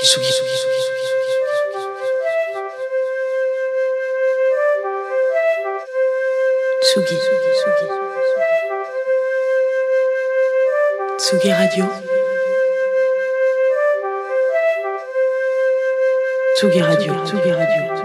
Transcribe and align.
Tsugi. 0.00 0.30
Tsugi 11.18 11.50
Radio. 11.52 11.90
Tsugi 16.56 16.80
Radio. 16.80 17.22
Tsugi 17.24 17.50
Radio. 17.50 18.02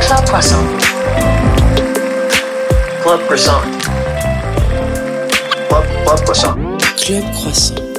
Club 0.00 0.24
Croissant. 0.26 0.66
Club 3.02 3.20
Croissant. 3.26 3.62
Club 5.68 6.24
Croissant. 6.24 6.56
Club 6.96 7.24
Croissant. 7.32 7.89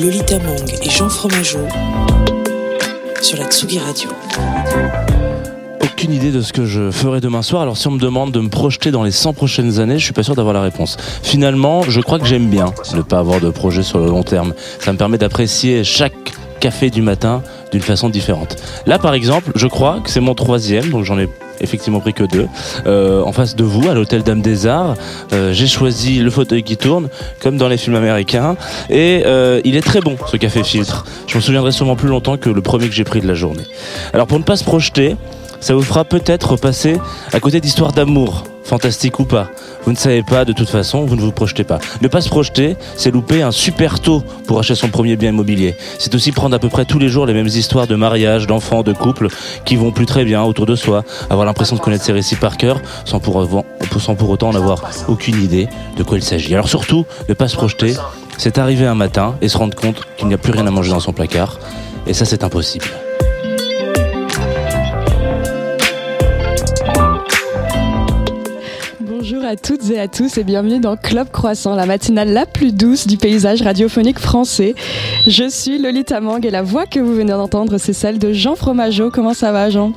Lolita 0.00 0.38
Mang 0.38 0.64
et 0.82 0.88
Jean 0.88 1.10
Fromageau 1.10 1.58
sur 3.20 3.36
la 3.36 3.44
Tsugi 3.44 3.78
Radio. 3.78 4.08
Aucune 5.82 6.14
idée 6.14 6.30
de 6.30 6.40
ce 6.40 6.54
que 6.54 6.64
je 6.64 6.90
ferai 6.90 7.20
demain 7.20 7.42
soir. 7.42 7.60
Alors 7.60 7.76
si 7.76 7.86
on 7.86 7.90
me 7.90 7.98
demande 7.98 8.32
de 8.32 8.40
me 8.40 8.48
projeter 8.48 8.92
dans 8.92 9.02
les 9.02 9.10
100 9.10 9.34
prochaines 9.34 9.78
années, 9.78 9.98
je 9.98 10.04
suis 10.04 10.14
pas 10.14 10.22
sûr 10.22 10.34
d'avoir 10.34 10.54
la 10.54 10.62
réponse. 10.62 10.96
Finalement, 11.22 11.82
je 11.82 12.00
crois 12.00 12.18
que 12.18 12.24
j'aime 12.24 12.48
bien 12.48 12.72
ne 12.94 13.02
pas 13.02 13.18
avoir 13.18 13.40
de 13.40 13.50
projet 13.50 13.82
sur 13.82 13.98
le 13.98 14.06
long 14.06 14.22
terme. 14.22 14.54
Ça 14.78 14.90
me 14.94 14.96
permet 14.96 15.18
d'apprécier 15.18 15.84
chaque 15.84 16.14
café 16.60 16.88
du 16.88 17.02
matin 17.02 17.42
d'une 17.70 17.82
façon 17.82 18.08
différente. 18.08 18.56
Là, 18.86 18.98
par 18.98 19.12
exemple, 19.12 19.52
je 19.54 19.66
crois 19.66 20.00
que 20.02 20.08
c'est 20.08 20.20
mon 20.20 20.34
troisième, 20.34 20.88
donc 20.88 21.04
j'en 21.04 21.18
ai 21.18 21.28
effectivement 21.60 22.00
pris 22.00 22.14
que 22.14 22.24
deux. 22.24 22.48
Euh, 22.86 23.22
en 23.22 23.32
face 23.32 23.56
de 23.56 23.64
vous, 23.64 23.88
à 23.88 23.94
l'hôtel 23.94 24.22
Dame 24.22 24.42
des 24.42 24.66
Arts, 24.66 24.94
euh, 25.32 25.52
j'ai 25.52 25.66
choisi 25.66 26.18
le 26.18 26.30
fauteuil 26.30 26.62
qui 26.62 26.76
tourne, 26.76 27.08
comme 27.40 27.56
dans 27.56 27.68
les 27.68 27.76
films 27.76 27.96
américains, 27.96 28.56
et 28.88 29.22
euh, 29.26 29.60
il 29.64 29.76
est 29.76 29.82
très 29.82 30.00
bon, 30.00 30.16
ce 30.30 30.36
café 30.36 30.62
filtre. 30.62 31.04
Je 31.26 31.36
me 31.36 31.40
souviendrai 31.40 31.72
sûrement 31.72 31.96
plus 31.96 32.08
longtemps 32.08 32.36
que 32.36 32.50
le 32.50 32.60
premier 32.60 32.88
que 32.88 32.94
j'ai 32.94 33.04
pris 33.04 33.20
de 33.20 33.28
la 33.28 33.34
journée. 33.34 33.64
Alors 34.12 34.26
pour 34.26 34.38
ne 34.38 34.44
pas 34.44 34.56
se 34.56 34.64
projeter, 34.64 35.16
ça 35.60 35.74
vous 35.74 35.82
fera 35.82 36.04
peut-être 36.04 36.56
passer 36.56 36.96
à 37.32 37.40
côté 37.40 37.60
d'histoires 37.60 37.92
d'amour, 37.92 38.44
fantastique 38.70 39.18
ou 39.18 39.24
pas. 39.24 39.50
Vous 39.84 39.90
ne 39.90 39.96
savez 39.96 40.22
pas, 40.22 40.44
de 40.44 40.52
toute 40.52 40.68
façon, 40.68 41.04
vous 41.04 41.16
ne 41.16 41.20
vous 41.20 41.32
projetez 41.32 41.64
pas. 41.64 41.80
Ne 42.02 42.06
pas 42.06 42.20
se 42.20 42.28
projeter, 42.28 42.76
c'est 42.96 43.10
louper 43.10 43.42
un 43.42 43.50
super 43.50 43.98
taux 43.98 44.22
pour 44.46 44.60
acheter 44.60 44.76
son 44.76 44.88
premier 44.88 45.16
bien 45.16 45.30
immobilier. 45.30 45.74
C'est 45.98 46.14
aussi 46.14 46.30
prendre 46.30 46.54
à 46.54 46.60
peu 46.60 46.68
près 46.68 46.84
tous 46.84 47.00
les 47.00 47.08
jours 47.08 47.26
les 47.26 47.34
mêmes 47.34 47.48
histoires 47.48 47.88
de 47.88 47.96
mariage, 47.96 48.46
d'enfants, 48.46 48.84
de 48.84 48.92
couples 48.92 49.26
qui 49.64 49.74
vont 49.74 49.90
plus 49.90 50.06
très 50.06 50.24
bien 50.24 50.44
autour 50.44 50.66
de 50.66 50.76
soi, 50.76 51.02
avoir 51.30 51.46
l'impression 51.46 51.74
de 51.74 51.80
connaître 51.80 52.04
ces 52.04 52.12
récits 52.12 52.36
par 52.36 52.56
cœur 52.56 52.80
sans 53.04 53.18
pour, 53.18 53.44
sans 53.98 54.14
pour 54.14 54.30
autant 54.30 54.50
en 54.50 54.54
avoir 54.54 54.88
aucune 55.08 55.42
idée 55.42 55.68
de 55.96 56.04
quoi 56.04 56.18
il 56.18 56.22
s'agit. 56.22 56.54
Alors 56.54 56.68
surtout, 56.68 57.06
ne 57.28 57.34
pas 57.34 57.48
se 57.48 57.56
projeter, 57.56 57.94
c'est 58.38 58.56
arriver 58.56 58.86
un 58.86 58.94
matin 58.94 59.34
et 59.42 59.48
se 59.48 59.58
rendre 59.58 59.74
compte 59.74 60.02
qu'il 60.16 60.28
n'y 60.28 60.34
a 60.34 60.38
plus 60.38 60.52
rien 60.52 60.68
à 60.68 60.70
manger 60.70 60.90
dans 60.90 61.00
son 61.00 61.12
placard. 61.12 61.58
Et 62.06 62.14
ça, 62.14 62.24
c'est 62.24 62.44
impossible. 62.44 62.86
À 69.50 69.56
toutes 69.56 69.90
et 69.90 69.98
à 69.98 70.06
tous 70.06 70.38
et 70.38 70.44
bienvenue 70.44 70.78
dans 70.78 70.96
Club 70.96 71.28
Croissant, 71.28 71.74
la 71.74 71.84
matinale 71.84 72.32
la 72.32 72.46
plus 72.46 72.72
douce 72.72 73.08
du 73.08 73.16
paysage 73.16 73.62
radiophonique 73.62 74.20
français. 74.20 74.76
Je 75.26 75.48
suis 75.48 75.76
Lolita 75.76 76.20
Mang 76.20 76.46
et 76.46 76.50
la 76.50 76.62
voix 76.62 76.86
que 76.86 77.00
vous 77.00 77.16
venez 77.16 77.32
d'entendre, 77.32 77.76
c'est 77.78 77.92
celle 77.92 78.20
de 78.20 78.32
Jean 78.32 78.54
Fromageau. 78.54 79.10
Comment 79.10 79.34
ça 79.34 79.50
va, 79.50 79.68
Jean? 79.68 79.92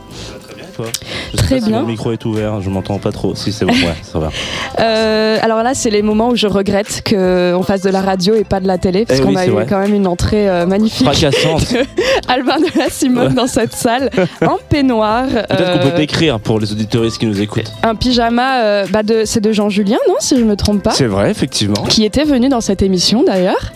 Je 0.77 1.37
sais 1.37 1.43
Très 1.43 1.55
pas 1.59 1.61
si 1.61 1.69
bien. 1.69 1.81
mon 1.81 1.87
micro 1.87 2.11
est 2.11 2.25
ouvert, 2.25 2.61
je 2.61 2.69
m'entends 2.69 2.97
pas 2.99 3.11
trop. 3.11 3.35
Si 3.35 3.51
c'est 3.51 3.65
bon, 3.65 3.73
ouais, 3.73 3.95
ça 4.01 4.19
va. 4.19 4.29
Euh, 4.79 5.37
Alors 5.43 5.61
là, 5.61 5.73
c'est 5.75 5.91
les 5.91 6.01
moments 6.01 6.29
où 6.29 6.35
je 6.35 6.47
regrette 6.47 7.03
qu'on 7.07 7.61
fasse 7.63 7.81
de 7.81 7.89
la 7.91 8.01
radio 8.01 8.33
et 8.33 8.43
pas 8.43 8.59
de 8.59 8.65
la 8.67 8.77
télé, 8.79 9.05
parce 9.05 9.19
Eh 9.19 9.23
qu'on 9.23 9.29
oui, 9.29 9.37
a 9.37 9.41
c'est 9.43 9.47
eu 9.49 9.51
vrai. 9.51 9.65
quand 9.69 9.79
même 9.79 9.93
une 9.93 10.07
entrée 10.07 10.49
euh, 10.49 10.65
magnifique. 10.65 11.05
Fracassante. 11.05 11.75
Albin 12.27 12.57
de 12.59 12.77
la 12.79 12.89
Simone 12.89 13.35
dans 13.35 13.45
cette 13.47 13.73
salle, 13.73 14.09
en 14.41 14.57
peignoir. 14.67 15.27
Peut-être 15.27 15.73
qu'on 15.73 15.79
euh, 15.87 15.91
peut 15.91 15.95
t'écrire 15.95 16.39
pour 16.39 16.59
les 16.59 16.71
auditoristes 16.71 17.19
qui 17.19 17.27
nous 17.27 17.39
écoutent. 17.39 17.71
un 17.83 17.93
pyjama, 17.95 18.61
euh, 18.63 18.85
bah 18.91 19.03
de, 19.03 19.23
c'est 19.25 19.41
de 19.41 19.51
Jean 19.51 19.69
Julien, 19.69 19.97
non, 20.07 20.15
si 20.19 20.37
je 20.39 20.43
me 20.43 20.55
trompe 20.55 20.81
pas 20.81 20.91
C'est 20.91 21.05
vrai, 21.07 21.29
effectivement. 21.29 21.83
qui 21.83 22.03
était 22.03 22.23
venu 22.25 22.49
dans 22.49 22.61
cette 22.61 22.81
émission 22.81 23.23
d'ailleurs. 23.23 23.71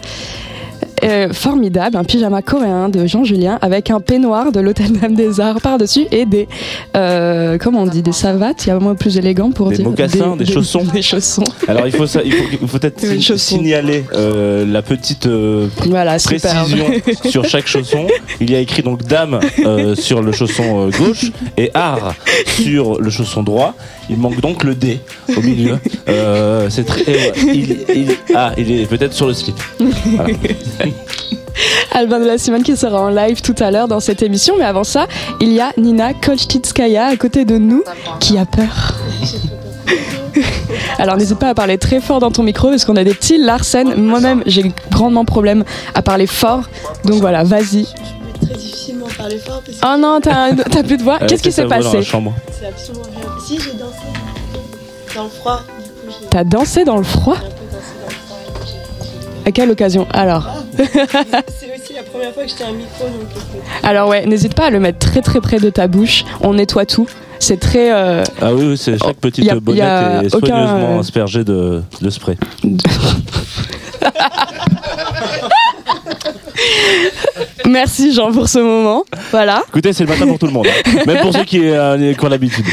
Euh, 1.07 1.31
formidable, 1.31 1.95
un 1.95 2.03
pyjama 2.03 2.41
coréen 2.41 2.89
de 2.89 3.05
Jean 3.05 3.23
Julien 3.23 3.57
avec 3.61 3.91
un 3.91 4.01
peignoir 4.01 4.51
de 4.51 4.59
l'Hôtel 4.59 4.91
Dame 4.91 5.15
des 5.15 5.39
Arts 5.39 5.61
par-dessus 5.61 6.05
et 6.11 6.25
des, 6.25 6.49
euh, 6.97 7.57
comment 7.57 7.83
on 7.83 7.85
dit, 7.85 8.01
des 8.01 8.11
savates, 8.11 8.65
il 8.65 8.69
y 8.69 8.71
a 8.71 8.75
un 8.75 8.79
mot 8.79 8.93
plus 8.93 9.17
élégant 9.17 9.51
pour 9.51 9.69
Des 9.69 9.77
dire. 9.77 9.85
mocassins, 9.85 10.35
des 10.35 10.45
chaussons. 10.45 10.83
Des 10.93 11.01
chaussons. 11.01 11.45
Alors 11.69 11.87
il 11.87 11.93
faut, 11.93 12.07
ça, 12.07 12.21
il 12.25 12.33
faut, 12.33 12.77
peut-être 12.77 12.99
signaler 13.37 14.03
euh, 14.13 14.65
la 14.65 14.81
petite 14.81 15.29
Voilà, 15.85 16.17
précision 16.17 16.87
sur 17.29 17.45
chaque 17.45 17.67
chausson. 17.67 18.07
Il 18.41 18.51
y 18.51 18.55
a 18.55 18.59
écrit 18.59 18.83
donc 18.83 19.03
dame 19.03 19.39
sur 19.95 20.21
le 20.21 20.33
chausson 20.33 20.89
gauche 20.89 21.31
et 21.55 21.71
art 21.73 22.15
sur 22.47 22.99
le 22.99 23.09
chausson 23.09 23.43
droit. 23.43 23.75
Il 24.09 24.17
manque 24.17 24.39
donc 24.41 24.63
le 24.63 24.73
D 24.75 24.99
au 25.35 25.41
milieu. 25.41 25.77
Euh, 26.09 26.69
c'est 26.69 26.85
très. 26.85 27.01
et 27.01 27.15
ouais, 27.17 27.33
il, 27.53 27.71
il- 27.93 28.17
ah, 28.33 28.53
il 28.57 28.71
est 28.71 28.85
peut-être 28.85 29.11
sur 29.13 29.27
le 29.27 29.33
slip. 29.33 29.55
Voilà. 30.05 30.33
Albin 31.93 32.19
de 32.19 32.25
la 32.25 32.37
Simone 32.37 32.63
qui 32.63 32.77
sera 32.77 33.01
en 33.01 33.09
live 33.09 33.41
tout 33.41 33.55
à 33.59 33.71
l'heure 33.71 33.87
dans 33.89 33.99
cette 33.99 34.21
émission. 34.23 34.55
Mais 34.57 34.63
avant 34.63 34.85
ça, 34.85 35.07
il 35.41 35.51
y 35.51 35.59
a 35.59 35.73
Nina 35.77 36.13
Kolchitskaya 36.13 37.07
à 37.07 37.15
côté 37.17 37.43
de 37.43 37.57
nous 37.57 37.83
qui 38.21 38.37
a 38.37 38.45
peur. 38.45 38.95
Alors 40.99 41.17
n'hésite 41.17 41.39
pas 41.39 41.49
à 41.49 41.53
parler 41.53 41.77
très 41.77 41.99
fort 41.99 42.19
dans 42.19 42.31
ton 42.31 42.43
micro 42.43 42.69
parce 42.69 42.85
qu'on 42.85 42.95
a 42.95 43.03
des 43.03 43.13
petits 43.13 43.37
Larsen. 43.37 43.95
Moi-même, 43.95 44.43
j'ai 44.45 44.71
grandement 44.91 45.25
problème 45.25 45.63
à 45.93 46.01
parler 46.01 46.27
fort. 46.27 46.63
Donc 47.05 47.15
voilà, 47.19 47.43
vas-y. 47.43 47.85
Très 48.47 48.57
difficilement 48.57 49.07
parler 49.17 49.37
fort 49.39 49.61
parce 49.65 49.77
que 49.77 49.85
Oh 49.85 49.97
non, 49.99 50.19
t'as 50.21 50.53
t'as 50.55 50.83
plus 50.83 50.97
de 50.97 51.03
voix. 51.03 51.19
Qu'est-ce 51.27 51.43
qui 51.43 51.51
s'est 51.51 51.65
passé 51.65 52.01
chambre. 52.03 52.33
c'est 52.59 52.67
absolument 52.67 53.05
rien. 53.05 53.29
Si 53.45 53.59
j'ai 53.59 53.73
dansé 53.73 53.97
dans 55.15 55.23
le 55.23 55.29
froid, 55.29 55.61
du 55.77 55.89
coup 55.89 56.17
j'ai 56.21 56.27
T'as 56.29 56.43
dansé 56.43 56.83
dans 56.85 56.97
le 56.97 57.03
froid 57.03 57.35
un 57.35 57.39
peu 57.39 57.45
dansé 57.71 57.93
dans 58.01 58.07
le 58.07 58.13
froid. 58.13 58.37
et 58.61 58.65
j'ai- 59.43 59.49
À 59.49 59.51
quelle 59.51 59.71
occasion 59.71 60.07
Alors 60.13 60.47
j'ai- 60.77 60.83
C'est 60.87 61.73
aussi 61.75 61.93
la 61.95 62.03
première 62.03 62.33
fois 62.33 62.43
que 62.43 62.49
j'étais 62.49 62.63
un 62.65 62.71
micro 62.73 63.05
donc 63.05 63.27
euh, 63.35 63.39
Alors 63.87 64.09
ouais, 64.09 64.25
n'hésite 64.25 64.53
pas 64.53 64.65
à 64.65 64.69
le 64.69 64.79
mettre 64.79 64.99
très 64.99 65.21
très 65.21 65.41
près 65.41 65.59
de 65.59 65.69
ta 65.69 65.87
bouche. 65.87 66.23
On 66.41 66.53
nettoie 66.53 66.85
tout. 66.85 67.07
C'est 67.39 67.59
très... 67.59 67.91
euh, 67.93 68.23
Ah 68.41 68.51
oui, 68.53 68.65
oui, 68.69 68.77
c'est 68.77 68.97
chaque 68.97 69.17
petite 69.17 69.45
y 69.45 69.49
a- 69.51 69.59
bonnette 69.59 69.79
y 69.79 69.81
a 69.85 70.23
est 70.23 70.33
aucun, 70.35 70.47
soigneusement 70.47 70.97
euh, 70.97 70.99
aspergée 70.99 71.43
de, 71.43 71.83
de 72.01 72.09
spray. 72.09 72.35
Merci 77.65 78.13
Jean 78.13 78.31
pour 78.31 78.47
ce 78.47 78.59
moment. 78.59 79.03
Voilà. 79.31 79.63
Écoutez, 79.67 79.91
c'est 79.93 80.03
le 80.03 80.09
matin 80.09 80.25
pour 80.27 80.39
tout 80.39 80.45
le 80.47 80.53
monde, 80.53 80.67
hein. 80.67 80.91
même 81.07 81.19
pour 81.21 81.33
ceux 81.33 81.43
qui, 81.43 81.59
euh, 81.63 82.13
qui 82.13 82.25
ont 82.25 82.29
l'habitude. 82.29 82.65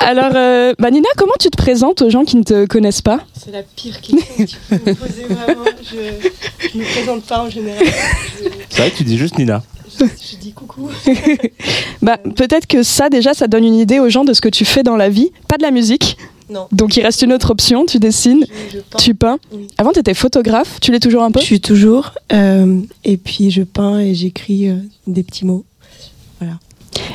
Alors, 0.00 0.30
euh, 0.34 0.74
bah 0.78 0.90
Nina, 0.90 1.08
comment 1.16 1.32
tu 1.40 1.48
te 1.50 1.56
présentes 1.56 2.02
aux 2.02 2.10
gens 2.10 2.24
qui 2.24 2.36
ne 2.36 2.42
te 2.44 2.66
connaissent 2.66 3.02
pas? 3.02 3.20
C'est 3.34 3.50
la 3.52 3.62
pire 3.62 4.00
question 4.00 4.18
que 4.36 4.42
tu 4.44 4.56
peux 4.68 4.74
me 4.90 4.94
poser 4.94 5.24
vraiment. 5.28 5.64
Je, 5.82 6.68
je 6.72 6.78
me 6.78 6.84
présente 6.84 7.22
pas 7.24 7.40
en 7.42 7.50
général. 7.50 7.84
Je, 7.84 8.48
C'est 8.70 8.78
vrai 8.80 8.90
que 8.90 8.96
tu 8.96 9.04
dis 9.04 9.18
juste 9.18 9.38
Nina. 9.38 9.62
je- 9.98 10.04
je 10.04 10.36
dis 10.36 10.52
coucou. 10.52 10.88
Bah 12.02 12.16
peut-être 12.36 12.66
que 12.68 12.82
ça 12.84 13.08
déjà, 13.08 13.34
ça 13.34 13.48
donne 13.48 13.64
une 13.64 13.74
idée 13.74 13.98
aux 13.98 14.08
gens 14.08 14.24
de 14.24 14.32
ce 14.32 14.40
que 14.40 14.48
tu 14.48 14.64
fais 14.64 14.84
dans 14.84 14.96
la 14.96 15.08
vie. 15.08 15.32
Pas 15.48 15.56
de 15.56 15.62
la 15.62 15.72
musique. 15.72 16.16
Non. 16.50 16.66
Donc 16.72 16.96
il 16.96 17.02
reste 17.02 17.22
une 17.22 17.32
autre 17.32 17.50
option. 17.50 17.84
Tu 17.86 17.98
dessines, 17.98 18.44
Je, 18.72 18.78
je 18.78 18.82
peins. 18.82 18.98
tu 18.98 19.14
peins. 19.14 19.38
Oui. 19.52 19.66
Avant, 19.78 19.92
tu 19.92 20.00
étais 20.00 20.14
photographe. 20.14 20.78
Tu 20.80 20.90
l'es 20.92 21.00
toujours 21.00 21.22
un 21.22 21.30
peu? 21.30 21.40
Je 21.40 21.44
suis 21.44 21.60
toujours. 21.60 22.12
euh, 22.32 22.80
et 23.04 23.16
puis 23.16 23.50
je 23.50 23.62
peins 23.62 23.98
et 24.00 24.14
j'écris 24.14 24.68
euh, 24.68 24.76
des 25.06 25.22
petits 25.22 25.44
mots. 25.44 25.64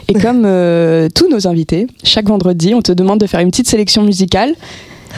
Et 0.07 0.13
comme 0.13 0.43
euh, 0.45 1.09
tous 1.13 1.29
nos 1.29 1.47
invités, 1.47 1.87
chaque 2.03 2.27
vendredi, 2.27 2.73
on 2.73 2.81
te 2.81 2.91
demande 2.91 3.19
de 3.19 3.27
faire 3.27 3.39
une 3.39 3.49
petite 3.51 3.67
sélection 3.67 4.03
musicale. 4.03 4.53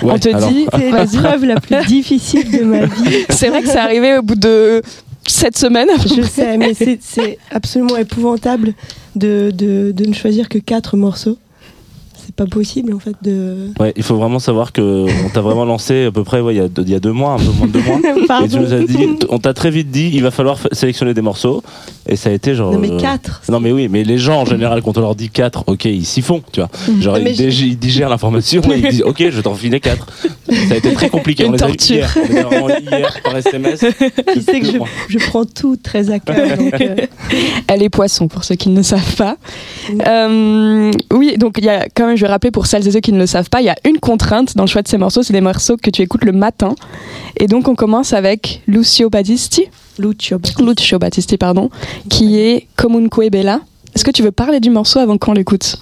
on 0.02 0.08
Ouais, 0.08 0.20
te 0.20 0.30
alors, 0.30 0.50
dit, 0.50 0.66
C'est 0.74 0.92
l'épreuve 0.92 1.46
la 1.46 1.60
plus 1.60 1.86
difficile 1.88 2.50
de 2.52 2.64
ma 2.64 2.86
vie. 2.86 3.26
c'est 3.30 3.50
vrai 3.50 3.62
que 3.62 3.68
c'est 3.68 3.78
arrivé 3.78 4.18
au 4.18 4.22
bout 4.22 4.36
de 4.36 4.82
sept 5.28 5.58
semaines. 5.58 5.90
Je 6.16 6.22
sais, 6.22 6.58
mais 6.58 6.74
c'est- 6.74 7.00
c'est 7.02 7.38
absolument 7.52 7.98
épouvantable 7.98 8.74
de, 9.16 9.52
de, 9.54 9.92
de 9.92 10.06
ne 10.06 10.14
choisir 10.14 10.50
que 10.50 10.58
quatre 10.60 10.98
morceaux. 10.98 11.38
C'est 12.38 12.44
pas 12.44 12.50
possible 12.50 12.94
en 12.94 13.00
fait 13.00 13.16
de. 13.22 13.70
Ouais, 13.80 13.94
il 13.96 14.04
faut 14.04 14.18
vraiment 14.18 14.40
savoir 14.40 14.74
que 14.74 15.06
on 15.26 15.30
t'a 15.30 15.40
vraiment 15.40 15.64
lancé 15.64 16.08
à 16.08 16.12
peu 16.12 16.26
près 16.26 16.42
ouais, 16.42 16.54
il, 16.54 16.58
y 16.58 16.60
a 16.60 16.68
deux, 16.68 16.84
y 16.84 16.94
a 16.94 17.00
deux 17.00 17.14
mois, 17.14 17.34
un 17.34 17.38
peu 17.38 17.52
moins 17.52 17.68
de 17.68 17.72
deux 17.72 17.82
mois. 17.82 17.98
Et 18.18 18.20
tu 18.20 18.26
Pardon. 18.28 18.60
nous 18.60 18.74
as 18.74 18.80
dit, 18.80 19.08
on 19.30 19.40
t'a 19.40 19.54
très 19.54 19.70
vite 19.70 19.90
dit, 19.90 20.12
il 20.14 20.22
va 20.22 20.32
falloir 20.32 20.60
sélectionner 20.74 21.14
des 21.14 21.22
morceaux. 21.22 21.64
Et 22.08 22.18
ça 22.18 22.30
a 22.30 22.34
été 22.34 22.54
genre. 22.54 22.74
Non 22.74 22.80
mais 22.80 22.92
euh, 22.92 23.00
quatre. 23.00 23.42
Non 23.48 23.62
mais 23.62 23.72
oui, 23.72 23.88
mais 23.90 24.04
les 24.04 24.18
gens 24.18 24.42
en 24.42 24.46
général 24.46 24.82
quand 24.82 24.98
on 24.98 25.02
leur 25.02 25.16
dit 25.16 25.30
4, 25.30 25.64
ok 25.68 25.86
ils 25.86 26.06
s'y 26.06 26.22
font, 26.22 26.44
tu 26.52 26.60
vois. 26.60 26.70
Genre 27.00 27.18
Mais 27.24 27.34
ils, 27.36 27.80
digèrent 27.80 28.10
l'information 28.10 28.62
et 28.64 28.80
ils 28.80 28.90
disent 28.90 29.04
ok 29.04 29.18
je 29.20 29.30
vais 29.30 29.42
t'en 29.42 29.56
filer 29.56 29.80
4. 29.80 30.06
Ça 30.68 30.74
a 30.74 30.76
été 30.76 30.94
très 30.94 31.10
compliqué, 31.10 31.46
Une 31.46 31.52
on 31.52 31.54
les 31.54 31.64
a 31.64 31.70
eu 31.70 31.76
torture. 31.78 31.96
hier, 31.96 32.18
on 32.18 32.34
les 32.34 32.38
a 32.38 32.44
vraiment 32.44 32.70
eu 32.70 32.84
hier 32.84 33.22
par 33.24 33.38
SMS. 33.38 33.80
Tu 34.34 34.42
sais 34.42 34.60
que 34.60 34.66
je, 34.66 34.78
je 35.08 35.18
prends 35.28 35.46
tout 35.46 35.78
très 35.78 36.12
à 36.12 36.20
cœur. 36.20 36.36
donc, 36.58 36.82
euh, 36.82 36.96
Elle 37.68 37.82
est 37.82 37.90
poisson, 37.90 38.28
pour 38.28 38.44
ceux 38.44 38.56
qui 38.56 38.70
ne 38.70 38.78
le 38.78 38.84
savent 38.84 39.16
pas. 39.16 39.38
Euh, 40.06 40.92
oui, 41.12 41.38
donc 41.38 41.56
il 41.58 41.66
y 41.66 41.70
a 41.70 41.88
quand 41.96 42.08
même, 42.08 42.18
je 42.18 42.25
vais 42.26 42.32
rappeler 42.32 42.52
pour 42.52 42.66
celles 42.66 42.88
et 42.88 42.92
ceux 42.92 43.00
qui 43.00 43.12
ne 43.12 43.20
le 43.20 43.26
savent 43.28 43.50
pas, 43.50 43.62
il 43.62 43.66
y 43.66 43.70
a 43.70 43.76
une 43.86 44.00
contrainte 44.00 44.56
dans 44.56 44.64
le 44.64 44.68
choix 44.68 44.82
de 44.82 44.88
ces 44.88 44.98
morceaux, 44.98 45.24
c'est 45.24 45.34
des 45.34 45.42
morceaux 45.42 45.78
que 45.78 45.90
tu 45.90 46.02
écoutes 46.02 46.26
le 46.26 46.32
matin. 46.32 46.76
Et 47.38 47.48
donc 47.48 47.68
on 47.68 47.76
commence 47.76 48.14
avec 48.14 48.62
Lucio 48.68 49.10
Battisti, 49.10 49.66
Lucio. 50.00 50.40
Lucio 50.60 51.00
Battisti 51.00 51.38
pardon, 51.38 51.70
qui 52.10 52.38
est 52.38 52.68
Comunque 52.76 53.30
Bella. 53.30 53.62
Est-ce 53.96 54.04
que 54.04 54.12
tu 54.12 54.24
veux 54.24 54.32
parler 54.32 54.60
du 54.60 54.70
morceau 54.70 55.00
avant 55.00 55.18
qu'on 55.18 55.34
l'écoute? 55.34 55.78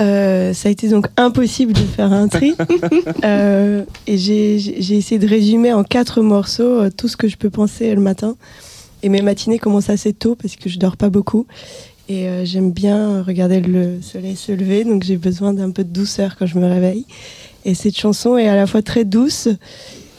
Euh, 0.00 0.54
ça 0.54 0.68
a 0.68 0.72
été 0.72 0.88
donc 0.88 1.06
impossible 1.16 1.72
de 1.72 1.80
faire 1.80 2.12
un 2.12 2.28
tri. 2.28 2.54
Euh, 3.24 3.84
et 4.06 4.16
j'ai 4.16 4.58
j'ai 4.58 4.96
essayé 4.96 5.18
de 5.18 5.26
résumer 5.28 5.72
en 5.72 5.84
quatre 5.84 6.22
morceaux 6.22 6.80
euh, 6.80 6.90
tout 6.94 7.08
ce 7.08 7.16
que 7.16 7.28
je 7.28 7.36
peux 7.36 7.50
penser 7.50 7.94
le 7.94 8.00
matin. 8.00 8.36
Et 9.02 9.08
mes 9.08 9.22
matinées 9.22 9.58
commencent 9.58 9.90
assez 9.90 10.12
tôt 10.12 10.34
parce 10.34 10.56
que 10.56 10.68
je 10.68 10.78
dors 10.78 10.96
pas 10.96 11.08
beaucoup. 11.08 11.46
Et 12.08 12.28
euh, 12.28 12.44
j'aime 12.44 12.72
bien 12.72 13.22
regarder 13.22 13.60
le 13.60 14.02
soleil 14.02 14.36
se 14.36 14.52
lever, 14.52 14.84
donc 14.84 15.04
j'ai 15.04 15.16
besoin 15.16 15.52
d'un 15.52 15.70
peu 15.70 15.84
de 15.84 15.90
douceur 15.90 16.36
quand 16.36 16.46
je 16.46 16.58
me 16.58 16.66
réveille. 16.66 17.06
Et 17.64 17.74
cette 17.74 17.96
chanson 17.96 18.36
est 18.36 18.48
à 18.48 18.56
la 18.56 18.66
fois 18.66 18.82
très 18.82 19.04
douce 19.04 19.48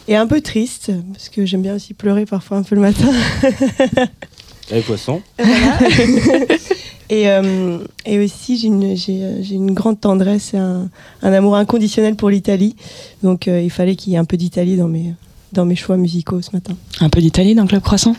et 0.07 0.15
un 0.15 0.27
peu 0.27 0.41
triste, 0.41 0.91
parce 1.13 1.29
que 1.29 1.45
j'aime 1.45 1.61
bien 1.61 1.75
aussi 1.75 1.93
pleurer 1.93 2.25
parfois 2.25 2.57
un 2.57 2.63
peu 2.63 2.75
le 2.75 2.81
matin. 2.81 3.11
Les 4.71 4.81
poissons? 4.81 5.21
Voilà. 5.37 5.79
et, 7.09 7.29
euh, 7.29 7.79
et 8.05 8.19
aussi, 8.19 8.57
j'ai 8.57 8.67
une, 8.67 8.95
j'ai, 8.95 9.23
euh, 9.23 9.41
j'ai 9.41 9.55
une 9.55 9.73
grande 9.73 9.99
tendresse 9.99 10.53
et 10.53 10.57
un, 10.57 10.89
un 11.21 11.33
amour 11.33 11.55
inconditionnel 11.55 12.15
pour 12.15 12.29
l'Italie. 12.29 12.75
Donc, 13.23 13.47
euh, 13.47 13.61
il 13.61 13.69
fallait 13.69 13.95
qu'il 13.95 14.13
y 14.13 14.15
ait 14.15 14.19
un 14.19 14.25
peu 14.25 14.37
d'Italie 14.37 14.77
dans 14.77 14.87
mes, 14.87 15.13
dans 15.51 15.65
mes 15.65 15.75
choix 15.75 15.97
musicaux 15.97 16.41
ce 16.41 16.51
matin. 16.53 16.75
Un 17.01 17.09
peu 17.09 17.19
d'Italie 17.19 17.55
dans 17.55 17.67
Club 17.67 17.81
Croissant? 17.81 18.15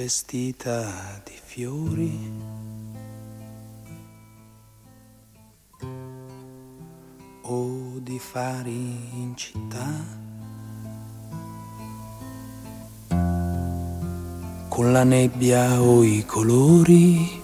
Vestita 0.00 1.20
di 1.24 1.36
fiori. 1.44 2.32
O 7.42 7.98
di 7.98 8.18
fari 8.18 8.96
in 9.20 9.34
città. 9.36 9.88
Con 14.68 14.90
la 14.90 15.04
nebbia 15.04 15.82
o 15.82 16.02
i 16.02 16.24
colori. 16.24 17.38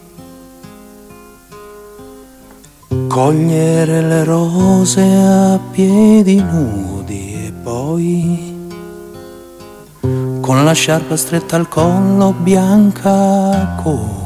Cogliere 3.06 4.00
le 4.00 4.24
rose 4.24 5.02
a 5.02 5.58
piedi 5.72 6.36
nudi 6.36 7.34
e 7.34 7.52
poi 7.62 8.55
con 10.46 10.64
la 10.64 10.72
sciarpa 10.72 11.16
stretta 11.16 11.56
al 11.56 11.69
collo 11.69 12.32
bianca 12.32 13.75
come 13.82 14.25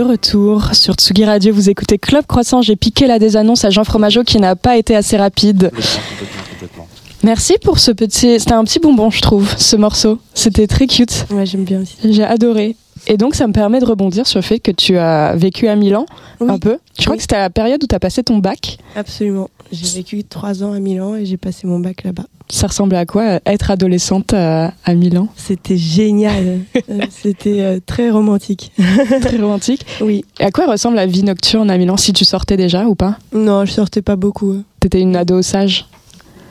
De 0.00 0.04
retour 0.06 0.74
sur 0.74 0.94
Tsugi 0.94 1.26
Radio, 1.26 1.52
vous 1.52 1.68
écoutez 1.68 1.98
Club 1.98 2.24
Croissant. 2.26 2.62
J'ai 2.62 2.74
piqué 2.74 3.06
la 3.06 3.18
désannonce 3.18 3.66
à 3.66 3.70
Jean 3.70 3.84
Fromageau 3.84 4.24
qui 4.24 4.38
n'a 4.38 4.56
pas 4.56 4.78
été 4.78 4.96
assez 4.96 5.18
rapide. 5.18 5.70
Merci 7.22 7.56
pour 7.62 7.78
ce 7.78 7.90
petit. 7.90 8.40
C'était 8.40 8.54
un 8.54 8.64
petit 8.64 8.78
bonbon, 8.78 9.10
je 9.10 9.20
trouve, 9.20 9.54
ce 9.58 9.76
morceau. 9.76 10.18
C'était 10.32 10.66
très 10.66 10.86
cute. 10.86 11.26
Ouais, 11.30 11.44
j'aime 11.44 11.64
bien 11.64 11.82
aussi. 11.82 11.96
J'ai 12.02 12.24
adoré. 12.24 12.76
Et 13.06 13.16
donc, 13.16 13.34
ça 13.34 13.46
me 13.46 13.52
permet 13.52 13.80
de 13.80 13.84
rebondir 13.84 14.26
sur 14.26 14.38
le 14.38 14.42
fait 14.44 14.58
que 14.60 14.70
tu 14.70 14.96
as 14.98 15.34
vécu 15.36 15.68
à 15.68 15.76
Milan 15.76 16.06
Oui. 16.40 16.48
un 16.50 16.58
peu. 16.58 16.78
Je 16.98 17.02
crois 17.02 17.12
Oui. 17.12 17.16
que 17.16 17.22
c'était 17.22 17.38
la 17.38 17.50
période 17.50 17.82
où 17.82 17.86
tu 17.86 17.94
as 17.94 18.00
passé 18.00 18.22
ton 18.22 18.38
bac. 18.38 18.78
Absolument. 18.96 19.48
J'ai 19.72 19.98
vécu 19.98 20.24
trois 20.24 20.62
ans 20.64 20.72
à 20.72 20.80
Milan 20.80 21.14
et 21.16 21.24
j'ai 21.24 21.36
passé 21.36 21.66
mon 21.66 21.78
bac 21.78 22.02
là-bas. 22.04 22.24
Ça 22.48 22.66
ressemblait 22.66 22.98
à 22.98 23.06
quoi 23.06 23.22
euh, 23.22 23.38
être 23.46 23.70
adolescente 23.70 24.32
à, 24.34 24.72
à 24.84 24.94
Milan? 24.94 25.28
C'était 25.36 25.76
génial. 25.76 26.58
Euh, 26.90 27.00
C'était 27.10 27.60
euh, 27.60 27.78
très 27.86 28.10
romantique. 28.10 28.72
Très 29.20 29.36
romantique. 29.38 29.86
Oui. 30.00 30.24
Et 30.40 30.44
à 30.44 30.50
quoi 30.50 30.66
ressemble 30.66 30.96
la 30.96 31.06
vie 31.06 31.22
nocturne 31.22 31.70
à 31.70 31.78
Milan 31.78 31.96
si 31.96 32.12
tu 32.12 32.24
sortais 32.24 32.56
déjà 32.56 32.86
ou 32.86 32.96
pas? 32.96 33.16
Non, 33.32 33.64
je 33.64 33.70
sortais 33.70 34.02
pas 34.02 34.16
beaucoup. 34.16 34.56
T'étais 34.80 35.00
une 35.00 35.14
ado 35.14 35.40
sage? 35.42 35.86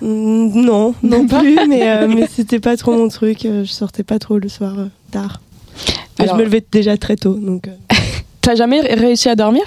Non, 0.02 0.94
non 1.04 1.28
plus, 1.40 1.60
mais, 1.68 1.90
euh, 1.90 2.08
mais 2.08 2.28
c'était 2.34 2.60
pas 2.62 2.78
trop 2.78 2.94
mon 2.96 3.10
truc. 3.10 3.46
Euh, 3.46 3.66
Je 3.66 3.72
sortais 3.72 4.04
pas 4.04 4.20
trop 4.20 4.38
le 4.40 4.48
soir 4.48 4.76
euh, 4.80 4.86
tard. 5.12 5.42
Alors- 6.18 6.36
je 6.36 6.40
me 6.40 6.46
levais 6.46 6.64
déjà 6.72 6.98
très 6.98 7.16
tôt, 7.16 7.34
donc. 7.34 7.68
euh, 7.68 7.72
T'as 8.42 8.56
jamais 8.56 8.82
ré- 8.82 8.94
réussi 8.96 9.30
à 9.30 9.36
dormir? 9.36 9.64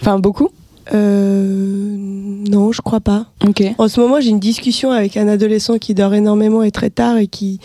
Enfin, 0.00 0.18
beaucoup? 0.18 0.48
Euh, 0.92 1.94
non, 1.96 2.72
je 2.72 2.80
crois 2.82 3.00
pas. 3.00 3.26
Ok. 3.46 3.62
En 3.78 3.88
ce 3.88 4.00
moment, 4.00 4.20
j'ai 4.20 4.30
une 4.30 4.40
discussion 4.40 4.90
avec 4.90 5.16
un 5.16 5.28
adolescent 5.28 5.78
qui 5.78 5.94
dort 5.94 6.14
énormément 6.14 6.62
et 6.62 6.70
très 6.70 6.90
tard 6.90 7.16
et 7.18 7.26
qui, 7.26 7.60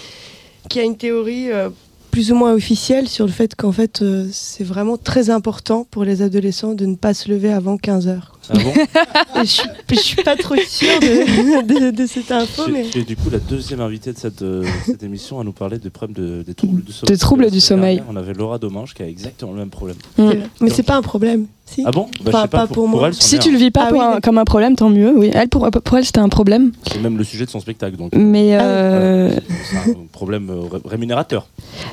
qui 0.69 0.79
a 0.79 0.83
une 0.83 0.97
théorie 0.97 1.51
euh, 1.51 1.69
plus 2.15 2.31
ou 2.31 2.35
moins 2.35 2.53
officielle 2.53 3.09
sur 3.09 3.25
le 3.25 3.31
fait 3.33 3.55
qu'en 3.55 3.73
fait, 3.73 4.01
euh, 4.01 4.25
c'est 4.31 4.63
vraiment 4.63 4.95
très 4.95 5.29
important 5.29 5.85
pour 5.91 6.05
les 6.05 6.21
adolescents 6.21 6.73
de 6.73 6.85
ne 6.85 6.95
pas 6.95 7.13
se 7.13 7.29
lever 7.29 7.51
avant 7.51 7.75
15 7.77 8.07
heures. 8.07 8.39
Ah 8.49 8.53
bon 8.53 8.73
je, 9.41 9.43
suis, 9.43 9.67
je 9.89 9.95
suis 9.95 10.23
pas 10.23 10.37
trop 10.37 10.55
sûre 10.55 10.97
de, 11.01 11.67
de, 11.67 11.91
de 11.91 12.05
cette 12.05 12.31
info, 12.31 12.63
Tu- 12.67 12.71
mais 12.71 12.83
Tu 12.89 12.99
es 12.99 13.03
du 13.03 13.17
coup 13.17 13.29
la 13.29 13.39
deuxième 13.39 13.81
invitée 13.81 14.13
de 14.13 14.17
cette, 14.17 14.43
euh, 14.43 14.63
cette 14.85 15.03
émission 15.03 15.41
à 15.41 15.43
nous 15.43 15.51
parler 15.51 15.77
des 15.77 15.89
problèmes 15.89 16.15
de, 16.25 16.43
des 16.43 16.53
troubles 16.53 16.83
du 16.85 16.93
sommeil. 16.93 17.11
Des 17.13 17.17
troubles 17.19 17.51
du 17.51 17.59
sommeil. 17.59 17.95
dernière, 17.97 18.13
On 18.13 18.15
avait 18.15 18.33
Laura 18.33 18.59
Domange 18.59 18.93
qui 18.93 19.03
a 19.03 19.07
exactement 19.09 19.51
le 19.51 19.57
même 19.57 19.69
problème. 19.69 19.97
Mm. 20.17 20.29
c'est- 20.31 20.39
mais 20.61 20.69
c'est 20.69 20.83
pas 20.83 20.95
un 20.95 21.01
problème. 21.01 21.47
Si. 21.67 21.83
Ah 21.85 21.91
bon 21.91 22.07
Bah, 22.23 22.29
Enfin, 22.29 22.37
je 22.37 22.41
sais 22.43 22.47
pas 22.49 22.67
pour 22.67 22.87
moi. 22.87 23.07
elle, 23.07 23.13
c'en 23.15 23.21
Si 23.21 23.39
tu 23.39 23.51
le 23.51 23.57
vis 23.57 23.71
pas 23.71 23.85
Ah 23.85 23.89
pour 23.89 23.97
oui, 23.97 24.03
un- 24.03 24.07
d'accord. 24.09 24.21
comme 24.21 24.37
un 24.37 24.43
problème, 24.45 24.75
tant 24.75 24.89
mieux. 24.89 25.13
Oui. 25.17 25.31
Elle, 25.33 25.49
pour, 25.49 25.67
pour 25.71 25.97
elle, 25.97 26.05
c'était 26.05 26.19
un 26.19 26.29
problème. 26.29 26.71
C'est 26.91 27.01
même 27.01 27.17
le 27.17 27.23
sujet 27.23 27.45
de 27.45 27.49
son 27.49 27.59
spectacle, 27.59 27.97
donc 27.97 28.11
Mais, 28.15 28.55
Ah 28.55 28.61
euh, 28.63 29.31
c'est 29.71 29.77
un 29.89 29.95
problème 30.11 30.49
euh, 30.51 30.61
ré- 30.71 30.81
rémunérateur. 30.85 31.47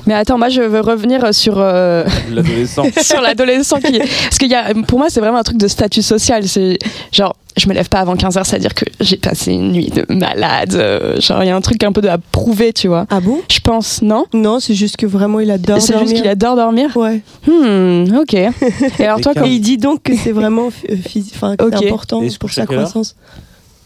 mais 0.05 0.13
attends, 0.13 0.37
moi, 0.37 0.49
je 0.49 0.61
veux 0.61 0.79
revenir 0.79 1.33
sur. 1.33 1.55
euh, 1.57 2.03
L'adolescent. 2.31 2.83
sur 3.01 3.19
l'adolescent 3.21 3.79
qui 3.79 3.97
parce 3.97 4.37
qu'il 4.37 4.49
y 4.51 4.55
a 4.55 4.73
pour 4.87 4.99
moi 4.99 5.07
c'est 5.09 5.19
vraiment 5.19 5.37
un 5.39 5.43
truc 5.43 5.57
de 5.57 5.67
statut 5.67 6.01
social 6.01 6.47
c'est 6.47 6.77
genre 7.11 7.35
je 7.57 7.67
me 7.69 7.73
lève 7.73 7.87
pas 7.89 7.99
avant 7.99 8.15
15h 8.15 8.43
c'est 8.45 8.55
à 8.55 8.59
dire 8.59 8.73
que 8.73 8.85
j'ai 8.99 9.17
passé 9.17 9.51
une 9.53 9.71
nuit 9.71 9.89
de 9.89 10.05
malade 10.13 10.73
euh, 10.75 11.19
genre 11.21 11.43
il 11.43 11.47
y 11.47 11.49
a 11.49 11.55
un 11.55 11.61
truc 11.61 11.83
un 11.83 11.91
peu 11.91 12.01
de 12.01 12.07
à 12.07 12.17
prouver 12.17 12.73
tu 12.73 12.87
vois 12.87 13.05
Ah 13.09 13.19
bon? 13.19 13.39
Je 13.51 13.59
pense 13.59 14.01
non? 14.01 14.25
Non, 14.33 14.59
c'est 14.59 14.73
juste 14.75 14.97
que 14.97 15.05
vraiment 15.05 15.39
il 15.39 15.51
adore 15.51 15.81
c'est 15.81 15.93
dormir. 15.93 16.09
juste 16.09 16.21
qu'il 16.21 16.29
adore 16.29 16.55
dormir? 16.55 16.95
Ouais. 16.97 17.21
hmm 17.47 18.15
ok 18.17 18.33
et 18.99 19.03
alors 19.05 19.21
toi 19.21 19.33
quand 19.35 19.45
Et 19.45 19.51
il 19.53 19.59
dit 19.59 19.77
donc 19.77 20.03
que 20.03 20.15
c'est 20.15 20.31
vraiment 20.31 20.67
euh, 20.89 20.95
phys- 20.95 21.31
enfin, 21.35 21.55
que 21.55 21.65
Ok. 21.65 21.73
c'est 21.79 21.85
important 21.87 22.21
pour 22.39 22.51
sa 22.51 22.65
croissance. 22.65 23.15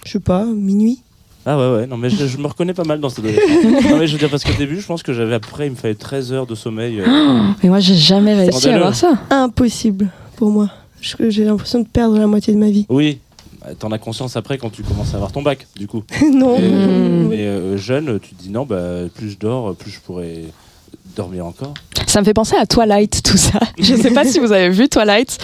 Je 0.05 0.12
sais 0.13 0.19
pas, 0.19 0.45
minuit. 0.45 1.00
Ah 1.45 1.57
ouais, 1.57 1.77
ouais, 1.79 1.88
non, 1.88 1.95
mais 1.97 2.09
je, 2.09 2.27
je 2.27 2.38
me 2.38 2.47
reconnais 2.47 2.74
pas 2.74 2.83
mal 2.83 3.00
dans 3.00 3.09
cet 3.09 3.19
adolescent. 3.19 3.43
non, 3.89 3.97
mais 3.97 4.07
je 4.07 4.13
veux 4.13 4.19
dire, 4.19 4.29
parce 4.29 4.43
qu'au 4.43 4.51
début, 4.57 4.79
je 4.81 4.86
pense 4.86 5.01
que 5.03 5.13
j'avais 5.13 5.33
après, 5.36 5.67
il 5.67 5.71
me 5.71 5.75
fallait 5.75 5.95
13 5.95 6.31
heures 6.33 6.45
de 6.45 6.55
sommeil. 6.55 7.00
euh, 7.01 7.39
mais 7.63 7.69
moi 7.69 7.79
j'ai 7.79 7.95
jamais 7.95 8.33
réussi 8.33 8.69
à 8.69 8.75
avoir 8.75 8.95
ça 8.95 9.17
Impossible 9.29 10.09
pour 10.38 10.50
moi. 10.50 10.69
J'ai 11.01 11.45
l'impression 11.45 11.79
de 11.81 11.88
perdre 11.88 12.17
la 12.17 12.27
moitié 12.27 12.53
de 12.53 12.59
ma 12.59 12.69
vie. 12.69 12.86
Oui, 12.89 13.19
t'en 13.75 13.91
as 13.91 13.97
conscience 13.97 14.36
après 14.36 14.57
quand 14.57 14.69
tu 14.69 14.83
commences 14.83 15.13
à 15.13 15.15
avoir 15.15 15.31
ton 15.31 15.41
bac, 15.41 15.67
du 15.75 15.88
coup. 15.88 16.03
non. 16.33 16.57
Et, 16.57 16.62
Mm. 16.69 17.27
mais 17.29 17.45
euh, 17.47 17.77
jeune, 17.77 18.19
tu 18.19 18.36
te 18.36 18.41
dis 18.41 18.50
non, 18.50 18.65
bah, 18.65 19.01
plus 19.13 19.31
je 19.31 19.38
dors, 19.38 19.75
plus 19.75 19.91
je 19.91 20.00
pourrais 20.00 20.43
dormir 21.15 21.45
encore. 21.45 21.74
ça 22.05 22.19
me 22.21 22.25
fait 22.25 22.33
penser 22.33 22.55
à 22.55 22.65
Twilight 22.65 23.21
tout 23.24 23.38
ça 23.38 23.59
je 23.79 23.95
sais 23.95 24.12
pas 24.12 24.24
si 24.25 24.39
vous 24.39 24.51
avez 24.51 24.69
vu 24.69 24.88
Twilight 24.88 25.38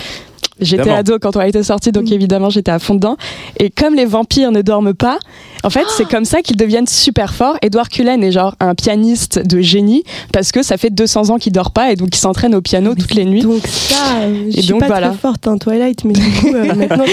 J'étais 0.59 0.91
ado 0.91 1.17
quand 1.19 1.31
Twilight 1.31 1.55
est 1.55 1.63
sorti, 1.63 1.91
donc 1.91 2.09
Mm. 2.09 2.13
évidemment 2.13 2.49
j'étais 2.49 2.71
à 2.71 2.79
fond 2.79 2.95
dedans. 2.95 3.17
Et 3.59 3.69
comme 3.69 3.95
les 3.95 4.05
vampires 4.05 4.51
ne 4.51 4.61
dorment 4.61 4.93
pas, 4.93 5.17
en 5.63 5.69
fait 5.69 5.85
c'est 5.97 6.07
comme 6.07 6.25
ça 6.25 6.41
qu'ils 6.41 6.57
deviennent 6.57 6.87
super 6.87 7.33
forts. 7.33 7.57
Edward 7.61 7.89
Cullen 7.89 8.23
est 8.23 8.31
genre 8.31 8.55
un 8.59 8.75
pianiste 8.75 9.39
de 9.39 9.61
génie 9.61 10.03
parce 10.31 10.51
que 10.51 10.61
ça 10.63 10.77
fait 10.77 10.89
200 10.91 11.31
ans 11.31 11.37
qu'il 11.39 11.51
dort 11.53 11.71
pas 11.71 11.91
et 11.91 11.95
donc 11.95 12.15
il 12.15 12.19
s'entraîne 12.19 12.53
au 12.55 12.61
piano 12.61 12.93
toutes 12.95 13.15
les 13.15 13.25
nuits. 13.25 13.41
Donc 13.41 13.65
ça, 13.65 13.95
je 14.31 14.57
Et 14.57 14.61
suis 14.61 14.67
donc, 14.71 14.81
pas 14.81 14.87
voilà. 14.87 15.09
très 15.09 15.17
forte 15.17 15.47
en 15.47 15.57
Twilight, 15.57 16.03
mais 16.05 16.13
du 16.13 16.21
coup, 16.39 16.53
euh, 16.53 16.73
maintenant 16.75 17.05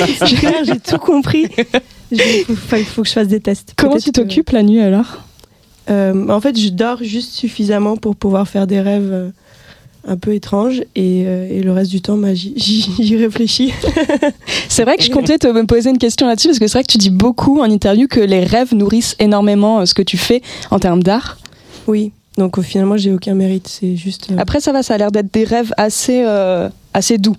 j'ai 0.65 0.79
tout 0.79 0.99
compris. 0.99 1.47
Il 2.13 2.21
faut, 2.85 3.03
que 3.03 3.09
je 3.09 3.13
fasse 3.13 3.29
des 3.29 3.41
tests. 3.41 3.73
Comment 3.77 3.97
tu 3.97 4.11
que- 4.11 4.21
t'occupes 4.21 4.51
la 4.51 4.63
nuit 4.63 4.81
alors? 4.81 5.19
Euh, 5.91 6.29
En 6.29 6.41
fait, 6.41 6.59
je 6.59 6.69
dors 6.69 6.99
juste 7.03 7.33
suffisamment 7.33 7.97
pour 7.97 8.15
pouvoir 8.17 8.47
faire 8.49 8.67
des 8.67 8.81
rêves 8.81 9.11
euh, 9.13 9.31
un 10.07 10.17
peu 10.17 10.35
étranges 10.35 10.81
et, 10.97 11.25
euh, 11.27 11.49
et 11.51 11.63
le 11.63 11.73
reste 11.73 11.91
du 11.91 12.01
temps, 12.01 12.17
bah, 12.17 12.35
j'y- 12.35 13.17
réfléchis. 13.19 13.73
C'est 14.69 14.85
vrai 14.85 14.97
que 14.97 15.03
je 15.03 15.11
comptais 15.11 15.39
te 15.39 15.47
me 15.47 15.65
poser 15.67 15.91
une 15.91 15.99
question 15.99 16.27
là-dessus 16.27 16.49
parce 16.49 16.59
que 16.59 16.67
c'est 16.67 16.79
vrai 16.79 16.83
que 16.85 16.91
tu 16.93 16.99
dis 16.99 17.11
beaucoup 17.11 17.61
en 17.61 17.65
interview 17.71 18.07
que 18.09 18.21
les 18.21 18.45
rêves 18.45 18.75
nourrissent 18.75 19.15
énormément 19.19 19.81
euh, 19.81 19.85
ce 19.87 19.95
que 19.95 20.03
tu 20.03 20.17
fais 20.17 20.43
en 20.71 20.79
termes 20.79 21.03
d'art. 21.03 21.39
Oui. 21.87 22.13
Donc 22.39 22.59
euh, 22.59 22.63
finalement, 22.63 22.97
j'ai 22.97 23.13
aucun 23.13 23.35
mérite. 23.35 23.69
C'est 23.69 23.97
juste. 23.97 24.31
euh, 24.31 24.37
Après 24.39 24.61
ça 24.61 24.73
va, 24.73 24.83
ça 24.83 24.95
a 24.95 24.99
l'air 24.99 25.11
d'être 25.13 25.33
des 25.33 25.45
rêves 25.45 25.73
assez, 25.77 26.23
euh, 26.25 26.69
assez 26.95 27.19
doux. 27.19 27.37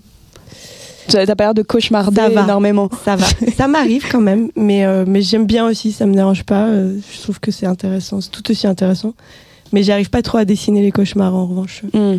T'as 1.07 1.25
pas 1.35 1.45
l'air 1.45 1.53
de 1.53 1.63
cauchemarder 1.63 2.21
Ça 2.21 2.29
va. 2.29 2.43
énormément. 2.43 2.89
Ça 3.03 3.15
va. 3.15 3.25
ça 3.57 3.67
m'arrive 3.67 4.05
quand 4.11 4.21
même, 4.21 4.49
mais, 4.55 4.85
euh, 4.85 5.03
mais 5.07 5.21
j'aime 5.21 5.45
bien 5.45 5.65
aussi, 5.67 5.91
ça 5.91 6.05
me 6.05 6.13
dérange 6.13 6.43
pas. 6.43 6.67
euh, 6.67 6.95
je 7.15 7.21
trouve 7.21 7.39
que 7.39 7.51
c'est 7.51 7.65
intéressant, 7.65 8.21
c'est 8.21 8.29
tout 8.29 8.49
aussi 8.51 8.67
intéressant. 8.67 9.13
Mais 9.73 9.83
j'arrive 9.83 10.09
pas 10.09 10.21
trop 10.21 10.37
à 10.37 10.45
dessiner 10.45 10.81
les 10.81 10.91
cauchemars 10.91 11.33
en 11.33 11.47
revanche. 11.47 11.81
Hmm. 11.93 12.17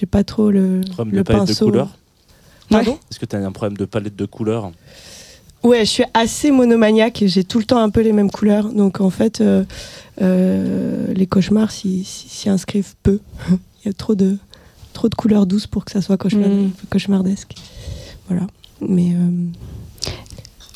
J'ai 0.00 0.06
pas 0.06 0.24
trop 0.24 0.50
le, 0.50 0.80
Problème 0.92 1.12
de 1.12 1.18
le 1.18 1.24
palette 1.24 1.42
de 1.42 1.46
pinceau. 1.48 1.66
couleurs 1.66 1.90
Pardon 2.70 2.98
Est-ce 3.10 3.18
que 3.18 3.26
t'as 3.26 3.38
un 3.38 3.52
problème 3.52 3.76
de 3.76 3.84
palette 3.84 4.16
de 4.16 4.24
couleurs 4.24 4.72
Ouais, 5.62 5.80
je 5.80 5.90
suis 5.90 6.04
assez 6.14 6.50
monomaniaque 6.50 7.20
et 7.20 7.28
j'ai 7.28 7.44
tout 7.44 7.58
le 7.58 7.64
temps 7.66 7.80
un 7.82 7.90
peu 7.90 8.00
les 8.00 8.12
mêmes 8.14 8.30
couleurs. 8.30 8.72
Donc 8.72 9.02
en 9.02 9.10
fait, 9.10 9.42
euh, 9.42 9.62
euh, 10.22 11.12
les 11.12 11.26
cauchemars 11.26 11.70
s'y 11.70 12.06
inscrivent 12.46 12.94
peu. 13.02 13.20
Il 13.50 13.86
y 13.86 13.90
a 13.90 13.92
trop 13.92 14.14
de, 14.14 14.38
trop 14.94 15.08
de 15.10 15.14
couleurs 15.14 15.44
douces 15.46 15.66
pour 15.66 15.84
que 15.84 15.90
ça 15.92 16.00
soit 16.00 16.16
cauchemar- 16.16 16.48
Mm. 16.48 16.70
cauchemardesque. 16.88 17.54
Voilà. 18.28 18.46
Mais 18.80 19.12
euh, 19.12 19.28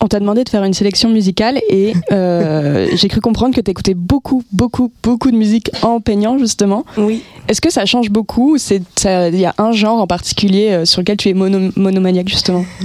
On 0.04 0.08
t'a 0.08 0.20
demandé 0.20 0.44
de 0.44 0.50
faire 0.50 0.64
une 0.64 0.75
sélection 0.75 1.08
musicale 1.08 1.58
et 1.70 1.94
euh, 2.12 2.88
j'ai 2.94 3.08
cru 3.08 3.23
comprendre 3.23 3.54
que 3.54 3.61
tu 3.62 3.70
écoutais 3.70 3.94
beaucoup, 3.94 4.42
beaucoup, 4.52 4.92
beaucoup 5.02 5.30
de 5.30 5.37
musique 5.37 5.70
en 5.82 5.99
peignant 6.00 6.37
justement. 6.37 6.84
oui. 6.99 7.23
Est-ce 7.49 7.62
que 7.62 7.70
ça 7.73 7.87
change 7.87 8.11
beaucoup 8.11 8.56
il 8.58 9.38
y 9.40 9.46
a 9.46 9.54
un 9.56 9.73
genre 9.73 10.00
en 10.02 10.06
particulier 10.06 10.73
euh, 10.73 10.84
sur 10.84 11.00
lequel 11.00 11.16
tu 11.16 11.30
es 11.30 11.32
mono- 11.34 11.73
monomaniaque 11.76 12.28
justement? 12.28 12.64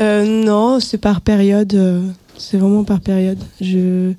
Euh, 0.00 0.24
non, 0.24 0.80
c'est 0.80 0.96
par 0.96 1.20
période. 1.20 1.78
c'est 2.38 2.56
vraiment 2.56 2.84
par 2.84 3.00
période. 3.00 3.36
Je, 3.60 4.12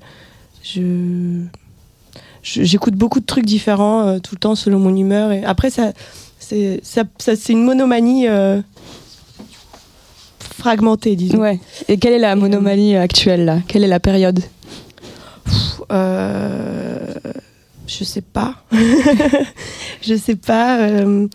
je, 0.62 1.40
j'écoute 2.44 2.94
beaucoup 2.94 3.18
de 3.18 3.26
trucs 3.26 3.44
différents 3.46 4.20
tout 4.20 4.36
le 4.36 4.38
temps 4.38 4.54
selon 4.54 4.78
mon 4.78 4.94
humeur. 4.96 5.32
Et 5.32 5.42
après, 5.44 5.70
ça, 5.70 5.92
c'est, 6.38 6.78
ça, 6.84 7.02
ça- 7.18 7.34
c'est 7.34 7.52
une 7.52 7.64
monomanie 7.64 8.26
fragmentée, 10.62 11.16
disons. 11.16 11.38
Ouais. 11.40 11.58
Et 11.88 11.96
quelle 11.98 12.12
est 12.12 12.18
la 12.20 12.36
monomanie 12.36 12.94
actuelle 12.96 13.44
là? 13.44 13.58
Quelle 13.66 13.82
est 13.82 13.88
la 13.88 13.98
période? 13.98 14.38
Euh, 15.90 16.98
je 17.88 18.04
sais 18.04 18.20
pas. 18.20 18.54
je 20.02 20.14
sais 20.14 20.36
pas. 20.36 20.78
euh, 20.80 21.26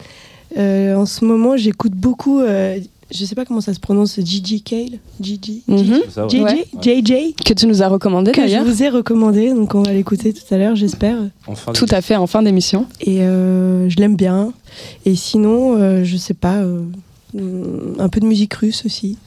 euh, 0.58 0.96
en 0.96 1.06
ce 1.06 1.26
moment, 1.26 1.58
j'écoute 1.58 1.92
beaucoup. 1.94 2.40
euh, 2.40 2.80
je 3.14 3.26
sais 3.26 3.36
pas 3.36 3.44
comment 3.46 3.60
ça 3.62 3.74
se 3.74 3.80
prononce. 3.82 4.18
Gigi 4.22 4.62
Cale. 4.62 5.00
Gigi? 5.22 5.64
Ça, 6.10 6.26
ouais. 6.28 6.66
JJ, 6.82 7.36
Que 7.46 7.54
tu 7.54 7.68
nous 7.68 7.82
as 7.84 7.88
recommandé 7.90 8.32
que 8.32 8.42
je 8.42 8.48
d'ailleurs 8.48 8.64
vous 8.66 8.82
ai 8.84 8.90
recommandé, 8.90 9.50
donc 9.54 9.76
on 9.76 9.84
va 9.84 9.92
l'écouter 9.94 10.34
tout 10.34 10.54
à 10.54 10.58
l'heure, 10.58 10.76
j'espère. 10.76 11.18
Enfin, 11.48 11.74
Tout 11.74 11.86
à 11.90 12.02
fait 12.02 12.16
en 12.16 12.28
fin 12.28 12.42
d'émission. 12.44 12.86
Et 13.02 13.22
euh, 13.22 13.90
je 13.90 13.98
l'aime 13.98 14.16
bien. 14.16 14.52
Et 15.06 15.16
sinon, 15.16 15.76
euh, 15.78 16.04
je 16.06 16.16
sais 16.18 16.34
pas, 16.34 16.62
un 17.36 18.10
peu 18.10 18.20
de 18.20 18.26
musique 18.26 18.54
russe 18.56 18.84
aussi, 18.86 19.18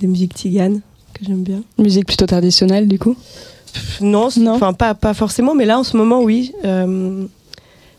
des 0.00 0.06
musiques 0.06 0.34
tziganes 0.34 0.80
que 1.14 1.24
j'aime 1.24 1.42
bien. 1.42 1.62
Musique 1.78 2.06
plutôt 2.06 2.26
traditionnelle 2.26 2.88
du 2.88 2.98
coup? 2.98 3.16
Non, 4.00 4.28
enfin 4.48 4.72
pas, 4.72 4.94
pas 4.94 5.14
forcément, 5.14 5.54
mais 5.54 5.64
là 5.64 5.78
en 5.78 5.84
ce 5.84 5.96
moment, 5.96 6.22
oui. 6.22 6.52
Euh, 6.64 7.24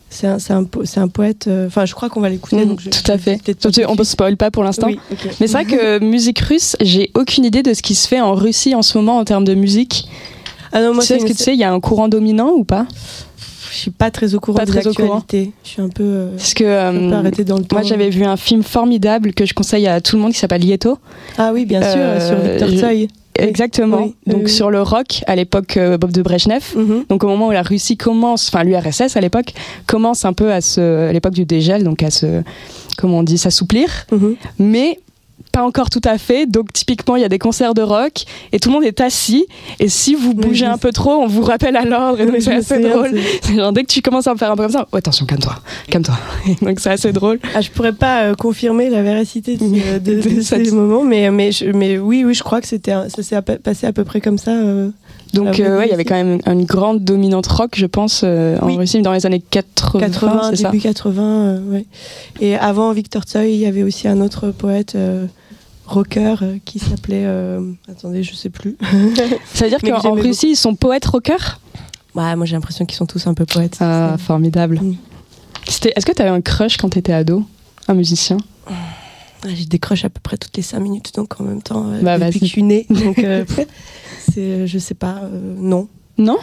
c'est 0.10 0.26
un, 0.26 0.38
un 0.50 0.64
po- 0.64 0.84
un 0.96 1.08
poète. 1.08 1.46
euh, 1.48 1.68
Enfin, 1.68 1.86
je 1.86 1.94
crois 1.94 2.10
qu'on 2.10 2.20
va 2.20 2.30
l'écouter. 2.30 2.66
Mm, 2.66 2.76
tout 2.78 3.12
à 3.12 3.18
fait. 3.20 3.40
On 3.88 3.96
ne 3.96 4.04
spoil 4.04 4.38
pas 4.38 4.50
pour 4.50 4.64
l'instant. 4.64 4.88
Oui. 4.88 5.00
Mais 5.40 5.46
c'est 5.48 5.54
vrai 5.54 5.66
que 5.66 6.00
musique 6.00 6.40
russe, 6.40 6.76
j'ai 6.82 7.12
aucune 7.14 7.46
idée 7.46 7.62
de 7.62 7.74
ce 7.76 7.84
qui 7.84 7.94
se 7.94 8.08
fait 8.08 8.20
en 8.20 8.34
Russie 8.34 8.74
en 8.74 8.82
ce 8.82 8.98
moment 8.98 9.18
en 9.20 9.26
termes 9.26 9.46
de 9.46 9.54
musique. 9.54 10.08
Ah 10.72 10.82
non, 10.82 10.94
moi, 10.96 11.02
tu 11.04 11.08
sais, 11.10 11.18
est-ce 11.18 11.26
que 11.26 11.32
tu 11.38 11.44
sais, 11.44 11.54
il 11.54 11.60
y 11.60 11.64
a 11.64 11.72
un 11.72 11.80
courant 11.80 12.08
dominant 12.08 12.50
ou 12.56 12.64
pas? 12.64 12.88
Je 13.72 13.76
suis 13.78 13.92
pas 13.92 14.12
très 14.12 14.34
au 14.36 14.40
courant 14.40 14.58
Pas 14.60 14.66
des 14.66 14.72
très 14.72 14.88
actualités. 14.88 15.52
Je 15.64 15.70
suis 15.70 15.82
un 15.82 15.90
peu, 15.90 16.04
euh, 16.04 16.32
Parce 16.36 16.54
que 16.54 16.64
peu 16.64 16.70
euh, 16.70 17.12
arrêtée 17.14 17.44
dans 17.44 17.58
le 17.58 17.64
temps. 17.64 17.76
moi 17.78 17.84
j'avais 17.84 18.10
vu 18.10 18.24
un 18.24 18.38
film 18.38 18.64
formidable 18.64 19.34
que 19.34 19.46
je 19.46 19.54
conseille 19.54 19.88
à 19.88 20.02
tout 20.02 20.16
le 20.16 20.22
monde 20.22 20.32
qui 20.34 20.40
s'appelle 20.40 20.62
Lieto. 20.62 20.98
Ah 21.38 21.52
oui, 21.54 21.66
bien 21.66 21.82
sûr, 21.82 21.92
Euh, 22.00 22.20
sur 22.28 22.38
Victor 22.40 22.70
Tsoi. 22.70 23.08
exactement. 23.38 24.04
Oui, 24.04 24.16
Donc 24.28 24.44
oui. 24.46 24.50
sur 24.50 24.70
le 24.70 24.82
rock 24.82 25.24
à 25.28 25.36
l'époque 25.36 25.78
euh, 25.78 25.98
Bob 25.98 26.12
de 26.12 26.22
Brejnev. 26.22 26.64
Mhm. 26.76 27.06
Donc 27.10 27.24
au 27.24 27.28
moment 27.28 27.48
où 27.48 27.52
la 27.52 27.62
Russie 27.64 27.98
commence, 27.98 28.50
enfin 28.50 28.64
l'URSS 28.64 29.16
à 29.16 29.22
l'époque 29.22 29.54
commence 29.88 30.26
un 30.26 30.34
peu 30.34 30.52
à 30.52 30.62
se, 30.62 31.08
à 31.10 31.14
l'époque 31.14 31.34
du 31.34 31.46
dégel, 31.46 31.84
donc 31.84 32.04
à 32.04 32.12
se, 32.12 32.42
comment 32.98 33.20
on 33.20 33.24
dit, 33.24 33.38
s'assouplir, 33.38 33.90
Mhm. 34.12 34.36
mais 34.60 35.00
pas 35.60 35.66
encore 35.66 35.90
tout 35.90 36.02
à 36.06 36.18
fait. 36.18 36.46
Donc 36.46 36.72
typiquement 36.74 37.16
il 37.16 37.22
y 37.22 37.26
a 37.26 37.30
des 37.30 37.40
concerts 37.40 37.74
de 37.74 37.82
rock 37.82 38.24
et 38.52 38.60
tout 38.60 38.70
le 38.70 38.76
monde 38.76 38.84
est 38.84 39.02
assis 39.02 39.46
et 39.80 39.90
si 39.90 40.16
vous 40.16 40.34
bougez 40.34 40.66
un 40.66 40.78
peu 40.78 40.92
trop, 40.92 41.12
on 41.12 41.28
vous 41.28 41.42
rappelle 41.44 41.76
à 41.76 41.84
l'ordre. 41.86 42.22
Et 42.22 42.26
donc 42.26 42.36
c'est 42.40 42.54
assez 42.56 42.76
souviens, 42.76 42.90
drôle. 42.96 43.20
genre 43.56 43.74
dès 43.74 43.84
que 43.84 43.92
tu 43.92 44.02
commences 44.02 44.28
à 44.28 44.34
me 44.34 44.38
faire 44.38 44.52
un 44.52 44.56
peu 44.56 44.64
comme 44.64 44.72
ça, 44.72 44.88
oh, 44.92 44.96
attention, 44.98 45.26
calme-toi, 45.26 45.56
calme-toi. 45.90 46.16
Et 46.48 46.56
donc 46.66 46.80
c'est 46.80 46.92
assez 46.92 47.12
drôle. 47.12 47.40
Ah, 47.56 47.62
je 47.62 47.70
pourrais 47.72 47.94
pas 47.94 48.24
euh, 48.24 48.36
confirmer 48.36 48.90
la 48.90 49.02
véracité 49.02 49.58
de, 49.58 49.66
de- 50.00 50.22
de 50.22 50.36
De 50.36 50.42
ces 50.42 50.72
moments, 50.72 51.04
mais, 51.04 51.30
mais, 51.32 51.52
je- 51.52 51.66
mais 51.72 51.98
oui, 51.98 52.24
oui, 52.26 52.34
je 52.34 52.44
crois 52.44 52.62
que 52.62 52.68
c'était, 52.68 52.94
ça 53.10 53.22
s'est 53.24 53.42
passé 53.42 53.88
à 53.88 53.94
peu 53.94 54.04
près 54.04 54.22
comme 54.22 54.38
ça. 54.38 54.52
euh. 54.52 54.90
Donc 55.34 55.60
euh, 55.60 55.78
ouais, 55.78 55.86
il 55.86 55.92
y 55.92 55.94
avait 55.94 56.06
quand 56.06 56.16
même 56.16 56.40
une 56.48 56.64
grande 56.66 57.04
dominante 57.04 57.46
rock, 57.46 57.74
je 57.76 57.86
pense, 57.86 58.22
euh, 58.24 58.58
en 58.62 58.66
Oui. 58.66 58.78
Russie 58.78 59.02
dans 59.04 59.14
les 59.14 59.28
années 59.28 59.42
80. 59.52 60.00
80, 60.00 60.42
c'est 60.50 60.56
ça. 60.64 60.72
début 60.72 60.82
80, 60.82 61.22
euh, 61.24 61.60
ouais. 61.72 61.86
Et 62.42 62.56
avant 62.56 62.92
Victor 62.94 63.24
Tsoi, 63.24 63.44
il 63.46 63.58
y 63.58 63.68
avait 63.68 63.84
aussi 63.84 64.08
un 64.08 64.22
autre 64.22 64.50
poète 64.50 64.94
euh, 64.96 65.28
rocker 65.90 66.36
euh, 66.42 66.58
qui 66.66 66.80
s'appelait. 66.80 67.24
euh, 67.26 67.72
attendez, 67.90 68.24
je 68.24 68.34
sais 68.36 68.50
plus. 68.50 68.78
Ça 69.54 69.66
veut 69.68 69.70
dire 69.70 69.80
qu'en 69.82 70.14
Russie, 70.14 70.52
ils 70.52 70.56
sont 70.56 70.76
poètes 70.76 71.06
rockers? 71.06 71.60
Ouais, 72.16 72.36
moi 72.36 72.46
j'ai 72.46 72.56
l'impression 72.56 72.86
qu'ils 72.86 72.98
sont 72.98 73.06
tous 73.06 73.28
un 73.28 73.34
peu 73.34 73.46
poètes. 73.46 73.78
Ah, 73.80 74.16
formidable. 74.18 74.80
Mm. 74.82 74.96
Est-ce 75.68 76.06
que 76.06 76.12
tu 76.14 76.22
avais 76.22 76.32
un 76.32 76.42
crush 76.42 76.78
quand 76.78 76.90
tu 76.90 77.00
étais 77.00 77.14
ado? 77.14 77.44
Un 77.88 77.94
musicien? 77.94 78.38
Ah, 78.68 78.74
J'ai 79.48 79.66
des 79.66 79.80
crushs 79.80 80.06
à 80.06 80.10
peu 80.10 80.20
près 80.22 80.38
toutes 80.38 80.56
les 80.58 80.64
5 80.64 80.80
minutes, 80.80 81.14
donc 81.16 81.40
en 81.40 81.44
même 81.44 81.62
temps, 81.62 81.86
euh, 81.92 82.02
Bah, 82.02 82.18
depuis 82.18 82.40
que 82.40 82.46
je 82.46 82.52
suis 82.52 82.64
née. 82.64 82.86
Donc, 82.90 83.20
euh, 83.20 83.46
c'est, 84.34 84.68
je 84.68 84.80
sais 84.80 84.96
pas, 84.96 85.22
euh, 85.24 85.56
non. 85.58 85.88
Non? 86.18 86.38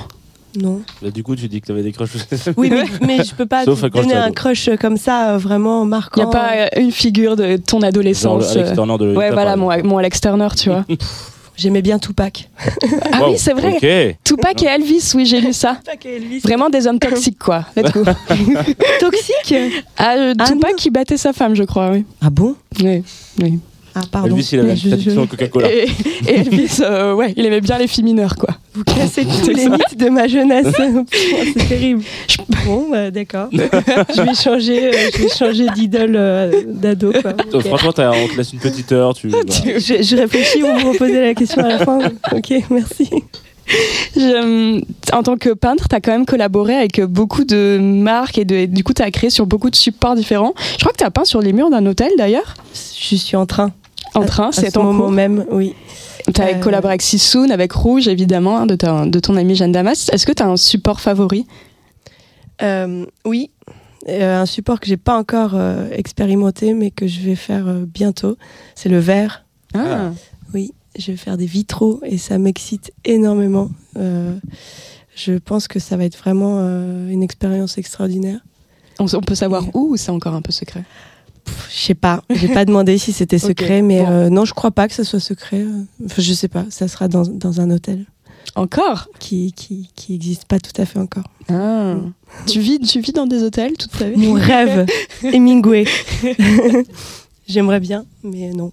Non. 0.56 0.80
Du 1.02 1.22
coup, 1.22 1.36
tu 1.36 1.48
dis 1.48 1.60
que 1.60 1.66
tu 1.66 1.72
avais 1.72 1.82
des 1.82 1.92
crushs. 1.92 2.10
Oui, 2.56 2.70
mais, 2.70 2.84
mais 3.06 3.24
je 3.24 3.34
peux 3.34 3.46
pas 3.46 3.64
Sauf 3.66 3.80
te 3.82 3.86
donner 3.88 4.14
un 4.14 4.32
crush 4.32 4.70
comme 4.80 4.96
ça, 4.96 5.34
euh, 5.34 5.38
vraiment 5.38 5.84
Il 5.84 5.88
marquant. 5.88 6.22
n'y 6.22 6.26
a 6.28 6.30
pas 6.30 6.50
euh, 6.56 6.66
une 6.80 6.92
figure 6.92 7.36
de 7.36 7.56
ton 7.56 7.78
Genre 7.78 7.82
le 7.82 7.86
adolescence 7.88 8.50
Alex 8.52 8.70
euh, 8.70 8.74
Turner 8.74 8.98
de 8.98 9.14
Ouais, 9.14 9.30
voilà, 9.30 9.56
mon, 9.56 9.70
mon 9.84 9.98
Alex 9.98 10.20
Turner, 10.20 10.48
tu 10.56 10.70
vois. 10.70 10.84
J'aimais 11.56 11.80
bien 11.80 11.98
Tupac. 11.98 12.50
ah 13.12 13.22
Wow, 13.22 13.30
oui, 13.30 13.38
c'est 13.38 13.54
vrai. 13.54 14.18
Tupac 14.22 14.62
et 14.62 14.66
Elvis, 14.66 15.12
oui, 15.14 15.24
j'ai 15.24 15.40
lu 15.40 15.54
ça. 15.54 15.78
Vraiment 16.42 16.68
des 16.68 16.86
hommes 16.86 16.98
toxiques, 16.98 17.38
quoi. 17.38 17.64
Let's 17.74 17.92
go. 17.92 18.02
Toxique 19.00 19.54
Ah, 19.96 20.16
euh, 20.18 20.34
Ah 20.38 20.44
Tupac 20.44 20.76
qui 20.76 20.90
battait 20.90 21.16
sa 21.16 21.32
femme, 21.32 21.54
je 21.54 21.62
crois, 21.64 21.90
oui. 21.92 22.04
Ah 22.20 22.28
bon? 22.30 22.56
Oui, 22.82 23.02
oui. 23.40 23.58
Ah, 23.98 24.02
pardon. 24.12 24.28
Elvis, 24.36 24.50
il 24.52 24.60
avait 24.60 25.26
Coca-Cola. 25.26 25.72
Et, 25.72 25.86
et 26.28 26.34
Elvis, 26.40 26.80
euh, 26.82 27.14
ouais, 27.14 27.32
il 27.34 27.46
aimait 27.46 27.62
bien 27.62 27.78
les 27.78 27.86
filles 27.86 28.04
mineures, 28.04 28.36
quoi. 28.36 28.50
Vous 28.74 28.84
cassez 28.84 29.24
tous 29.44 29.48
les 29.50 29.70
mythes 29.70 29.96
de 29.96 30.10
ma 30.10 30.28
jeunesse. 30.28 30.66
C'est 31.54 31.68
terrible. 31.68 32.02
Bon, 32.66 32.88
bah, 32.90 33.10
d'accord. 33.10 33.48
je 33.52 34.20
vais 34.22 34.34
changer, 34.34 34.88
euh, 34.88 34.92
je 35.14 35.22
vais 35.22 35.28
changer 35.30 35.66
d'idole 35.74 36.14
euh, 36.14 36.52
d'ado. 36.66 37.10
quoi. 37.10 37.32
Toi, 37.32 37.58
Ok. 37.60 37.66
Franchement, 37.68 37.92
t'as- 37.92 38.12
on 38.12 38.28
te 38.28 38.36
laisse 38.36 38.52
une 38.52 38.58
petite 38.58 38.92
heure. 38.92 39.14
Tu, 39.14 39.28
voilà. 39.28 39.44
Je, 39.64 40.02
je 40.02 40.16
réfléchis, 40.16 40.60
vous 40.60 40.66
me 40.74 40.92
reposez 40.92 41.18
la 41.20 41.32
question 41.32 41.64
à 41.64 41.68
la 41.68 41.78
fin. 41.78 41.98
Ok, 42.32 42.52
merci. 42.68 43.08
Je- 44.14 44.80
en 45.12 45.22
tant 45.22 45.36
que 45.36 45.50
peintre, 45.54 45.88
tu 45.88 45.94
as 45.96 46.00
quand 46.00 46.12
même 46.12 46.26
collaboré 46.26 46.74
avec 46.76 47.00
beaucoup 47.00 47.44
de 47.44 47.78
marques 47.80 48.38
et, 48.38 48.44
de, 48.44 48.54
et 48.56 48.66
du 48.66 48.84
coup, 48.84 48.92
tu 48.92 49.02
as 49.02 49.10
créé 49.10 49.30
sur 49.30 49.46
beaucoup 49.46 49.70
de 49.70 49.76
supports 49.76 50.14
différents. 50.14 50.52
Je 50.74 50.78
crois 50.80 50.92
que 50.92 50.98
tu 50.98 51.04
as 51.04 51.10
peint 51.10 51.24
sur 51.24 51.40
les 51.40 51.52
murs 51.52 51.70
d'un 51.70 51.84
hôtel 51.86 52.10
d'ailleurs, 52.18 52.54
Je 52.74 53.16
suis 53.16 53.36
en 53.36 53.46
train. 53.46 53.72
En 54.16 54.24
train, 54.26 54.52
c'est 54.52 54.70
ce 54.72 54.78
en 54.78 54.84
moment 54.84 55.04
cours. 55.04 55.12
même, 55.12 55.44
oui. 55.50 55.74
Tu 56.34 56.40
as 56.40 56.48
Euh, 56.56 56.60
collaboré 56.60 56.92
avec 56.92 57.02
Sissoun, 57.02 57.50
avec 57.52 57.72
Rouge 57.72 58.08
évidemment, 58.08 58.58
hein, 58.58 58.66
de, 58.66 58.74
ta- 58.74 59.06
de 59.06 59.18
ton 59.20 59.36
amie 59.36 59.54
Jeanne 59.54 59.72
Damas. 59.72 60.08
Est-ce 60.12 60.26
que 60.26 60.32
tu 60.32 60.42
as 60.42 60.48
un 60.48 60.56
support 60.56 61.00
favori? 61.00 61.46
Euh, 62.62 63.04
oui, 63.24 63.50
Euh, 64.08 64.40
un 64.42 64.46
support 64.46 64.78
que 64.78 64.86
j'ai 64.86 64.96
pas 64.96 65.18
encore 65.18 65.56
expérimenté, 65.90 66.74
mais 66.74 66.92
que 66.92 67.08
je 67.08 67.20
vais 67.22 67.34
faire 67.34 67.64
bientôt. 67.92 68.36
C'est 68.76 68.88
le 68.88 69.00
verre. 69.00 69.44
Ah. 69.74 70.10
Oui, 70.54 70.72
je 70.96 71.10
vais 71.10 71.16
faire 71.16 71.36
des 71.36 71.46
vitraux 71.46 71.98
et 72.04 72.16
ça 72.16 72.38
m'excite 72.38 72.92
énormément. 73.04 73.68
Je 73.96 75.38
pense 75.38 75.66
que 75.66 75.80
ça 75.80 75.96
va 75.96 76.04
être 76.04 76.16
vraiment 76.16 76.60
une 76.60 77.22
expérience 77.24 77.78
extraordinaire. 77.78 78.38
On, 79.00 79.06
on 79.12 79.20
peut 79.22 79.34
savoir 79.34 79.64
où 79.74 79.92
ou 79.92 79.96
c'est 79.96 80.10
encore 80.12 80.34
un 80.34 80.42
peu 80.42 80.52
secret? 80.52 80.84
Je 81.70 81.78
sais 81.78 81.94
pas, 81.94 82.22
j'ai 82.30 82.48
pas 82.48 82.64
demandé 82.64 82.98
si 82.98 83.12
c'était 83.12 83.38
secret, 83.50 83.82
mais 83.82 84.00
bon. 84.02 84.10
euh, 84.10 84.28
non, 84.30 84.44
je 84.44 84.54
crois 84.54 84.70
pas 84.70 84.88
que 84.88 84.94
ça 84.94 85.04
soit 85.04 85.20
secret. 85.20 85.64
Enfin, 86.04 86.22
je 86.22 86.32
sais 86.32 86.48
pas, 86.48 86.64
ça 86.70 86.88
sera 86.88 87.08
dans, 87.08 87.22
dans 87.26 87.60
un 87.60 87.70
hôtel 87.70 88.06
Encore? 88.54 89.08
Qui 89.18 89.52
qui 89.52 89.90
qui 89.94 90.14
existe 90.14 90.46
pas 90.46 90.58
tout 90.58 90.80
à 90.80 90.84
fait 90.86 90.98
encore. 90.98 91.24
Ah. 91.48 91.94
tu, 92.46 92.58
vis, 92.60 92.80
tu 92.80 93.00
vis 93.00 93.12
dans 93.12 93.26
des 93.26 93.42
hôtels 93.42 93.74
toute 93.76 93.92
ta 93.92 94.08
vie? 94.08 94.16
Mon 94.16 94.32
rêve, 94.34 94.86
Hemingway. 95.22 95.84
J'aimerais 97.48 97.80
bien, 97.80 98.04
mais 98.24 98.50
non. 98.50 98.72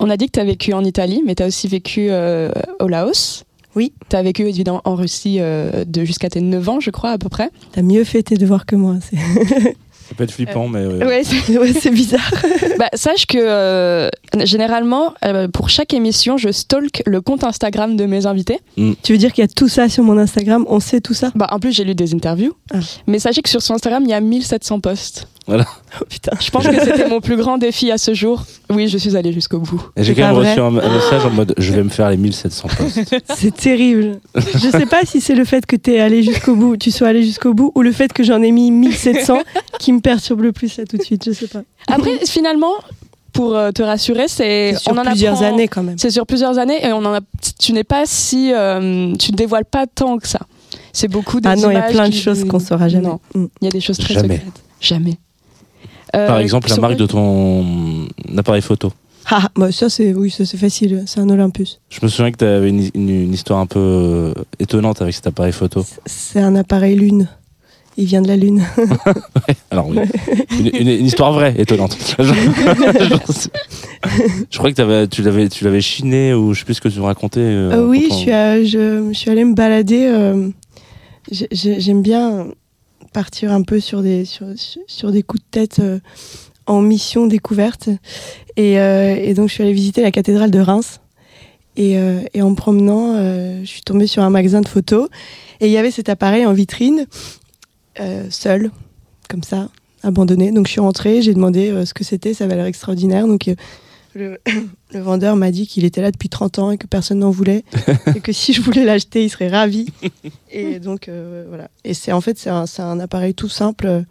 On 0.00 0.08
a 0.08 0.16
dit 0.16 0.26
que 0.26 0.32
tu 0.32 0.40
as 0.40 0.44
vécu 0.44 0.72
en 0.72 0.82
Italie, 0.84 1.22
mais 1.26 1.34
tu 1.34 1.42
as 1.42 1.46
aussi 1.46 1.68
vécu 1.68 2.06
euh, 2.10 2.50
au 2.80 2.88
Laos. 2.88 3.44
Oui. 3.76 3.92
Tu 4.08 4.16
as 4.16 4.22
vécu 4.22 4.42
évidemment 4.48 4.80
en 4.84 4.94
Russie 4.94 5.36
euh, 5.40 5.84
de 5.84 6.04
jusqu'à 6.04 6.30
tes 6.30 6.40
9 6.40 6.68
ans, 6.68 6.80
je 6.80 6.90
crois, 6.90 7.10
à 7.10 7.18
peu 7.18 7.28
près. 7.28 7.50
T'as 7.72 7.82
mieux 7.82 8.04
fait 8.04 8.22
tes 8.22 8.36
devoirs 8.36 8.64
que 8.64 8.76
moi. 8.76 8.96
Ça 10.08 10.14
peut 10.14 10.24
être 10.24 10.32
flippant, 10.32 10.68
mais. 10.68 10.80
euh, 10.80 11.06
Ouais, 11.06 11.22
c'est- 11.24 11.56
ouais, 11.58 11.72
c'est 11.72 11.90
bizarre. 11.90 12.30
bah, 12.78 12.88
sache 12.94 13.26
que 13.26 13.38
euh, 13.40 14.08
généralement, 14.44 15.14
euh, 15.24 15.48
pour 15.48 15.68
chaque 15.70 15.94
émission, 15.94 16.36
je 16.36 16.50
stalk 16.52 17.02
le 17.06 17.20
compte 17.20 17.42
Instagram 17.44 17.96
de 17.96 18.04
mes 18.06 18.26
invités. 18.26 18.58
Tu 19.02 19.12
veux 19.12 19.18
dire 19.18 19.32
qu'il 19.32 19.42
y 19.42 19.44
a 19.44 19.48
tout 19.48 19.68
ça 19.68 19.88
sur 19.88 20.02
mon 20.04 20.18
Instagram? 20.18 20.64
On 20.68 20.80
sait 20.80 21.00
tout 21.00 21.14
ça? 21.14 21.30
Bah, 21.34 21.48
en 21.50 21.58
plus, 21.58 21.72
j'ai 21.72 21.84
lu 21.84 21.94
des 21.94 22.14
interviews. 22.14 22.52
Ah. 22.72 22.78
Mais 23.06 23.18
sachez 23.18 23.40
que 23.42 23.48
sur 23.48 23.62
son 23.62 23.74
Instagram, 23.74 24.02
il 24.04 24.10
y 24.10 24.14
a 24.14 24.20
1700 24.20 24.80
posts. 24.80 25.26
Oh 25.46 25.52
putain. 26.08 26.32
Je 26.40 26.50
pense 26.50 26.66
que 26.66 26.74
c'était 26.84 27.08
mon 27.08 27.20
plus 27.20 27.36
grand 27.36 27.58
défi 27.58 27.90
à 27.92 27.98
ce 27.98 28.14
jour. 28.14 28.44
Oui, 28.70 28.88
je 28.88 28.96
suis 28.98 29.16
allée 29.16 29.32
jusqu'au 29.32 29.58
bout. 29.58 29.82
J'ai 29.96 30.14
quand 30.14 30.26
même 30.26 30.36
reçu 30.36 30.58
un, 30.58 30.66
un 30.78 30.94
message 30.94 31.24
en 31.26 31.30
mode 31.30 31.54
je 31.58 31.72
vais 31.72 31.82
me 31.82 31.90
faire 31.90 32.08
les 32.10 32.16
1700 32.16 32.68
postes. 32.78 33.00
C'est 33.36 33.54
terrible. 33.54 34.20
Je 34.34 34.70
sais 34.70 34.86
pas 34.86 35.04
si 35.04 35.20
c'est 35.20 35.34
le 35.34 35.44
fait 35.44 35.66
que 35.66 35.76
t'es 35.76 36.00
allé 36.00 36.22
jusqu'au 36.22 36.56
bout, 36.56 36.76
tu 36.78 36.90
sois 36.90 37.08
allé 37.08 37.22
jusqu'au 37.22 37.52
bout, 37.52 37.72
ou 37.74 37.82
le 37.82 37.92
fait 37.92 38.12
que 38.12 38.22
j'en 38.22 38.42
ai 38.42 38.52
mis 38.52 38.70
1700 38.70 39.38
qui 39.78 39.92
me 39.92 40.00
perturbe 40.00 40.40
le 40.40 40.52
plus 40.52 40.76
là 40.78 40.84
tout 40.86 40.96
de 40.96 41.02
suite. 41.02 41.24
Je 41.26 41.32
sais 41.32 41.46
pas. 41.48 41.62
Après, 41.88 42.18
finalement, 42.26 42.72
pour 43.34 43.54
euh, 43.54 43.70
te 43.70 43.82
rassurer, 43.82 44.28
c'est 44.28 44.74
on 44.88 44.96
en 44.96 45.02
plusieurs 45.02 45.34
apprend- 45.42 45.54
années 45.54 45.68
quand 45.68 45.82
même. 45.82 45.98
C'est 45.98 46.10
sur 46.10 46.24
plusieurs 46.26 46.58
années 46.58 46.86
et 46.86 46.92
on 46.92 47.04
en 47.04 47.14
a. 47.14 47.20
Tu 47.58 47.72
n'es 47.74 47.84
pas 47.84 48.04
si, 48.06 48.50
euh, 48.54 49.14
tu 49.16 49.32
ne 49.32 49.36
dévoiles 49.36 49.64
pas 49.66 49.86
tant 49.86 50.16
que 50.16 50.26
ça. 50.26 50.40
C'est 50.92 51.08
beaucoup 51.08 51.40
des 51.40 51.48
Ah 51.48 51.56
non, 51.56 51.70
il 51.70 51.74
y 51.74 51.76
a 51.76 51.82
plein 51.82 52.08
de 52.08 52.14
choses 52.14 52.44
qu'on 52.44 52.60
saura 52.60 52.88
jamais. 52.88 53.08
Non, 53.08 53.20
Mm. 53.34 53.44
il 53.60 53.64
y 53.64 53.68
a 53.68 53.70
des 53.70 53.80
choses 53.80 53.98
très 53.98 54.14
Jamais. 54.14 54.36
secrètes. 54.36 54.62
Jamais. 54.80 55.14
Euh, 56.14 56.26
Par 56.26 56.38
exemple, 56.38 56.68
la 56.70 56.76
marque 56.76 56.96
de 56.96 57.06
ton 57.06 57.64
appareil 58.36 58.62
photo. 58.62 58.92
Ah, 59.30 59.48
bah 59.56 59.72
ça 59.72 59.88
c'est 59.88 60.12
oui, 60.12 60.30
ça 60.30 60.44
c'est 60.44 60.58
facile. 60.58 61.04
C'est 61.06 61.18
un 61.18 61.30
Olympus. 61.30 61.80
Je 61.88 61.98
me 62.02 62.08
souviens 62.08 62.30
que 62.30 62.36
tu 62.36 62.44
avais 62.44 62.68
une, 62.68 62.90
une- 62.92 63.08
une 63.08 63.32
histoire 63.32 63.58
un 63.58 63.64
peu 63.64 63.78
euh, 63.80 64.34
étonnante 64.58 65.00
avec 65.00 65.14
cet 65.14 65.26
appareil 65.26 65.52
photo. 65.52 65.82
C'est 66.04 66.40
un 66.40 66.54
appareil 66.56 66.94
lune. 66.94 67.26
Il 67.96 68.04
vient 68.04 68.20
de 68.20 68.28
la 68.28 68.36
lune. 68.36 68.62
Alors 69.70 69.88
oui, 69.88 69.96
une, 70.78 70.88
histoire 71.06 71.32
vraie, 71.32 71.54
étonnante. 71.56 71.96
Je 74.50 74.58
crois 74.58 74.70
que 74.70 75.06
tu 75.06 75.22
l'avais, 75.22 75.48
tu 75.48 75.64
l'avais 75.64 75.80
chiné 75.80 76.34
ou 76.34 76.52
je 76.52 76.58
sais 76.58 76.64
plus 76.64 76.74
ce 76.74 76.80
que 76.80 76.88
tu 76.88 76.98
me 76.98 77.04
racontais. 77.04 77.40
euh, 77.40 77.72
Euh, 77.72 77.86
oui, 77.88 78.08
je 78.10 78.14
suis, 78.14 78.30
à- 78.32 78.62
je, 78.62 79.08
je 79.12 79.18
suis 79.18 79.30
allée 79.30 79.44
me 79.44 79.54
balader. 79.54 80.04
euh, 80.06 80.48
j'ai- 81.30 81.48
j'ai- 81.50 81.80
J'aime 81.80 82.02
bien 82.02 82.48
partir 83.14 83.52
un 83.52 83.62
peu 83.62 83.80
sur 83.80 84.02
des, 84.02 84.26
sur, 84.26 84.46
sur 84.86 85.12
des 85.12 85.22
coups 85.22 85.42
de 85.42 85.48
tête 85.50 85.78
euh, 85.78 86.00
en 86.66 86.82
mission 86.82 87.26
découverte. 87.26 87.88
Et, 88.56 88.78
euh, 88.78 89.16
et 89.16 89.32
donc, 89.32 89.48
je 89.48 89.54
suis 89.54 89.62
allée 89.62 89.72
visiter 89.72 90.02
la 90.02 90.10
cathédrale 90.10 90.50
de 90.50 90.58
Reims. 90.58 91.00
Et, 91.76 91.96
euh, 91.96 92.20
en 92.38 92.50
me 92.50 92.56
promenant, 92.56 93.14
je 93.62 93.64
suis 93.64 93.82
tombée 93.82 94.06
sur 94.06 94.22
un 94.22 94.30
magasin 94.30 94.60
de 94.60 94.68
photos. 94.68 95.08
Et 95.60 95.66
il 95.66 95.72
y 95.72 95.78
avait 95.78 95.90
cet 95.90 96.08
appareil 96.08 96.44
en 96.44 96.52
vitrine, 96.52 97.06
seul, 98.30 98.70
comme 99.30 99.42
ça, 99.42 99.68
abandonné. 100.02 100.52
Donc, 100.52 100.66
je 100.66 100.72
suis 100.72 100.80
rentrée, 100.80 101.22
j'ai 101.22 101.34
demandé 101.34 101.72
ce 101.84 101.94
que 101.94 102.04
c'était. 102.04 102.34
Ça 102.34 102.46
l'air 102.46 102.66
extraordinaire. 102.66 103.26
Donc, 103.26 103.48
le, 104.14 104.38
le 104.92 105.00
vendeur 105.00 105.36
m'a 105.36 105.50
dit 105.50 105.66
qu'il 105.66 105.84
était 105.84 106.00
là 106.00 106.10
depuis 106.10 106.28
30 106.28 106.58
ans 106.58 106.70
et 106.70 106.78
que 106.78 106.86
personne 106.86 107.18
n'en 107.20 107.30
voulait 107.30 107.64
et 108.14 108.20
que 108.20 108.32
si 108.32 108.52
je 108.52 108.60
voulais 108.60 108.84
l'acheter, 108.84 109.24
il 109.24 109.30
serait 109.30 109.48
ravi. 109.48 109.86
Et 110.50 110.78
donc 110.80 111.08
euh, 111.08 111.44
voilà. 111.48 111.68
Et 111.84 111.94
c'est 111.94 112.12
en 112.12 112.20
fait 112.20 112.38
c'est 112.38 112.50
un, 112.50 113.00
appareil 113.00 113.34
tout 113.34 113.48
simple 113.48 114.04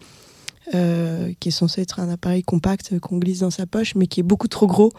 euh, 0.73 1.31
qui 1.39 1.49
est 1.49 1.51
censé 1.51 1.81
être 1.81 1.99
un 1.99 2.09
appareil 2.09 2.43
compact 2.43 2.93
euh, 2.93 2.99
qu'on 2.99 3.17
glisse 3.17 3.39
dans 3.39 3.51
sa 3.51 3.65
poche, 3.65 3.95
mais 3.95 4.07
qui 4.07 4.21
est 4.21 4.23
beaucoup 4.23 4.47
trop 4.47 4.67
gros 4.67 4.91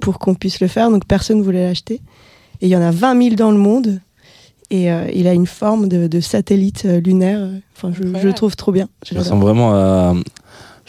pour 0.00 0.18
qu'on 0.18 0.34
puisse 0.34 0.60
le 0.60 0.68
faire. 0.68 0.90
Donc 0.90 1.06
personne 1.06 1.38
ne 1.38 1.42
voulait 1.42 1.66
l'acheter. 1.66 2.02
Et 2.60 2.66
il 2.66 2.68
y 2.68 2.76
en 2.76 2.82
a 2.82 2.90
20 2.90 3.22
000 3.22 3.34
dans 3.36 3.50
le 3.50 3.58
monde. 3.58 4.00
Et 4.70 4.92
euh, 4.92 5.08
il 5.14 5.26
a 5.26 5.32
une 5.32 5.46
forme 5.46 5.88
de, 5.88 6.08
de 6.08 6.20
satellite 6.20 6.84
lunaire. 6.84 7.48
Enfin, 7.74 7.90
je, 7.90 8.02
je 8.02 8.26
le 8.26 8.34
trouve 8.34 8.54
trop 8.54 8.70
bien. 8.70 8.88
Ça 9.02 9.18
ressemble 9.18 9.42
vraiment 9.42 9.72
à. 9.72 10.14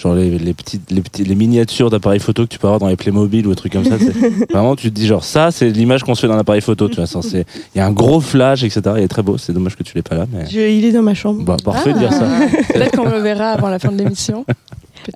Genre 0.02 0.16
les, 0.16 0.40
les 0.40 0.54
petites, 0.54 0.90
les 0.92 1.02
petites, 1.02 1.28
les 1.28 1.36
miniatures 1.36 1.90
d'appareils 1.90 2.20
photo 2.22 2.44
que 2.44 2.48
tu 2.48 2.58
peux 2.58 2.68
avoir 2.68 2.80
dans 2.80 2.88
les 2.88 2.96
Playmobil 2.96 3.46
ou 3.46 3.50
des 3.50 3.56
trucs 3.56 3.74
comme 3.74 3.84
ça. 3.86 3.98
Vraiment, 4.50 4.76
tu 4.76 4.90
te 4.90 4.96
dis 4.96 5.06
genre 5.06 5.24
ça, 5.24 5.52
c'est 5.52 5.70
l'image 5.70 6.04
qu'on 6.04 6.16
se 6.16 6.22
fait 6.22 6.28
dans 6.28 6.38
l'appareil 6.38 6.62
photo. 6.62 6.88
Tu 6.88 6.96
vois, 7.02 7.06
il 7.34 7.46
y 7.76 7.80
a 7.82 7.86
un 7.86 7.92
gros 7.92 8.22
flash, 8.22 8.64
etc. 8.64 8.82
Il 8.98 9.04
est 9.04 9.08
très 9.10 9.22
beau. 9.24 9.38
C'est 9.38 9.52
dommage 9.54 9.76
que 9.76 9.84
tu 9.84 9.94
l'aies 9.96 10.02
pas 10.02 10.16
là, 10.16 10.26
mais 10.32 10.46
Je- 10.50 10.60
il 10.60 10.86
est 10.86 10.92
dans 10.94 11.02
ma 11.02 11.14
chambre. 11.14 11.44
bah, 11.44 11.58
parfait 11.64 11.94
de 11.94 12.00
dire 12.00 12.14
ça. 12.14 12.26
Ah, 12.28 12.46
Peut-être 12.74 12.96
qu'on 12.98 13.10
le 13.10 13.20
verra 13.20 13.50
avant 13.52 13.70
la 13.70 13.80
fin 13.80 13.92
de 13.92 13.98
l'émission. 13.98 14.46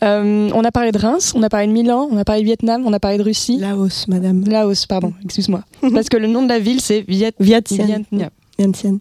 Euh, 0.02 0.50
on 0.56 0.64
a 0.64 0.72
parlé 0.72 0.92
de 0.94 0.98
Reims, 0.98 1.34
on 1.36 1.44
a 1.44 1.50
parlé 1.50 1.68
de 1.68 1.72
Milan, 1.74 2.08
on 2.10 2.18
a 2.18 2.24
parlé 2.24 2.42
de 2.42 2.46
Vietnam, 2.46 2.84
on 2.86 2.94
a 2.94 3.00
parlé 3.02 3.18
de 3.18 3.22
Russie. 3.24 3.58
Laos, 3.60 4.08
madame. 4.08 4.44
Laos, 4.48 4.86
pardon, 4.88 5.14
excuse-moi. 5.26 5.62
Parce 5.94 6.08
que 6.08 6.16
le 6.16 6.28
nom 6.28 6.42
de 6.42 6.48
la 6.48 6.58
ville, 6.58 6.80
c'est 6.80 7.02
Viet... 7.08 7.34
Vientiane. 7.38 7.88
Vietnam. 8.10 8.30
Vientiane. 8.58 8.98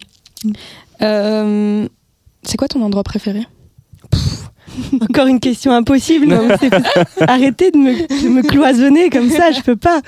Euh, 1.01 1.87
c'est 2.43 2.57
quoi 2.57 2.67
ton 2.67 2.81
endroit 2.81 3.03
préféré? 3.03 3.43
Encore 5.09 5.27
une 5.27 5.39
question 5.39 5.71
impossible. 5.71 6.27
non, 6.27 6.47
Arrêtez 7.21 7.71
de 7.71 7.77
me, 7.77 7.93
de 8.23 8.29
me 8.29 8.41
cloisonner 8.41 9.09
comme 9.09 9.29
ça, 9.29 9.51
je 9.51 9.61
peux 9.61 9.75
pas. 9.75 10.01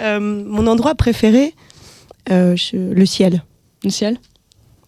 Euh, 0.00 0.20
mon 0.20 0.66
endroit 0.66 0.94
préféré, 0.94 1.54
euh, 2.30 2.54
je- 2.56 2.76
le 2.76 3.06
ciel. 3.06 3.42
Le 3.84 3.90
ciel? 3.90 4.18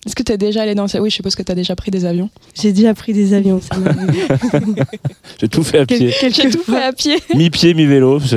Est-ce 0.05 0.17
que 0.17 0.23
tu 0.25 0.33
es 0.33 0.37
déjà 0.39 0.63
allé 0.63 0.75
dans 0.75 0.83
le 0.83 0.89
ciel? 0.89 1.01
Oui, 1.03 1.11
je 1.11 1.15
suppose 1.15 1.35
que 1.37 1.43
tu 1.43 1.53
as 1.53 1.55
déjà 1.55 1.77
pris 1.77 1.91
des 1.93 2.05
avions. 2.05 2.29
J'ai 2.61 2.73
déjà 2.73 2.93
pris 2.93 3.13
des 3.13 3.35
avions. 3.35 3.61
J'ai 5.41 5.49
tout 5.49 5.63
fait 5.63 5.79
à 5.81 5.87
Quel- 5.87 5.99
pied. 5.99 6.13
quelques 6.19 6.35
J'ai 6.35 6.51
tout 6.51 6.59
fait 6.59 6.73
fois. 6.73 6.81
à 6.81 6.93
pied. 6.93 7.17
Mi-pied, 7.35 7.75
mi-vélo. 7.75 8.21
c'est 8.21 8.37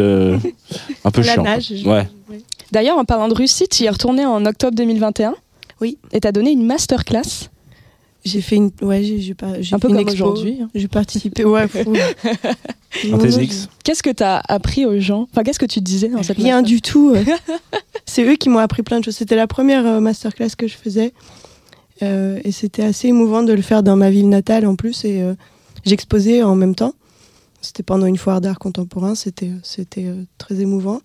Un 1.04 1.12
peu 1.12 1.22
La 1.22 1.34
chiant. 1.34 1.44
nage. 1.44 1.72
je- 1.76 1.88
Ouais. 1.88 2.08
D'ailleurs, 2.72 2.98
en 2.98 3.06
parlant 3.06 3.28
de 3.28 3.34
Russie, 3.34 3.68
tu 3.68 3.84
y 3.84 3.86
es 3.86 3.90
retourné 3.90 4.26
en 4.26 4.46
octobre 4.46 4.76
2021. 4.76 5.36
Oui. 5.82 5.98
Et 6.12 6.20
tu 6.20 6.28
as 6.28 6.32
donné 6.32 6.52
une 6.52 6.66
masterclass, 6.66 7.50
J'ai 8.26 8.42
fait 8.42 8.56
une. 8.56 8.72
Ouais, 8.82 9.04
j'ai 9.04 9.20
j'ai 9.22 9.36
pas. 9.36 9.62
j'ai 9.62 9.76
un 9.76 9.80
peu 9.80 9.88
une 9.88 9.96
comme 9.98 10.08
expo. 10.10 10.26
aujourd'hui. 10.26 10.58
hein. 10.62 10.70
J'ai 10.74 10.88
participé. 10.88 11.46
Ouais. 11.46 11.68
fou. 11.68 11.94
Qu'est-ce 13.84 14.02
que 14.02 14.10
tu 14.10 14.24
as 14.24 14.42
appris 14.48 14.86
aux 14.86 15.00
gens? 15.00 15.28
Enfin, 15.32 15.44
qu'est-ce 15.44 15.60
que 15.60 15.66
tu 15.66 15.82
disais 15.82 16.08
dans 16.08 16.24
cette 16.24 16.38
Rien 16.38 16.62
masterclass 16.62 16.76
du 16.76 16.82
tout. 16.82 17.16
C'est 18.06 18.24
eux 18.24 18.36
qui 18.36 18.50
m'ont 18.50 18.60
appris 18.60 18.84
plein 18.84 19.00
de 19.00 19.06
choses. 19.06 19.16
C'était 19.18 19.36
la 19.36 19.48
première 19.48 19.86
euh, 19.86 20.00
masterclass 20.00 20.52
que 20.58 20.68
je 20.68 20.76
faisais. 20.76 21.14
Euh, 22.04 22.40
et 22.44 22.52
c'était 22.52 22.84
assez 22.84 23.08
émouvant 23.10 23.44
de 23.44 23.54
le 23.54 23.62
faire 23.62 23.84
dans 23.84 23.96
ma 23.96 24.10
ville 24.10 24.30
natale 24.30 24.66
en 24.66 24.76
plus. 24.76 25.06
Et 25.06 25.22
euh, 25.22 25.34
j'exposais 25.86 26.42
en 26.42 26.56
même 26.56 26.74
temps. 26.76 26.94
C'était 27.62 27.84
pendant 27.84 28.06
une 28.06 28.18
foire 28.18 28.42
d'art 28.42 28.60
contemporain. 28.60 29.14
C'était 29.16 29.52
c'était 29.64 30.06
euh, 30.06 30.24
très 30.38 30.62
émouvant. 30.62 31.02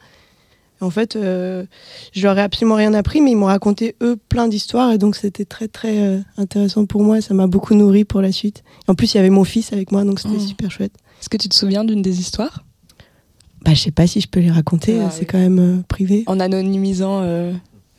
Et 0.80 0.84
en 0.84 0.90
fait, 0.90 1.16
euh, 1.16 1.64
je 2.12 2.22
leur 2.22 2.38
ai 2.38 2.42
absolument 2.42 2.74
rien 2.76 2.94
appris, 2.94 3.20
mais 3.20 3.32
ils 3.32 3.36
m'ont 3.36 3.46
raconté 3.46 3.96
eux 4.02 4.16
plein 4.28 4.48
d'histoires. 4.48 4.92
Et 4.92 4.98
donc 4.98 5.16
c'était 5.16 5.44
très 5.44 5.68
très 5.68 5.98
euh, 5.98 6.18
intéressant 6.38 6.86
pour 6.86 7.02
moi. 7.02 7.20
Ça 7.20 7.34
m'a 7.34 7.46
beaucoup 7.46 7.74
nourri 7.74 8.04
pour 8.04 8.20
la 8.22 8.32
suite. 8.32 8.62
En 8.88 8.94
plus, 8.94 9.12
il 9.14 9.16
y 9.18 9.20
avait 9.20 9.30
mon 9.30 9.44
fils 9.44 9.72
avec 9.72 9.92
moi, 9.92 10.04
donc 10.04 10.20
c'était 10.20 10.36
Oh. 10.36 10.40
super 10.46 10.70
chouette. 10.70 10.92
Est-ce 11.20 11.28
que 11.28 11.36
tu 11.36 11.48
te 11.48 11.54
souviens 11.54 11.84
d'une 11.84 12.02
des 12.02 12.18
histoires? 12.20 12.64
Bah, 13.64 13.74
je 13.74 13.80
sais 13.80 13.90
pas 13.90 14.06
si 14.06 14.20
je 14.22 14.28
peux 14.28 14.40
les 14.40 14.50
raconter. 14.50 15.00
Ah, 15.00 15.10
c'est 15.10 15.20
oui. 15.20 15.26
quand 15.26 15.38
même 15.38 15.58
euh, 15.58 15.82
privé. 15.86 16.24
En 16.26 16.40
anonymisant 16.40 17.22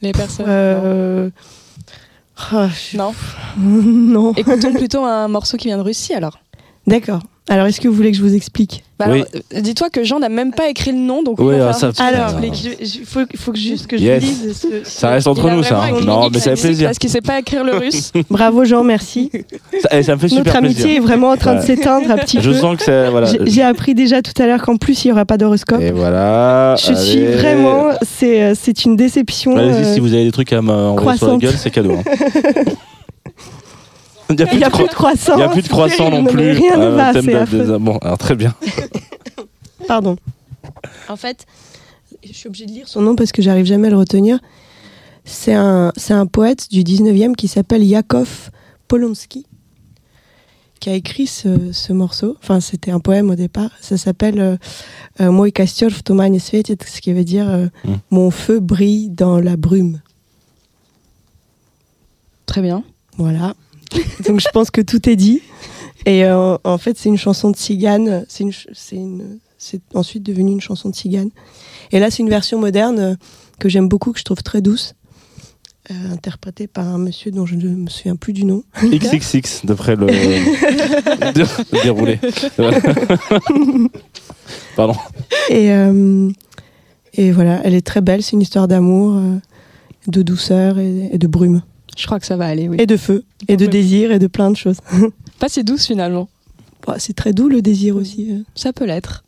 les 0.01 0.11
personnes 0.11 0.47
Euh, 0.49 1.29
ah, 2.51 2.67
je- 2.69 2.97
Non? 2.97 3.13
non. 3.59 4.33
Écoutons 4.33 4.73
plutôt 4.73 5.03
un 5.05 5.27
morceau 5.27 5.57
qui 5.57 5.67
vient 5.67 5.77
de 5.77 5.83
Russie 5.83 6.13
alors. 6.15 6.39
D'accord. 6.87 7.19
Alors, 7.49 7.65
est-ce 7.65 7.81
que 7.81 7.87
vous 7.87 7.95
voulez 7.95 8.11
que 8.11 8.17
je 8.17 8.21
vous 8.21 8.35
explique 8.35 8.83
Bah 8.99 9.07
Oui. 9.09 9.23
euh, 9.55 9.61
Dis-toi 9.61 9.89
que 9.89 10.03
Jean 10.03 10.19
n'a 10.19 10.29
même 10.29 10.53
pas 10.53 10.69
écrit 10.69 10.91
le 10.91 10.99
nom, 10.99 11.21
donc 11.23 11.39
Oui, 11.39 11.55
il 11.55 11.59
va 11.59 11.69
ah, 11.69 11.73
ça- 11.73 11.91
Alors, 11.99 12.39
il 12.41 13.05
faut, 13.05 13.21
faut 13.35 13.51
que 13.51 13.57
juste 13.57 13.87
que 13.87 13.97
je 13.97 14.03
Yes. 14.03 14.23
dise. 14.23 14.57
ce- 14.61 14.67
Ça 14.89 15.09
reste 15.09 15.27
entre 15.27 15.49
nous, 15.49 15.61
ça. 15.63 15.81
hein. 15.83 15.99
Non, 16.05 16.29
mais 16.31 16.39
ça 16.39 16.55
fait 16.55 16.61
plaisir. 16.67 16.87
Parce 16.87 16.99
qu'il 16.99 17.09
sait 17.09 17.19
pas 17.19 17.39
écrire 17.39 17.63
le 17.65 17.75
russe. 17.75 18.11
Bravo 18.29 18.63
Jean, 18.63 18.83
merci. 18.83 19.31
Ça, 19.81 19.89
eh, 19.91 20.03
ça 20.03 20.15
me 20.15 20.19
fait 20.21 20.27
Notre 20.27 20.37
super 20.37 20.55
amitié 20.57 20.83
plaisir. 20.83 20.97
est 20.97 21.05
vraiment 21.05 21.31
en 21.31 21.35
train 21.37 21.55
de 21.55 21.61
s'éteindre 21.61 22.09
un 22.11 22.17
petit 22.17 22.39
Je 22.41 22.51
peu. 22.51 22.55
sens 22.55 22.77
que 22.77 22.83
c'est. 22.83 23.09
Voilà. 23.09 23.27
J'ai- 23.43 23.63
appris 23.63 23.95
déjà 23.95 24.21
tout 24.21 24.39
à 24.41 24.45
l'heure 24.45 24.61
qu'en 24.61 24.77
plus 24.77 25.03
il 25.03 25.07
n'y 25.07 25.11
aura 25.11 25.25
pas 25.25 25.37
d'horoscope. 25.37 25.81
Et 25.81 25.91
voilà. 25.91 26.75
Je 26.77 26.93
suis 26.93 27.25
vraiment, 27.25 27.87
c'est 28.17 28.43
euh, 28.43 28.53
c'est 28.57 28.85
une 28.85 28.95
déception. 28.95 29.57
Allez-y, 29.57 29.83
euh, 29.83 29.93
si 29.95 29.99
vous 29.99 30.13
avez 30.13 30.23
des 30.25 30.31
trucs 30.31 30.53
à 30.53 30.61
m'envoyer 30.61 31.17
sur 31.17 31.27
la 31.31 31.37
gueule, 31.37 31.55
c'est 31.57 31.71
cadeau. 31.71 31.91
hein. 31.93 32.03
Il 34.31 34.37
n'y 34.37 34.43
a 34.43 34.47
plus 34.47 34.57
n'y 34.57 34.63
a 34.63 34.69
de 34.69 34.73
plus 34.75 34.83
de 34.83 34.87
cro- 34.89 34.95
croissant. 34.95 35.37
il 35.37 35.39
y 35.39 35.43
a 35.43 35.49
plus 35.49 35.61
de 35.61 35.67
croissant 35.67 36.09
non 36.09 36.23
plus. 36.25 36.51
Rien 36.51 36.77
ne 36.77 36.85
Ah, 36.85 36.89
va, 36.89 37.13
thème 37.13 37.25
de- 37.25 37.63
des- 37.73 37.79
Bon, 37.79 37.97
alors 37.97 38.17
très 38.17 38.35
bien. 38.35 38.53
Pardon. 39.87 40.15
En 41.09 41.15
fait, 41.17 41.45
je 42.23 42.33
suis 42.33 42.47
obligée 42.47 42.65
de 42.65 42.71
lire 42.71 42.87
son 42.87 43.01
nom 43.01 43.15
parce 43.15 43.31
que 43.31 43.41
j'arrive 43.41 43.65
jamais 43.65 43.87
à 43.87 43.91
le 43.91 43.97
retenir. 43.97 44.39
C'est 45.25 45.53
un, 45.53 45.91
c'est 45.97 46.13
un 46.13 46.25
poète 46.25 46.67
du 46.71 46.83
19e 46.83 47.35
qui 47.35 47.47
s'appelle 47.47 47.83
Yakov 47.83 48.49
Polonsky 48.87 49.45
qui 50.79 50.89
a 50.89 50.95
écrit 50.95 51.27
ce, 51.27 51.71
ce 51.71 51.93
morceau. 51.93 52.37
Enfin, 52.41 52.59
c'était 52.59 52.89
un 52.89 52.99
poème 52.99 53.29
au 53.29 53.35
départ. 53.35 53.69
Ça 53.81 53.97
s'appelle 53.97 54.39
euh, 54.39 54.57
euh, 55.21 55.51
kościoł 55.51 55.91
w 55.91 56.01
tumanie 56.01 56.39
świeci, 56.39 56.75
ce 56.87 57.01
qui 57.01 57.13
veut 57.13 57.23
dire 57.23 57.47
euh, 57.47 57.67
Mm. 57.85 57.93
Mon 58.09 58.31
feu 58.31 58.59
brille 58.59 59.09
dans 59.11 59.39
la 59.39 59.57
brume. 59.57 59.99
Très 62.47 62.61
bien. 62.63 62.83
Voilà. 63.17 63.53
Donc 64.27 64.39
je 64.39 64.47
pense 64.53 64.71
que 64.71 64.81
tout 64.81 65.09
est 65.09 65.15
dit. 65.15 65.41
Et 66.05 66.25
euh, 66.25 66.57
en 66.63 66.77
fait, 66.77 66.97
c'est 66.97 67.09
une 67.09 67.17
chanson 67.17 67.51
de 67.51 67.55
cigane. 67.55 68.25
C'est 68.27 68.43
une, 68.43 68.53
c'est 68.73 68.95
une, 68.95 69.39
c'est 69.61 69.81
ensuite 69.93 70.23
devenu 70.23 70.51
une 70.51 70.61
chanson 70.61 70.89
de 70.89 70.95
cigane. 70.95 71.29
Et 71.91 71.99
là, 71.99 72.09
c'est 72.09 72.23
une 72.23 72.29
version 72.29 72.59
moderne 72.59 72.99
euh, 72.99 73.15
que 73.59 73.69
j'aime 73.69 73.87
beaucoup, 73.87 74.11
que 74.11 74.19
je 74.19 74.23
trouve 74.23 74.41
très 74.41 74.61
douce, 74.61 74.95
euh, 75.91 75.93
interprétée 76.11 76.67
par 76.67 76.87
un 76.87 76.97
monsieur 76.97 77.31
dont 77.31 77.45
je 77.45 77.55
ne 77.55 77.69
me 77.69 77.89
souviens 77.89 78.15
plus 78.15 78.33
du 78.33 78.43
nom. 78.43 78.63
XXX, 78.83 79.65
d'après 79.65 79.95
le 79.95 80.07
le 81.67 81.83
déroulé. 81.83 82.19
Pardon. 84.75 84.95
Et, 85.49 85.71
euh, 85.71 86.29
et 87.13 87.31
voilà, 87.31 87.61
elle 87.63 87.75
est 87.75 87.85
très 87.85 88.01
belle. 88.01 88.23
C'est 88.23 88.33
une 88.33 88.41
histoire 88.41 88.67
d'amour, 88.67 89.21
de 90.07 90.21
douceur 90.23 90.79
et, 90.79 91.09
et 91.11 91.17
de 91.19 91.27
brume. 91.27 91.61
Je 91.96 92.04
crois 92.06 92.20
que 92.20 92.26
ça 92.26 92.36
va 92.36 92.46
aller, 92.46 92.68
oui. 92.68 92.76
Et 92.78 92.86
de 92.86 92.96
feu, 92.96 93.24
et 93.48 93.56
de 93.56 93.64
Ouais. 93.64 93.70
désir, 93.70 94.12
et 94.12 94.18
de 94.18 94.26
plein 94.26 94.50
de 94.50 94.56
choses. 94.56 94.78
Pas 95.38 95.48
si 95.48 95.64
douce 95.64 95.86
finalement. 95.86 96.28
Bon, 96.86 96.94
c'est 96.98 97.14
très 97.14 97.32
doux 97.32 97.48
le 97.48 97.62
désir 97.62 97.96
aussi. 97.96 98.30
euh. 98.32 98.42
Ça 98.54 98.72
peut 98.72 98.84
l'être. 98.84 99.24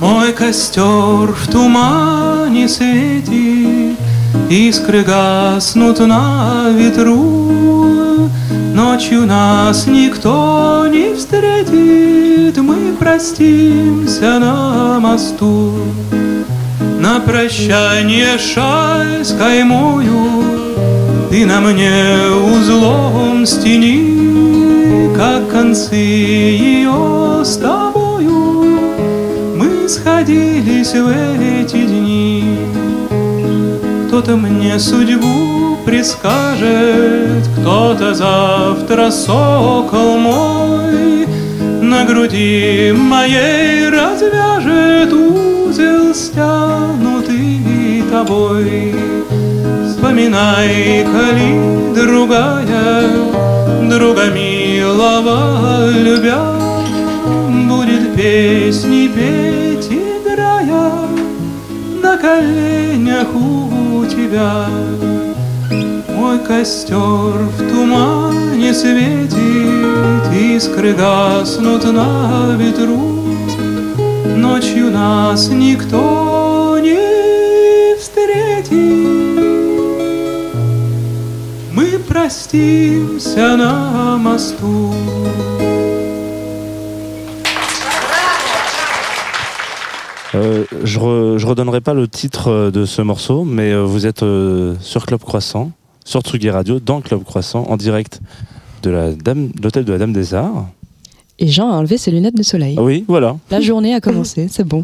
Мой 0.00 0.32
костер 0.32 1.32
в 1.32 1.46
тумане 1.48 2.68
светит, 2.68 3.96
Искры 4.48 5.02
гаснут 5.04 5.98
на 6.00 6.70
ветру. 6.70 7.73
Ночью 8.75 9.25
нас 9.25 9.87
никто 9.87 10.85
не 10.91 11.15
встретит, 11.15 12.57
Мы 12.57 12.93
простимся 12.99 14.37
на 14.37 14.99
мосту. 14.99 15.71
На 16.99 17.21
прощание 17.21 18.37
шаль 18.37 19.23
с 19.23 19.31
каймою 19.31 20.27
Ты 21.29 21.45
на 21.45 21.61
мне 21.61 22.17
узлом 22.51 23.45
стени, 23.45 25.15
Как 25.15 25.49
концы 25.49 25.95
ее 25.95 27.45
с 27.45 27.55
тобою 27.55 28.81
Мы 29.55 29.87
сходились 29.87 30.91
в 30.93 31.07
эти 31.61 31.77
дни. 31.77 32.57
Кто-то 34.09 34.35
мне 34.35 34.77
судьбу 34.77 35.74
предскажет, 35.85 37.47
Кто-то 37.59 38.13
завтра 38.13 39.11
сокол 39.11 40.17
мой 40.17 41.27
На 41.81 42.05
груди 42.05 42.93
моей 42.95 43.89
развяжет 43.89 45.13
узел, 45.13 46.13
стянутый 46.13 47.55
тобой. 48.15 48.95
Вспоминай, 49.87 51.05
коли 51.05 51.95
другая, 51.95 53.09
друга 53.89 54.25
милого 54.27 55.89
любя, 55.91 56.53
Будет 57.67 58.15
песни 58.15 59.07
петь, 59.07 59.89
играя 59.91 60.91
на 62.01 62.17
коленях 62.17 63.27
у 63.33 64.05
тебя. 64.05 64.65
Мой 66.24 66.38
костер 66.38 66.96
в 66.96 67.58
тумане 67.68 68.72
светит, 68.74 69.34
искры 70.32 70.92
гаснут 70.94 71.84
на 71.84 72.56
ветру. 72.58 73.24
Ночью 74.36 74.90
нас 74.90 75.48
никто 75.48 76.78
не 76.82 77.96
встретит. 77.98 78.70
Мы 81.72 81.98
простимся 82.08 83.56
на 83.56 84.16
мосту. 84.16 84.94
Euh, 90.32 90.64
je, 90.84 91.00
re- 91.00 91.38
je 91.38 91.46
redonnerai 91.46 91.80
pas 91.80 91.92
le 91.92 92.06
titre 92.06 92.52
euh, 92.52 92.70
de 92.70 92.84
ce 92.84 93.02
morceau, 93.02 93.42
mais 93.44 93.72
euh, 93.72 93.82
vous 93.82 94.06
êtes 94.06 94.22
euh, 94.22 94.76
sur 94.80 95.04
Club 95.04 95.20
Croissant, 95.22 95.72
sur 96.05 96.21
Tsugi 96.21 96.49
Radio, 96.49 96.79
dans 96.79 97.01
Club 97.01 97.23
Croissant, 97.23 97.65
en 97.67 97.75
direct 97.75 98.21
de 98.83 98.89
la 98.91 99.11
dame, 99.11 99.49
de 99.49 99.61
l'hôtel 99.63 99.83
de 99.83 99.91
la 99.91 99.97
Dame 99.97 100.13
des 100.13 100.33
Arts. 100.33 100.67
Et 101.37 101.47
Jean 101.47 101.69
a 101.69 101.73
enlevé 101.73 101.97
ses 101.97 102.11
lunettes 102.11 102.35
de 102.37 102.43
soleil. 102.43 102.77
Oui, 102.79 103.03
voilà. 103.09 103.35
La 103.51 103.59
journée 103.59 103.93
a 103.93 103.99
commencé, 103.99 104.47
c'est 104.51 104.63
bon. 104.63 104.83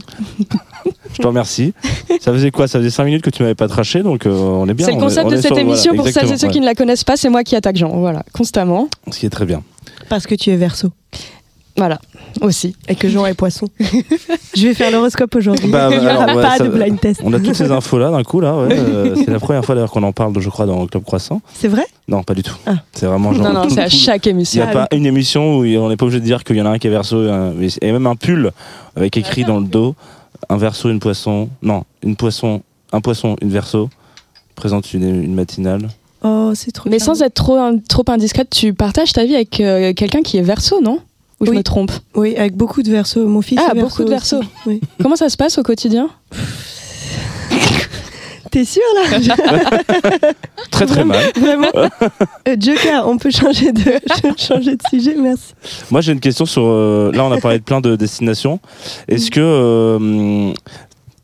Je 1.13 1.17
te 1.21 1.27
remercie. 1.27 1.73
ça 2.19 2.33
faisait 2.33 2.51
quoi? 2.51 2.67
Ça 2.67 2.79
faisait 2.79 2.89
5 2.89 3.05
minutes 3.05 3.21
que 3.21 3.29
tu 3.29 3.41
m'avais 3.41 3.55
pas 3.55 3.69
traché, 3.69 4.03
donc 4.03 4.25
euh, 4.25 4.31
on 4.31 4.67
est 4.67 4.73
bien. 4.73 4.85
C'est 4.85 4.91
le 4.93 4.97
est- 4.97 5.01
concept 5.01 5.27
on 5.27 5.29
de 5.29 5.35
cette 5.37 5.45
sur- 5.45 5.57
émission. 5.59 5.93
voilà, 5.93 6.11
Pour 6.11 6.21
celles 6.21 6.33
et 6.33 6.37
ceux 6.37 6.49
qui 6.49 6.59
ne 6.59 6.65
la 6.65 6.75
connaissent 6.75 7.05
pas, 7.05 7.15
c'est 7.15 7.29
moi 7.29 7.43
qui 7.45 7.55
attaque 7.55 7.77
Jean. 7.77 7.89
Voilà, 7.99 8.23
constamment. 8.33 8.89
Ce 9.11 9.19
qui 9.19 9.25
est 9.25 9.29
très 9.29 9.45
bien. 9.45 9.63
Parce 10.09 10.27
que 10.27 10.35
tu 10.35 10.49
es 10.49 10.57
verso 10.57 10.89
Voilà, 11.77 11.99
aussi. 12.41 12.75
et 12.87 12.95
que 12.95 13.07
Jean 13.07 13.25
est 13.25 13.33
poisson. 13.33 13.67
je 14.55 14.67
vais 14.67 14.73
faire 14.73 14.91
l'horoscope 14.91 15.33
aujourd'hui. 15.35 15.69
Bah, 15.69 15.89
Il 15.91 15.99
n'y 15.99 16.05
aura 16.05 16.25
ouais, 16.27 16.41
pas 16.41 16.57
ça- 16.57 16.63
de 16.65 16.69
blind 16.69 16.99
test. 16.99 17.21
On 17.23 17.31
a 17.33 17.39
toutes 17.39 17.55
ces 17.55 17.71
infos 17.71 17.97
là 17.97 18.11
d'un 18.11 18.23
coup 18.23 18.39
là. 18.41 18.55
ouais, 18.57 18.67
euh, 18.77 19.15
c'est 19.25 19.29
la 19.31 19.39
première 19.39 19.63
fois 19.63 19.75
d'ailleurs 19.75 19.91
qu'on 19.91 20.03
en 20.03 20.11
parle, 20.11 20.33
je 20.39 20.49
crois, 20.49 20.65
dans 20.65 20.85
Club 20.87 21.03
Croissant. 21.03 21.41
C'est 21.53 21.67
vrai? 21.67 21.85
Non, 22.07 22.23
pas 22.23 22.33
du 22.33 22.43
tout. 22.43 22.55
Ah. 22.65 22.75
C'est 22.93 23.05
vraiment 23.05 23.33
genre. 23.33 23.43
Non, 23.45 23.53
non, 23.63 23.69
c'est 23.69 23.81
à 23.81 23.89
chaque 23.89 24.25
Il 24.25 24.29
n'y 24.29 24.39
émission. 24.41 24.63
a 24.63 24.67
pas 24.67 24.87
une 24.91 25.05
émission 25.05 25.59
où 25.59 25.65
on 25.65 25.89
n'est 25.89 25.97
pas 25.97 26.05
obligé 26.05 26.19
de 26.19 26.25
dire 26.25 26.43
qu'il 26.43 26.57
y 26.57 26.61
en 26.61 26.65
a 26.65 26.69
un 26.71 26.77
qui 26.79 26.87
est 26.87 26.91
verso 26.91 27.25
et, 27.25 27.91
même 27.91 28.07
un 28.07 28.15
pull 28.15 28.51
avec 28.95 29.15
écrit 29.17 29.43
dans 29.45 29.59
le 29.59 29.65
dos 29.65 29.95
un 30.49 30.57
verso, 30.57 30.89
une 30.89 30.99
poisson. 30.99 31.49
Non, 31.61 31.83
une 32.03 32.15
poisson, 32.15 32.61
un 32.91 32.99
poisson, 33.01 33.35
une 33.41 33.49
verso 33.49 33.89
présente 34.55 34.93
une, 34.93 35.23
une 35.23 35.33
matinale. 35.33 35.87
Oh, 36.23 36.51
c'est 36.53 36.71
trop 36.71 36.89
Mais 36.89 36.97
bien. 36.97 37.05
sans 37.05 37.21
être 37.23 37.33
trop, 37.33 37.57
trop 37.87 38.03
indiscrète, 38.09 38.49
tu 38.51 38.73
partages 38.73 39.11
ta 39.13 39.25
vie 39.25 39.35
avec 39.35 39.59
euh, 39.59 39.93
quelqu'un 39.93 40.21
qui 40.21 40.37
est 40.37 40.41
verso, 40.43 40.79
non? 40.81 40.99
Ou 41.41 41.45
je 41.45 41.51
Oui. 41.51 41.57
me 41.57 41.63
trompe 41.63 41.91
Oui, 42.15 42.35
avec 42.37 42.55
beaucoup 42.55 42.83
de 42.83 42.91
versos. 42.91 43.25
Mon 43.25 43.41
fils 43.41 43.57
Ah, 43.59 43.71
est 43.71 43.75
verso 43.75 43.89
beaucoup 43.89 44.03
de 44.09 44.15
aussi. 44.15 44.35
versos. 44.35 44.41
Oui. 44.67 44.79
Comment 45.01 45.15
ça 45.15 45.27
se 45.27 45.35
passe 45.37 45.57
au 45.57 45.63
quotidien 45.63 46.09
T'es 48.51 48.65
sûr 48.65 48.81
là 48.95 49.19
Très 50.71 50.85
très 50.85 51.05
mal. 51.05 51.23
Vraiment 51.37 51.69
Euh, 51.75 52.55
Joker, 52.59 53.07
on 53.07 53.17
peut 53.17 53.31
changer 53.31 53.71
de, 53.71 53.81
changer 54.37 54.75
de 54.75 54.81
sujet, 54.89 55.15
merci. 55.17 55.53
Moi 55.89 56.01
j'ai 56.01 56.11
une 56.11 56.19
question 56.19 56.45
sur. 56.45 56.63
euh, 56.65 57.11
là 57.13 57.23
on 57.23 57.31
a 57.31 57.39
parlé 57.39 57.59
de 57.59 57.63
plein 57.63 57.79
de 57.79 57.95
destinations. 57.95 58.59
Est-ce 59.07 59.31
que 59.31 59.39
euh, 59.39 60.51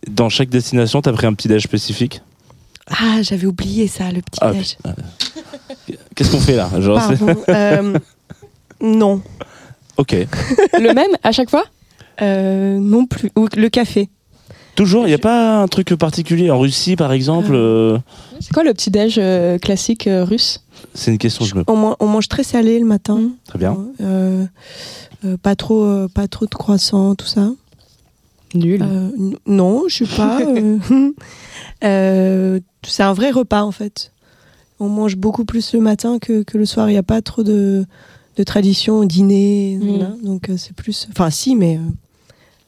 dans 0.10 0.30
chaque 0.30 0.48
destination 0.50 1.02
tu 1.02 1.10
as 1.10 1.14
pris 1.14 1.28
un 1.28 1.34
petit 1.34 1.50
déj 1.50 1.64
spécifique? 1.64 2.22
Ah, 2.90 3.22
j'avais 3.22 3.46
oublié 3.48 3.88
ça, 3.88 4.06
le 4.10 4.22
petit 4.22 4.40
Ah, 4.40 4.52
déj. 4.54 4.78
Qu'est-ce 6.16 6.32
qu'on 6.32 6.40
fait 6.40 6.56
là? 6.56 6.70
Genre, 6.80 7.02
euh, 7.50 7.94
non. 8.80 9.22
Ok. 9.98 10.14
Le 10.80 10.94
même 10.94 11.12
à 11.24 11.32
chaque 11.32 11.50
fois? 11.50 11.66
Euh, 12.22 12.78
non 12.80 13.06
plus. 13.06 13.32
Ou 13.36 13.48
le 13.56 13.70
café. 13.70 14.10
Toujours, 14.76 15.06
il 15.06 15.08
n'y 15.08 15.14
a 15.16 15.18
pas 15.20 15.60
un 15.62 15.68
truc 15.68 15.96
particulier 15.96 16.52
en 16.52 16.60
Russie 16.60 16.96
par 16.96 17.12
exemple 17.12 17.54
euh, 17.56 17.98
C'est 18.40 18.54
quoi 18.54 18.64
le 18.64 18.74
petit 18.74 18.92
déj 18.92 19.16
euh, 19.18 19.58
classique 19.58 20.06
euh, 20.06 20.24
russe? 20.24 20.64
C'est 20.94 21.10
une 21.12 21.18
question 21.18 21.46
que 21.46 21.50
je 21.52 21.56
me. 21.56 21.64
On, 21.68 21.76
man- 21.76 21.96
on 22.00 22.06
mange 22.08 22.28
très 22.28 22.44
salé 22.44 22.78
le 22.80 22.86
matin. 22.86 23.16
Mm. 23.18 23.32
Très 23.48 23.58
bien. 23.60 23.78
Euh, 24.02 24.46
euh, 25.26 25.38
pas 25.38 25.56
trop, 25.56 25.84
euh, 25.84 26.08
pas 26.08 26.28
trop 26.28 26.46
de 26.46 26.54
croissants, 26.54 27.16
tout 27.16 27.26
ça. 27.26 27.50
Nul. 28.54 28.84
Euh, 28.84 29.10
non, 29.48 29.84
je 29.88 30.04
sais 30.06 30.16
pas. 30.16 30.40
euh, 30.46 30.78
euh, 31.84 32.60
c'est 32.84 33.04
un 33.04 33.14
vrai 33.14 33.32
repas 33.32 33.64
en 33.64 33.72
fait. 33.72 34.12
On 34.80 34.90
mange 34.90 35.16
beaucoup 35.16 35.44
plus 35.46 35.74
le 35.74 35.80
matin 35.80 36.20
que, 36.20 36.44
que 36.44 36.58
le 36.58 36.66
soir. 36.68 36.88
Il 36.90 36.94
n'y 36.94 37.00
a 37.00 37.04
pas 37.04 37.22
trop 37.24 37.42
de, 37.42 37.86
de 38.38 38.44
tradition, 38.44 39.04
dîner. 39.04 39.78
Mm. 39.82 40.24
Donc 40.24 40.50
euh, 40.50 40.56
c'est 40.58 40.74
plus. 40.74 41.08
Enfin, 41.12 41.30
si, 41.30 41.56
mais 41.56 41.78
euh, 41.78 41.82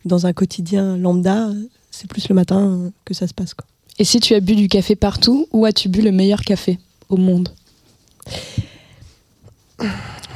dans 0.06 0.26
un 0.26 0.34
quotidien 0.34 0.98
lambda, 0.98 1.50
c'est 1.92 2.08
plus 2.10 2.28
le 2.30 2.36
matin 2.36 2.60
euh, 2.60 2.90
que 3.06 3.14
ça 3.14 3.28
se 3.28 3.34
passe. 3.34 3.54
Quoi. 3.54 3.66
Et 4.00 4.04
si 4.04 4.20
tu 4.20 4.34
as 4.34 4.40
bu 4.40 4.56
du 4.56 4.68
café 4.68 4.96
partout, 4.96 5.48
où 5.52 5.66
as-tu 5.66 5.88
bu 5.90 6.02
le 6.02 6.12
meilleur 6.12 6.42
café 6.42 6.80
au 7.10 7.18
monde? 7.18 7.50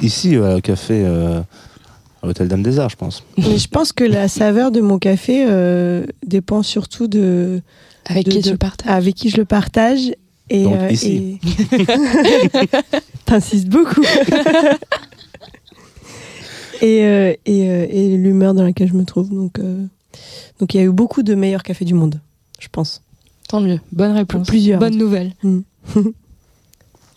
Ici, 0.01 0.35
euh, 0.35 0.57
au 0.57 0.61
café 0.61 1.03
euh, 1.05 1.39
à 2.21 2.27
l'hôtel 2.27 2.47
Dame 2.47 2.63
des 2.63 2.79
Arts, 2.79 2.89
je 2.89 2.95
pense. 2.95 3.23
Mais 3.37 3.57
je 3.57 3.67
pense 3.67 3.91
que 3.93 4.03
la 4.03 4.27
saveur 4.27 4.71
de 4.71 4.81
mon 4.81 4.99
café 4.99 5.45
euh, 5.47 6.05
dépend 6.25 6.63
surtout 6.63 7.07
de 7.07 7.61
Avec 8.05 8.25
De- 8.25 8.31
qui 8.31 8.39
de- 8.41 8.49
tu 8.51 8.57
partages? 8.57 8.91
avec 8.91 9.15
qui 9.15 9.29
je 9.29 9.37
le 9.37 9.45
partage. 9.45 10.13
Et, 10.49 10.63
Donc, 10.63 10.73
euh, 10.75 10.91
ici. 10.91 11.39
et- 11.73 11.85
T'insistes 13.25 13.67
beaucoup. 13.69 14.03
et 16.83 17.03
euh, 17.05 17.33
et, 17.45 17.67
euh, 17.69 17.87
et 17.89 18.15
l'humeur 18.17 18.53
dans 18.53 18.61
laquelle 18.63 18.87
je 18.89 18.93
me 18.93 19.05
trouve. 19.05 19.29
Donc, 19.33 19.57
euh, 19.59 19.83
donc 20.59 20.73
il 20.73 20.77
y 20.77 20.79
a 20.79 20.83
eu 20.83 20.91
beaucoup 20.91 21.23
de 21.23 21.33
meilleurs 21.33 21.63
cafés 21.63 21.85
du 21.85 21.93
monde, 21.95 22.19
je 22.59 22.67
pense. 22.71 23.01
Tant 23.49 23.59
mieux. 23.61 23.79
Bonne 23.91 24.11
réponse. 24.11 24.47
Plusieurs. 24.47 24.79
Bonne 24.79 24.97
nouvelle. 24.97 25.33
Mm. 25.43 25.59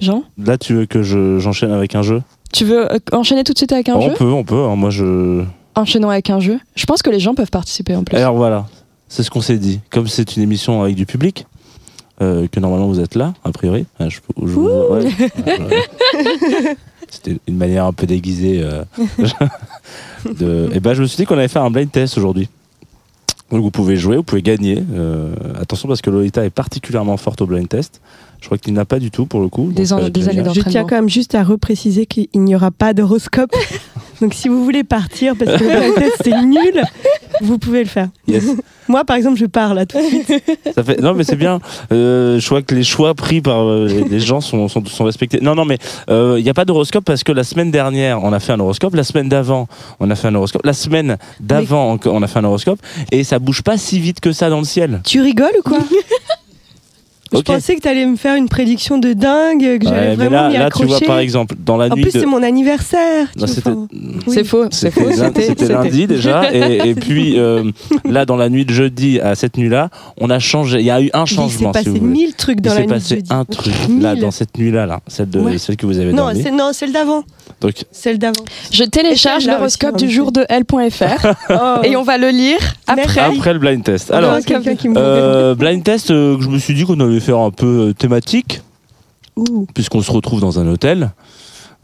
Jean? 0.00 0.24
Là, 0.38 0.58
tu 0.58 0.74
veux 0.74 0.86
que 0.86 1.02
je- 1.02 1.38
j'enchaîne 1.38 1.72
avec 1.72 1.94
un 1.94 2.02
jeu? 2.02 2.22
Tu 2.52 2.64
veux 2.64 2.90
euh, 2.92 2.98
enchaîner 3.12 3.44
tout 3.44 3.52
de 3.52 3.58
suite 3.58 3.72
avec 3.72 3.88
un 3.88 3.96
On 3.96 4.08
jeu? 4.10 4.14
peut, 4.14 4.30
on 4.30 4.44
peut. 4.44 4.62
hein, 4.62 4.76
moi, 4.76 4.90
je. 4.90 5.44
Enchaînons 5.74 6.10
avec 6.10 6.30
un 6.30 6.40
jeu. 6.40 6.58
Je 6.74 6.84
pense 6.86 7.02
que 7.02 7.10
les 7.10 7.20
gens 7.20 7.34
peuvent 7.34 7.50
participer 7.50 7.94
en 7.96 8.04
plus. 8.04 8.16
Alors 8.16 8.34
voilà, 8.36 8.66
c'est 9.08 9.22
ce 9.22 9.30
qu'on 9.30 9.40
s'est 9.40 9.58
dit. 9.58 9.80
Comme 9.90 10.06
c'est 10.06 10.36
une 10.36 10.42
émission 10.42 10.82
avec 10.82 10.94
du 10.96 11.06
public, 11.06 11.46
euh, 12.22 12.46
que 12.50 12.60
normalement 12.60 12.86
vous 12.88 13.00
êtes 13.00 13.14
là, 13.14 13.34
a 13.44 13.52
priori. 13.52 13.86
je- 14.00 14.06
je 14.08 14.46
vous- 14.46 14.68
ouais, 14.68 15.04
ouais. 15.04 16.76
C'était 17.08 17.38
une 17.46 17.56
manière 17.56 17.84
un 17.84 17.92
peu 17.92 18.06
déguisée. 18.06 18.62
euh, 18.62 18.82
de... 20.38 20.68
Et 20.74 20.80
ben, 20.80 20.94
je 20.94 21.02
me 21.02 21.06
suis 21.06 21.16
dit 21.16 21.24
qu'on 21.24 21.36
allait 21.38 21.48
faire 21.48 21.62
un 21.62 21.70
blind 21.70 21.90
test 21.90 22.18
aujourd'hui. 22.18 22.48
Donc 23.50 23.62
vous 23.62 23.70
pouvez 23.70 23.96
jouer, 23.96 24.16
vous 24.16 24.24
pouvez 24.24 24.42
gagner. 24.42 24.82
Euh, 24.94 25.32
attention 25.60 25.86
parce 25.88 26.00
que 26.02 26.10
Lolita 26.10 26.44
est 26.44 26.50
particulièrement 26.50 27.16
forte 27.16 27.40
au 27.42 27.46
blind 27.46 27.68
test. 27.68 28.00
Je 28.46 28.48
crois 28.48 28.58
qu'il 28.58 28.74
n'a 28.74 28.84
pas 28.84 29.00
du 29.00 29.10
tout 29.10 29.26
pour 29.26 29.40
le 29.40 29.48
coup. 29.48 29.72
Des 29.72 29.86
donc 29.86 30.02
an- 30.02 30.08
des 30.08 30.28
années 30.28 30.44
Je 30.54 30.60
tiens 30.60 30.84
quand 30.84 30.94
même 30.94 31.08
juste 31.08 31.34
à 31.34 31.42
repréciser 31.42 32.06
qu'il 32.06 32.28
n'y 32.36 32.54
aura 32.54 32.70
pas 32.70 32.94
d'horoscope. 32.94 33.50
donc 34.20 34.34
si 34.34 34.48
vous 34.48 34.62
voulez 34.62 34.84
partir 34.84 35.34
parce 35.36 35.58
que 35.58 35.64
le 35.64 35.68
blind 35.68 35.94
test 35.96 36.14
c'est 36.22 36.42
nul, 36.44 36.80
vous 37.40 37.58
pouvez 37.58 37.80
le 37.82 37.88
faire. 37.88 38.06
Yes. 38.28 38.44
Moi 38.86 39.04
par 39.04 39.16
exemple, 39.16 39.36
je 39.36 39.46
pars 39.46 39.74
là 39.74 39.84
tout 39.84 39.98
de 39.98 40.04
suite. 40.06 40.32
Ça 40.76 40.84
fait... 40.84 41.00
Non, 41.00 41.12
mais 41.14 41.24
c'est 41.24 41.34
bien. 41.34 41.58
Euh, 41.90 42.38
je 42.38 42.46
crois 42.46 42.62
que 42.62 42.72
les 42.76 42.84
choix 42.84 43.14
pris 43.16 43.40
par 43.40 43.64
euh, 43.68 43.88
les- 44.08 44.20
gens 44.20 44.40
sont, 44.40 44.68
sont, 44.68 44.84
sont 44.84 45.02
respectés. 45.04 45.40
Non, 45.42 45.56
non, 45.56 45.64
mais 45.64 45.78
il 46.08 46.40
n'y 46.44 46.48
a 46.48 46.54
pas 46.54 46.64
d'horoscope 46.64 47.04
parce 47.04 47.24
que 47.24 47.32
la 47.32 47.42
semaine 47.42 47.72
dernière, 47.72 48.22
on 48.22 48.32
a 48.32 48.38
fait 48.38 48.52
un 48.52 48.60
horoscope. 48.60 48.94
La 48.94 49.02
semaine 49.02 49.28
d'avant, 49.28 49.66
on 49.98 50.08
a 50.08 50.14
fait 50.14 50.28
un 50.28 50.34
horoscope. 50.36 50.64
La 50.64 50.72
semaine 50.72 51.16
d'avant, 51.40 51.98
on 52.06 52.22
a 52.22 52.26
fait 52.28 52.38
un 52.38 52.44
horoscope. 52.44 52.78
Et 53.10 53.24
ça 53.24 53.40
bouge 53.40 53.62
pas 53.62 53.76
si 53.76 53.98
vite 53.98 54.20
que 54.20 54.30
ça 54.30 54.50
dans 54.50 54.58
le 54.60 54.64
ciel. 54.64 55.00
Tu 55.04 55.20
rigoles 55.20 55.50
ou 55.58 55.62
quoi? 55.68 55.78
Je 57.32 57.40
pensais 57.40 57.74
que 57.76 57.80
tu 57.80 57.88
allais 57.88 58.06
me 58.06 58.16
faire 58.16 58.36
une 58.36 58.48
prédiction 58.48 58.98
de 58.98 59.12
dingue, 59.12 59.78
que 59.80 59.84
j'allais 59.86 60.08
Ouais, 60.10 60.14
vraiment 60.14 60.42
là, 60.42 60.48
m'y 60.48 60.56
là 60.58 60.68
tu 60.74 60.84
vois, 60.86 61.00
par 61.00 61.18
exemple, 61.18 61.54
dans 61.64 61.76
la 61.76 61.86
en 61.86 61.96
nuit 61.96 62.02
plus, 62.02 62.12
de. 62.14 62.20
c'est 62.20 62.26
mon 62.26 62.42
anniversaire. 62.42 63.26
Non, 63.36 63.46
c'était 63.46 63.70
C'est 64.28 64.44
faux. 64.44 64.66
C'est 64.70 64.90
faux. 64.90 65.00
C'était 65.10 65.16
lun- 65.16 65.26
C'était 65.26 65.42
c'était 65.42 65.64
c'était- 65.66 65.72
lundi 65.74 66.06
déjà, 66.06 66.50
et, 66.54 66.90
et 66.90 66.94
puis 66.94 67.38
euh, 67.38 67.70
là 68.04 68.24
dans 68.26 68.36
la 68.36 68.48
nuit 68.48 68.64
de 68.64 68.72
jeudi 68.72 69.18
à 69.20 69.34
cette 69.34 69.56
nuit-là, 69.56 69.90
on 70.20 70.30
a 70.30 70.38
changé. 70.38 70.78
Il 70.80 70.86
y 70.86 70.90
a 70.90 71.00
eu 71.02 71.10
un 71.12 71.24
Il 71.24 71.28
s'est 71.28 71.34
changement. 71.34 71.72
si 71.72 71.78
passé 71.78 71.90
vous 71.90 71.96
voulez. 71.96 72.12
mille 72.12 72.34
trucs 72.34 72.60
dans 72.60 72.70
Il 72.74 72.74
la 72.74 72.76
s'est 72.76 72.80
nuit 72.82 72.88
de 72.88 72.92
passé 72.94 73.14
jeudi. 73.16 73.28
un 73.32 73.44
truc 73.44 73.74
là 74.00 74.14
dans 74.14 74.30
cette 74.30 74.56
nuit-là, 74.56 74.86
là, 74.86 75.00
celle 75.08 75.28
de 75.30 75.40
Ouais. 75.40 75.58
celle 75.58 75.76
que 75.76 75.86
vous 75.86 75.98
avez 75.98 76.12
Non, 76.12 76.28
c'est 76.34 76.50
non, 76.52 76.70
celle 76.72 76.92
d'avant. 76.92 77.22
Donc 77.60 77.84
Celle 77.92 78.18
d'avant. 78.18 78.44
Je 78.72 78.84
télécharge 78.84 79.46
l'horoscope 79.46 79.96
du 79.96 80.10
jour 80.10 80.32
de 80.32 80.44
L.fr 80.48 81.26
Oh. 81.50 81.82
et 81.84 81.96
on 81.96 82.02
va 82.02 82.18
le 82.18 82.28
lire 82.28 82.58
après. 82.86 83.20
après 83.20 83.52
le 83.52 83.58
blind 83.58 83.82
test. 83.82 84.10
Alors, 84.10 84.36
Euh, 84.96 85.54
blind 85.54 85.82
test, 85.82 86.10
euh, 86.10 86.36
que 86.36 86.42
je 86.42 86.48
me 86.48 86.58
suis 86.58 86.74
dit 86.74 86.84
qu'on 86.84 87.00
allait 87.00 87.20
faire 87.20 87.38
un 87.38 87.50
peu 87.50 87.88
euh, 87.88 87.92
thématique, 87.94 88.60
puisqu'on 89.74 90.02
se 90.02 90.10
retrouve 90.12 90.40
dans 90.40 90.58
un 90.58 90.66
hôtel. 90.68 91.10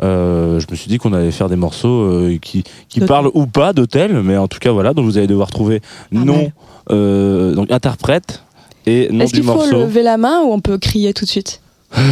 Euh, 0.02 0.58
je 0.58 0.66
me 0.70 0.74
suis 0.76 0.88
dit 0.88 0.98
qu'on 0.98 1.12
allait 1.12 1.30
faire 1.30 1.48
des 1.48 1.56
morceaux 1.56 2.02
euh, 2.02 2.38
qui, 2.40 2.64
qui 2.88 3.00
parlent 3.00 3.30
ou 3.34 3.46
pas 3.46 3.72
d'hôtel, 3.72 4.12
mais 4.22 4.36
en 4.36 4.48
tout 4.48 4.58
cas 4.58 4.72
voilà, 4.72 4.94
donc 4.94 5.04
vous 5.04 5.16
allez 5.18 5.26
devoir 5.28 5.50
trouver 5.50 5.80
nom, 6.10 6.34
mal. 6.36 6.52
euh, 6.90 7.54
donc 7.54 7.70
interprète 7.70 8.42
et 8.86 9.08
nom 9.12 9.20
Est-ce 9.24 9.32
du 9.32 9.40
qu'il 9.40 9.48
faut 9.48 9.54
morceau. 9.56 9.78
lever 9.80 10.02
la 10.02 10.16
main 10.16 10.40
ou 10.42 10.52
on 10.52 10.60
peut 10.60 10.78
crier 10.78 11.12
tout 11.14 11.24
de 11.24 11.30
suite? 11.30 11.60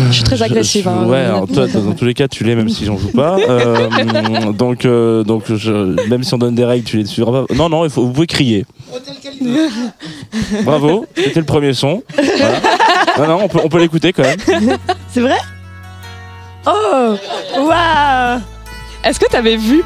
Je 0.09 0.13
suis 0.13 0.25
très 0.25 0.43
agressive. 0.43 0.87
hein, 0.89 1.05
ouais, 1.07 1.19
alors 1.21 1.47
toi, 1.47 1.67
dans, 1.67 1.93
tous 1.93 2.05
les 2.05 2.15
cas, 2.15 2.29
tu 2.29 2.45
l'es 2.45 2.55
même 2.55 2.69
si 2.69 2.85
j'en 2.85 2.97
joue 2.99 3.13
pas. 3.13 3.37
Euh, 3.49 4.53
donc, 4.53 4.85
euh, 4.85 5.23
donc 5.25 5.45
je- 5.55 6.09
même 6.09 6.23
si 6.23 6.35
on 6.35 6.39
donne 6.39 6.55
des 6.55 6.65
règles, 6.65 6.85
tu 6.85 6.99
les 6.99 7.05
suivras 7.07 7.45
pas. 7.47 7.55
Non, 7.55 7.69
non, 7.69 7.85
il 7.85 7.91
faut, 7.91 8.03
vous 8.03 8.13
pouvez 8.13 8.27
crier. 8.27 8.65
Bravo, 10.65 11.07
c'était 11.17 11.41
le 11.41 11.47
premier 11.47 11.73
son. 11.73 12.03
Voilà. 12.17 12.61
Non, 13.19 13.27
non, 13.39 13.45
on 13.45 13.49
peut, 13.49 13.59
on 13.65 13.69
peut 13.69 13.79
l'écouter 13.79 14.13
quand 14.13 14.23
même. 14.23 14.77
C'est 15.13 15.21
vrai? 15.21 15.37
Oh 16.67 17.15
Waouh 17.57 18.41
Est-ce 19.05 19.19
que 19.19 19.27
t'avais 19.31 19.57
vu? 19.57 19.83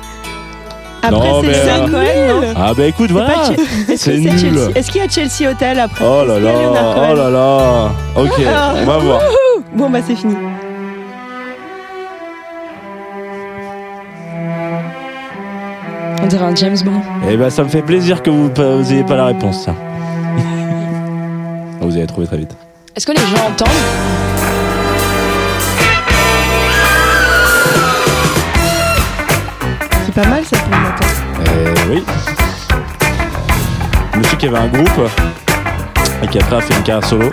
Après, 1.02 1.28
c'est 1.42 1.70
euh, 1.70 1.86
Cohen, 1.86 2.40
non? 2.40 2.54
Ah 2.56 2.72
bah 2.74 2.86
écoute, 2.86 3.10
voilà. 3.10 3.50
C'est 3.94 4.16
nul. 4.16 4.58
Est-ce 4.74 4.90
qu'il 4.90 5.02
y 5.02 5.04
a 5.04 5.08
Chelsea 5.08 5.50
Hotel 5.50 5.78
après? 5.78 6.02
Oh 6.02 6.24
là 6.26 6.40
là, 6.40 6.52
oh 7.10 7.14
là 7.14 7.30
là. 7.30 7.92
Ok, 8.16 8.30
Ah. 8.48 8.72
on 8.80 8.84
va 8.86 8.98
voir. 8.98 9.20
Bon, 9.74 9.90
bah, 9.90 10.00
c'est 10.06 10.14
fini. 10.14 10.34
On 16.22 16.26
dirait 16.26 16.44
un 16.44 16.54
James 16.54 16.76
Bond. 16.84 17.00
Eh 17.28 17.36
ben, 17.36 17.50
ça 17.50 17.64
me 17.64 17.68
fait 17.68 17.82
plaisir 17.82 18.22
que 18.22 18.30
vous, 18.30 18.48
pas- 18.48 18.76
vous 18.76 18.92
ayez 18.92 19.04
pas 19.04 19.16
la 19.16 19.26
réponse. 19.26 19.64
tiens. 19.64 19.74
vous 21.80 21.96
allez 21.96 22.06
trouver 22.06 22.26
très 22.26 22.38
vite. 22.38 22.56
Est-ce 22.96 23.06
que 23.06 23.12
les 23.12 23.18
gens 23.18 23.46
entendent? 23.50 23.68
C'est 30.06 30.14
pas 30.14 30.28
mal 30.28 30.44
ça 30.44 30.56
pour 30.58 30.70
le 30.70 30.82
matin. 30.82 31.06
Euh, 31.48 31.74
oui. 31.90 32.04
Monsieur 34.16 34.36
qui 34.36 34.46
avait 34.46 34.58
un 34.58 34.68
groupe 34.68 35.10
et 36.22 36.26
qui 36.28 36.38
après 36.38 36.56
a 36.56 36.60
fait 36.60 36.74
une 36.74 36.82
carrière 36.82 37.08
solo. 37.08 37.30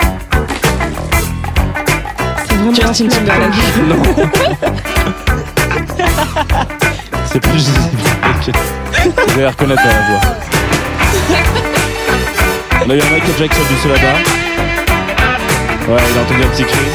Vraiment 2.61 2.73
Justin. 2.75 3.07
Timberlake. 3.07 3.53
Non. 3.87 3.95
C'est 7.25 7.39
plus 7.39 7.53
visible. 7.53 7.79
Ok. 8.25 8.51
Vous 9.03 9.33
allez 9.35 9.47
reconnaître 9.47 9.81
à 9.81 9.87
la 9.87 9.93
voix. 9.93 10.21
On 12.85 12.89
a 12.89 12.93
eu 12.95 12.99
un 12.99 13.09
Michael 13.11 13.35
Jackson 13.39 13.61
du 13.69 13.75
Solada. 13.81 14.13
Ouais, 15.89 16.01
il 16.11 16.17
a 16.17 16.19
entendu 16.21 16.43
un 16.43 16.47
petit 16.49 16.63
cri. 16.63 16.85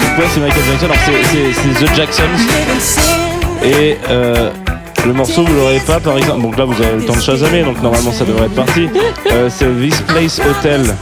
Donc 0.00 0.18
ouais, 0.18 0.24
c'est 0.32 0.40
Michael 0.40 0.62
Jackson. 0.70 0.86
Alors 0.86 1.00
c'est- 1.04 1.24
c'est 1.32 1.46
c'est 1.52 1.74
The 1.86 1.94
Jacksons. 1.94 2.38
Et 3.64 3.98
euh, 4.08 4.50
le 5.06 5.12
morceau, 5.12 5.44
vous 5.44 5.54
l'aurez 5.54 5.80
pas 5.80 6.00
par 6.00 6.16
exemple. 6.18 6.42
Donc 6.42 6.56
là, 6.58 6.64
vous 6.64 6.80
avez 6.82 6.96
le 6.96 7.04
temps 7.04 7.14
de 7.16 7.20
chasamer, 7.20 7.62
donc 7.62 7.80
normalement 7.82 8.12
ça 8.12 8.24
devrait 8.24 8.46
être 8.46 8.54
parti. 8.54 8.88
Euh, 9.30 9.48
c'est 9.50 9.66
This 9.80 10.00
Place 10.02 10.40
Hotel. 10.40 10.96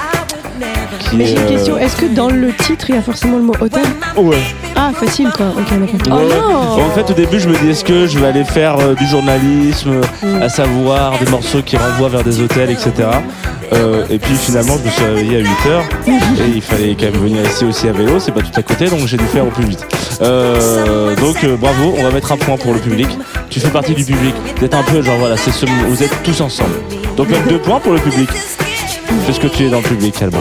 Mais 1.16 1.27
j'ai 1.27 1.33
une 1.35 1.38
euh, 1.40 1.48
question, 1.48 1.79
est-ce 1.79 1.96
que 1.96 2.07
dans 2.07 2.31
le 2.31 2.53
titre 2.53 2.87
il 2.88 2.94
y 2.96 2.98
a 2.98 3.03
forcément 3.03 3.37
le 3.37 3.42
mot 3.44 3.55
hôtel 3.61 3.85
Ouais. 4.16 4.37
Ah, 4.77 4.90
facile 4.94 5.31
quoi, 5.37 5.46
ok, 5.57 5.79
d'accord. 5.79 6.20
Oh 6.20 6.29
non 6.29 6.83
En 6.85 6.90
fait, 6.90 7.11
au 7.11 7.14
début, 7.14 7.38
je 7.40 7.48
me 7.48 7.57
dis 7.57 7.70
est-ce 7.70 7.85
que 7.85 8.07
je 8.07 8.18
vais 8.18 8.27
aller 8.27 8.44
faire 8.44 8.79
euh, 8.79 8.94
du 8.94 9.07
journalisme, 9.07 10.00
Mm. 10.22 10.42
à 10.42 10.48
savoir 10.48 11.18
des 11.18 11.31
morceaux 11.31 11.62
qui 11.62 11.77
renvoient 11.77 12.09
vers 12.09 12.24
des 12.24 12.40
hôtels, 12.40 12.70
etc. 12.70 12.92
Euh, 13.72 14.05
et 14.11 14.18
puis 14.18 14.35
finalement, 14.35 14.77
je 14.79 14.85
me 14.87 14.90
suis 14.90 15.05
réveillé 15.05 15.37
à 15.38 15.40
8h 15.40 15.83
et 16.09 16.50
il 16.55 16.62
fallait 16.62 16.94
quand 16.98 17.07
même 17.07 17.22
venir 17.22 17.42
ici 17.44 17.64
aussi 17.64 17.88
à 17.88 17.92
vélo, 17.92 18.18
c'est 18.18 18.33
pas 18.33 18.42
tout 18.42 18.59
à 18.59 18.62
côté, 18.62 18.87
donc 18.88 19.00
j'ai 19.07 19.16
dû 19.16 19.24
faire 19.24 19.46
au 19.46 19.50
plus 19.50 19.64
vite. 19.64 19.85
Euh, 20.20 21.14
donc 21.16 21.42
euh, 21.44 21.57
bravo, 21.57 21.94
on 21.98 22.03
va 22.03 22.11
mettre 22.11 22.33
un 22.33 22.37
point 22.37 22.57
pour 22.57 22.72
le 22.74 22.79
public. 22.81 23.09
Tu 23.50 23.61
fais 23.61 23.68
partie 23.68 23.94
du 23.94 24.05
public. 24.05 24.35
Vous 24.57 24.64
êtes 24.64 24.74
un 24.74 24.83
peu 24.83 25.03
genre 25.03 25.16
voilà, 25.18 25.37
c'est 25.37 25.50
ce, 25.53 25.66
vous 25.88 26.03
êtes 26.03 26.22
tous 26.22 26.40
ensemble. 26.40 26.74
Donc 27.16 27.29
même 27.31 27.46
deux 27.48 27.59
points 27.59 27.81
pour 27.81 27.92
le 27.92 28.00
public. 28.00 28.29
Fais 29.27 29.33
ce 29.33 29.40
que 29.40 29.46
tu 29.46 29.64
es 29.64 29.70
dans 29.70 29.79
le 29.79 29.85
public, 29.85 30.20
Alba. 30.22 30.38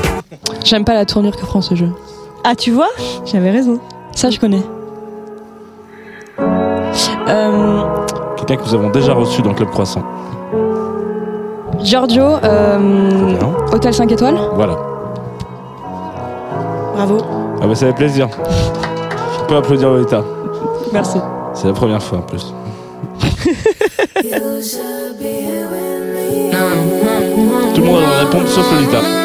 J'aime 0.63 0.85
pas 0.85 0.93
la 0.93 1.05
tournure 1.05 1.35
que 1.35 1.45
prend 1.45 1.61
ce 1.61 1.75
jeu. 1.75 1.89
Ah, 2.43 2.55
tu 2.55 2.71
vois? 2.71 2.89
J'avais 3.25 3.51
raison. 3.51 3.79
Ça, 4.15 4.29
je 4.29 4.39
connais. 4.39 4.61
Euh, 7.27 7.81
Quelqu'un 8.37 8.55
que 8.57 8.67
nous 8.67 8.73
avons 8.75 8.89
déjà 8.89 9.13
reçu 9.13 9.41
dans 9.41 9.49
le 9.49 9.55
Club 9.55 9.69
Croissant. 9.69 10.03
Giorgio, 11.81 12.23
euh. 12.43 13.33
Hôtel 13.71 13.93
5 13.93 14.11
étoiles 14.11 14.37
Voilà. 14.53 14.75
Bravo. 16.95 17.17
Ah 17.61 17.67
bah 17.67 17.75
ça 17.75 17.87
fait 17.87 17.93
plaisir. 17.93 18.27
On 19.41 19.45
peut 19.47 19.55
applaudir 19.55 19.89
Lolita. 19.89 20.21
Merci. 20.91 21.17
C'est 21.53 21.67
la 21.67 21.73
première 21.73 22.01
fois 22.03 22.19
en 22.19 22.21
plus. 22.21 22.53
Tout 27.73 27.81
le 27.81 27.85
monde 27.87 28.01
va 28.01 28.19
répondre 28.25 28.47
sauf 28.47 28.71
Lolita. 28.73 29.22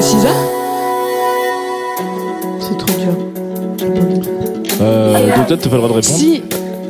C'est 0.00 0.16
Cisa 0.16 0.28
C'est 2.60 2.78
trop 2.78 2.98
dur. 2.98 3.12
Euh, 4.80 5.26
Peut-être 5.46 5.60
t'as 5.62 5.68
pas 5.68 5.76
le 5.76 5.82
droit 5.82 5.88
de 5.88 5.94
répondre. 5.94 6.04
Si. 6.04 6.42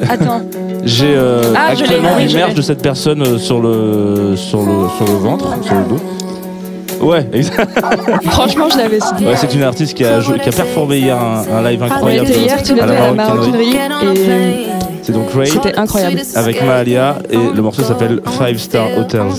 Attends. 0.09 0.42
J'ai 0.85 1.14
euh, 1.16 1.42
Ah, 1.57 1.75
je 1.75 1.81
l'ai, 1.81 1.85
actuellement 1.87 2.11
oui, 2.16 2.23
je 2.29 2.37
l'image 2.37 2.49
l'ai. 2.51 2.55
de 2.55 2.62
cette 2.62 2.81
personne 2.83 3.23
euh, 3.23 3.37
sur 3.38 3.61
le 3.61 4.35
sur 4.37 4.61
le 4.62 4.88
sur 4.96 5.07
le 5.07 5.18
ventre, 5.18 5.46
sur 5.62 5.75
le 5.75 5.85
dos. 5.85 7.05
Ouais, 7.07 7.27
exact. 7.33 7.68
Franchement, 8.31 8.68
je 8.73 8.79
l'avais 8.79 8.96
aussi. 8.99 9.25
Ouais, 9.25 9.35
c'est 9.37 9.53
une 9.55 9.62
artiste 9.62 9.94
qui 9.94 10.05
a, 10.05 10.20
joué- 10.20 10.38
qui 10.38 10.49
a 10.49 10.53
performé 10.53 10.99
hier 10.99 11.18
un, 11.18 11.42
un 11.53 11.68
live 11.68 11.81
On 11.83 11.87
incroyable. 11.87 12.29
était 12.31 12.40
hier 12.40 12.62
tous 12.62 12.75
les 12.75 12.81
à 12.81 12.87
deux 12.87 12.92
la 12.92 13.03
à 13.03 13.07
la 13.09 13.12
maroquinerie. 13.14 13.75
maroquinerie 13.88 14.62
et 14.62 14.66
C'est 15.03 15.12
donc 15.12 15.31
Ray 15.35 15.49
c'était 15.49 15.77
incroyable. 15.77 16.20
avec 16.35 16.64
Mahalia 16.64 17.16
et 17.31 17.37
le 17.55 17.62
morceau 17.62 17.83
s'appelle 17.83 18.20
Five 18.38 18.59
Star 18.59 18.87
Hotels. 18.99 19.33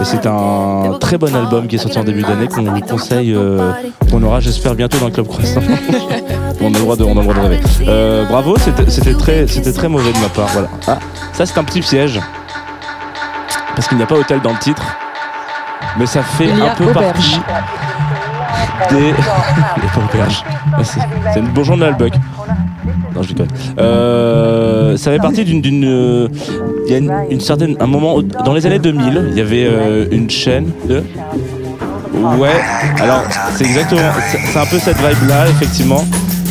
Et 0.00 0.04
c'est 0.04 0.26
un 0.26 0.98
très 1.00 1.16
bon 1.16 1.34
album 1.34 1.66
qui 1.66 1.76
est 1.76 1.78
sorti 1.78 1.98
en 1.98 2.04
début 2.04 2.22
d'année 2.22 2.48
qu'on 2.48 2.62
vous 2.62 2.80
conseille, 2.80 3.32
euh, 3.34 3.72
qu'on 4.10 4.22
aura 4.22 4.40
j'espère 4.40 4.74
bientôt 4.74 4.98
dans 4.98 5.06
le 5.06 5.12
Club 5.12 5.26
Croissant. 5.26 5.60
on, 6.60 6.66
a 6.66 6.78
le 6.78 6.78
droit 6.78 6.96
de, 6.96 7.04
on 7.04 7.12
a 7.12 7.14
le 7.14 7.22
droit 7.22 7.34
de 7.34 7.40
rêver. 7.40 7.60
Euh, 7.86 8.24
bravo, 8.26 8.56
c'était 8.58 9.14
très, 9.14 9.88
mauvais 9.88 10.12
de 10.12 10.18
ma 10.18 10.28
part. 10.28 10.48
Voilà. 10.48 10.68
Ah, 10.86 10.98
ça 11.32 11.46
c'est 11.46 11.58
un 11.58 11.64
petit 11.64 11.80
piège. 11.80 12.20
Parce 13.74 13.88
qu'il 13.88 13.96
n'y 13.96 14.02
a 14.02 14.06
pas 14.06 14.16
hôtel 14.16 14.40
dans 14.40 14.52
le 14.52 14.58
titre. 14.58 14.82
Mais 15.98 16.06
ça 16.06 16.22
fait 16.22 16.50
un 16.50 16.74
peu 16.74 16.84
auberge. 16.84 17.40
partie 17.40 18.94
des... 18.94 19.00
Il 19.76 19.82
n'y 19.82 19.88
a 19.88 19.92
pas 19.94 20.00
auberge. 20.00 20.44
C'est 20.82 21.00
c'est 21.32 21.40
une 21.40 21.48
bourgeon 21.48 21.76
de 21.76 21.82
l'Albuck. 21.82 22.12
Non, 23.16 23.22
je 23.22 23.28
déconne. 23.28 23.48
Euh, 23.78 24.96
ça 24.96 25.10
fait 25.10 25.18
partie 25.18 25.44
d'une. 25.44 25.60
d'une, 25.62 25.84
euh, 25.84 26.28
Il 26.86 26.92
y 26.92 26.94
a 26.94 26.98
une, 26.98 27.12
une 27.30 27.40
certaine. 27.40 27.76
Un 27.80 27.86
moment. 27.86 28.14
au- 28.14 28.22
Dans 28.22 28.52
les 28.52 28.66
années 28.66 28.78
2000, 28.78 29.28
il 29.32 29.38
y 29.38 29.40
avait 29.40 29.64
euh, 29.66 30.06
une 30.10 30.28
chaîne 30.30 30.70
de. 30.88 31.02
Ouais, 32.38 32.50
alors 33.00 33.22
c'est 33.56 33.64
exactement. 33.64 34.00
C'est 34.30 34.38
c'est 34.52 34.58
un 34.58 34.66
peu 34.66 34.78
cette 34.78 34.96
vibe-là, 34.98 35.48
effectivement. 35.48 36.04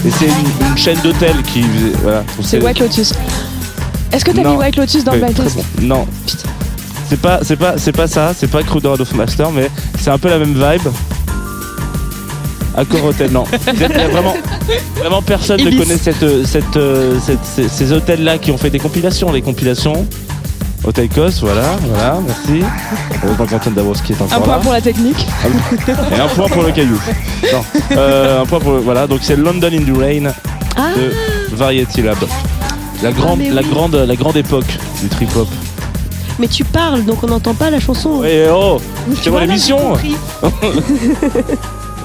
Et 0.06 0.12
c'est 0.12 0.26
une, 0.26 0.68
une 0.72 0.78
chaîne 0.78 0.98
d'hôtels 1.04 1.42
qui. 1.44 1.62
faisait- 1.64 1.98
Voilà. 2.04 2.24
C'est 2.42 2.62
White 2.64 2.80
Lotus. 2.80 3.14
Est-ce 4.12 4.24
que 4.26 4.32
t'as 4.32 4.42
Non. 4.44 4.52
mis 4.54 4.58
White 4.58 4.78
Lotus 4.78 5.04
dans 5.04 5.14
le 5.14 5.22
Ouais, 5.22 5.32
très 5.34 5.44
bon. 5.50 5.64
Non. 5.82 6.06
C'est 7.10 7.20
pas, 7.22 7.40
c'est 7.44 7.56
pas, 7.56 7.76
c'est 7.78 7.92
pas 7.92 8.08
ça. 8.08 8.34
C'est 8.36 8.50
pas 8.50 8.64
Cruder 8.64 8.88
of 8.88 9.14
Master, 9.14 9.52
mais 9.52 9.70
c'est 10.00 10.10
un 10.10 10.18
peu 10.18 10.30
la 10.30 10.40
même 10.40 10.54
vibe. 10.54 10.88
Accor 12.78 13.06
Hotel, 13.06 13.32
non. 13.32 13.46
Il 13.74 13.80
y 13.80 13.84
a 13.86 14.08
vraiment, 14.10 14.36
vraiment 14.98 15.22
personne 15.22 15.62
ne 15.62 15.72
connaît 15.78 15.98
cette, 15.98 16.46
cette, 16.46 16.76
euh, 16.78 17.18
cette- 17.26 17.40
ces, 17.46 17.70
ces 17.70 17.92
hôtels-là 17.94 18.38
qui 18.38 18.52
ont 18.52 18.58
fait 18.58 18.70
des 18.70 18.80
compilations. 18.80 19.32
Les 19.32 19.42
compilations. 19.42 20.06
Hôtel 20.84 21.10
Kos, 21.10 21.40
voilà, 21.42 21.78
voilà, 21.90 22.20
merci. 22.28 22.64
Heureusement 23.24 23.46
qu'Antoine 23.48 23.74
Dabrowski 23.74 24.12
est 24.14 24.22
Un 24.22 24.26
encore 24.26 24.44
point 24.44 24.56
là. 24.58 24.60
pour 24.62 24.74
la 24.74 24.82
technique. 24.82 25.26
Et 26.16 26.20
un 26.20 26.28
point 26.28 26.48
pour 26.48 26.62
le 26.62 26.72
caillou. 26.72 27.00
Non. 27.52 27.66
Euh, 27.98 28.42
un 28.44 28.46
point 28.46 28.60
pour 28.60 28.74
le- 28.74 28.80
voilà. 28.82 29.08
Donc 29.08 29.20
c'est 29.24 29.36
London 29.36 29.70
in 29.74 29.82
the 29.84 29.98
Rain 29.98 30.32
Ah, 30.78 30.90
de 30.96 31.56
Variety 31.56 32.04
Lab. 32.04 32.18
La 33.02 33.12
grande, 33.12 33.40
mais 33.40 33.50
la 33.50 33.64
grande, 33.64 33.96
la 33.96 34.16
grande 34.16 34.38
époque 34.38 34.68
du 35.02 35.08
trip 35.10 35.36
hop. 35.36 35.48
mais 36.38 36.48
tu 36.48 36.64
parles 36.64 37.04
donc 37.04 37.24
on 37.24 37.28
n'entend 37.28 37.56
pas 37.56 37.70
la 37.72 37.80
chanson. 37.80 38.20
Ouais, 38.20 38.48
oh, 38.54 38.80
c'est 39.24 39.32
moi 39.32 39.42
l'émission. 39.42 39.80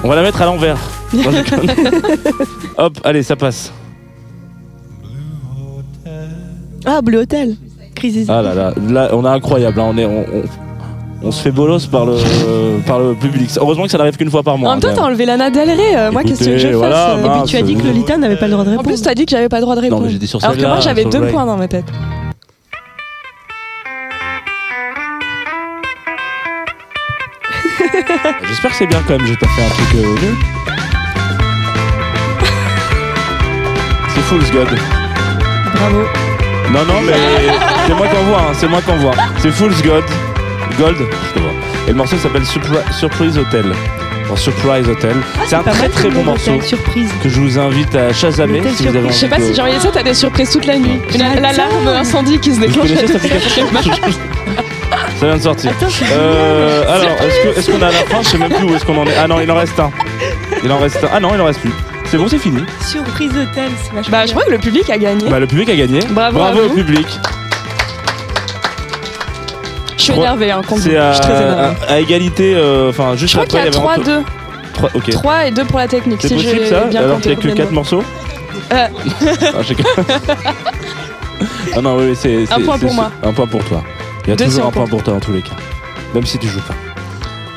On 0.03 0.07
va 0.07 0.15
la 0.15 0.21
mettre 0.23 0.41
à 0.41 0.45
l'envers. 0.45 0.77
Non. 1.13 1.21
Hop, 2.77 2.97
allez, 3.03 3.21
ça 3.23 3.35
passe. 3.35 3.71
Ah, 6.85 7.01
Bleu 7.01 7.19
Hotel. 7.19 7.55
Crisis. 7.95 8.27
Ah 8.29 8.41
là 8.41 8.53
là, 8.55 8.73
là, 8.89 9.09
on 9.13 9.23
est 9.25 9.27
incroyable. 9.27 9.79
hein, 9.79 9.87
On 9.89 9.97
est, 9.97 10.05
on, 10.05 10.19
on- 10.21 10.43
on 11.23 11.31
se 11.31 11.39
fait 11.43 11.51
bolos 11.51 11.85
par 11.85 12.07
le, 12.07 12.15
par 12.87 12.97
le 12.99 13.13
public. 13.13 13.47
Heureusement 13.59 13.83
que 13.83 13.91
ça 13.91 13.99
n'arrive 13.99 14.17
qu'une 14.17 14.31
fois 14.31 14.41
par 14.41 14.57
mois. 14.57 14.69
En 14.69 14.73
même 14.73 14.79
temps, 14.81 14.87
hein, 14.87 14.93
t'as 14.95 15.03
enlevé 15.03 15.25
Lana 15.27 15.51
Del 15.51 15.69
Rey. 15.69 15.95
euh, 15.95 16.11
moi, 16.11 16.23
qu'est-ce 16.23 16.43
que 16.43 16.57
je 16.57 16.67
fasse 16.69 16.75
voilà, 16.77 17.11
euh, 17.11 17.23
Et 17.25 17.29
puis 17.29 17.41
tu 17.51 17.57
as 17.57 17.61
dit 17.61 17.75
que 17.75 17.85
Lolita 17.85 18.17
n'avait 18.17 18.37
pas 18.37 18.47
le 18.47 18.53
droit 18.53 18.63
de 18.63 18.69
En 18.69 18.71
répondre. 18.71 18.87
plus, 18.89 19.01
t'as 19.03 19.13
dit 19.13 19.25
que 19.25 19.29
j'avais 19.31 19.47
pas 19.49 19.57
le 19.57 19.61
droit 19.61 19.75
de 19.75 19.81
répondre. 19.81 20.03
mais 20.05 20.09
j'ai 20.09 20.17
dit 20.17 20.25
sur 20.25 20.43
Alors 20.43 20.55
que 20.57 20.61
moi, 20.65 20.79
j'avais 20.79 21.05
deux 21.05 21.27
points 21.27 21.45
dans 21.45 21.57
ma 21.57 21.67
tête. 21.67 21.85
J'espère 28.51 28.71
que 28.71 28.77
c'est 28.77 28.85
bien 28.87 29.01
quand 29.07 29.17
même. 29.17 29.25
J'ai 29.27 29.35
pas 29.37 29.47
fait 29.47 29.63
un 29.63 29.69
truc 29.69 29.87
euh, 29.95 30.21
nul. 30.21 30.35
C'est 34.13 34.21
Fool's 34.21 34.51
God. 34.51 34.67
Bravo. 35.75 36.03
Non, 36.71 36.85
non, 36.85 37.01
mais 37.05 37.13
c'est 37.87 37.93
moi 37.95 38.07
qui 38.07 38.15
envoie. 38.17 38.39
Hein, 38.39 38.53
c'est 38.53 38.67
moi 38.67 38.81
qui 38.81 38.91
envoie. 38.91 39.11
C'est 39.39 39.51
Fool's 39.51 39.81
God. 39.81 40.03
Gold. 40.77 40.97
Je 40.99 41.33
te 41.33 41.39
vois. 41.39 41.51
Et 41.87 41.91
le 41.91 41.95
morceau 41.95 42.17
s'appelle 42.17 42.43
Surpri- 42.43 42.93
Surprise 42.97 43.37
Hotel. 43.37 43.65
Enfin, 44.25 44.35
Surprise 44.37 44.87
Hotel. 44.87 45.15
c'est 45.47 45.55
un 45.55 45.59
Ah, 45.59 45.63
Pas 45.63 45.71
très 45.71 45.81
mal 45.81 45.91
très 45.91 46.09
bon 46.09 46.23
morceau 46.23 46.61
Surprise. 46.61 47.09
que 47.21 47.27
je 47.29 47.39
vous 47.41 47.57
invite 47.59 47.93
à 47.95 48.13
chasamer 48.13 48.61
si 48.75 48.83
vous 48.83 48.89
avez 48.89 48.99
envie. 48.99 49.09
Je 49.09 49.13
sais 49.13 49.27
pas 49.27 49.37
de- 49.37 49.43
si 49.43 49.53
j'ai 49.55 49.61
envie 49.61 49.73
de 49.75 49.79
ça, 49.79 49.89
t'as 49.93 50.03
des 50.03 50.13
surprises 50.13 50.51
toute 50.51 50.65
la 50.65 50.77
nuit. 50.77 50.99
Une 51.13 51.19
J'adore. 51.19 51.41
l'alarme 51.41 51.87
incendie 51.87 52.39
qui 52.39 52.51
se 52.51 52.55
Vous 52.59 52.67
déclenche. 52.67 52.87
connaissez 52.87 53.03
à 53.15 53.19
cette 53.19 53.25
application. 53.25 53.67
Ça 55.21 55.27
vient 55.27 55.37
de 55.37 55.41
sortir. 55.43 55.69
Attends, 55.71 55.85
Euh, 56.11 56.95
alors, 56.95 57.11
est-ce 57.55 57.69
qu'on 57.71 57.77
est 57.79 57.83
à 57.83 57.91
la 57.91 57.91
fin 57.91 58.21
Je 58.23 58.27
sais 58.27 58.37
même 58.39 58.49
plus 58.51 58.63
où 58.65 58.75
est-ce 58.75 58.83
qu'on 58.83 58.97
en 58.97 59.05
est. 59.05 59.13
Ah 59.23 59.27
non, 59.27 59.39
il 59.39 59.51
en 59.51 59.55
reste 59.55 59.79
un. 59.79 59.91
Il 60.63 60.71
en 60.71 60.79
reste 60.79 60.97
un. 61.03 61.09
Ah 61.13 61.19
non, 61.19 61.29
il 61.35 61.39
en 61.41 61.45
reste 61.45 61.59
plus. 61.59 61.71
C'est 62.05 62.17
bon, 62.17 62.27
c'est 62.27 62.39
fini. 62.39 62.63
Surprise 62.83 63.29
Hotel, 63.29 63.69
c'est 63.83 63.93
vachement 63.93 64.11
Bah, 64.11 64.25
je 64.25 64.31
crois 64.31 64.43
que 64.45 64.49
le 64.51 64.57
public 64.57 64.89
a 64.89 64.97
gagné. 64.97 65.29
Bah, 65.29 65.39
le 65.39 65.45
public 65.45 65.69
a 65.69 65.75
gagné. 65.75 65.99
Bravo 66.09 66.41
à 66.41 66.51
au 66.53 66.69
vous. 66.69 66.73
public. 66.73 67.05
Je 69.97 70.01
suis 70.03 70.13
énervé, 70.13 70.49
hein, 70.51 70.61
contre. 70.67 70.81
C'est 70.81 70.91
Je 70.93 70.97
à, 70.97 71.13
suis 71.13 71.21
très 71.21 71.37
énervé. 71.41 71.61
à- 71.87 71.91
à 71.93 71.99
égalité. 71.99 72.53
euh, 72.55 72.89
Enfin, 72.89 73.15
juste 73.15 73.33
Je 73.33 73.37
crois 73.37 73.45
qu'il 73.45 73.59
après, 73.59 73.69
y 73.69 73.71
a 73.71 73.71
il 73.71 73.75
y 73.75 73.77
avait 73.87 74.01
Anto- 74.01 74.01
3-2. 74.01 74.23
trois- 74.73 74.89
Ok. 74.95 75.09
3 75.11 75.45
et 75.45 75.51
2 75.51 75.63
pour 75.65 75.77
la 75.77 75.87
technique. 75.87 76.19
C'est 76.23 76.29
si 76.29 76.33
possible 76.33 76.65
ça 76.65 76.85
bien 76.85 77.01
Alors 77.03 77.19
qu'il 77.21 77.27
n'y 77.31 77.33
a 77.33 77.35
que 77.35 77.41
combien 77.47 77.55
4 77.55 77.69
de- 77.69 77.75
morceaux 77.75 78.03
Euh. 78.73 78.87
Ah, 79.21 79.61
j'ai- 79.61 79.75
Ah 81.77 81.81
non, 81.81 81.95
oui, 81.97 82.05
oui, 82.09 82.15
c'est. 82.19 82.51
Un 82.51 82.59
point 82.61 82.79
pour 82.79 82.93
moi. 82.93 83.11
Un 83.23 83.31
point 83.33 83.45
pour 83.47 83.63
toi. 83.65 83.83
Il 84.25 84.29
y 84.29 84.33
a 84.33 84.35
toujours 84.35 84.65
un 84.67 84.71
point 84.71 84.87
pour 84.87 85.03
toi 85.03 85.13
dans 85.13 85.19
tous 85.19 85.33
les 85.33 85.41
cas. 85.41 85.55
même 86.13 86.25
si 86.25 86.37
tu 86.37 86.47
joues 86.47 86.61
pas. 86.61 86.75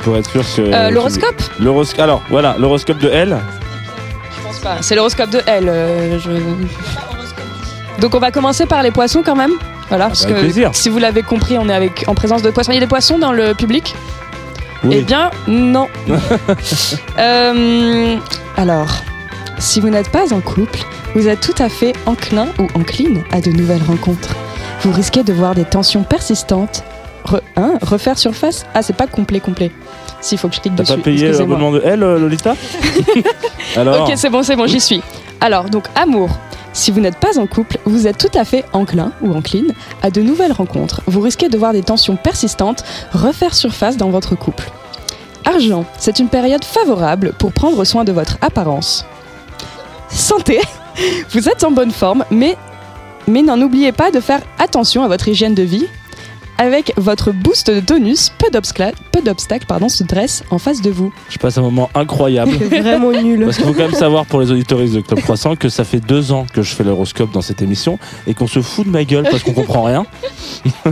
Pour 0.03 0.17
être 0.17 0.31
sûr 0.31 0.43
que. 0.43 0.61
Euh, 0.62 0.91
L'horoscope 0.91 1.43
L'horos- 1.61 1.99
Alors, 1.99 2.23
voilà, 2.31 2.57
l'horoscope 2.59 2.99
de 2.99 3.09
L. 3.09 3.39
Je 4.37 4.43
pense 4.47 4.59
pas. 4.59 4.77
C'est 4.83 4.95
l'horoscope 4.95 5.31
de 5.31 5.41
L. 5.47 5.65
euh, 5.69 6.19
je- 6.19 8.01
Donc 8.01 8.15
on 8.15 8.19
va 8.19 8.31
commencer 8.31 8.67
par 8.67 8.83
les 8.83 8.91
poissons 8.91 9.23
quand 9.25 9.37
même. 9.37 9.53
Voilà, 9.89 10.07
parce 10.09 10.23
bah, 10.23 10.31
avec 10.31 10.37
que 10.41 10.45
plaisir. 10.45 10.71
si 10.75 10.89
vous 10.89 10.99
l'avez 10.99 11.23
compris, 11.23 11.57
on 11.59 11.69
est 11.69 11.75
avec, 11.75 12.05
en 12.07 12.15
présence 12.15 12.43
de 12.43 12.51
poissons. 12.51 12.73
Il 12.73 12.75
y 12.75 12.79
a 12.79 12.81
des 12.81 12.87
poissons 12.87 13.19
dans 13.19 13.33
le 13.33 13.55
public 13.55 13.95
Oui. 14.85 14.97
Eh 14.99 15.03
bien, 15.03 15.31
non. 15.47 15.89
Euh, 17.19 18.17
alors, 18.57 19.03
si 19.59 19.81
vous 19.81 19.89
n'êtes 19.89 20.11
pas 20.11 20.33
en 20.33 20.41
couple, 20.41 20.81
vous 21.15 21.29
êtes 21.29 21.41
tout 21.41 21.62
à 21.62 21.69
fait 21.69 21.93
enclin 22.07 22.49
ou 22.59 22.67
encline 22.75 23.23
à 23.33 23.41
de 23.41 23.51
nouvelles 23.51 23.83
rencontres. 23.87 24.35
Vous 24.85 24.93
risquez 24.93 25.22
de 25.22 25.32
voir 25.32 25.55
des 25.55 25.64
tensions 25.64 26.03
persistantes. 26.03 26.85
Re- 27.26 27.41
hein, 27.57 27.78
refaire 27.82 28.18
surface 28.18 28.66
Ah, 28.74 28.82
c'est 28.82 28.93
pas 28.97 29.07
complet, 29.07 29.41
complet. 29.41 29.70
S'il 30.20 30.37
faut 30.39 30.49
que 30.49 30.55
je 30.57 30.61
clique 30.61 30.76
T'as 30.76 30.82
dessus. 30.82 30.97
pas 30.97 31.03
payé 31.03 31.32
l'abonnement 31.32 31.70
de 31.72 31.80
L, 31.82 32.01
Lolita 32.01 32.55
Alors, 33.76 34.03
Ok, 34.09 34.12
c'est 34.16 34.28
bon, 34.30 34.43
c'est 34.43 34.57
bon, 34.57 34.66
j'y 34.66 34.80
suis. 34.80 35.03
Alors, 35.41 35.64
donc, 35.70 35.85
amour. 35.95 36.28
Si 36.74 36.91
vous 36.91 37.01
n'êtes 37.01 37.16
pas 37.18 37.39
en 37.39 37.47
couple, 37.47 37.78
vous 37.87 38.07
êtes 38.07 38.18
tout 38.18 38.37
à 38.39 38.45
fait 38.45 38.64
enclin 38.72 39.12
ou 39.22 39.32
encline 39.35 39.72
à 40.03 40.11
de 40.11 40.20
nouvelles 40.20 40.53
rencontres. 40.53 41.03
Vous 41.07 41.20
risquez 41.20 41.49
de 41.49 41.57
voir 41.57 41.72
des 41.72 41.82
tensions 41.82 42.16
persistantes 42.16 42.85
refaire 43.12 43.55
surface 43.55 43.97
dans 43.97 44.11
votre 44.11 44.35
couple. 44.35 44.70
Argent, 45.47 45.85
c'est 45.99 46.18
une 46.18 46.28
période 46.28 46.64
favorable 46.64 47.32
pour 47.39 47.53
prendre 47.53 47.85
soin 47.85 48.03
de 48.05 48.12
votre 48.12 48.39
apparence. 48.43 49.07
Santé, 50.11 50.61
vous 51.30 51.49
êtes 51.49 51.64
en 51.64 51.70
bonne 51.70 51.91
forme, 51.93 52.24
mais, 52.30 52.57
mais 53.27 53.43
n'en 53.43 53.61
oubliez 53.61 53.93
pas 53.93 54.11
de 54.11 54.20
faire 54.20 54.43
attention 54.59 55.03
à 55.03 55.09
votre 55.09 55.29
hygiène 55.29 55.55
de 55.55 55.62
vie. 55.62 55.87
Avec 56.59 56.93
votre 56.97 57.33
boost 57.33 57.71
de 57.71 57.81
tonus, 57.81 58.31
peu 58.39 58.51
d'obstacles 58.51 58.99
peu 59.13 59.21
d'obstacles, 59.23 59.67
pardon, 59.67 59.89
se 59.89 60.03
dressent 60.05 60.43
en 60.51 60.59
face 60.59 60.81
de 60.83 60.91
vous. 60.91 61.13
je 61.31 61.39
passe 61.39 61.57
un 61.59 61.63
moment 61.63 61.89
incroyable. 61.95 62.53
C'est 62.59 62.81
vraiment 62.83 63.11
nul. 63.13 63.45
Parce 63.45 63.57
qu'il 63.57 63.67
faut 63.67 63.73
quand 63.73 63.79
même 63.89 63.93
savoir 63.95 64.27
pour 64.27 64.41
les 64.41 64.51
auditoristes 64.51 64.95
de 64.95 65.01
Club 65.01 65.21
Croissant 65.21 65.55
que 65.57 65.69
ça 65.69 65.85
fait 65.85 66.01
deux 66.01 66.33
ans 66.33 66.47
que 66.53 66.63
je 66.63 66.75
fais 66.75 66.83
l'horoscope 66.85 67.31
dans 67.33 67.41
cette 67.43 67.63
émission 67.63 67.99
et 68.27 68.35
qu'on 68.35 68.47
se 68.47 68.61
fout 68.61 68.87
de 68.87 68.91
ma 68.91 69.05
gueule 69.05 69.25
parce 69.31 69.43
qu'on 69.43 69.53
comprend 69.53 69.83
rien. 69.85 70.05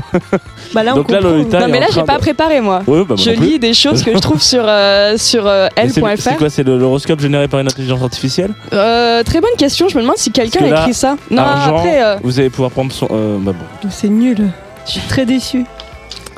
Bah 0.74 0.82
là, 0.82 0.92
on 0.94 0.98
Donc 0.98 1.10
là, 1.10 1.18
comprend. 1.18 1.34
Lolita- 1.36 1.60
Non, 1.60 1.66
est 1.66 1.70
mais 1.70 1.78
en 1.78 1.80
là, 1.80 1.86
train 1.88 2.00
j'ai 2.00 2.06
pas 2.06 2.14
de- 2.14 2.20
préparé, 2.20 2.60
moi. 2.60 2.78
Ouais, 2.86 3.00
bah, 3.00 3.04
moi 3.08 3.16
je 3.18 3.30
non 3.30 3.36
plus. 3.36 3.46
lis 3.46 3.58
des 3.58 3.74
choses 3.74 4.02
que 4.02 4.12
je 4.12 4.18
trouve 4.18 4.40
sur, 4.42 4.64
euh, 4.66 5.16
sur 5.18 5.46
euh, 5.46 5.68
Mais 5.76 5.88
c'est- 5.88 6.00
L.fr. 6.00 6.22
C'est 6.22 6.36
quoi 6.36 6.50
C'est 6.50 6.62
le- 6.62 6.78
l'horoscope 6.78 7.20
généré 7.20 7.48
par 7.48 7.60
une 7.60 7.66
intelligence 7.66 8.02
artificielle? 8.02 8.52
Euh, 8.72 9.22
très 9.22 9.40
bonne 9.40 9.50
question, 9.58 9.88
je 9.88 9.96
me 9.96 10.02
demande 10.02 10.16
si 10.16 10.30
quelqu'un 10.30 10.60
Parce 10.60 10.70
que 10.70 10.74
a 10.74 10.76
là, 10.76 10.82
écrit 10.82 10.94
ça. 10.94 11.16
Non, 11.30 11.42
Argent, 11.42 11.76
après, 11.76 12.02
euh, 12.02 12.16
vous 12.22 12.38
allez 12.40 12.50
pouvoir 12.50 12.70
prendre 12.70 12.92
son. 12.92 13.06
euh, 13.10 13.36
bah 13.40 13.52
bon. 13.52 13.88
C'est 13.90 14.08
nul. 14.08 14.48
Je 14.86 14.90
suis 14.92 15.00
très 15.08 15.24
déçue. 15.26 15.64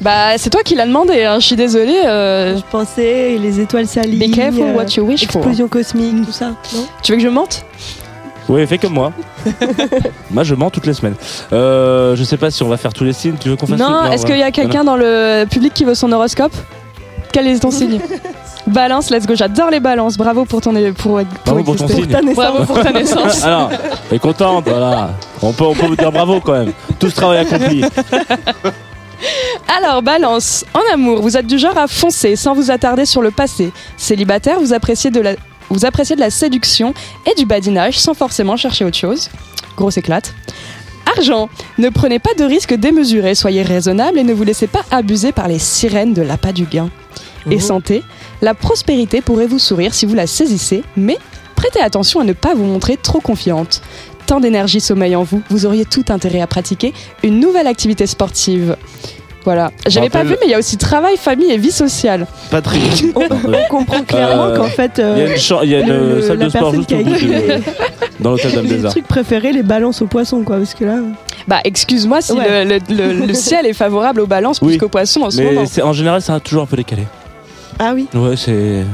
bah, 0.01 0.37
c'est 0.39 0.51
toi 0.51 0.63
qui 0.63 0.75
l'as 0.75 0.87
demandé, 0.87 1.25
hein, 1.25 1.39
je 1.41 1.47
suis 1.47 1.57
désolée. 1.57 2.03
euh, 2.05 2.57
Je 2.57 2.63
pensais 2.71 3.37
les 3.39 3.61
étoiles 3.61 3.87
s'alignent. 3.87 4.31
be 4.31 4.35
careful 4.35 4.63
euh, 4.63 4.75
what 4.75 4.87
you 4.97 5.05
wish 5.05 5.27
for. 5.27 5.37
Explosion 5.41 5.69
cosmique, 5.69 6.25
tout 6.27 6.33
ça. 6.33 6.49
Non 6.75 6.87
Tu 7.03 7.13
veux 7.13 7.19
que 7.19 7.25
je 7.25 7.29
mente? 7.29 7.65
Oui, 8.49 8.67
fais 8.67 8.77
comme 8.77 8.93
moi. 8.93 9.11
moi, 10.31 10.43
je 10.45 10.55
mens 10.55 10.69
toutes 10.69 10.85
les 10.87 10.93
semaines. 10.93 11.15
Euh, 11.55 12.15
je 12.15 12.23
sais 12.25 12.37
pas 12.37 12.51
si 12.51 12.63
on 12.63 12.69
va 12.69 12.77
faire 12.77 12.93
tous 12.93 13.05
les 13.05 13.15
signes. 13.15 13.37
Tu 13.41 13.49
veux 13.49 13.57
qu'on 13.57 13.67
fasse 13.67 13.79
Non, 13.79 14.03
tout? 14.07 14.13
Est-ce 14.13 14.27
qu'il 14.27 14.37
y 14.37 14.43
a 14.43 14.51
quelqu'un 14.51 14.85
dans 14.85 14.97
le 14.97 15.47
public 15.51 15.73
qui 15.73 15.85
veut 15.85 15.95
son 15.95 16.13
horoscope? 16.13 16.53
Quel 17.33 17.47
est 17.47 17.59
ton 17.59 17.71
signe? 17.71 17.99
Balance, 18.67 19.11
let's 19.11 19.27
go, 19.27 19.35
j'adore 19.35 19.71
les 19.71 19.81
balances. 19.81 20.17
Bravo 20.17 20.45
pour 20.45 20.61
ton, 20.61 20.73
pour, 20.95 21.21
pour 21.21 21.23
Bravo 21.45 21.63
pour 21.65 21.77
ton. 21.77 21.87
Ta 21.87 22.23
naissance. 22.23 22.35
Bravo 22.35 22.65
pour 22.65 22.81
ta 22.83 22.93
naissance. 22.93 23.43
Alors, 23.45 23.71
elle 24.11 24.17
est 24.17 24.19
contente, 24.19 24.65
voilà. 24.67 25.11
On 25.43 25.53
peut, 25.53 25.65
on 25.65 25.75
peut 25.75 25.87
vous 25.87 25.97
dire 25.97 26.11
bravo 26.11 26.41
quand 26.41 26.53
même. 26.53 26.73
Tout 26.99 27.11
ce 27.11 27.15
travail 27.15 27.39
accompli. 27.39 27.85
Alors, 29.77 30.03
balance, 30.03 30.65
en 30.75 30.95
amour, 30.95 31.21
vous 31.21 31.37
êtes 31.37 31.47
du 31.47 31.59
genre 31.59 31.77
à 31.77 31.87
foncer 31.87 32.37
sans 32.37 32.55
vous 32.55 32.71
attarder 32.71 33.05
sur 33.05 33.23
le 33.23 33.31
passé. 33.31 33.73
Célibataire, 33.97 34.59
vous 34.61 34.73
appréciez 34.73 35.11
de 35.11 35.21
la, 35.21 35.35
vous 35.69 35.85
appréciez 35.85 36.17
de 36.17 36.21
la 36.21 36.31
séduction 36.31 36.95
et 37.31 37.35
du 37.35 37.45
badinage 37.45 37.99
sans 37.99 38.15
forcément 38.15 38.57
chercher 38.57 38.85
autre 38.85 38.97
chose. 38.97 39.31
Grosse 39.77 39.99
éclate. 39.99 40.35
Argent, 41.17 41.49
ne 41.79 41.91
prenez 41.91 42.19
pas 42.19 42.33
de 42.39 42.45
risques 42.45 42.75
démesurés, 42.75 43.35
soyez 43.35 43.63
raisonnable 43.63 44.19
et 44.19 44.25
ne 44.25 44.33
vous 44.33 44.45
laissez 44.45 44.67
pas 44.67 44.83
abuser 44.91 45.33
par 45.33 45.49
les 45.49 45.59
sirènes 45.59 46.15
de 46.15 46.23
l'appât 46.23 46.53
du 46.53 46.65
gain. 46.65 46.89
Et 47.51 47.61
santé, 47.61 48.03
la 48.45 48.55
prospérité 48.55 49.21
pourrait 49.23 49.47
vous 49.47 49.59
sourire 49.59 49.95
si 49.95 50.05
vous 50.07 50.15
la 50.15 50.27
saisissez, 50.27 50.85
mais 50.97 51.17
prêtez 51.57 51.81
attention 51.81 52.21
à 52.21 52.25
ne 52.25 52.35
pas 52.35 52.55
vous 52.55 52.65
montrer 52.65 52.97
trop 52.97 53.21
confiante. 53.21 53.81
Tant 54.27 54.39
d'énergie 54.41 54.81
sommeille 54.81 55.17
en 55.17 55.23
vous, 55.23 55.43
vous 55.51 55.67
auriez 55.67 55.85
tout 55.87 56.05
intérêt 56.11 56.41
à 56.41 56.47
pratiquer 56.47 56.93
une 57.23 57.41
nouvelle 57.41 57.67
activité 57.67 58.07
sportive. 58.07 58.77
Voilà. 59.45 59.71
J'avais 59.87 60.09
pas 60.09 60.25
vu, 60.25 60.31
mais 60.41 60.47
il 60.47 60.51
y 60.51 60.55
a 60.55 60.59
aussi 60.59 60.79
travail, 60.79 61.17
famille 61.19 61.51
et 61.51 61.59
vie 61.59 61.71
sociale. 61.71 62.27
Patrick. 62.51 63.05
On, 63.15 63.21
on 63.23 63.69
comprend 63.69 64.03
clairement 64.03 64.45
Euh, 64.47 64.57
qu'en 64.57 64.65
fait, 64.69 64.99
euh, 64.99 65.15
Il 65.17 65.23
y 65.23 65.27
a 65.27 65.33
une, 65.33 65.39
cha- 65.39 65.61
il 65.65 65.71
y 65.71 65.75
a 65.75 65.81
une 65.81 65.89
le- 65.89 66.23
salle 66.23 66.39
la 66.39 66.45
de 66.47 66.51
sport 66.51 66.73
personne 66.73 66.77
juste 66.77 66.89
qui 66.89 66.95
a 66.95 66.99
au 67.01 67.05
bout 67.05 67.11
de- 67.13 67.63
dans 68.21 68.31
l'hôtel 68.31 68.53
Dame 68.53 68.67
des 68.67 68.77
les 68.79 68.85
Arts. 68.87 68.91
trucs 68.93 69.07
préférés, 69.07 69.53
les 69.53 69.63
balances 69.63 70.01
aux 70.01 70.07
poissons, 70.07 70.43
quoi. 70.43 70.57
Parce 70.57 70.73
que 70.75 70.85
là, 70.87 70.97
Bah, 71.47 71.61
excuse-moi 71.65 72.23
si 72.23 72.33
Ouais. 72.33 72.65
le, 72.65 72.79
le- 72.89 73.13
le- 73.21 73.27
le 73.27 73.35
ciel 73.35 73.67
est 73.67 73.75
favorable 73.75 74.23
aux 74.23 74.27
balances 74.27 74.61
Oui. 74.63 74.69
plus 74.69 74.79
qu'aux 74.79 74.89
poissons 74.89 75.21
en 75.23 75.31
ce 75.31 75.37
Mais 75.43 75.53
moment. 75.53 75.67
en 75.83 75.93
général, 75.93 76.23
c'est 76.23 76.33
un- 76.33 76.41
toujours 76.41 76.63
un 76.63 76.67
peu 76.67 76.77
décalé. 76.79 77.03
Ah 77.79 77.93
oui. 77.95 78.07
Ouais, 78.15 78.37
c'est. 78.37 78.85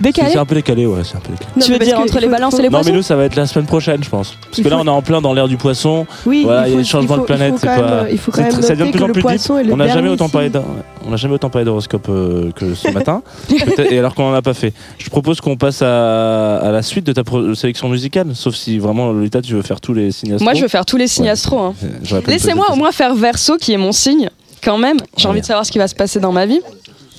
Décalé 0.00 0.30
C'est 0.32 0.38
un 0.38 0.44
peu 0.44 0.54
décalé, 0.54 0.86
ouais, 0.86 1.00
c'est 1.02 1.16
un 1.16 1.20
peu 1.20 1.32
décalé. 1.32 1.50
Non, 1.56 1.64
Tu 1.64 1.72
veux 1.72 1.78
parce 1.78 1.88
dire 1.88 1.96
que 1.98 2.02
entre 2.02 2.18
les 2.20 2.26
faut- 2.26 2.30
balances 2.32 2.52
faut- 2.54 2.58
et 2.60 2.62
les 2.62 2.68
Non, 2.68 2.78
mais 2.78 2.82
poissons 2.84 2.96
nous, 2.96 3.02
ça 3.02 3.16
va 3.16 3.24
être 3.24 3.34
la 3.36 3.46
semaine 3.46 3.66
prochaine, 3.66 4.02
je 4.04 4.08
pense. 4.08 4.36
Parce 4.40 4.58
Il 4.58 4.64
que 4.64 4.68
là, 4.68 4.76
faut- 4.76 4.82
on 4.82 4.86
est 4.86 4.90
en 4.90 5.02
plein 5.02 5.20
dans 5.20 5.32
l'ère 5.32 5.48
du 5.48 5.56
poisson. 5.56 6.06
Oui, 6.26 6.42
Voilà, 6.44 6.68
il 6.68 6.70
y 6.70 6.70
a 6.70 6.72
faut- 6.74 6.78
le 6.78 6.84
changement 6.84 7.14
faut- 7.16 7.20
de 7.22 7.26
planète, 7.26 7.48
il 7.48 7.52
faut 7.54 7.58
c'est 7.58 7.66
quand 7.66 7.82
pas- 7.88 8.02
même- 8.04 8.08
Il 8.12 8.18
faut 8.18 8.30
quand 8.30 8.36
c'est 8.36 8.42
même 8.44 8.52
très- 8.52 8.62
ça 8.62 8.68
devient 8.74 8.78
de 8.78 8.84
noter 8.84 8.92
plus 8.92 8.98
que 8.98 9.04
en 9.04 9.06
le 9.08 9.12
plus 9.12 9.20
deep. 9.22 9.28
poisson 9.28 9.58
est 9.58 9.64
le 9.64 9.72
On 9.72 9.76
n'a 9.76 9.88
jamais 9.88 10.08
autant 10.08 10.28
parlé 10.28 10.48
signe. 10.48 10.52
d'un- 10.52 10.64
on 11.06 11.10
n'a 11.10 11.16
jamais 11.16 11.34
autant 11.34 11.50
parlé 11.50 11.64
d'horoscope 11.64 12.06
euh, 12.10 12.50
que 12.52 12.74
ce 12.74 12.88
matin. 12.92 13.22
Peut-être- 13.48 13.92
et 13.92 13.98
alors 13.98 14.14
qu'on 14.14 14.30
en 14.30 14.34
a 14.34 14.42
pas 14.42 14.54
fait. 14.54 14.72
Je 14.98 15.08
propose 15.10 15.40
qu'on 15.40 15.56
passe 15.56 15.82
à, 15.82 16.58
à 16.58 16.70
la 16.70 16.82
suite 16.82 17.04
de 17.06 17.12
ta 17.12 17.24
pro- 17.24 17.54
sélection 17.54 17.88
musicale, 17.88 18.28
sauf 18.34 18.54
si 18.54 18.78
vraiment 18.78 19.10
Lolita, 19.10 19.40
tu 19.42 19.54
veux 19.54 19.62
faire 19.62 19.80
tous 19.80 19.94
les 19.94 20.12
signes 20.12 20.32
astro. 20.34 20.44
Moi, 20.44 20.54
je 20.54 20.62
veux 20.62 20.68
faire 20.68 20.84
tous 20.86 20.96
les 20.96 21.08
signes 21.08 21.24
Ouais. 21.24 21.30
astro. 21.30 21.58
hein. 21.58 21.74
J'aurais 22.02 22.22
pas 22.22 22.30
me 22.30 22.36
Laissez-moi 22.36 22.66
au 22.70 22.76
moins 22.76 22.92
faire 22.92 23.14
verso, 23.14 23.56
qui 23.56 23.72
est 23.72 23.78
mon 23.78 23.92
signe. 23.92 24.30
Quand 24.62 24.78
même, 24.78 24.98
j'ai 25.16 25.26
envie 25.28 25.40
de 25.40 25.46
savoir 25.46 25.66
ce 25.66 25.72
qui 25.72 25.78
va 25.78 25.88
se 25.88 25.94
passer 25.94 26.20
dans 26.20 26.30
ma 26.32 26.46
vie. 26.46 26.60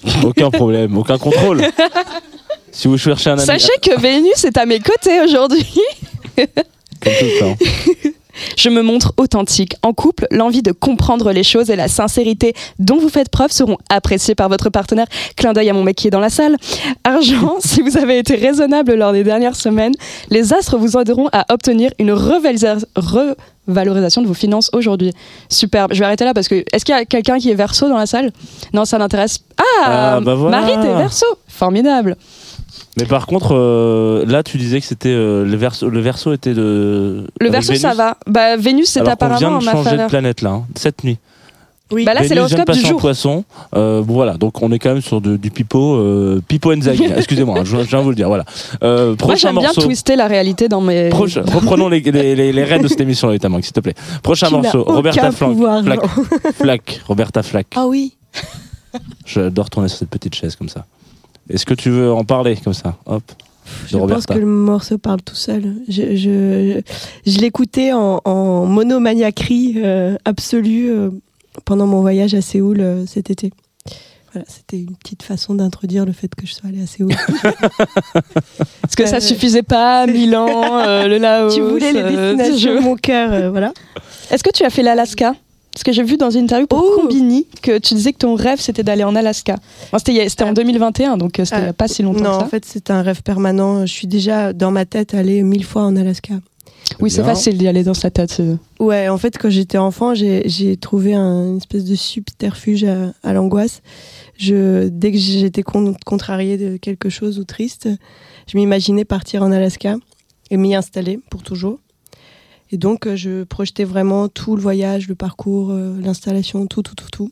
Aucun 0.24 0.50
problème, 0.50 0.98
aucun 0.98 1.18
contrôle. 1.18 1.62
si 2.72 2.88
vous 2.88 2.98
cherchez 2.98 3.30
un 3.30 3.38
ami. 3.38 3.46
Sachez 3.46 3.78
que 3.82 4.00
Vénus 4.00 4.44
est 4.44 4.58
à 4.58 4.66
mes 4.66 4.80
côtés 4.80 5.22
aujourd'hui. 5.22 5.66
Comme 6.36 7.14
tout 7.20 7.26
le 7.26 7.40
temps. 7.40 7.58
Je 8.58 8.70
me 8.70 8.82
montre 8.82 9.14
authentique. 9.18 9.76
En 9.84 9.94
couple, 9.94 10.28
l'envie 10.32 10.62
de 10.62 10.72
comprendre 10.72 11.32
les 11.32 11.44
choses 11.44 11.70
et 11.70 11.76
la 11.76 11.88
sincérité 11.88 12.54
dont 12.80 12.98
vous 12.98 13.10
faites 13.10 13.30
preuve 13.30 13.52
seront 13.52 13.78
appréciées 13.90 14.36
par 14.36 14.50
votre 14.50 14.70
partenaire. 14.70 15.08
Clin 15.36 15.54
d'œil 15.54 15.70
à 15.70 15.74
mon 15.74 15.84
mec 15.84 15.96
qui 15.96 16.08
est 16.08 16.12
dans 16.12 16.20
la 16.20 16.30
salle. 16.30 16.58
Argent, 17.04 17.58
si 17.64 17.82
vous 17.82 17.98
avez 17.98 18.18
été 18.18 18.36
raisonnable 18.36 18.94
lors 18.96 19.14
des 19.14 19.24
dernières 19.24 19.56
semaines, 19.56 19.94
les 20.30 20.54
astres 20.54 20.78
vous 20.78 20.98
aideront 20.98 21.30
à 21.32 21.46
obtenir 21.54 21.92
une 22.00 22.12
revalorisation 22.12 24.22
de 24.22 24.28
vos 24.28 24.34
finances 24.34 24.70
aujourd'hui. 24.74 25.12
Superbe. 25.50 25.94
Je 25.94 26.00
vais 26.00 26.06
arrêter 26.06 26.26
là 26.26 26.34
parce 26.34 26.48
que 26.48 26.64
est-ce 26.74 26.86
qu'il 26.86 26.96
y 26.96 26.98
a 26.98 27.06
quelqu'un 27.06 27.38
qui 27.38 27.52
est 27.52 27.56
verso 27.56 27.88
dans 27.90 27.98
la 27.98 28.06
salle? 28.06 28.32
Non, 28.74 28.86
ça 28.86 28.98
n'intéresse. 28.98 29.40
Ah, 29.58 29.64
Ah, 29.86 30.20
bah 30.22 30.36
voilà. 30.36 30.62
Marie, 30.62 30.76
t'es 30.82 30.94
verso. 30.94 31.26
Formidable. 31.48 32.16
Mais 32.98 33.06
par 33.06 33.26
contre, 33.26 33.56
euh, 33.56 34.24
là, 34.28 34.44
tu 34.44 34.58
disais 34.58 34.80
que 34.80 34.86
c'était 34.86 35.10
euh, 35.10 35.44
le 35.46 35.56
verso. 35.58 35.90
Le 35.90 36.00
verso 36.00 36.32
était 36.34 36.54
de. 36.54 37.26
Le 37.40 37.50
verso, 37.50 37.74
ça 37.76 37.90
Vénus. 37.90 37.98
va. 37.98 38.18
Bah, 38.28 38.56
Vénus, 38.58 38.88
c'est 38.90 39.00
qu'on 39.00 39.06
vient 39.06 39.14
apparemment 39.14 39.48
en 39.58 39.60
de 39.60 39.66
ma 39.66 39.72
changer 39.72 39.98
de 39.98 40.08
planète 40.08 40.42
là, 40.42 40.50
hein, 40.52 40.66
cette 40.76 41.04
nuit. 41.04 41.18
Oui. 41.92 42.06
Bah 42.06 42.14
là, 42.16 42.22
c'est 42.24 42.30
de 42.30 42.36
l'horoscope 42.36 42.72
du 42.72 42.80
jour. 42.80 43.00
poisson. 43.00 43.44
Euh, 43.76 44.02
bon, 44.02 44.14
voilà, 44.14 44.34
donc 44.36 44.62
on 44.64 44.72
est 44.72 44.80
quand 44.80 44.94
même 44.94 45.02
sur 45.02 45.22
de- 45.22 45.38
du 45.38 45.52
pipo, 45.52 45.96
euh, 45.98 46.42
pipo 46.48 46.74
Enzaghi. 46.74 47.04
Excusez-moi, 47.18 47.60
hein, 47.60 47.64
je, 47.66 47.78
je 47.78 47.84
viens 47.84 48.00
vous 48.02 48.10
le 48.10 48.16
dire. 48.16 48.28
Voilà. 48.30 48.46
Euh, 48.84 49.16
Moi, 49.24 49.36
j'aime 49.36 49.60
bien 49.60 49.72
twister 49.74 50.16
la 50.16 50.28
réalité 50.28 50.68
dans 50.70 50.82
mes. 50.82 51.10
Proche- 51.10 51.40
reprenons 51.54 51.90
les, 51.90 52.00
les, 52.00 52.36
les, 52.36 52.52
les 52.52 52.64
rênes 52.64 52.82
de 52.82 52.88
cette 52.88 53.02
émission, 53.02 53.28
Mang, 53.50 53.62
s'il 53.62 53.74
te 53.74 53.80
plaît. 53.80 53.94
Prochain 54.24 54.50
morceau, 54.50 54.84
Roberta 54.84 55.32
Flack. 55.32 56.00
Flack, 56.56 57.02
Roberta 57.08 57.44
Flack. 57.44 57.68
Ah 57.76 57.86
oui. 57.86 58.14
J'adore 59.26 59.70
tourner 59.70 59.88
sur 59.90 59.98
cette 60.00 60.10
petite 60.10 60.36
chaise 60.36 60.56
comme 60.56 60.70
ça. 60.70 60.86
Est-ce 61.50 61.66
que 61.66 61.74
tu 61.74 61.90
veux 61.90 62.12
en 62.12 62.24
parler 62.24 62.56
comme 62.64 62.74
ça 62.74 62.98
Hop. 63.06 63.24
Je 63.88 63.98
pense 63.98 64.26
que 64.26 64.34
le 64.34 64.46
morceau 64.46 64.98
parle 64.98 65.22
tout 65.22 65.36
seul. 65.36 65.74
Je, 65.88 66.16
je, 66.16 66.82
je 67.26 67.40
l'écoutais 67.40 67.94
en, 67.94 68.20
en 68.26 68.66
monomaniaquerie 68.66 69.76
euh, 69.78 70.16
absolue 70.26 70.92
euh, 70.92 71.10
pendant 71.66 71.88
mon 71.88 72.02
voyage 72.02 72.34
à 72.34 72.42
Séoul 72.42 72.82
euh, 72.82 73.06
cet 73.06 73.30
été. 73.30 73.52
Voilà, 74.34 74.46
c'était 74.50 74.80
une 74.80 74.96
petite 74.96 75.24
façon 75.24 75.54
d'introduire 75.54 76.06
le 76.06 76.12
fait 76.12 76.34
que 76.36 76.46
je 76.48 76.54
sois 76.54 76.70
allée 76.70 76.82
à 76.82 76.88
Séoul. 76.88 77.14
Parce 78.82 78.96
que 78.98 79.06
ça 79.06 79.20
suffisait 79.20 79.64
pas, 79.64 80.08
Milan, 80.08 80.80
euh, 80.80 81.08
le 81.08 81.18
Laos. 81.20 81.54
tu 81.56 81.62
voulais 81.62 81.94
les 81.94 82.00
euh, 82.02 82.36
destinations 82.36 82.74
de 82.76 82.78
je- 82.80 82.84
mon 82.84 82.96
cœur, 82.96 83.32
euh, 83.32 83.50
voilà. 83.50 83.74
Est-ce 84.32 84.44
que 84.44 84.50
tu 84.52 84.64
as 84.64 84.70
fait 84.70 84.84
l'Alaska? 84.84 85.34
Parce 85.74 85.84
que 85.84 85.92
j'ai 85.92 86.04
vu 86.04 86.18
dans 86.18 86.30
une 86.30 86.44
interview 86.44 86.68
pour 86.68 86.84
Oh 86.86 87.02
Combini 87.02 87.48
que 87.64 87.80
tu 87.80 87.96
disais 87.96 88.14
que 88.14 88.20
ton 88.20 88.36
rêve 88.36 88.60
c'était 88.62 88.84
d'aller 88.84 89.04
en 89.04 89.16
Alaska. 89.16 89.56
Enfin, 89.92 89.98
c'était 89.98 90.44
en 90.44 90.50
Ah. 90.50 90.54
2021, 90.54 91.18
donc 91.18 91.40
euh, 91.40 91.46
c'était 91.46 91.58
il 91.58 91.62
n'y 91.62 91.68
a 91.68 91.70
Ah, 91.70 91.74
pas 91.74 91.88
si 91.88 92.04
longtemps 92.04 92.20
Non, 92.24 92.30
que 92.32 92.40
ça. 92.40 92.46
en 92.46 92.50
fait, 92.50 92.64
c'est 92.66 92.92
un 92.92 93.02
rêve 93.02 93.24
permanent. 93.24 93.86
Je 93.86 93.92
suis 93.92 94.06
déjà 94.08 94.54
dans 94.54 94.70
ma 94.72 94.86
tête 94.86 95.14
allée 95.16 95.42
mille 95.42 95.64
fois 95.66 95.82
en 95.84 95.96
Alaska. 95.96 96.36
Oui, 97.00 97.10
c'est 97.10 97.24
facile 97.24 97.58
d'y 97.58 97.68
aller 97.68 97.84
dans 97.84 97.94
sa 97.96 98.12
tête. 98.12 98.38
euh. 98.40 98.56
Ouais, 98.80 99.08
en 99.10 99.18
fait, 99.18 99.38
quand 99.40 99.50
j'étais 99.50 99.78
enfant, 99.80 100.14
j'ai 100.14 100.44
j'ai 100.48 100.78
trouvé 100.78 101.16
un 101.16 101.48
une 101.52 101.58
espèce 101.58 101.86
de 101.86 101.96
subterfuge 101.96 102.84
à, 102.84 103.14
à 103.24 103.34
l'angoisse. 103.34 103.82
Je, 104.38 104.90
dès 104.90 105.12
que 105.12 105.18
j'étais 105.18 105.64
con- 105.64 105.96
contrariée 106.06 106.58
de 106.58 106.78
quelque 106.78 107.10
chose 107.10 107.40
ou 107.40 107.46
triste, 107.46 107.88
je 108.48 108.58
m'imaginais 108.58 109.06
partir 109.06 109.42
en 109.44 109.52
Alaska 109.52 109.96
et 110.52 110.58
m'y 110.58 110.76
installer 110.76 111.20
pour 111.32 111.42
toujours. 111.42 111.80
Et 112.74 112.78
donc, 112.78 113.06
euh, 113.06 113.16
je 113.16 113.44
projetais 113.44 113.84
vraiment 113.84 114.28
tout 114.30 114.56
le 114.56 114.62
voyage, 114.62 115.08
le 115.08 115.14
parcours, 115.14 115.70
euh, 115.70 115.96
l'installation, 116.02 116.66
tout, 116.66 116.82
tout, 116.82 116.96
tout, 116.96 117.10
tout. 117.12 117.32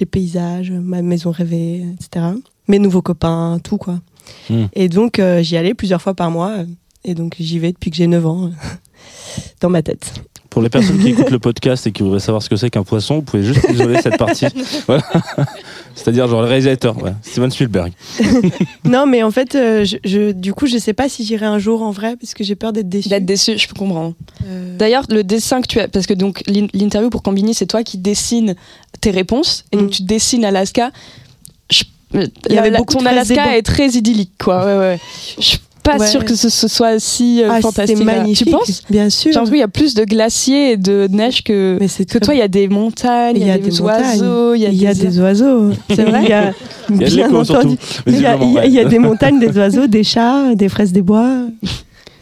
Les 0.00 0.06
paysages, 0.06 0.70
ma 0.70 1.02
maison 1.02 1.30
rêvée, 1.30 1.84
etc. 1.92 2.28
Mes 2.66 2.78
nouveaux 2.78 3.02
copains, 3.02 3.58
tout, 3.62 3.76
quoi. 3.76 4.00
Hmm. 4.48 4.64
Et 4.72 4.88
donc, 4.88 5.18
euh, 5.18 5.42
j'y 5.42 5.58
allais 5.58 5.74
plusieurs 5.74 6.00
fois 6.00 6.14
par 6.14 6.30
mois. 6.30 6.64
Et 7.04 7.14
donc, 7.14 7.36
j'y 7.38 7.58
vais 7.58 7.72
depuis 7.72 7.90
que 7.90 7.96
j'ai 7.98 8.06
9 8.06 8.24
ans, 8.24 8.50
dans 9.60 9.68
ma 9.68 9.82
tête. 9.82 10.14
Pour 10.50 10.62
les 10.62 10.68
personnes 10.68 10.98
qui 10.98 11.10
écoutent 11.10 11.30
le 11.30 11.38
podcast 11.38 11.86
et 11.86 11.92
qui 11.92 12.02
voudraient 12.02 12.18
savoir 12.18 12.42
ce 12.42 12.50
que 12.50 12.56
c'est 12.56 12.70
qu'un 12.70 12.82
poisson, 12.82 13.14
vous 13.16 13.22
pouvez 13.22 13.44
juste 13.44 13.64
isoler 13.72 14.02
cette 14.02 14.18
partie. 14.18 14.46
Voilà. 14.88 15.04
C'est-à-dire 15.94 16.26
genre 16.26 16.42
le 16.42 16.48
réalisateur, 16.48 17.00
ouais. 17.02 17.12
Steven 17.22 17.50
Spielberg. 17.50 17.92
Non, 18.84 19.06
mais 19.06 19.22
en 19.22 19.30
fait, 19.30 19.54
euh, 19.54 19.84
je, 19.84 19.96
je- 20.04 20.32
du 20.32 20.52
coup, 20.52 20.66
je 20.66 20.76
sais 20.78 20.92
pas 20.92 21.08
si 21.08 21.24
j'irai 21.24 21.46
un 21.46 21.58
jour 21.60 21.82
en 21.82 21.90
vrai, 21.92 22.16
parce 22.20 22.34
que 22.34 22.42
j'ai 22.42 22.56
peur 22.56 22.72
d'être 22.72 22.88
déçue. 22.88 23.08
D'être 23.10 23.24
déçu, 23.26 23.56
je 23.58 23.68
peux 23.68 23.74
comprendre. 23.78 24.14
Euh, 24.46 24.76
D'ailleurs, 24.76 25.04
le 25.08 25.22
dessin 25.22 25.60
que 25.60 25.68
tu 25.68 25.78
as, 25.78 25.86
parce 25.88 26.06
que 26.06 26.14
donc 26.14 26.42
l'in- 26.48 26.66
l'interview 26.74 27.10
pour 27.10 27.22
Combini, 27.22 27.54
c'est 27.54 27.66
toi 27.66 27.84
qui 27.84 27.98
dessines 27.98 28.56
tes 29.00 29.10
réponses, 29.12 29.64
et 29.72 29.76
donc 29.76 29.86
Mm. 29.88 29.90
tu 29.90 30.02
dessines 30.02 30.44
Alaska. 30.44 30.90
Je- 31.70 31.84
Il 32.12 32.28
y 32.54 32.58
avait 32.58 32.70
la- 32.70 32.78
beaucoup 32.78 32.94
ton 32.94 33.06
Alaska 33.06 33.56
est 33.56 33.62
très 33.62 33.90
idyllique, 33.90 34.32
quoi. 34.42 34.64
Ouais, 34.66 34.78
ouais. 34.78 35.00
Je 35.38 35.56
pas 35.96 35.98
Ouais. 35.98 36.06
sûre 36.06 36.24
que 36.24 36.34
ce, 36.34 36.48
ce 36.48 36.68
soit 36.68 36.98
si 36.98 37.42
euh, 37.42 37.48
ah, 37.50 37.60
fantastique. 37.60 37.98
c'est 37.98 38.04
magnifique. 38.04 38.46
Tu 38.46 38.52
penses 38.52 38.82
Bien 38.90 39.10
sûr. 39.10 39.32
J'ai 39.32 39.38
l'impression 39.38 39.52
qu'il 39.52 39.60
y 39.60 39.64
a 39.64 39.68
plus 39.68 39.94
de 39.94 40.04
glaciers 40.04 40.72
et 40.72 40.76
de 40.76 41.08
neige 41.10 41.42
que. 41.44 41.76
mais 41.80 41.88
c'est 41.88 42.04
Que 42.04 42.18
toi, 42.18 42.34
il 42.34 42.38
y 42.38 42.42
a 42.42 42.48
des 42.48 42.68
montagnes, 42.68 43.36
il 43.36 43.46
y 43.46 43.50
a, 43.50 43.58
des, 43.58 43.80
oiseaux, 43.80 44.54
il 44.54 44.62
y 44.62 44.66
a, 44.66 44.70
Il 44.70 44.82
y 44.82 44.86
a 44.86 44.94
des... 44.94 45.20
oiseaux. 45.20 45.70
C'est 45.88 46.04
vrai 46.04 46.22
Il 46.24 46.28
y 46.28 46.32
a, 46.32 46.52
Il 46.90 47.00
y 47.00 47.04
a 47.04 47.08
de 47.08 47.14
bien 47.14 47.34
entendu. 47.34 47.76
Il 48.06 48.20
y, 48.20 48.26
a, 48.26 48.36
il 48.36 48.74
il 48.74 48.88
des 48.88 48.98
montagnes, 49.10 49.38
des 49.38 49.56
oiseaux, 49.58 49.86
des 49.86 50.04
chats, 50.04 50.54
des 50.54 50.68
fraises 50.68 50.92
des 50.92 51.02
bois. 51.02 51.44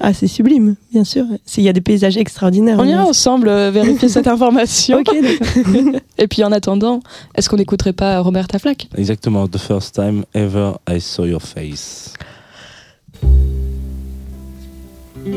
Ah, 0.00 0.12
c'est 0.14 0.28
sublime, 0.28 0.76
bien 0.92 1.02
sûr. 1.02 1.24
Il 1.56 1.64
y 1.64 1.68
a 1.68 1.72
des 1.72 1.80
paysages 1.80 2.16
extraordinaires. 2.16 2.76
On 2.78 2.84
ira 2.84 3.04
ensemble 3.04 3.48
euh, 3.48 3.70
vérifier 3.72 4.08
cette 4.08 4.28
information. 4.36 4.98
Ok. 4.98 5.12
Et 6.18 6.28
puis 6.28 6.44
en 6.44 6.52
attendant, 6.52 7.00
est-ce 7.34 7.48
qu'on 7.48 7.56
n'écouterait 7.56 7.92
pas 7.92 8.20
Roberta 8.20 8.60
Flack 8.60 8.88
Exactement, 8.96 9.48
the 9.48 9.58
first 9.58 9.94
time 9.96 10.24
ever 10.34 10.72
I 10.88 11.00
saw 11.00 11.24
your 11.24 11.42
face. 11.42 12.12
The 15.24 15.34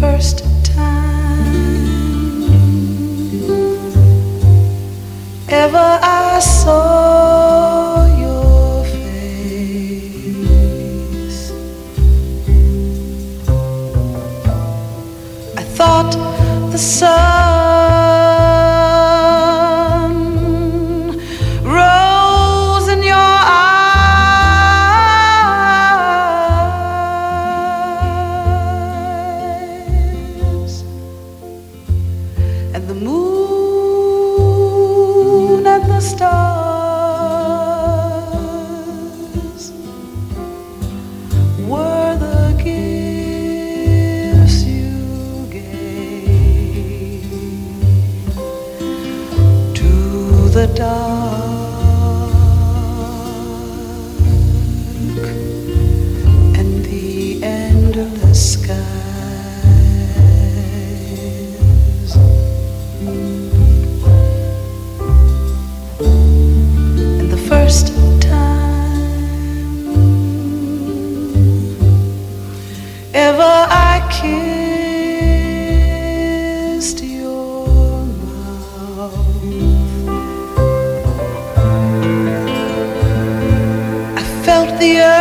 first 0.00 0.44
time 0.64 1.46
ever 5.48 5.98
I 6.02 6.38
saw 6.40 7.65
the 16.76 16.82
sun 16.82 17.85
the 84.86 85.00
earth 85.00 85.15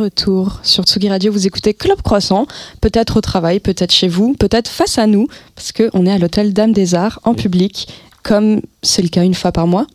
retour 0.00 0.60
sur 0.62 0.84
Tsugi 0.84 1.08
Radio, 1.10 1.30
vous 1.30 1.46
écoutez 1.46 1.74
Club 1.74 2.00
Croissant, 2.00 2.46
peut-être 2.80 3.18
au 3.18 3.20
travail, 3.20 3.60
peut-être 3.60 3.92
chez 3.92 4.08
vous, 4.08 4.34
peut-être 4.34 4.68
face 4.68 4.98
à 4.98 5.06
nous, 5.06 5.26
parce 5.54 5.72
qu'on 5.72 6.06
est 6.06 6.10
à 6.10 6.18
l'hôtel 6.18 6.54
Dame 6.54 6.72
des 6.72 6.94
Arts 6.94 7.20
en 7.24 7.34
public, 7.34 7.86
comme 8.22 8.62
c'est 8.82 9.02
le 9.02 9.08
cas 9.08 9.22
une 9.24 9.34
fois 9.34 9.52
par 9.52 9.66
mois. 9.66 9.86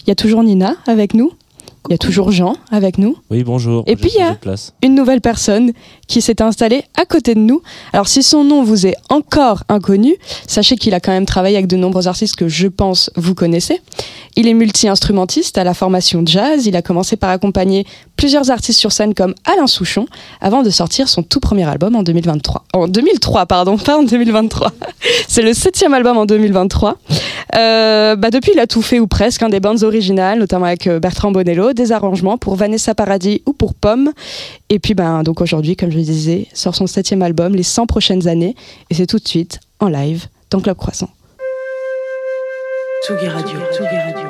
Il 0.00 0.08
y 0.08 0.10
a 0.10 0.16
toujours 0.16 0.42
Nina 0.42 0.74
avec 0.86 1.14
nous, 1.14 1.32
il 1.88 1.92
y 1.92 1.94
a 1.94 1.98
toujours 1.98 2.30
Jean 2.32 2.56
avec 2.70 2.96
nous, 2.98 3.16
Oui, 3.30 3.44
bonjour. 3.44 3.84
Et 3.86 3.96
puis, 3.96 4.10
il 4.14 4.18
y 4.18 4.22
a- 4.22 4.36
une 4.82 4.94
nouvelle 4.94 5.20
personne 5.20 5.72
qui 6.08 6.20
s'est 6.22 6.40
installée 6.42 6.82
à 6.98 7.04
côté 7.04 7.34
de 7.34 7.40
nous. 7.40 7.62
Alors 7.92 8.08
si 8.08 8.22
son 8.22 8.44
nom 8.44 8.62
vous 8.62 8.86
est 8.86 8.94
encore 9.10 9.64
inconnu, 9.68 10.14
sachez 10.46 10.76
qu'il 10.76 10.94
a 10.94 11.00
quand 11.00 11.12
même 11.12 11.26
travaillé 11.26 11.56
avec 11.56 11.66
de 11.66 11.76
nombreux 11.76 12.08
artistes 12.08 12.36
que 12.36 12.48
je 12.48 12.68
pense 12.68 13.10
vous 13.16 13.34
connaissez. 13.34 13.80
Il 14.36 14.48
est 14.48 14.54
multi-instrumentiste 14.54 15.58
à 15.58 15.64
la 15.64 15.74
formation 15.74 16.22
jazz. 16.26 16.66
Il 16.66 16.76
a 16.76 16.82
commencé 16.82 17.16
par 17.16 17.30
accompagner 17.30 17.86
plusieurs 18.16 18.50
artistes 18.50 18.80
sur 18.80 18.90
scène 18.92 19.14
comme 19.14 19.34
Alain 19.44 19.66
Souchon 19.66 20.06
avant 20.40 20.62
de 20.62 20.70
sortir 20.70 21.08
son 21.08 21.22
tout 21.22 21.40
premier 21.40 21.64
album 21.68 21.94
en 21.96 22.02
2023. 22.02 22.64
En 22.72 22.88
2003, 22.88 23.46
pardon, 23.46 23.76
pas 23.84 23.96
en 23.98 24.02
2023. 24.02 24.72
C'est 25.28 25.42
le 25.42 25.52
septième 25.54 25.94
album 25.94 26.16
en 26.16 26.26
2023. 26.26 26.96
Euh, 27.56 28.16
bah 28.16 28.30
depuis, 28.30 28.52
il 28.54 28.60
a 28.60 28.66
tout 28.66 28.82
fait 28.82 29.00
ou 29.00 29.06
presque, 29.06 29.42
hein, 29.42 29.48
des 29.48 29.60
bandes 29.60 29.82
originales, 29.84 30.38
notamment 30.38 30.64
avec 30.66 30.86
euh, 30.86 30.98
Bertrand 30.98 31.30
Bonello, 31.30 31.72
des 31.74 31.92
arrangements 31.92 32.38
pour 32.38 32.56
Vanessa 32.56 32.94
Paradis 32.94 33.42
ou 33.46 33.52
pour 33.52 33.74
Pomme. 33.74 34.12
Et 34.68 34.78
puis, 34.78 34.94
ben, 34.94 35.22
donc 35.22 35.40
aujourd'hui, 35.40 35.76
comme 35.76 35.90
je 35.90 35.96
le 35.96 36.02
disais, 36.02 36.46
sort 36.54 36.74
son 36.74 36.86
septième 36.86 37.22
album, 37.22 37.54
Les 37.54 37.62
100 37.62 37.86
prochaines 37.86 38.28
années. 38.28 38.54
Et 38.90 38.94
c'est 38.94 39.06
tout 39.06 39.18
de 39.18 39.28
suite 39.28 39.60
en 39.80 39.88
live 39.88 40.26
dans 40.50 40.60
Club 40.60 40.76
Croissant. 40.76 41.10
Tsugi 43.06 43.28
Radio. 43.28 43.58
Tsugi 43.72 43.96
Radio. 43.96 44.28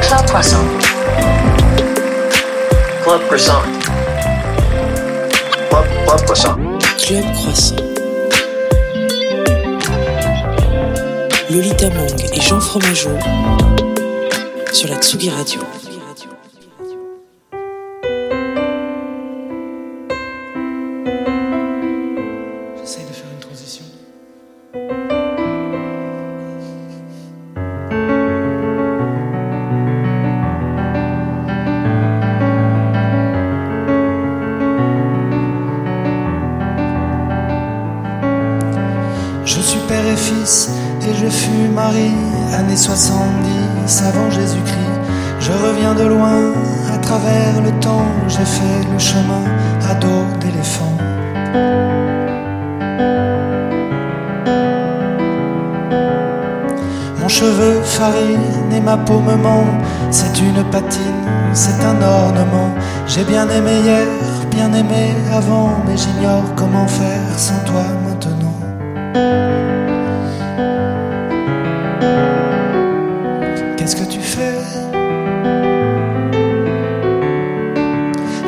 Club 0.00 0.26
Croissant. 0.26 0.64
Club 3.04 3.20
Croissant. 3.26 3.62
Club, 5.68 5.84
Club 6.06 6.24
Croissant. 6.24 6.56
Club 6.98 7.24
Croissant. 7.34 7.76
Lolita 11.50 11.90
Mang 11.90 12.24
et 12.32 12.40
Jean 12.40 12.60
Fromageau 12.60 13.10
sur 14.72 14.88
la 14.88 14.96
Tsugi 14.96 15.30
Radio. 15.30 15.60
Et 41.30 41.32
je 41.32 41.36
fus 41.36 41.68
mari, 41.74 42.12
années 42.58 42.76
70 42.76 44.02
avant 44.08 44.30
Jésus-Christ. 44.30 45.00
Je 45.40 45.52
reviens 45.52 45.94
de 45.94 46.04
loin, 46.04 46.52
à 46.92 46.98
travers 46.98 47.60
le 47.62 47.70
temps, 47.80 48.06
j'ai 48.28 48.44
fait 48.44 48.82
le 48.92 48.98
chemin 48.98 49.44
à 49.88 49.94
dos 49.94 50.24
d'éléphant. 50.40 50.96
Mon 57.20 57.28
cheveu 57.28 57.80
farine 57.82 58.72
et 58.76 58.80
ma 58.80 58.96
peau 58.96 59.20
me 59.20 59.36
ment. 59.36 59.66
C'est 60.10 60.40
une 60.40 60.64
patine, 60.70 61.24
c'est 61.52 61.80
un 61.84 62.02
ornement. 62.02 62.70
J'ai 63.06 63.24
bien 63.24 63.48
aimé 63.48 63.72
hier, 63.84 64.06
bien 64.50 64.72
aimé 64.72 65.14
avant, 65.32 65.70
mais 65.86 65.96
j'ignore 65.96 66.44
comment 66.56 66.88
faire 66.88 67.38
sans 67.38 67.60
toi 67.64 67.84
maintenant. 68.06 68.50
Qu'est-ce 73.76 73.96
que 73.96 74.08
tu 74.14 74.20
fais? 74.20 74.58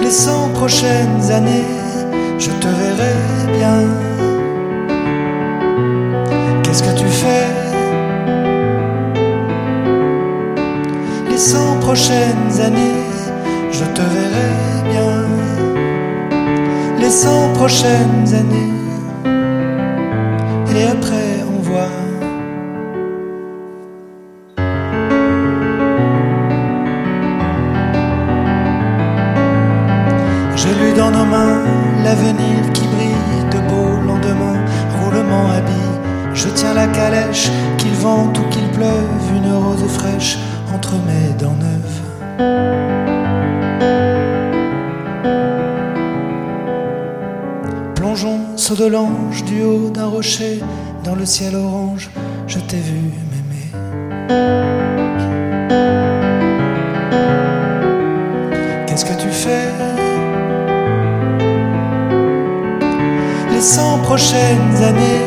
Les 0.03 0.11
cent 0.11 0.49
prochaines 0.55 1.25
années, 1.31 1.71
je 2.39 2.51
te 2.63 2.69
verrai 2.81 3.15
bien. 3.59 3.81
Qu'est-ce 6.63 6.83
que 6.83 6.95
tu 6.99 7.07
fais? 7.07 7.47
Les 11.31 11.39
cent 11.39 11.79
prochaines 11.81 12.55
années, 12.67 13.01
je 13.71 13.85
te 13.97 14.03
verrai 14.15 14.51
bien. 14.93 15.15
Les 17.01 17.11
cent 17.11 17.53
prochaines 17.55 18.29
années, 18.41 18.73
et 20.75 20.85
après? 20.95 21.22
L'avenir 32.03 32.73
qui 32.73 32.83
brille, 32.83 33.45
de 33.51 33.59
beaux 33.69 34.01
lendemains, 34.07 34.61
roulement 35.01 35.51
habillé. 35.51 35.93
Je 36.35 36.49
tiens 36.49 36.75
la 36.75 36.87
calèche, 36.87 37.51
qu'il 37.79 37.93
vente 37.93 38.39
ou 38.39 38.43
qu'il 38.51 38.69
pleuve, 38.71 39.37
une 39.37 39.53
rose 39.53 39.87
fraîche 39.89 40.39
entre 40.75 40.95
mes 41.07 41.33
dents 41.39 41.57
neuves. 41.67 42.01
Plongeons, 47.95 48.41
saut 48.57 48.77
de 48.77 48.87
l'ange, 48.87 49.45
du 49.45 49.63
haut 49.63 49.91
d'un 49.91 50.07
rocher, 50.07 50.61
dans 51.05 51.15
le 51.15 51.27
ciel 51.27 51.55
orange, 51.57 52.11
je 52.47 52.59
t'ai 52.59 52.79
vu 52.79 53.13
m'aimer. 53.31 54.62
Cent 63.63 63.99
prochaines 63.99 64.77
années, 64.83 65.23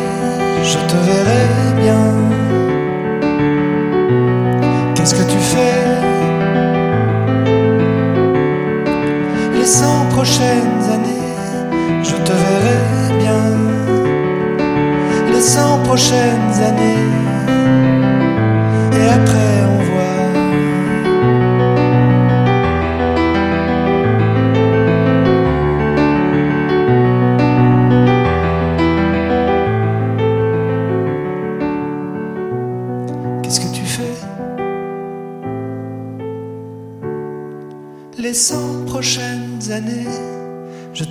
je 0.61 0.77
te 0.77 0.97
verrai 1.07 1.45
bien. 1.81 2.05
Qu'est-ce 4.93 5.15
que 5.15 5.23
tu 5.31 5.37
fais? 5.37 5.79
Les 9.57 9.65
cent 9.65 10.05
prochaines 10.09 10.83
années, 10.95 11.31
je 12.03 12.15
te 12.27 12.33
verrai 12.43 13.17
bien. 13.23 13.43
Les 15.33 15.41
cent 15.41 15.79
prochaines 15.85 16.55
années, 16.69 17.07
et 18.99 19.07
après 19.17 19.53
on 19.73 19.74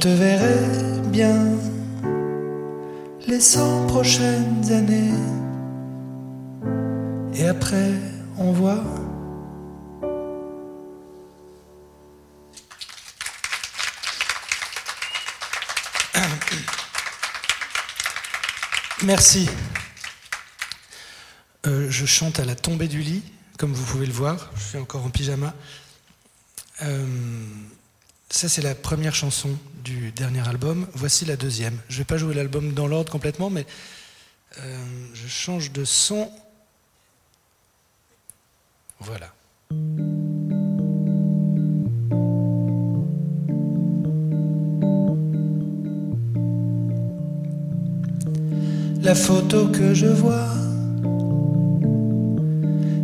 te 0.04 0.10
verrai 0.10 1.00
bien. 1.06 1.34
Les 3.26 3.40
cent 3.40 3.86
prochaines 3.86 4.70
années, 4.70 5.14
et 7.32 7.48
après 7.48 7.90
on 8.36 8.52
voit. 8.52 8.84
Merci. 19.04 19.48
Euh, 21.66 21.86
je 21.88 22.04
chante 22.04 22.40
à 22.40 22.44
la 22.44 22.54
tombée 22.54 22.88
du 22.88 23.00
lit, 23.00 23.22
comme 23.58 23.72
vous 23.72 23.84
pouvez 23.84 24.06
le 24.06 24.12
voir. 24.12 24.50
Je 24.56 24.64
suis 24.64 24.78
encore 24.78 25.06
en 25.06 25.08
pyjama. 25.08 25.54
Euh, 26.82 27.06
ça, 28.30 28.48
c'est 28.48 28.62
la 28.62 28.74
première 28.74 29.14
chanson 29.14 29.50
du 29.84 30.10
dernier 30.12 30.46
album. 30.48 30.86
Voici 30.94 31.24
la 31.24 31.36
deuxième. 31.36 31.78
Je 31.88 31.94
ne 31.94 31.98
vais 31.98 32.04
pas 32.04 32.16
jouer 32.16 32.34
l'album 32.34 32.72
dans 32.72 32.86
l'ordre 32.86 33.12
complètement, 33.12 33.50
mais 33.50 33.66
euh, 34.60 34.84
je 35.12 35.28
change 35.28 35.72
de 35.72 35.84
son. 35.84 36.30
Voilà. 39.00 39.32
La 49.02 49.14
photo 49.14 49.68
que 49.68 49.92
je 49.92 50.06
vois, 50.06 50.48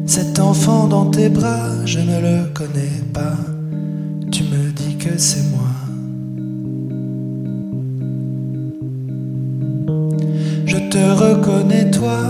cet 0.07 0.39
enfant 0.39 0.89
dans 0.89 1.11
tes 1.11 1.29
bras, 1.29 1.85
je 1.85 1.99
ne 1.99 2.21
le 2.21 2.49
connais 2.55 3.03
pas. 3.13 3.37
Tu 4.33 4.45
me 4.45 4.70
que 5.01 5.17
c'est 5.17 5.45
moi. 5.51 5.73
Je 10.67 10.77
te 10.77 10.99
reconnais 10.99 11.91
toi, 11.91 12.21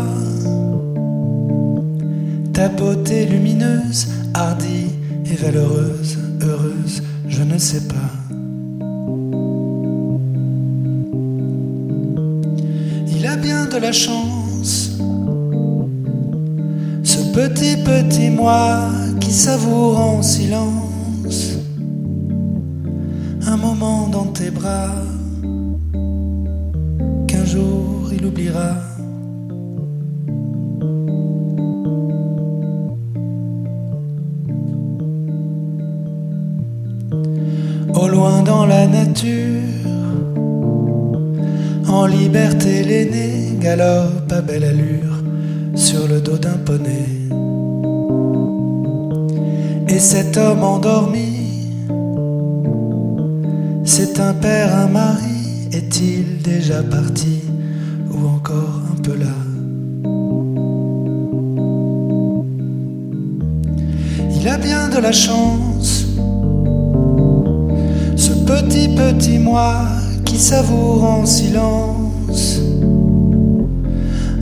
ta 2.52 2.68
beauté 2.68 3.26
lumineuse, 3.26 4.06
hardie 4.34 4.90
et 5.26 5.34
valeureuse, 5.34 6.18
heureuse, 6.42 7.02
je 7.28 7.42
ne 7.42 7.58
sais 7.58 7.82
pas. 7.88 8.12
Il 13.16 13.26
a 13.26 13.36
bien 13.36 13.66
de 13.66 13.78
la 13.78 13.92
chance, 13.92 14.96
ce 17.02 17.18
petit 17.34 17.76
petit 17.82 18.30
moi 18.30 18.90
qui 19.18 19.32
savoure 19.32 19.98
en 19.98 20.22
silence 20.22 20.89
bras 24.48 24.94
qu'un 27.28 27.44
jour 27.44 28.10
il 28.10 28.24
oubliera. 28.24 28.72
Au 37.94 38.08
loin 38.08 38.42
dans 38.42 38.64
la 38.64 38.86
nature, 38.86 39.60
en 41.86 42.06
liberté 42.06 42.82
l'aîné 42.82 43.58
galope 43.60 44.32
à 44.32 44.40
belle 44.40 44.64
allure 44.64 45.16
sur 45.74 46.08
le 46.08 46.20
dos 46.20 46.38
d'un 46.38 46.58
poney. 46.64 47.08
Et 49.88 49.98
cet 49.98 50.36
homme 50.38 50.62
endormi, 50.62 51.29
c'est 53.92 54.20
un 54.20 54.34
père, 54.34 54.72
un 54.72 54.86
mari, 54.86 55.68
est-il 55.72 56.40
déjà 56.42 56.80
parti 56.80 57.40
ou 58.12 58.24
encore 58.28 58.82
un 58.92 59.02
peu 59.02 59.16
là? 59.16 59.34
Il 64.36 64.46
a 64.48 64.58
bien 64.58 64.88
de 64.90 64.98
la 64.98 65.10
chance, 65.10 66.06
ce 68.14 68.32
petit 68.50 68.86
petit 68.94 69.40
moi 69.40 69.74
qui 70.24 70.38
savoure 70.38 71.02
en 71.02 71.26
silence. 71.26 72.60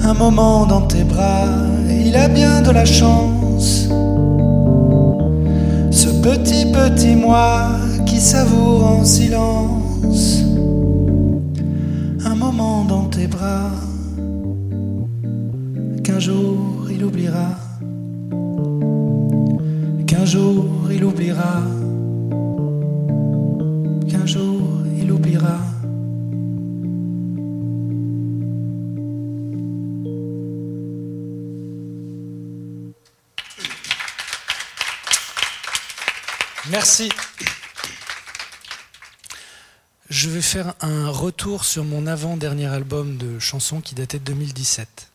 Un 0.02 0.12
moment 0.12 0.66
dans 0.66 0.82
tes 0.82 1.04
bras. 1.04 1.46
Il 1.88 2.14
a 2.16 2.28
bien 2.28 2.60
de 2.60 2.70
la 2.70 2.84
chance, 2.84 3.88
ce 5.90 6.08
petit 6.20 6.66
petit 6.66 7.16
moi 7.16 7.78
savoure 8.20 8.84
en 8.84 9.04
silence 9.04 10.42
un 12.24 12.34
moment 12.34 12.84
dans 12.84 13.04
tes 13.04 13.28
bras 13.28 13.70
qu'un 16.02 16.18
jour 16.18 16.90
il 16.90 17.04
oubliera, 17.04 17.50
qu'un 20.06 20.24
jour 20.24 20.66
il 20.90 21.04
oubliera, 21.04 21.62
qu'un 24.08 24.26
jour 24.26 24.62
il 25.00 25.12
oubliera. 25.12 25.58
Merci. 36.70 37.08
Je 40.20 40.28
vais 40.30 40.42
faire 40.42 40.74
un 40.80 41.10
retour 41.10 41.64
sur 41.64 41.84
mon 41.84 42.08
avant-dernier 42.08 42.66
album 42.66 43.18
de 43.18 43.38
chansons 43.38 43.80
qui 43.80 43.94
datait 43.94 44.18
de 44.18 44.24
2017. 44.24 45.12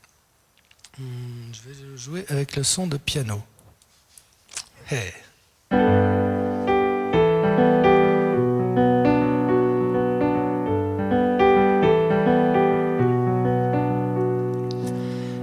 Hmm, 0.97 1.03
Je 1.51 1.59
vais 1.67 1.97
jouer 1.97 2.25
avec 2.29 2.55
le 2.55 2.63
son 2.63 2.87
de 2.87 2.95
piano. 2.95 3.43
Elle 4.89 5.11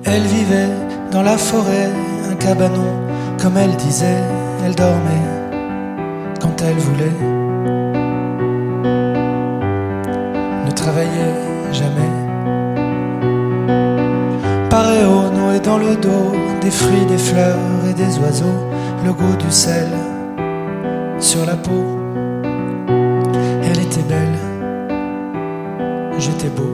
vivait 0.06 0.70
dans 1.12 1.20
la 1.22 1.36
forêt, 1.36 1.90
un 2.30 2.36
cabanon, 2.36 3.36
comme 3.38 3.58
elle 3.58 3.76
disait, 3.76 4.24
elle 4.64 4.74
dormait 4.74 6.38
quand 6.40 6.62
elle 6.62 6.78
voulait. 6.78 7.39
Jamais. 11.72 12.10
Paréo 14.68 15.24
et 15.54 15.60
dans 15.60 15.78
le 15.78 15.96
dos, 15.96 16.32
des 16.60 16.70
fruits, 16.70 17.06
des 17.08 17.18
fleurs 17.18 17.58
et 17.88 17.94
des 17.94 18.18
oiseaux, 18.18 18.68
le 19.04 19.12
goût 19.12 19.36
du 19.36 19.50
sel 19.50 19.88
sur 21.18 21.44
la 21.46 21.56
peau. 21.56 21.84
Elle 23.64 23.80
était 23.80 24.02
belle, 24.02 24.38
j'étais 26.18 26.48
beau. 26.48 26.72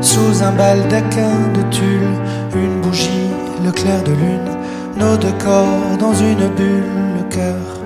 Sous 0.00 0.42
un 0.42 0.52
baldaquin 0.52 1.34
de 1.54 1.62
tulle, 1.70 2.16
une 2.54 2.80
bougie, 2.80 3.30
le 3.64 3.70
clair 3.70 4.02
de 4.02 4.12
lune, 4.12 4.50
nos 4.96 5.16
deux 5.16 5.34
corps 5.42 5.96
dans 5.98 6.14
une 6.14 6.48
bulle, 6.56 6.84
le 7.18 7.22
cœur 7.28 7.81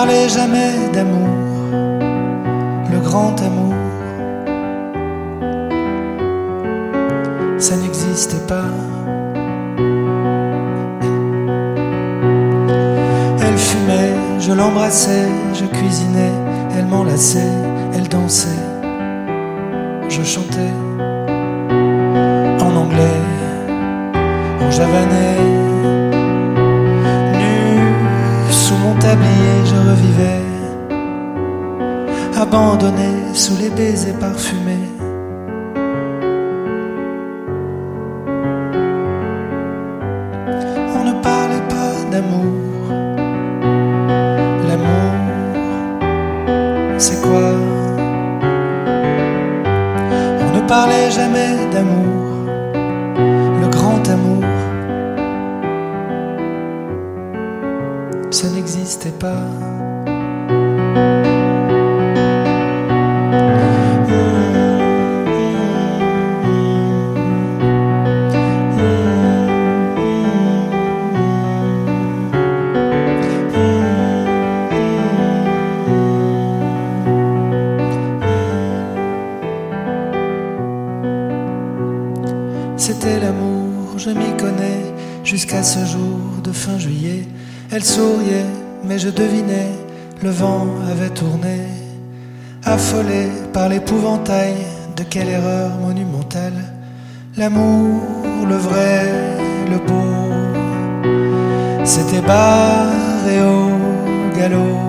parlait 0.00 0.28
jamais 0.28 0.74
d'amour, 0.92 1.28
le 2.92 3.00
grand 3.00 3.34
amour. 3.42 3.74
ça 7.58 7.74
n'existait 7.82 8.46
pas. 8.46 8.70
Elle 13.44 13.58
fumait, 13.68 14.14
je 14.38 14.52
l'embrassais, 14.52 15.26
je 15.52 15.64
cuisinais, 15.64 16.34
elle 16.76 16.86
m'enlaçait, 16.86 17.54
elle 17.94 18.08
dansait, 18.08 18.62
je 20.08 20.22
chantais 20.22 20.74
en 22.66 22.72
anglais, 22.82 23.20
en 24.64 24.70
javanais, 24.70 25.57
je 29.64 29.76
revivais, 29.90 30.42
abandonné 32.36 33.34
sous 33.34 33.56
les 33.56 33.70
baisers 33.70 34.18
parfumés. 34.18 34.97
Jusqu'à 85.28 85.62
ce 85.62 85.84
jour 85.84 86.40
de 86.42 86.52
fin 86.52 86.78
juillet. 86.78 87.28
Elle 87.70 87.84
souriait, 87.84 88.50
mais 88.82 88.98
je 88.98 89.10
devinais, 89.10 89.72
le 90.22 90.30
vent 90.30 90.66
avait 90.90 91.10
tourné. 91.10 91.58
Affolé 92.64 93.28
par 93.52 93.68
l'épouvantail 93.68 94.54
de 94.96 95.02
quelle 95.02 95.28
erreur 95.28 95.70
monumentale. 95.86 96.60
L'amour, 97.36 98.00
le 98.48 98.56
vrai, 98.56 99.04
le 99.70 99.78
beau, 99.88 100.14
s'était 101.84 102.22
barré 102.22 103.42
au 103.42 104.38
galop. 104.38 104.87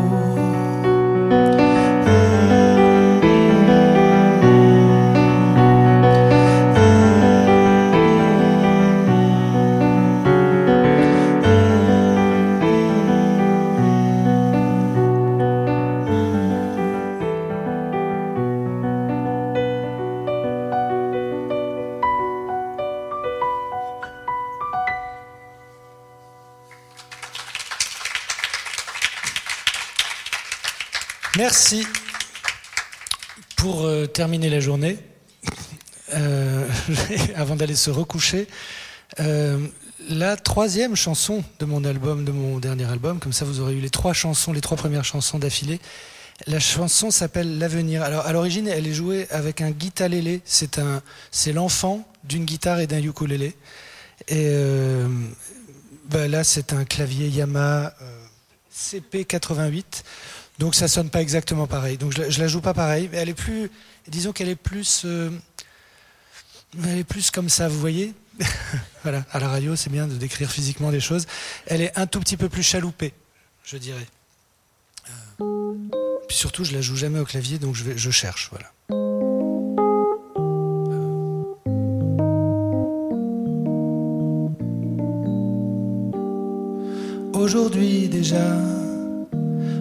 Terminer 34.20 34.50
la 34.50 34.60
journée. 34.60 34.98
Euh, 36.14 36.68
avant 37.38 37.56
d'aller 37.56 37.78
se 37.78 37.90
recoucher, 37.90 38.50
euh, 39.22 39.66
la 40.10 40.36
troisième 40.36 40.98
chanson 40.98 41.42
de 41.60 41.64
mon 41.66 41.86
album, 41.86 42.26
de 42.26 42.34
mon 42.34 42.60
dernier 42.60 42.84
album, 42.84 43.22
comme 43.22 43.32
ça 43.32 43.46
vous 43.46 43.62
aurez 43.62 43.76
eu 43.76 43.80
les 43.80 43.90
trois 43.90 44.12
chansons, 44.12 44.52
les 44.52 44.60
trois 44.60 44.76
premières 44.76 45.06
chansons 45.06 45.40
d'affilée. 45.40 45.80
La 46.48 46.60
chanson 46.60 47.12
s'appelle 47.12 47.60
L'avenir. 47.60 48.04
Alors 48.04 48.26
à 48.26 48.34
l'origine, 48.34 48.68
elle 48.68 48.88
est 48.88 48.94
jouée 48.94 49.26
avec 49.30 49.62
un 49.62 49.72
guitarélé. 49.72 50.42
C'est 50.44 50.80
un, 50.80 51.02
c'est 51.32 51.54
l'enfant 51.54 52.06
d'une 52.26 52.44
guitare 52.44 52.82
et 52.82 52.88
d'un 52.88 53.02
ukulélé. 53.02 53.56
Et 54.28 54.48
euh, 54.50 55.08
bah 56.10 56.28
là, 56.28 56.44
c'est 56.44 56.74
un 56.74 56.84
clavier 56.84 57.30
Yamaha 57.30 57.94
euh, 58.02 58.26
CP88. 58.76 60.04
Donc 60.60 60.76
ça 60.76 60.90
sonne 60.90 61.10
pas 61.10 61.22
exactement 61.22 61.68
pareil. 61.68 61.98
Donc 61.98 62.12
je, 62.14 62.30
je 62.30 62.42
la 62.42 62.50
joue 62.50 62.60
pas 62.60 62.74
pareil, 62.74 63.08
mais 63.10 63.20
elle 63.20 63.30
est 63.30 63.34
plus, 63.34 63.72
disons 64.10 64.32
qu'elle 64.32 64.50
est 64.50 64.56
plus, 64.56 65.04
euh, 65.06 65.30
elle 66.84 67.00
est 67.00 67.04
plus 67.04 67.32
comme 67.32 67.50
ça, 67.50 67.68
vous 67.68 67.80
voyez. 67.80 68.14
voilà, 69.04 69.26
à 69.32 69.40
la 69.40 69.50
radio, 69.50 69.76
c'est 69.76 69.90
bien 69.90 70.08
de 70.08 70.16
décrire 70.16 70.50
physiquement 70.50 70.92
des 70.92 71.00
choses. 71.00 71.26
Elle 71.66 71.82
est 71.82 71.98
un 71.98 72.08
tout 72.08 72.20
petit 72.20 72.38
peu 72.38 72.50
plus 72.50 72.64
chaloupée, 72.64 73.14
je 73.64 73.78
dirais. 73.78 74.08
Euh, 75.42 75.74
puis 76.28 76.38
surtout, 76.38 76.64
je 76.64 76.74
la 76.74 76.82
joue 76.82 76.96
jamais 76.96 77.20
au 77.20 77.26
clavier, 77.26 77.60
donc 77.60 77.76
je, 77.76 77.84
vais, 77.84 77.98
je 77.98 78.12
cherche, 78.12 78.50
voilà. 78.52 78.72
Aujourd'hui 87.34 88.10
déjà, 88.10 88.58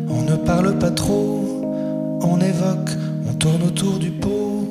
on 0.09 0.23
ne 0.23 0.37
parle 0.37 0.79
pas 0.79 0.91
trop, 0.91 2.21
on 2.23 2.41
évoque, 2.41 2.91
tourne 3.39 3.63
autour 3.63 3.99
du 3.99 4.11
pot, 4.11 4.67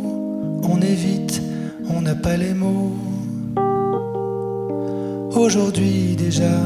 on 0.63 0.81
évite, 0.81 1.41
on 1.89 2.01
n'a 2.01 2.15
pas 2.15 2.35
les 2.35 2.53
mots. 2.53 2.91
Aujourd'hui 5.35 6.15
déjà, 6.17 6.59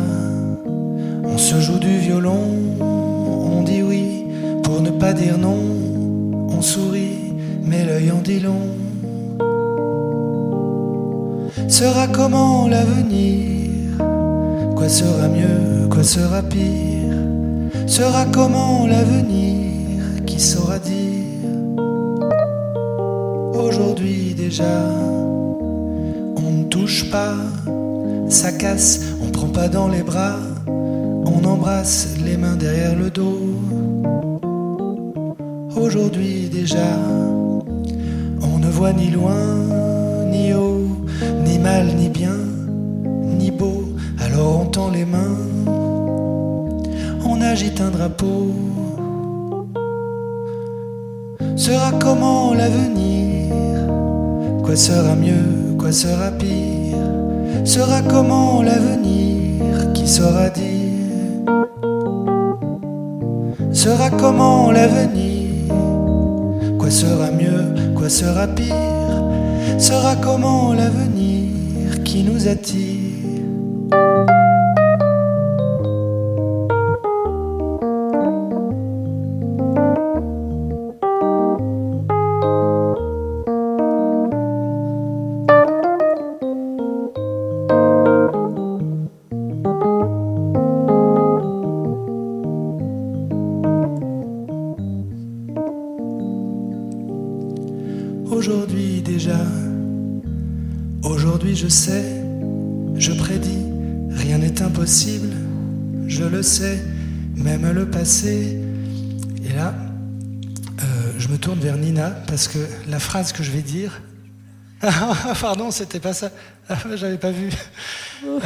on 1.24 1.38
se 1.38 1.60
joue 1.60 1.78
du 1.78 1.98
violon, 2.00 2.44
on 2.80 3.62
dit 3.64 3.84
oui 3.84 4.26
pour 4.64 4.82
ne 4.82 4.90
pas 4.90 5.14
dire 5.14 5.38
non, 5.38 5.60
on 6.50 6.62
sourit, 6.62 7.36
mais 7.64 7.86
l'œil 7.86 8.12
en 8.12 8.22
dit 8.22 8.40
long. 8.40 8.68
Sera 11.68 12.08
comment 12.08 12.68
l'avenir? 12.68 13.70
Quoi 14.76 14.90
sera 14.90 15.28
mieux, 15.28 15.88
quoi 15.90 16.04
sera 16.04 16.42
pire? 16.42 17.16
Sera 17.86 18.26
comment 18.26 18.88
l'avenir? 18.88 20.26
Qui 20.26 20.40
saura 20.40 20.80
dire? 20.80 21.21
Aujourd'hui 23.62 24.34
déjà, 24.34 24.84
on 26.36 26.52
ne 26.52 26.64
touche 26.64 27.12
pas, 27.12 27.36
ça 28.28 28.52
casse, 28.52 29.02
on 29.22 29.30
prend 29.30 29.48
pas 29.48 29.68
dans 29.68 29.88
les 29.88 30.02
bras, 30.02 30.40
on 30.68 31.44
embrasse 31.46 32.16
les 32.26 32.38
mains 32.38 32.56
derrière 32.56 32.96
le 32.96 33.12
dos. 33.12 33.40
Aujourd'hui 35.76 36.50
déjà, 36.50 36.98
on 38.42 38.58
ne 38.58 38.68
voit 38.68 38.94
ni 38.94 39.12
loin, 39.12 39.46
ni 40.32 40.54
haut, 40.54 40.88
ni 41.46 41.60
mal, 41.60 41.86
ni 41.96 42.10
bien, 42.10 42.38
ni 43.24 43.52
beau, 43.52 43.84
alors 44.20 44.62
on 44.62 44.66
tend 44.66 44.90
les 44.90 45.06
mains, 45.06 45.38
on 47.26 47.40
agite 47.42 47.80
un 47.80 47.92
drapeau. 47.92 48.48
Sera 51.56 51.92
comment 52.00 52.56
l'avenir? 52.56 53.41
Quoi 54.72 54.78
sera 54.78 55.16
mieux, 55.16 55.76
quoi 55.78 55.92
sera 55.92 56.32
pire? 56.32 56.96
Sera 57.66 58.02
comment 58.04 58.64
l'avenir 58.64 59.92
Qui 59.94 60.08
saura 60.08 60.50
dire? 60.50 61.44
Sera 63.74 64.10
comment 64.12 64.72
l'avenir? 64.72 65.76
Quoi 66.80 66.90
sera 66.90 67.32
mieux, 67.32 67.94
quoi 67.98 68.08
sera 68.08 68.48
pire? 68.48 68.74
Sera 69.78 70.16
comment 70.16 70.72
l'avenir 70.72 72.02
qui 72.06 72.24
nous 72.24 72.48
attire? 72.48 73.11
Sais, 101.72 102.04
je 102.96 103.12
prédis, 103.14 103.66
rien 104.12 104.38
n'est 104.38 104.62
impossible, 104.62 105.30
je 106.08 106.24
le 106.24 106.44
sais, 106.44 106.80
même 107.36 107.70
le 107.72 107.90
passé. 107.90 108.60
Et 109.44 109.54
là, 109.54 109.74
euh, 110.82 110.84
je 111.18 111.28
me 111.30 111.38
tourne 111.38 111.60
vers 111.60 111.78
Nina 111.78 112.12
parce 112.28 112.48
que 112.48 112.60
la 112.90 113.00
phrase 113.00 113.32
que 113.34 113.42
je 113.44 113.52
vais 113.52 113.62
dire. 113.64 114.02
Ah, 114.82 115.16
pardon, 115.42 115.72
c'était 115.72 116.00
pas 116.00 116.14
ça. 116.14 116.30
Ah, 116.70 116.78
J'avais 116.96 117.18
pas 117.18 117.32
vu. 117.32 117.50
Euh, 118.26 118.40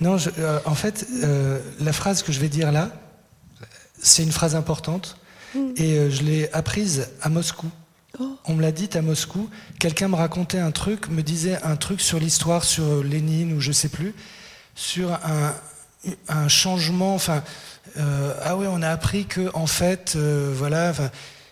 non, 0.00 0.18
je- 0.18 0.30
euh, 0.38 0.58
en 0.66 0.74
fait, 0.74 1.06
la 1.80 1.92
phrase 1.92 2.22
que 2.22 2.32
je 2.32 2.40
vais 2.40 2.48
dire 2.48 2.72
là, 2.72 2.90
c'est 4.02 4.22
une 4.22 4.32
phrase 4.32 4.54
importante 4.54 5.16
et 5.76 5.98
euh, 5.98 6.10
je 6.10 6.22
l'ai 6.22 6.50
apprise 6.52 7.08
à 7.22 7.28
Moscou. 7.28 7.68
On 8.46 8.54
me 8.54 8.62
l'a 8.62 8.72
dit 8.72 8.88
à 8.94 9.02
Moscou. 9.02 9.48
Quelqu'un 9.80 10.08
me 10.08 10.14
racontait 10.14 10.58
un 10.58 10.70
truc, 10.70 11.08
me 11.08 11.22
disait 11.22 11.58
un 11.62 11.76
truc 11.76 12.00
sur 12.00 12.18
l'histoire, 12.18 12.64
sur 12.64 13.02
Lénine 13.02 13.52
ou 13.52 13.60
je 13.60 13.72
sais 13.72 13.88
plus, 13.88 14.14
sur 14.74 15.18
un, 16.28 16.48
changement. 16.48 17.14
Enfin, 17.14 17.42
euh, 17.96 18.34
ah 18.42 18.56
ouais, 18.56 18.66
on 18.68 18.82
a 18.82 18.88
appris 18.88 19.26
que 19.26 19.50
en 19.54 19.66
fait, 19.66 20.14
euh, 20.16 20.52
voilà. 20.54 20.92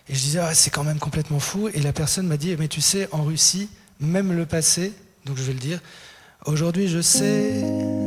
Et 0.09 0.15
je 0.15 0.19
disais, 0.19 0.39
ah, 0.39 0.53
c'est 0.53 0.69
quand 0.69 0.83
même 0.83 0.99
complètement 0.99 1.39
fou. 1.39 1.69
Et 1.73 1.81
la 1.81 1.93
personne 1.93 2.27
m'a 2.27 2.37
dit, 2.37 2.55
mais 2.57 2.67
tu 2.67 2.81
sais, 2.81 3.07
en 3.11 3.23
Russie, 3.23 3.69
même 3.99 4.31
le 4.33 4.45
passé, 4.45 4.93
donc 5.25 5.37
je 5.37 5.43
vais 5.43 5.53
le 5.53 5.59
dire. 5.59 5.79
Aujourd'hui, 6.45 6.87
je 6.87 7.01
sais, 7.01 7.63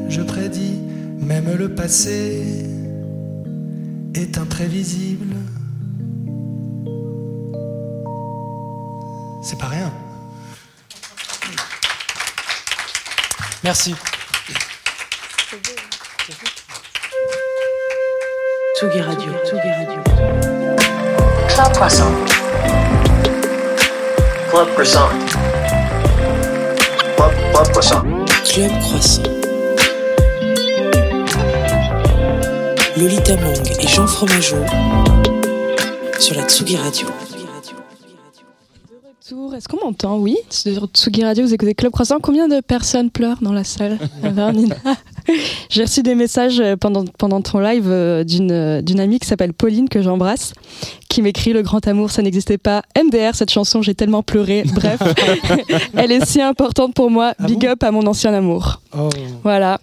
je 0.08 0.20
prédis, 0.20 0.78
même 1.18 1.52
le 1.54 1.74
passé 1.74 2.66
est 4.14 4.38
imprévisible. 4.38 5.25
C'est 9.48 9.56
pas 9.56 9.68
rien. 9.68 9.92
Merci. 13.62 13.94
Tsugi 18.76 19.00
Radio, 19.02 19.32
Tsugi 19.44 19.70
Radio. 19.70 20.02
Club 21.46 21.72
Croissant. 21.74 22.12
Club 24.50 24.68
Croissant. 24.74 25.08
Club, 27.16 27.32
Club 27.52 27.70
Croissant. 27.70 28.02
Club 28.44 28.72
Croissant. 28.80 29.22
Lolita 32.96 33.36
Mang 33.36 33.70
et 33.78 33.86
Jean 33.86 34.08
Fromageau 34.08 34.66
sur 36.18 36.34
la 36.34 36.42
Tsugi 36.42 36.76
Radio. 36.76 37.06
Retour, 39.28 39.54
Est-ce 39.54 39.66
qu'on 39.66 39.84
m'entend 39.84 40.18
Oui. 40.18 40.36
Sur 40.50 40.86
Tsugi 40.86 41.24
Radio, 41.24 41.44
vous 41.44 41.52
écoutez 41.54 41.74
Club 41.74 41.90
Croissant. 41.90 42.18
Combien 42.22 42.46
de 42.46 42.60
personnes 42.60 43.10
pleurent 43.10 43.38
dans 43.40 43.52
la 43.52 43.64
salle 43.64 43.98
J'ai 45.70 45.82
reçu 45.82 46.02
des 46.02 46.14
messages 46.14 46.60
euh, 46.60 46.76
pendant, 46.76 47.04
pendant 47.18 47.40
ton 47.40 47.58
live 47.58 47.86
euh, 47.88 48.22
d'une 48.22 48.52
euh, 48.52 48.82
d'une 48.82 49.00
amie 49.00 49.18
qui 49.18 49.26
s'appelle 49.26 49.52
Pauline, 49.52 49.88
que 49.88 50.00
j'embrasse, 50.00 50.52
qui 51.08 51.22
m'écrit 51.22 51.52
Le 51.52 51.62
grand 51.62 51.84
amour, 51.88 52.10
ça 52.10 52.22
n'existait 52.22 52.58
pas. 52.58 52.82
MDR, 52.96 53.34
cette 53.34 53.50
chanson, 53.50 53.82
j'ai 53.82 53.94
tellement 53.94 54.22
pleuré. 54.22 54.62
Bref, 54.72 55.00
elle 55.96 56.12
est 56.12 56.24
si 56.24 56.40
importante 56.40 56.94
pour 56.94 57.10
moi. 57.10 57.32
Ah 57.38 57.46
Big 57.46 57.60
bon 57.62 57.68
up 57.68 57.82
à 57.82 57.90
mon 57.90 58.06
ancien 58.06 58.32
amour. 58.32 58.80
Oh. 58.96 59.08
Voilà. 59.42 59.80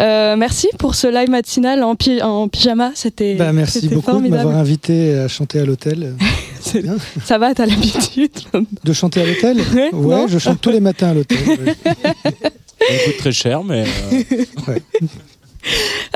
Euh, 0.00 0.34
merci 0.36 0.68
pour 0.78 0.96
ce 0.96 1.06
live 1.06 1.30
matinal 1.30 1.84
en, 1.84 1.94
pi- 1.94 2.22
en 2.22 2.48
pyjama. 2.48 2.90
C'était 2.94 3.34
Bah, 3.36 3.52
merci 3.52 3.80
c'était 3.82 3.94
beaucoup 3.94 4.20
de 4.20 4.28
m'avoir 4.28 4.56
invité 4.56 5.14
à 5.14 5.28
chanter 5.28 5.60
à 5.60 5.64
l'hôtel. 5.64 6.14
Ça 7.24 7.38
va, 7.38 7.54
t'as 7.54 7.66
l'habitude 7.66 8.30
De 8.84 8.92
chanter 8.92 9.22
à 9.22 9.26
l'hôtel 9.26 9.58
Ouais, 9.72 9.90
Ouais, 9.92 10.24
je 10.28 10.38
chante 10.38 10.60
tous 10.60 10.70
les 10.70 10.80
matins 10.80 11.08
à 11.10 11.14
l'hôtel. 11.14 11.38
Ça 11.46 12.94
coûte 13.04 13.16
très 13.18 13.32
cher, 13.32 13.62
mais 13.64 13.84
euh, 14.12 14.74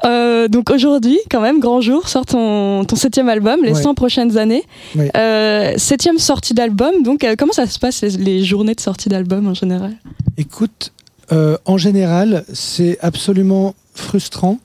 Euh, 0.06 0.48
donc 0.48 0.70
aujourd'hui, 0.70 1.18
quand 1.30 1.40
même, 1.40 1.60
grand 1.60 1.80
jour, 1.80 2.08
sort 2.08 2.24
ton, 2.26 2.84
ton 2.86 2.96
septième 2.96 3.28
album, 3.28 3.60
les 3.62 3.72
Ouais. 3.72 3.82
100 3.82 3.94
prochaines 3.94 4.38
années. 4.38 4.62
Ouais. 4.96 5.10
Euh, 5.16 5.74
septième 5.76 6.18
sortie 6.18 6.54
d'album, 6.54 7.02
donc 7.02 7.24
euh, 7.24 7.34
comment 7.38 7.52
ça 7.52 7.66
se 7.66 7.78
passe 7.78 8.00
les, 8.02 8.10
les 8.10 8.44
journées 8.44 8.74
de 8.74 8.80
sortie 8.80 9.08
d'album 9.08 9.46
en 9.46 9.54
général? 9.54 9.92
Écoute, 10.38 10.92
euh, 11.32 11.56
en 11.66 11.76
général, 11.78 12.44
c'est 12.52 12.98
absolument 13.02 13.74
frustrant 13.94 14.58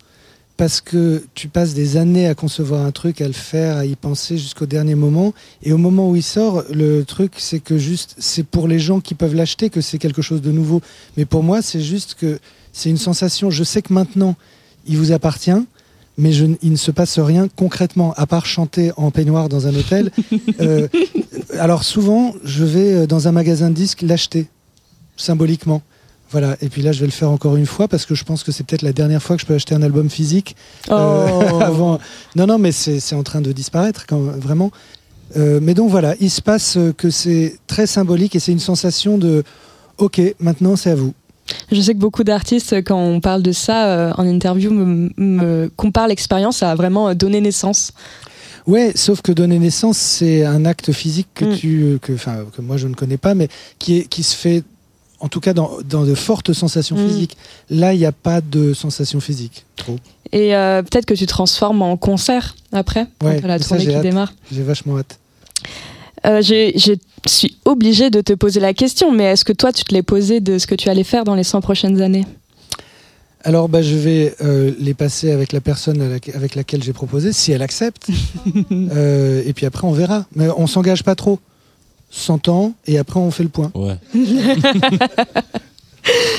parce 0.60 0.82
que 0.82 1.24
tu 1.36 1.48
passes 1.48 1.74
des 1.74 1.96
années 1.96 2.28
à 2.28 2.36
concevoir 2.36 2.86
un 2.86 2.92
truc, 2.92 3.22
à 3.22 3.28
le 3.28 3.34
faire, 3.34 3.78
à 3.78 3.86
y 3.86 3.96
penser 3.96 4.38
jusqu'au 4.38 4.66
dernier 4.66 4.94
moment. 4.94 5.34
Et 5.64 5.72
au 5.72 5.78
moment 5.78 6.10
où 6.10 6.18
il 6.18 6.22
sort, 6.22 6.66
le 6.70 7.04
truc, 7.04 7.36
c'est 7.38 7.62
que 7.62 7.78
juste, 7.78 8.18
c'est 8.20 8.44
pour 8.44 8.68
les 8.68 8.78
gens 8.78 9.00
qui 9.00 9.16
peuvent 9.16 9.36
l'acheter 9.36 9.70
que 9.70 9.80
c'est 9.80 9.98
quelque 9.98 10.22
chose 10.22 10.42
de 10.42 10.52
nouveau. 10.52 10.82
Mais 11.16 11.24
pour 11.24 11.44
moi, 11.44 11.62
c'est 11.62 11.80
juste 11.80 12.16
que 12.20 12.40
c'est 12.74 12.90
une 12.90 12.98
sensation. 12.98 13.50
Je 13.50 13.64
sais 13.64 13.82
que 13.82 13.94
maintenant, 13.94 14.36
il 14.86 14.98
vous 14.98 15.14
appartient. 15.14 15.66
Mais 16.18 16.34
je, 16.34 16.48
il 16.62 16.72
ne 16.72 16.76
se 16.76 16.92
passe 16.92 17.20
rien 17.20 17.48
concrètement, 17.56 18.14
à 18.18 18.28
part 18.28 18.46
chanter 18.46 18.92
en 18.98 19.12
peignoir 19.12 19.48
dans 19.48 19.66
un 19.66 19.74
hôtel. 19.74 20.12
Euh, 20.60 20.90
alors 21.58 21.86
souvent, 21.86 22.34
je 22.44 22.66
vais 22.66 22.94
euh, 22.94 23.08
dans 23.08 23.30
un 23.30 23.32
magasin 23.32 23.70
de 23.70 23.76
disques 23.76 24.02
l'acheter, 24.02 24.48
symboliquement. 25.16 25.82
Voilà, 26.32 26.56
et 26.62 26.70
puis 26.70 26.82
là 26.82 26.92
je 26.92 27.00
vais 27.00 27.08
le 27.08 27.12
faire 27.12 27.32
encore 27.32 27.56
une 27.56 27.66
fois 27.66 27.88
parce 27.88 28.06
que 28.06 28.14
je 28.14 28.24
pense 28.24 28.44
que 28.44 28.52
c'est 28.52 28.64
peut-être 28.64 28.84
la 28.84 28.94
dernière 28.94 29.22
fois 29.22 29.36
que 29.36 29.42
je 29.42 29.48
peux 29.48 29.56
acheter 29.56 29.74
un 29.74 29.82
album 29.82 30.10
physique. 30.10 30.56
Oh. 30.90 30.94
Euh, 30.94 31.60
avant. 31.62 32.00
Non, 32.36 32.46
non, 32.46 32.58
mais 32.60 32.72
c'est 32.72 33.16
en 33.16 33.24
train 33.24 33.42
de 33.42 33.52
disparaître 33.52 34.06
quand 34.08 34.20
vraiment. 34.20 34.72
Euh, 35.38 35.60
mais 35.62 35.74
donc 35.74 35.90
voilà, 35.90 36.16
il 36.20 36.30
se 36.30 36.42
passe 36.42 36.78
que 36.98 37.10
c'est 37.10 37.58
très 37.68 37.88
symbolique 37.88 38.36
et 38.36 38.40
c'est 38.40 38.52
une 38.52 38.60
sensation 38.60 39.18
de 39.18 39.44
OK, 39.98 40.22
maintenant 40.40 40.76
c'est 40.76 40.92
à 40.92 40.96
vous. 40.96 41.14
Je 41.72 41.82
sais 41.82 41.94
que 41.94 42.00
beaucoup 42.00 42.24
d'artistes, 42.24 42.76
quand 42.84 43.00
on 43.00 43.20
parle 43.22 43.42
de 43.42 43.52
ça 43.52 43.88
euh, 43.88 44.14
en 44.18 44.28
interview, 44.28 44.70
me, 44.72 45.10
me 45.18 45.72
comparent 45.76 46.08
l'expérience 46.08 46.62
à 46.62 46.76
vraiment 46.76 47.14
donner 47.16 47.42
naissance. 47.42 47.92
Ouais, 48.68 48.92
sauf 48.94 49.22
que 49.24 49.32
donner 49.32 49.58
naissance, 49.58 49.98
c'est 49.98 50.46
un 50.46 50.64
acte 50.66 50.92
physique 50.92 51.28
que 51.34 51.46
Mm. 51.46 51.56
tu, 51.56 52.00
que, 52.04 52.12
que 52.14 52.62
moi 52.62 52.78
je 52.78 52.88
ne 52.88 52.94
connais 52.94 53.18
pas, 53.18 53.34
mais 53.34 53.48
qui 53.80 53.98
est, 54.00 54.04
qui 54.04 54.22
se 54.22 54.36
fait, 54.36 54.64
en 55.20 55.28
tout 55.28 55.40
cas 55.40 55.54
dans, 55.54 55.72
dans 55.88 56.04
de 56.06 56.16
fortes 56.16 56.54
sensations 56.54 56.96
Mm. 56.96 57.08
physiques. 57.08 57.38
Là, 57.70 57.94
il 57.94 58.00
n'y 58.00 58.06
a 58.06 58.12
pas 58.12 58.42
de 58.42 58.74
sensations 58.74 59.20
physiques. 59.20 59.66
Trop. 59.76 59.98
Et 60.32 60.56
euh, 60.56 60.82
peut-être 60.84 61.06
que 61.06 61.14
tu 61.14 61.26
transformes 61.26 61.82
en 61.82 61.98
concert 61.98 62.56
après, 62.72 63.08
Ouais, 63.24 63.40
quand 63.42 63.48
la 63.48 63.60
ça, 63.60 63.70
tournée 63.70 63.86
qui 63.86 63.94
hâte. 63.96 64.02
démarre. 64.04 64.34
J'ai 64.52 64.64
vachement 64.64 64.98
hâte. 64.98 65.20
Euh, 66.26 66.42
Je 66.42 66.96
suis 67.26 67.58
obligée 67.66 68.10
de 68.10 68.22
te 68.22 68.34
poser 68.34 68.60
la 68.60 68.74
question, 68.74 69.12
mais 69.12 69.26
est-ce 69.26 69.44
que 69.46 69.54
toi, 69.54 69.72
tu 69.74 69.84
te 69.84 69.94
l'es 69.94 70.04
posé 70.04 70.40
de 70.40 70.58
ce 70.58 70.68
que 70.68 70.76
tu 70.76 70.90
allais 70.90 71.04
faire 71.04 71.24
dans 71.24 71.36
les 71.36 71.44
100 71.44 71.62
prochaines 71.62 72.02
années? 72.02 72.26
Alors, 73.44 73.70
bah, 73.70 73.82
je 73.82 73.96
vais 73.96 74.36
euh, 74.42 74.72
les 74.80 74.94
passer 74.94 75.32
avec 75.32 75.54
la 75.54 75.62
personne 75.62 76.02
avec 76.02 76.56
laquelle 76.56 76.84
j'ai 76.84 76.92
proposé, 76.94 77.32
si 77.34 77.52
elle 77.52 77.62
accepte. 77.62 78.10
Euh, 78.72 79.42
et 79.46 79.54
puis 79.54 79.66
après, 79.66 79.88
on 79.88 79.92
verra. 79.94 80.26
Mais 80.36 80.48
on 80.58 80.68
s'engage 80.68 81.04
pas 81.04 81.16
trop. 81.16 81.40
100 82.12 82.48
ans, 82.50 82.74
et 82.88 82.98
après, 82.98 83.20
on 83.20 83.32
fait 83.32 83.44
le 83.44 83.50
point. 83.50 83.72
ouais. 83.76 83.96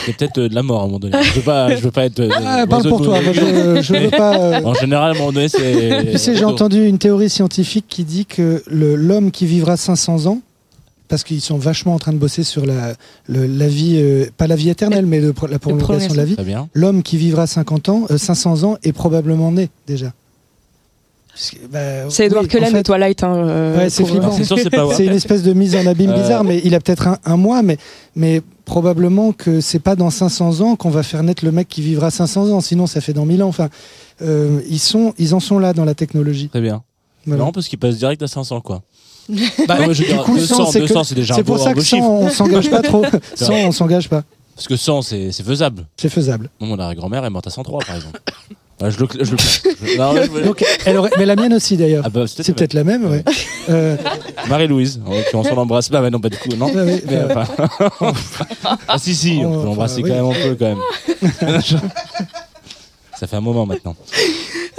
C'est 0.05 0.17
peut-être 0.17 0.39
euh, 0.39 0.49
de 0.49 0.55
la 0.55 0.63
mort 0.63 0.81
à 0.81 0.85
un 0.85 0.87
moment 0.87 0.99
donné. 0.99 1.17
Je 1.23 1.33
veux 1.35 1.43
pas, 1.43 1.77
je 1.77 1.81
veux 1.81 1.91
pas 1.93 2.07
être. 2.07 2.19
euh, 2.21 2.31
Ah, 2.45 2.65
parle 2.69 2.89
pour 2.89 3.03
toi. 3.03 3.21
Boone. 3.21 3.25
Moi, 3.27 3.33
je, 3.35 3.83
je 3.83 3.95
veux 3.95 4.11
pas. 4.11 4.37
euh, 4.41 4.61
En 4.65 4.75
général, 4.75 5.13
à 5.13 5.15
un 5.15 5.19
moment 5.19 5.33
donné, 5.33 5.49
c'est. 5.49 6.13
Tu 6.13 6.19
sais, 6.19 6.35
j'ai 6.35 6.45
entendu 6.45 6.85
une 6.87 6.99
théorie 6.99 7.31
scientifique 7.31 7.85
qui 7.89 8.03
dit 8.05 8.27
que 8.27 8.65
l'homme 8.69 9.31
qui 9.31 9.47
vivra 9.47 9.77
500 9.77 10.27
ans, 10.27 10.41
parce 11.09 11.23
qu'ils 11.23 11.41
sont 11.43 11.59
vachement 11.59 11.95
en 11.95 11.99
train 11.99 12.13
de 12.13 12.19
bosser 12.19 12.43
sur 12.43 12.67
la, 12.67 12.95
le- 13.29 13.47
la 13.47 13.69
vie, 13.69 13.99
euh, 14.01 14.27
pas 14.37 14.47
la 14.49 14.57
vie 14.57 14.71
éternelle, 14.71 15.07
mais 15.07 15.21
le 15.21 15.35
la 15.49 15.59
prolongation 15.61 16.13
de 16.13 16.17
la 16.17 16.25
vie, 16.25 16.35
Très 16.35 16.45
bien. 16.45 16.69
l'homme 16.75 17.03
qui 17.05 17.17
vivra 17.17 17.47
50 17.47 17.89
ans, 17.91 18.07
euh, 18.11 18.19
500 18.19 18.65
ans 18.65 18.77
est 18.83 18.93
probablement 18.93 19.53
né 19.53 19.69
déjà. 19.87 20.13
Bah, 21.71 22.11
C'est 22.11 22.27
Edouard 22.27 22.43
oui, 22.43 22.49
Cullen 22.49 22.69
en 22.69 22.73
fait, 22.73 22.81
et 22.81 22.83
Twilight. 22.83 23.23
Hein, 23.25 23.35
euh, 23.37 23.79
Ouais, 23.79 23.91
c'est 23.91 24.05
flippant. 24.05 24.33
C'est 24.33 24.45
sûr, 24.45 24.59
c'est 24.59 24.71
pas 24.71 24.87
C'est 24.95 25.07
une 25.07 25.13
espèce 25.15 25.43
de 25.43 25.53
mise 25.53 25.75
en 25.77 25.87
abîme 25.87 26.11
Euh. 26.11 26.21
bizarre, 26.21 26.45
mais 26.45 26.61
il 26.65 26.75
a 26.75 26.81
peut-être 26.81 27.09
un, 27.09 27.19
un 27.25 27.37
mois, 27.37 27.63
mais, 27.63 27.79
mais 28.15 28.43
probablement 28.65 29.33
que 29.33 29.61
c'est 29.61 29.79
pas 29.79 29.97
dans 29.97 30.11
500 30.11 30.61
ans 30.61 30.77
qu'on 30.77 30.91
va 30.91 31.03
faire 31.03 31.23
naître 31.23 31.45
le 31.45 31.53
mec 31.53 31.69
qui 31.69 31.83
vivra 31.83 32.11
500 32.11 32.51
ans, 32.51 32.61
sinon 32.61 32.87
ça 32.87 33.01
fait 33.01 33.13
dans 33.13 33.25
1000 33.25 33.43
ans. 33.43 33.49
Enfin, 33.49 33.69
euh, 34.23 34.61
ils, 34.69 34.79
sont, 34.79 35.15
ils 35.19 35.35
en 35.35 35.41
sont 35.41 35.59
là 35.59 35.73
dans 35.73 35.85
la 35.85 35.95
technologie. 35.95 36.49
Très 36.49 36.61
bien. 36.61 36.83
Voilà. 37.27 37.45
Non, 37.45 37.53
parce 37.53 37.69
qu'il 37.69 37.79
passe 37.79 37.97
direct 37.97 38.23
à 38.23 38.27
500, 38.27 38.61
quoi. 38.61 38.83
Bah, 39.69 39.77
je 39.81 39.87
veux 39.89 39.95
du 39.95 40.05
dire, 40.05 40.23
coup, 40.25 40.37
200, 40.37 40.57
100, 40.57 40.67
c'est 40.73 40.81
que- 40.81 40.87
200, 40.89 41.05
c'est 41.05 41.15
déjà 41.15 41.35
un 41.35 41.37
C'est 41.37 41.45
pour 41.45 41.59
ça 41.59 41.73
que 41.75 41.81
100, 41.81 41.97
chiffre. 41.97 42.09
on 42.09 42.29
s'engage 42.31 42.71
pas 42.71 42.83
trop. 42.83 43.05
100, 43.35 43.53
on 43.55 43.73
s'engage 43.73 44.09
pas. 44.09 44.25
Parce 44.57 44.67
que 44.69 44.77
100, 44.77 45.03
c'est 45.03 45.33
faisable. 45.43 45.87
C'est 45.97 46.09
faisable. 46.09 46.51
Moi, 46.61 46.69
mon 46.69 46.79
arrière-grand-mère 46.79 47.25
est 47.25 47.31
morte 47.31 47.47
à 47.47 47.51
103, 47.51 47.81
par 47.87 47.97
exemple. 47.97 48.21
Ouais, 48.81 48.91
je 48.91 48.99
le, 48.99 49.07
je 49.21 49.31
le- 49.33 49.37
je- 49.37 49.97
non, 49.99 50.13
mais 50.15 50.23
je- 50.25 50.45
Donc, 50.45 50.65
elle 50.87 50.97
aurait, 50.97 51.11
mais 51.19 51.27
la 51.27 51.37
mienne 51.37 51.53
aussi 51.55 51.77
d'ailleurs. 51.77 52.03
Ah 52.07 52.11
bah, 52.11 52.25
c'est 52.27 52.43
c'est 52.43 52.53
peut-être 52.55 52.73
la 52.75 52.85
même, 52.85 53.05
ouais. 53.11 53.23
Euh, 53.69 53.97
Marie-Louise, 54.49 55.01
en 55.07 55.11
l'occurrence, 55.15 55.49
on 55.53 55.55
l'embrasse 55.57 55.89
pas, 55.91 56.01
mais 56.01 56.11
non, 56.11 56.19
pas 56.21 56.31
du 56.31 56.39
coup, 56.39 56.49
non. 56.57 56.71
Ah 56.75 56.81
oui, 56.87 57.01
Mais, 57.07 57.17
euh, 57.17 57.29
enfin, 57.31 58.13
ah 58.89 58.99
si, 58.99 59.15
si, 59.15 59.43
on 59.45 59.61
peut 59.61 59.67
l'embrasser 59.67 60.03
enfin, 60.03 60.15
quand 60.15 60.29
oui. 60.31 60.37
même 60.39 60.47
un 60.47 60.49
peu, 60.49 60.57
quand 60.59 61.51
même. 61.51 61.61
Ça 63.19 63.27
fait 63.27 63.37
un 63.37 63.43
moment 63.43 63.67
maintenant. 63.67 63.95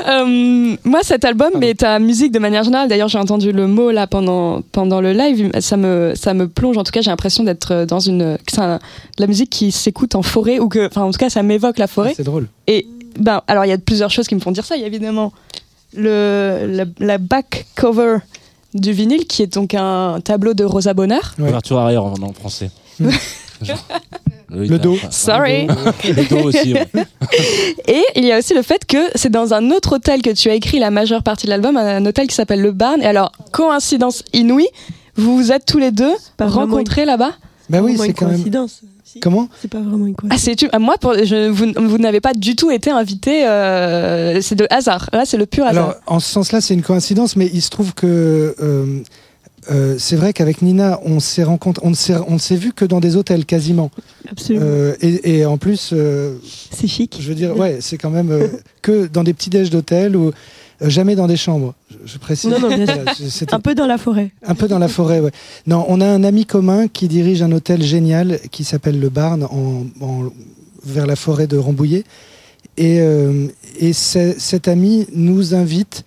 Euh, 0.07 0.75
moi, 0.83 1.01
cet 1.03 1.25
album, 1.25 1.51
mais 1.59 1.75
ta 1.75 1.99
musique 1.99 2.31
de 2.31 2.39
manière 2.39 2.63
générale, 2.63 2.89
d'ailleurs, 2.89 3.07
j'ai 3.07 3.19
entendu 3.19 3.51
le 3.51 3.67
mot 3.67 3.91
là 3.91 4.07
pendant, 4.07 4.61
pendant 4.71 4.99
le 4.99 5.13
live, 5.13 5.51
ça 5.59 5.77
me, 5.77 6.13
ça 6.15 6.33
me 6.33 6.47
plonge. 6.47 6.75
En 6.75 6.83
tout 6.83 6.91
cas, 6.91 7.01
j'ai 7.01 7.11
l'impression 7.11 7.43
d'être 7.43 7.85
dans 7.85 7.99
une. 7.99 8.37
que 8.37 8.51
c'est 8.51 8.61
un- 8.61 8.77
de 8.77 9.21
la 9.21 9.27
musique 9.27 9.51
qui 9.51 9.71
s'écoute 9.71 10.15
en 10.15 10.23
forêt, 10.23 10.57
ou 10.57 10.69
que. 10.69 10.87
Enfin, 10.87 11.03
en 11.03 11.11
tout 11.11 11.19
cas, 11.19 11.29
ça 11.29 11.43
m'évoque 11.43 11.77
la 11.77 11.85
forêt. 11.85 12.13
c'est 12.17 12.23
drôle. 12.23 12.47
Et 12.65 12.87
ben, 13.19 13.41
alors, 13.47 13.65
il 13.65 13.69
y 13.69 13.73
a 13.73 13.77
plusieurs 13.77 14.09
choses 14.11 14.27
qui 14.27 14.35
me 14.35 14.39
font 14.39 14.51
dire 14.51 14.65
ça. 14.65 14.75
Il 14.75 14.81
y 14.81 14.83
a 14.83 14.87
évidemment 14.87 15.31
le, 15.95 16.65
la, 16.69 16.85
la 16.99 17.17
back 17.17 17.65
cover 17.75 18.17
du 18.73 18.91
vinyle, 18.93 19.25
qui 19.27 19.41
est 19.43 19.53
donc 19.53 19.73
un 19.73 20.19
tableau 20.23 20.53
de 20.53 20.63
Rosa 20.63 20.93
Bonheur. 20.93 21.33
Ouais. 21.39 21.49
Ouverture 21.49 21.79
arrière 21.79 22.03
en, 22.05 22.13
en 22.21 22.33
français. 22.33 22.71
Genre, 23.61 23.77
Le 24.49 24.77
dos. 24.79 24.97
Sorry. 25.11 25.67
Le 25.67 26.27
dos 26.27 26.47
aussi. 26.47 26.73
ouais. 26.73 26.87
Et 27.87 28.03
il 28.15 28.25
y 28.25 28.31
a 28.31 28.39
aussi 28.39 28.55
le 28.55 28.63
fait 28.63 28.85
que 28.85 28.97
c'est 29.13 29.29
dans 29.29 29.53
un 29.53 29.69
autre 29.69 29.97
hôtel 29.97 30.21
que 30.23 30.31
tu 30.31 30.49
as 30.49 30.55
écrit 30.55 30.79
la 30.79 30.89
majeure 30.89 31.21
partie 31.21 31.45
de 31.45 31.51
l'album, 31.51 31.77
un 31.77 32.03
hôtel 32.05 32.25
qui 32.27 32.33
s'appelle 32.35 32.61
Le 32.61 32.71
Barn. 32.71 33.01
Et 33.03 33.05
alors, 33.05 33.31
coïncidence 33.51 34.23
inouïe, 34.33 34.67
vous 35.15 35.35
vous 35.35 35.51
êtes 35.51 35.65
tous 35.67 35.77
les 35.77 35.91
deux 35.91 36.13
rencontrés 36.39 37.05
là-bas? 37.05 37.33
Bah 37.69 37.81
oui, 37.81 37.95
c'est 37.97 38.07
une 38.07 38.13
quand 38.13 38.27
même. 38.27 38.43
Si. 39.11 39.19
Comment 39.19 39.49
C'est 39.61 39.67
pas 39.69 39.79
vraiment 39.81 40.05
une 40.05 40.13
Ah, 40.17 40.21
coïncidence. 40.21 40.41
c'est 40.43 40.55
tu. 40.55 40.69
ah, 40.71 40.79
moi, 40.79 40.95
pour, 40.99 41.13
je, 41.13 41.49
vous, 41.49 41.65
vous 41.75 41.97
n'avez 41.97 42.21
pas 42.21 42.33
du 42.33 42.55
tout 42.55 42.71
été 42.71 42.91
invité. 42.91 43.45
euh, 43.47 44.39
c'est 44.41 44.55
de 44.55 44.67
hasard. 44.69 45.09
Là, 45.13 45.23
c'est 45.25 45.37
le 45.37 45.45
pur 45.45 45.65
hasard. 45.65 45.83
Alors, 45.89 45.95
en 46.07 46.19
ce 46.19 46.29
sens-là, 46.31 46.61
c'est 46.61 46.73
une 46.73 46.81
coïncidence, 46.81 47.35
mais 47.35 47.49
il 47.53 47.61
se 47.61 47.69
trouve 47.69 47.93
que 47.93 48.55
euh, 48.61 48.99
euh, 49.69 49.95
c'est 49.99 50.15
vrai 50.15 50.33
qu'avec 50.33 50.61
Nina, 50.61 50.99
on 51.03 51.19
s'est 51.19 51.43
rencontré, 51.43 51.85
on 51.85 51.89
ne 51.91 51.95
s'est, 51.95 52.15
on 52.27 52.33
ne 52.33 52.39
s'est 52.39 52.55
vu 52.55 52.73
que 52.73 52.85
dans 52.85 52.99
des 52.99 53.15
hôtels 53.15 53.45
quasiment. 53.45 53.91
Absolument. 54.29 54.65
Euh, 54.65 54.95
et, 55.01 55.39
et 55.39 55.45
en 55.45 55.57
plus, 55.57 55.91
euh, 55.93 56.35
c'est 56.71 56.87
chic. 56.87 57.17
je 57.19 57.27
veux 57.29 57.35
dire, 57.35 57.55
ouais, 57.57 57.77
c'est 57.81 57.97
quand 57.97 58.09
même 58.09 58.31
euh, 58.31 58.47
que 58.81 59.07
dans 59.07 59.23
des 59.23 59.33
petits 59.33 59.49
déj 59.49 59.69
d'hôtel 59.69 60.15
ou 60.15 60.31
euh, 60.81 60.89
jamais 60.89 61.15
dans 61.15 61.27
des 61.27 61.37
chambres. 61.37 61.73
Je, 61.89 62.13
je 62.13 62.17
précise. 62.17 62.49
Non, 62.49 62.59
non, 62.59 62.67
bien 62.75 62.85
sûr. 62.85 63.29
C'était 63.29 63.53
Un 63.53 63.59
peu 63.59 63.75
dans 63.75 63.87
la 63.87 63.97
forêt. 63.97 64.31
un 64.45 64.55
peu 64.55 64.67
dans 64.67 64.79
la 64.79 64.87
forêt. 64.87 65.19
Ouais. 65.19 65.31
Non, 65.67 65.85
on 65.87 66.01
a 66.01 66.05
un 66.07 66.23
ami 66.23 66.45
commun 66.45 66.87
qui 66.87 67.07
dirige 67.07 67.41
un 67.41 67.51
hôtel 67.51 67.81
génial 67.83 68.39
qui 68.51 68.63
s'appelle 68.63 68.99
le 68.99 69.09
Barn 69.09 69.43
en, 69.43 69.85
en- 70.01 70.29
vers 70.83 71.05
la 71.05 71.15
forêt 71.15 71.47
de 71.47 71.57
Rambouillet. 71.57 72.03
Et, 72.77 72.99
euh, 73.01 73.47
et 73.79 73.93
cet 73.93 74.67
ami 74.67 75.05
nous 75.13 75.53
invite 75.53 76.03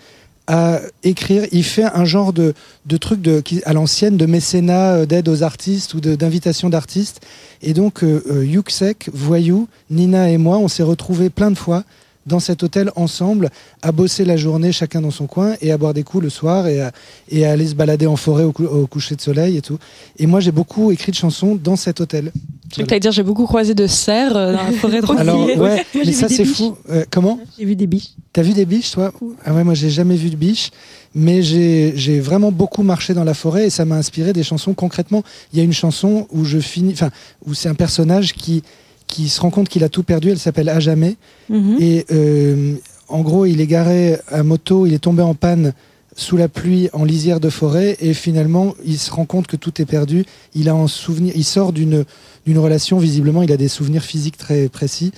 à 0.47 0.81
écrire. 1.05 1.45
Il 1.53 1.65
fait 1.65 1.85
un 1.85 2.05
genre 2.05 2.33
de, 2.33 2.53
de 2.87 2.97
truc 2.97 3.23
de, 3.23 3.41
qui, 3.41 3.63
à 3.65 3.73
l'ancienne 3.73 4.17
de 4.17 4.27
mécénat, 4.27 4.93
euh, 4.95 5.07
d'aide 5.07 5.29
aux 5.29 5.43
artistes 5.43 5.95
ou 5.95 6.01
d'invitation 6.01 6.69
d'artistes. 6.69 7.21
Et 7.63 7.73
donc, 7.73 8.03
euh, 8.03 8.23
euh, 8.31 8.45
Yuxek, 8.45 9.09
Voyou, 9.13 9.69
Nina 9.91 10.31
et 10.31 10.37
moi, 10.39 10.59
on 10.59 10.69
s'est 10.69 10.83
retrouvés 10.83 11.31
plein 11.31 11.51
de 11.51 11.57
fois 11.59 11.85
dans 12.27 12.41
cet 12.41 12.63
hôtel 12.63 12.91
ensemble, 12.97 13.51
à 13.83 13.93
bosser 13.93 14.25
la 14.25 14.37
journée 14.37 14.73
chacun 14.73 15.01
dans 15.03 15.11
son 15.11 15.27
coin 15.27 15.55
et 15.61 15.73
à 15.73 15.79
boire 15.79 15.93
des 15.95 16.03
coups 16.05 16.25
le 16.25 16.31
soir 16.31 16.67
et 16.67 16.81
à, 16.81 16.93
et 17.29 17.45
à 17.47 17.53
aller 17.53 17.67
se 17.67 17.75
balader 17.75 18.07
en 18.07 18.17
forêt 18.17 18.45
au, 18.45 18.53
cou- 18.53 18.65
au 18.65 18.87
coucher 18.87 19.15
de 19.17 19.21
soleil 19.21 19.57
et 19.57 19.63
tout. 19.63 19.79
Et 20.19 20.27
moi, 20.27 20.41
j'ai 20.41 20.53
beaucoup 20.53 20.91
écrit 20.91 21.13
de 21.13 21.17
chansons 21.17 21.55
dans 21.55 21.77
cet 21.77 22.01
hôtel. 22.01 22.33
Je 22.77 22.83
t'allais 22.83 22.99
dire 23.01 23.13
j'ai 23.13 23.23
beaucoup 23.23 23.45
croisé 23.47 23.75
de 23.75 23.87
cerfs 23.87 24.37
euh, 24.37 24.53
dans 24.55 24.63
la 24.65 24.73
forêt 24.73 25.01
de 25.03 25.19
Alors, 25.19 25.47
ouais, 25.47 25.85
mais 25.95 26.13
ça, 26.13 26.29
c'est 26.29 26.45
fou. 26.45 26.77
Euh, 26.91 27.05
comment 27.11 27.39
J'ai 27.59 27.67
vu 27.67 27.77
des 27.77 27.87
biches. 27.87 28.11
T'as 28.33 28.43
vu 28.43 28.53
des 28.53 28.65
biches, 28.65 28.91
toi 28.91 29.13
Ah 29.45 29.55
ouais, 29.55 29.63
moi 29.63 29.75
j'ai 29.75 29.91
jamais 29.91 30.17
vu 30.17 30.29
de 30.31 30.35
biches, 30.37 30.71
mais 31.15 31.41
j'ai 31.43 31.93
j'ai 31.95 32.19
vraiment 32.19 32.51
beaucoup 32.51 32.83
marché 32.83 33.15
dans 33.15 33.23
la 33.23 33.35
forêt 33.35 33.67
et 33.67 33.71
ça 33.71 33.85
m'a 33.85 33.95
inspiré 33.97 34.33
des 34.33 34.43
chansons. 34.43 34.75
Concrètement, 34.75 35.23
il 35.53 35.59
y 35.59 35.63
a 35.63 35.65
une 35.65 35.73
chanson 35.73 36.27
où 36.33 36.45
je 36.45 36.59
finis, 36.59 36.95
enfin, 36.95 37.11
où 37.47 37.55
c'est 37.55 37.69
un 37.69 37.75
personnage 37.77 38.33
qui 38.33 38.65
qui 39.07 39.29
se 39.29 39.41
rend 39.41 39.51
compte 39.51 39.69
qu'il 39.69 39.85
a 39.85 39.89
tout 39.89 40.03
perdu. 40.03 40.31
Elle 40.31 40.39
s'appelle 40.39 40.69
À 40.69 40.81
jamais 40.81 41.17
Mhm. 41.49 41.77
et 41.81 42.07
euh, 42.13 42.75
en 43.09 43.21
gros, 43.21 43.45
il 43.47 43.61
est 43.61 43.67
garé 43.67 44.17
à 44.29 44.43
moto, 44.43 44.87
il 44.87 44.95
est 44.95 44.99
tombé 44.99 45.23
en 45.23 45.35
panne 45.35 45.75
sous 46.17 46.37
la 46.37 46.49
pluie 46.49 46.89
en 46.93 47.05
lisière 47.05 47.41
de 47.41 47.51
forêt 47.51 47.97
et 48.01 48.15
finalement, 48.15 48.75
il 48.85 48.99
se 48.99 49.11
rend 49.11 49.25
compte 49.27 49.47
que 49.47 49.57
tout 49.57 49.83
est 49.83 49.85
perdu. 49.85 50.25
Il 50.55 50.69
a 50.69 50.75
un 50.75 50.87
souvenir, 50.87 51.33
il 51.37 51.45
sort 51.45 51.73
d'une 51.73 52.05
d'une 52.47 52.59
relation. 52.59 52.99
Visiblement, 52.99 53.43
il 53.43 53.51
a 53.53 53.57
des 53.57 53.69
souvenirs 53.69 54.03
physiques 54.05 54.37
très 54.37 54.69
précis. 54.69 55.13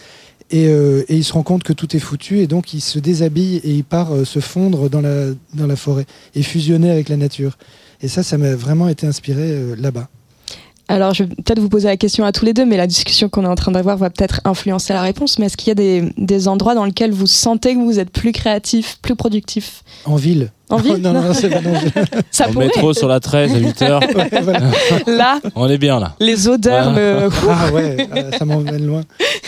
Et, 0.52 0.68
euh, 0.68 1.02
et 1.08 1.16
il 1.16 1.24
se 1.24 1.32
rend 1.32 1.42
compte 1.42 1.64
que 1.64 1.72
tout 1.72 1.96
est 1.96 2.00
foutu 2.00 2.38
et 2.38 2.46
donc 2.46 2.72
il 2.72 2.80
se 2.80 3.00
déshabille 3.00 3.56
et 3.64 3.70
il 3.72 3.82
part 3.82 4.14
euh, 4.14 4.24
se 4.24 4.38
fondre 4.38 4.88
dans 4.88 5.00
la, 5.00 5.26
dans 5.54 5.66
la 5.66 5.74
forêt 5.74 6.06
et 6.36 6.42
fusionner 6.44 6.88
avec 6.90 7.08
la 7.08 7.16
nature. 7.16 7.58
Et 8.00 8.06
ça, 8.08 8.22
ça 8.22 8.38
m'a 8.38 8.54
vraiment 8.54 8.88
été 8.88 9.08
inspiré 9.08 9.42
euh, 9.42 9.74
là-bas. 9.76 10.08
Alors, 10.88 11.14
je 11.14 11.24
vais 11.24 11.34
peut-être 11.34 11.58
vous 11.58 11.68
poser 11.68 11.88
la 11.88 11.96
question 11.96 12.24
à 12.24 12.30
tous 12.32 12.44
les 12.44 12.52
deux, 12.52 12.64
mais 12.64 12.76
la 12.76 12.86
discussion 12.86 13.28
qu'on 13.28 13.44
est 13.44 13.48
en 13.48 13.56
train 13.56 13.72
d'avoir 13.72 13.96
va 13.96 14.08
peut-être 14.08 14.40
influencer 14.44 14.92
la 14.92 15.02
réponse. 15.02 15.38
Mais 15.38 15.46
est-ce 15.46 15.56
qu'il 15.56 15.68
y 15.68 15.72
a 15.72 15.74
des, 15.74 16.12
des 16.16 16.46
endroits 16.46 16.74
dans 16.76 16.84
lesquels 16.84 17.10
vous 17.12 17.26
sentez 17.26 17.74
que 17.74 17.80
vous 17.80 17.98
êtes 17.98 18.10
plus 18.10 18.30
créatif, 18.32 18.98
plus 19.02 19.16
productif? 19.16 19.82
En 20.04 20.14
ville. 20.16 20.52
En 20.68 20.76
ville 20.76 20.96
Non, 21.02 21.12
non, 21.12 21.22
non, 21.22 21.34
c'est 21.34 21.48
pas 21.50 21.60
non, 21.60 21.72
Ça 22.30 22.46
pourrait. 22.48 22.66
métro 22.66 22.92
sur 22.94 23.08
la 23.08 23.18
13 23.18 23.52
à 23.54 23.58
8h, 23.58 24.16
Ouais, 24.16 24.40
voilà. 24.42 24.60
Là, 25.08 25.40
on 25.56 25.68
est 25.68 25.78
bien 25.78 25.98
là. 25.98 26.14
les 26.20 26.46
odeurs 26.46 26.92
me. 26.92 27.28
Ah 27.50 27.72
ouais, 27.72 28.08
euh, 28.16 28.30
ça 28.38 28.44
m'emmène 28.44 28.86
loin. 28.86 29.02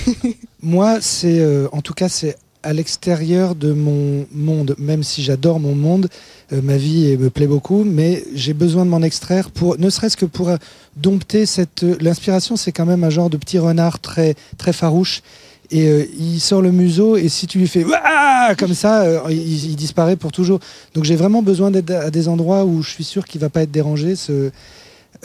Moi, 0.63 0.99
c'est 1.01 1.39
euh, 1.39 1.69
en 1.73 1.81
tout 1.83 1.95
cas, 1.95 2.09
c'est 2.09 2.37
à 2.63 2.73
l'extérieur 2.73 3.55
de 3.55 3.73
mon 3.73 4.27
monde, 4.33 4.75
même 4.79 5.03
si 5.03 5.23
j'adore 5.23 5.61
mon 5.61 5.75
monde, 5.75 6.09
euh, 6.53 6.61
ma 6.63 6.77
vie 6.77 7.13
euh, 7.13 7.19
me 7.19 7.31
plaît 7.31 7.47
beaucoup, 7.47 7.85
mais 7.85 8.25
j'ai 8.35 8.55
besoin 8.55 8.85
de 8.85 8.91
m'en 8.91 9.03
extraire 9.03 9.51
pour, 9.51 9.79
ne 9.79 9.91
serait-ce 9.91 10.17
que 10.17 10.27
pour 10.27 10.49
euh, 10.49 10.57
dompter 10.97 11.47
cette. 11.47 11.85
L'inspiration, 12.01 12.57
c'est 12.57 12.73
quand 12.73 12.87
même 12.87 13.05
un 13.05 13.11
genre 13.11 13.31
de 13.31 13.37
petit 13.37 13.59
renard 13.59 14.01
très 14.01 14.35
très 14.57 14.73
farouche. 14.73 15.23
Et 15.71 16.09
il 16.19 16.41
sort 16.41 16.63
le 16.63 16.73
museau, 16.73 17.19
et 17.19 17.29
si 17.29 17.47
tu 17.47 17.59
lui 17.59 17.69
fais 17.69 17.85
Ouah 17.85 18.55
comme 18.57 18.73
ça, 18.73 19.05
il, 19.29 19.77
disparaît 19.77 20.17
pour 20.17 20.33
toujours. 20.33 20.61
Donc 20.95 21.05
j'ai 21.05 21.15
vraiment 21.15 21.43
besoin 21.43 21.71
d'être 21.71 21.91
à 21.91 22.11
des 22.11 22.27
endroits 22.27 22.65
où 22.65 22.83
je 22.83 22.89
suis 22.89 23.05
sûr 23.05 23.27
qu'il 23.27 23.39
va 23.43 23.51
pas 23.51 23.65
être 23.65 23.71
dérangé. 23.71 24.17
Ce, 24.17 24.51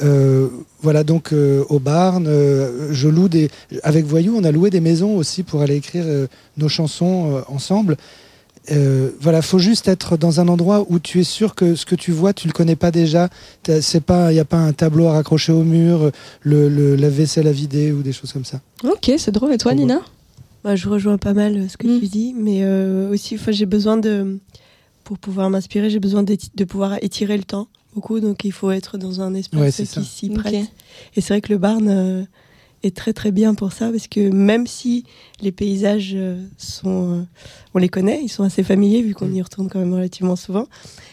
euh, 0.02 0.48
voilà, 0.82 1.04
donc 1.04 1.34
euh, 1.34 1.64
au 1.70 1.80
Barn, 1.80 2.26
euh, 2.28 2.89
je 2.91 3.08
loue 3.08 3.30
des. 3.30 3.50
Avec 3.84 4.06
Voyou, 4.06 4.36
on 4.38 4.44
a 4.44 4.52
loué 4.52 4.70
des 4.70 4.80
maisons 4.80 5.16
aussi 5.18 5.44
pour 5.44 5.62
aller 5.62 5.76
écrire 5.76 6.04
euh, 6.08 6.28
nos 6.58 6.70
chansons 6.70 7.36
euh, 7.38 7.41
ensemble. 7.48 7.98
Euh, 8.72 9.10
voilà, 9.20 9.41
faut 9.41 9.60
juste 9.60 9.89
être 9.89 10.16
dans 10.16 10.39
un 10.39 10.48
endroit 10.48 10.86
où 10.89 10.98
tu 10.98 11.20
es 11.20 11.26
sûr 11.26 11.54
que 11.54 11.76
ce 11.76 11.86
que 11.86 11.96
tu 11.96 12.12
vois, 12.14 12.34
tu 12.34 12.48
le 12.48 12.54
connais 12.54 12.78
pas 12.78 12.91
déjà. 12.91 13.30
C'est 13.82 14.00
pas, 14.04 14.32
il 14.32 14.36
y 14.36 14.39
a 14.39 14.46
pas 14.46 14.58
un 14.58 14.72
tableau 14.72 15.08
à 15.08 15.14
raccrocher 15.14 15.52
au 15.52 15.64
mur, 15.64 16.12
le, 16.41 16.70
le 16.70 16.96
la 16.96 17.10
vaisselle 17.10 17.48
à 17.48 17.52
vider 17.52 17.91
ou 17.91 18.02
des 18.02 18.14
choses 18.14 18.32
comme 18.32 18.46
ça. 18.46 18.62
Ok, 18.86 19.12
c'est 19.18 19.32
drôle. 19.32 19.52
Et 19.54 19.58
toi. 19.58 19.74
Nina 19.74 20.00
Bah, 20.64 20.78
je 20.78 20.88
rejoins 20.88 21.18
pas 21.18 21.34
mal 21.34 21.68
ce 21.70 21.76
que 21.76 21.88
Mm. 21.88 22.00
tu 22.00 22.06
dis, 22.08 22.34
mais 22.38 22.60
euh, 22.64 23.12
aussi, 23.12 23.38
j'ai 23.50 23.66
besoin 23.66 23.98
de, 23.98 24.39
pour 25.04 25.18
pouvoir 25.20 25.50
m'inspirer, 25.50 25.89
j'ai 25.89 26.00
besoin 26.00 26.24
de 26.24 26.64
pouvoir 26.64 26.98
étirer 27.04 27.36
le 27.36 27.44
temps 27.44 27.68
beaucoup, 27.94 28.20
donc 28.20 28.44
il 28.46 28.52
faut 28.52 28.72
être 28.72 28.98
dans 28.98 29.22
un 29.22 29.34
espace 29.34 29.60
Ouais, 29.60 29.86
qui 29.86 30.04
s'y 30.06 30.30
prête. 30.30 30.66
Et 31.16 31.22
c'est 31.22 31.34
vrai 31.34 31.41
que 31.41 31.52
le 31.52 31.58
Barn 31.60 31.88
euh, 31.89 32.24
est 32.84 32.96
très 32.96 33.14
très 33.14 33.32
bien 33.32 33.54
pour 33.56 33.72
ça, 33.72 33.89
parce 33.91 34.08
que 34.08 34.30
même 34.30 34.68
si 34.68 35.06
les 35.41 35.52
paysages 35.52 36.12
euh, 36.16 36.44
sont, 36.58 37.20
euh, 37.20 37.24
on 37.74 37.80
les 37.80 37.89
connaît, 37.89 38.20
ils 38.24 38.30
sont 38.30 38.44
assez 38.44 38.62
familiers 38.64 39.02
vu 39.02 39.14
qu'on 39.14 39.28
Mm. 39.28 39.36
y 39.36 39.41
retourne 39.41 39.70
quand 39.70 39.80
même 39.80 39.94
relativement 39.94 40.36
souvent. 40.36 40.68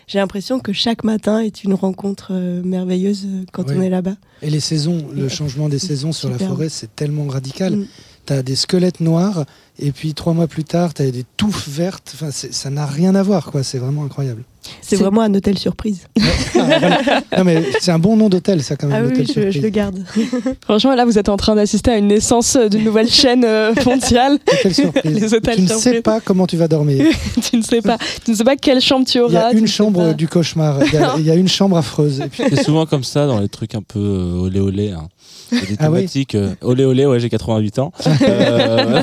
J'ai 0.09 0.19
l'impression 0.19 0.59
que 0.59 0.73
chaque 0.73 1.05
matin 1.05 1.39
est 1.41 1.63
une 1.63 1.75
rencontre 1.75 2.29
euh, 2.33 2.63
merveilleuse 2.65 3.27
quand 3.53 3.69
Ouais. 3.69 3.77
on 3.79 3.83
est 3.83 3.91
là-bas. 3.91 4.17
Et 4.43 4.51
les 4.51 4.59
saisons, 4.61 5.07
le 5.15 5.29
changement 5.29 5.69
des 5.69 5.79
saisons 5.79 6.13
sur 6.13 6.29
la 6.29 6.39
forêt, 6.39 6.69
c'est 6.69 6.95
tellement 6.97 7.27
radical. 7.27 7.77
Mm. 7.77 7.87
T'as 8.27 8.43
des 8.43 8.55
squelettes 8.57 9.01
noirs, 9.01 9.45
et 9.79 9.93
puis 9.93 10.13
trois 10.15 10.35
mois 10.35 10.47
plus 10.47 10.63
tard, 10.65 10.93
t'as 10.95 11.11
des 11.11 11.25
touffes 11.37 11.69
vertes. 11.69 12.13
Enfin, 12.15 12.31
ça 12.31 12.71
n'a 12.71 12.85
rien 12.87 13.15
à 13.15 13.23
voir, 13.23 13.51
quoi. 13.51 13.63
C'est 13.63 13.79
vraiment 13.79 14.05
incroyable. 14.05 14.45
C'est 14.83 14.97
vraiment 14.97 15.23
un 15.23 15.33
hôtel 15.35 15.59
surprise. 15.59 16.07
Ah, 16.63 16.79
voilà. 16.79 17.01
Non, 17.39 17.45
mais 17.45 17.63
c'est 17.81 17.91
un 17.91 17.99
bon 17.99 18.17
nom 18.17 18.29
d'hôtel, 18.29 18.63
ça, 18.63 18.77
quand 18.77 18.87
même. 18.87 19.03
Ah 19.03 19.09
oui, 19.09 19.25
je, 19.27 19.33
surprise. 19.33 19.55
je 19.55 19.61
le 19.61 19.69
garde. 19.71 20.05
Franchement, 20.65 20.95
là, 20.95 21.07
vous 21.07 21.17
êtes 21.19 21.31
en 21.31 21.39
train 21.39 21.55
d'assister 21.55 21.91
à 21.93 21.97
une 21.97 22.09
naissance 22.09 22.55
euh, 22.57 22.69
d'une 22.69 22.85
nouvelle 22.85 23.09
chaîne 23.09 23.45
euh, 23.47 23.73
mondiale. 23.87 24.39
Hôtel 24.59 24.75
surprise. 24.75 25.15
Les 25.21 25.33
hôtels 25.35 25.57
tu 25.57 25.63
ne 25.63 25.69
sais 25.69 26.03
pas 26.03 26.21
comment 26.21 26.47
tu 26.47 26.59
vas 26.59 26.69
dormir. 26.69 27.07
tu 27.49 27.57
ne 27.57 27.63
sais 27.63 27.81
pas, 27.81 27.97
tu 28.25 28.33
ne 28.33 28.37
sais 28.37 28.45
pas 28.45 28.57
quelle 28.57 28.81
chambre 28.83 29.07
tu 29.07 29.17
Il 29.17 29.21
y 29.21 29.25
auras. 29.25 29.47
a 29.47 29.53
une 29.53 29.67
chambre 29.67 30.01
pas. 30.09 30.13
du 30.13 30.29
cauchemar. 30.29 30.81
Il 30.85 30.93
y 30.93 30.97
a, 30.99 31.15
il 31.19 31.25
y 31.25 31.31
a 31.31 31.35
une 31.35 31.49
chambre 31.49 31.79
affreuse. 31.79 32.23
Puis, 32.31 32.43
C'est 32.51 32.63
souvent 32.65 32.85
comme 32.85 33.05
ça 33.05 33.27
dans 33.27 33.41
les 33.41 33.49
trucs 33.49 33.75
un 33.75 33.83
peu 33.83 33.99
euh, 33.99 34.41
olé 34.43 34.61
olé. 34.61 34.91
Hein. 34.91 35.09
Il 35.53 35.59
y 35.59 35.63
a 35.63 35.65
des 35.67 35.77
Ah 35.79 35.91
oui. 35.91 35.97
thématiques 35.99 36.35
euh, 36.35 36.55
olé 36.61 36.85
olé, 36.85 37.07
ouais, 37.07 37.19
j'ai 37.21 37.31
88 37.31 37.79
ans. 37.79 37.93
Euh, 38.23 39.03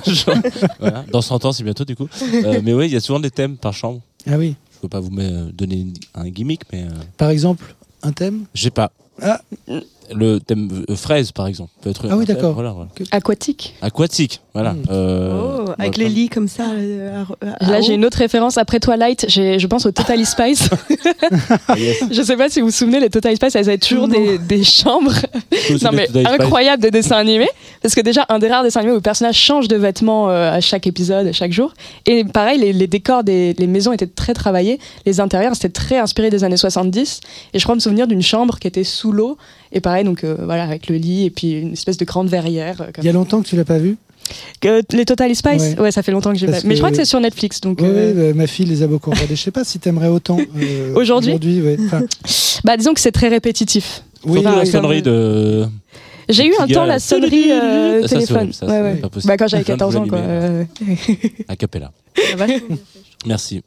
voilà. 0.80 1.04
Dans 1.12 1.22
100 1.22 1.46
ans, 1.46 1.52
c'est 1.54 1.64
bientôt 1.64 1.86
du 1.86 1.96
coup. 1.96 2.08
Euh, 2.46 2.60
mais 2.64 2.74
oui, 2.74 2.86
il 2.88 2.94
y 2.94 2.96
a 2.96 3.00
souvent 3.00 3.20
des 3.20 3.32
thèmes 3.32 3.58
par 3.58 3.74
chambre. 3.74 4.02
ah 4.30 4.38
oui. 4.38 4.56
Je 4.78 4.82
peux 4.82 4.90
pas 4.90 5.00
vous 5.00 5.10
donner 5.54 5.88
un 6.14 6.30
gimmick, 6.30 6.62
mais 6.72 6.84
euh, 6.84 6.90
Par 7.18 7.32
exemple, 7.32 7.76
un 8.04 8.12
thème? 8.12 8.46
J'ai 8.54 8.70
pas. 8.70 8.92
Ah. 9.20 9.42
Le 10.14 10.38
thème 10.38 10.86
euh, 10.88 10.96
fraise, 10.96 11.32
par 11.32 11.48
exemple, 11.48 11.72
peut 11.82 11.90
être. 11.90 12.08
Ah 12.12 12.16
oui, 12.16 12.26
d'accord. 12.26 12.54
Voilà, 12.54 12.74
voilà. 12.74 12.92
Aquatique. 13.10 13.74
Aquatique, 13.82 14.40
voilà. 14.58 14.74
Mm. 14.74 14.84
Euh, 14.92 15.42
Oh, 15.68 15.72
avec 15.78 15.98
les 15.98 16.10
lits 16.10 16.30
comme 16.30 16.48
ça. 16.48 16.64
euh, 16.72 17.24
à- 17.42 17.46
à- 17.66 17.70
Là, 17.72 17.78
à 17.78 17.82
j'ai 17.82 17.94
une 17.94 18.06
autre 18.06 18.18
référence. 18.18 18.58
Après 18.58 18.80
Twilight, 18.80 19.26
je 19.30 19.68
pense 19.68 19.86
au 19.86 19.92
Totally 19.92 20.26
Spice. 20.34 20.70
Ah, 21.68 21.78
yes. 21.78 22.04
je 22.12 22.22
sais 22.22 22.36
pas 22.38 22.50
si 22.50 22.60
vous 22.62 22.68
vous 22.68 22.72
souvenez, 22.72 23.00
les 23.00 23.10
Totally 23.10 23.36
Spice, 23.36 23.56
elles 23.56 23.68
avaient 23.70 23.78
toujours 23.78 24.08
des, 24.08 24.38
des 24.38 24.64
chambres 24.64 25.14
non, 25.84 25.90
mais 25.94 26.08
Total 26.08 26.28
incroyables 26.42 26.82
de 26.84 26.90
dessins 26.90 27.18
animés. 27.18 27.50
Parce 27.82 27.96
que 27.96 28.02
déjà, 28.02 28.26
un 28.30 28.40
des 28.40 28.48
rares 28.48 28.64
dessins 28.64 28.80
animés 28.80 28.94
où 28.94 28.98
le 28.98 29.02
personnage 29.02 29.36
change 29.38 29.68
de 29.68 29.76
vêtements 29.76 30.30
euh, 30.30 30.52
à 30.52 30.62
chaque 30.62 30.88
épisode, 30.88 31.32
chaque 31.34 31.52
jour. 31.52 31.74
Et 32.06 32.24
pareil, 32.24 32.60
les, 32.60 32.74
les 32.74 32.88
décors 32.88 33.24
des 33.24 33.54
les 33.58 33.68
maisons 33.68 33.92
étaient 33.94 34.08
très 34.08 34.34
travaillés. 34.34 34.80
Les 35.06 35.20
intérieurs, 35.20 35.54
c'était 35.56 35.70
très 35.70 35.98
inspiré 35.98 36.30
des 36.30 36.44
années 36.44 36.58
70. 36.58 37.22
Et 37.54 37.60
je 37.60 37.64
crois 37.64 37.76
me 37.76 37.80
souvenir 37.80 38.08
d'une 38.08 38.22
chambre 38.22 38.58
qui 38.60 38.68
était 38.68 38.84
sous 38.84 39.12
l'eau. 39.12 39.38
Et 39.72 39.82
pareil, 39.82 40.04
donc 40.06 40.24
euh, 40.24 40.38
voilà, 40.44 40.64
avec 40.64 40.88
le 40.88 40.96
lit 40.96 41.26
et 41.26 41.30
puis 41.30 41.52
une 41.60 41.74
espèce 41.74 41.98
de 41.98 42.06
grande 42.06 42.30
verrière. 42.30 42.82
euh, 42.82 42.86
comme 42.94 43.04
Il 43.04 43.08
y 43.08 43.10
a 43.10 43.14
longtemps 43.14 43.42
que 43.42 43.48
tu 43.48 43.56
l'as 43.58 43.66
pas 43.66 43.78
vu 43.80 43.98
Que- 44.62 44.82
les 44.96 45.06
Total 45.06 45.34
Spice 45.36 45.62
Ouais. 45.62 45.80
ouais. 45.80 45.92
ça 45.92 46.04
fait 46.04 46.12
longtemps 46.12 46.32
que 46.34 46.38
j'ai 46.40 46.48
pas. 46.48 46.58
Mais 46.64 46.76
je 46.76 46.80
crois 46.80 46.90
que- 46.92 46.98
c'est 46.98 47.06
sur 47.06 47.20
Netflix. 47.20 47.62
Donc, 47.62 47.80
Oui, 47.82 47.88
euh, 47.90 48.34
ma 48.34 48.48
fille 48.48 48.66
les 48.66 48.84
a 48.84 48.88
beaucoup 48.88 49.12
regardés. 49.12 49.36
Je 49.36 49.42
sais 49.42 49.52
pas 49.52 49.64
si 49.64 49.80
t'aimerais 49.80 50.08
autant. 50.10 50.38
euh, 50.40 50.94
Aujourd'hui. 50.96 51.34
Enfin, 51.86 52.02
bah, 52.64 52.78
disons 52.78 52.94
que 52.94 53.00
c'est 53.02 53.12
très 53.12 53.28
répétitif. 53.30 54.04
oui, 54.26 54.42
Surtout 54.42 54.58
la 54.58 54.66
sonnerie 54.66 55.02
de. 55.02 55.66
J'ai 56.30 56.46
eu 56.46 56.54
un 56.60 56.68
temps 56.68 56.86
la 56.86 57.00
sonnerie 57.00 57.52
euh, 57.52 58.06
téléphone. 58.06 58.52
ça, 58.52 58.66
Ouais, 58.66 58.82
ouais. 58.82 59.02
Bah, 59.26 59.38
quand 59.38 59.48
j'avais 59.48 59.64
Je 59.64 59.68
viens 59.68 59.76
de 59.76 59.80
14 59.80 59.96
ans, 59.96 60.08
quoi. 60.08 60.18
euh, 60.20 60.64
A 61.48 61.56
cappella. 61.56 61.92
Merci. 63.26 63.62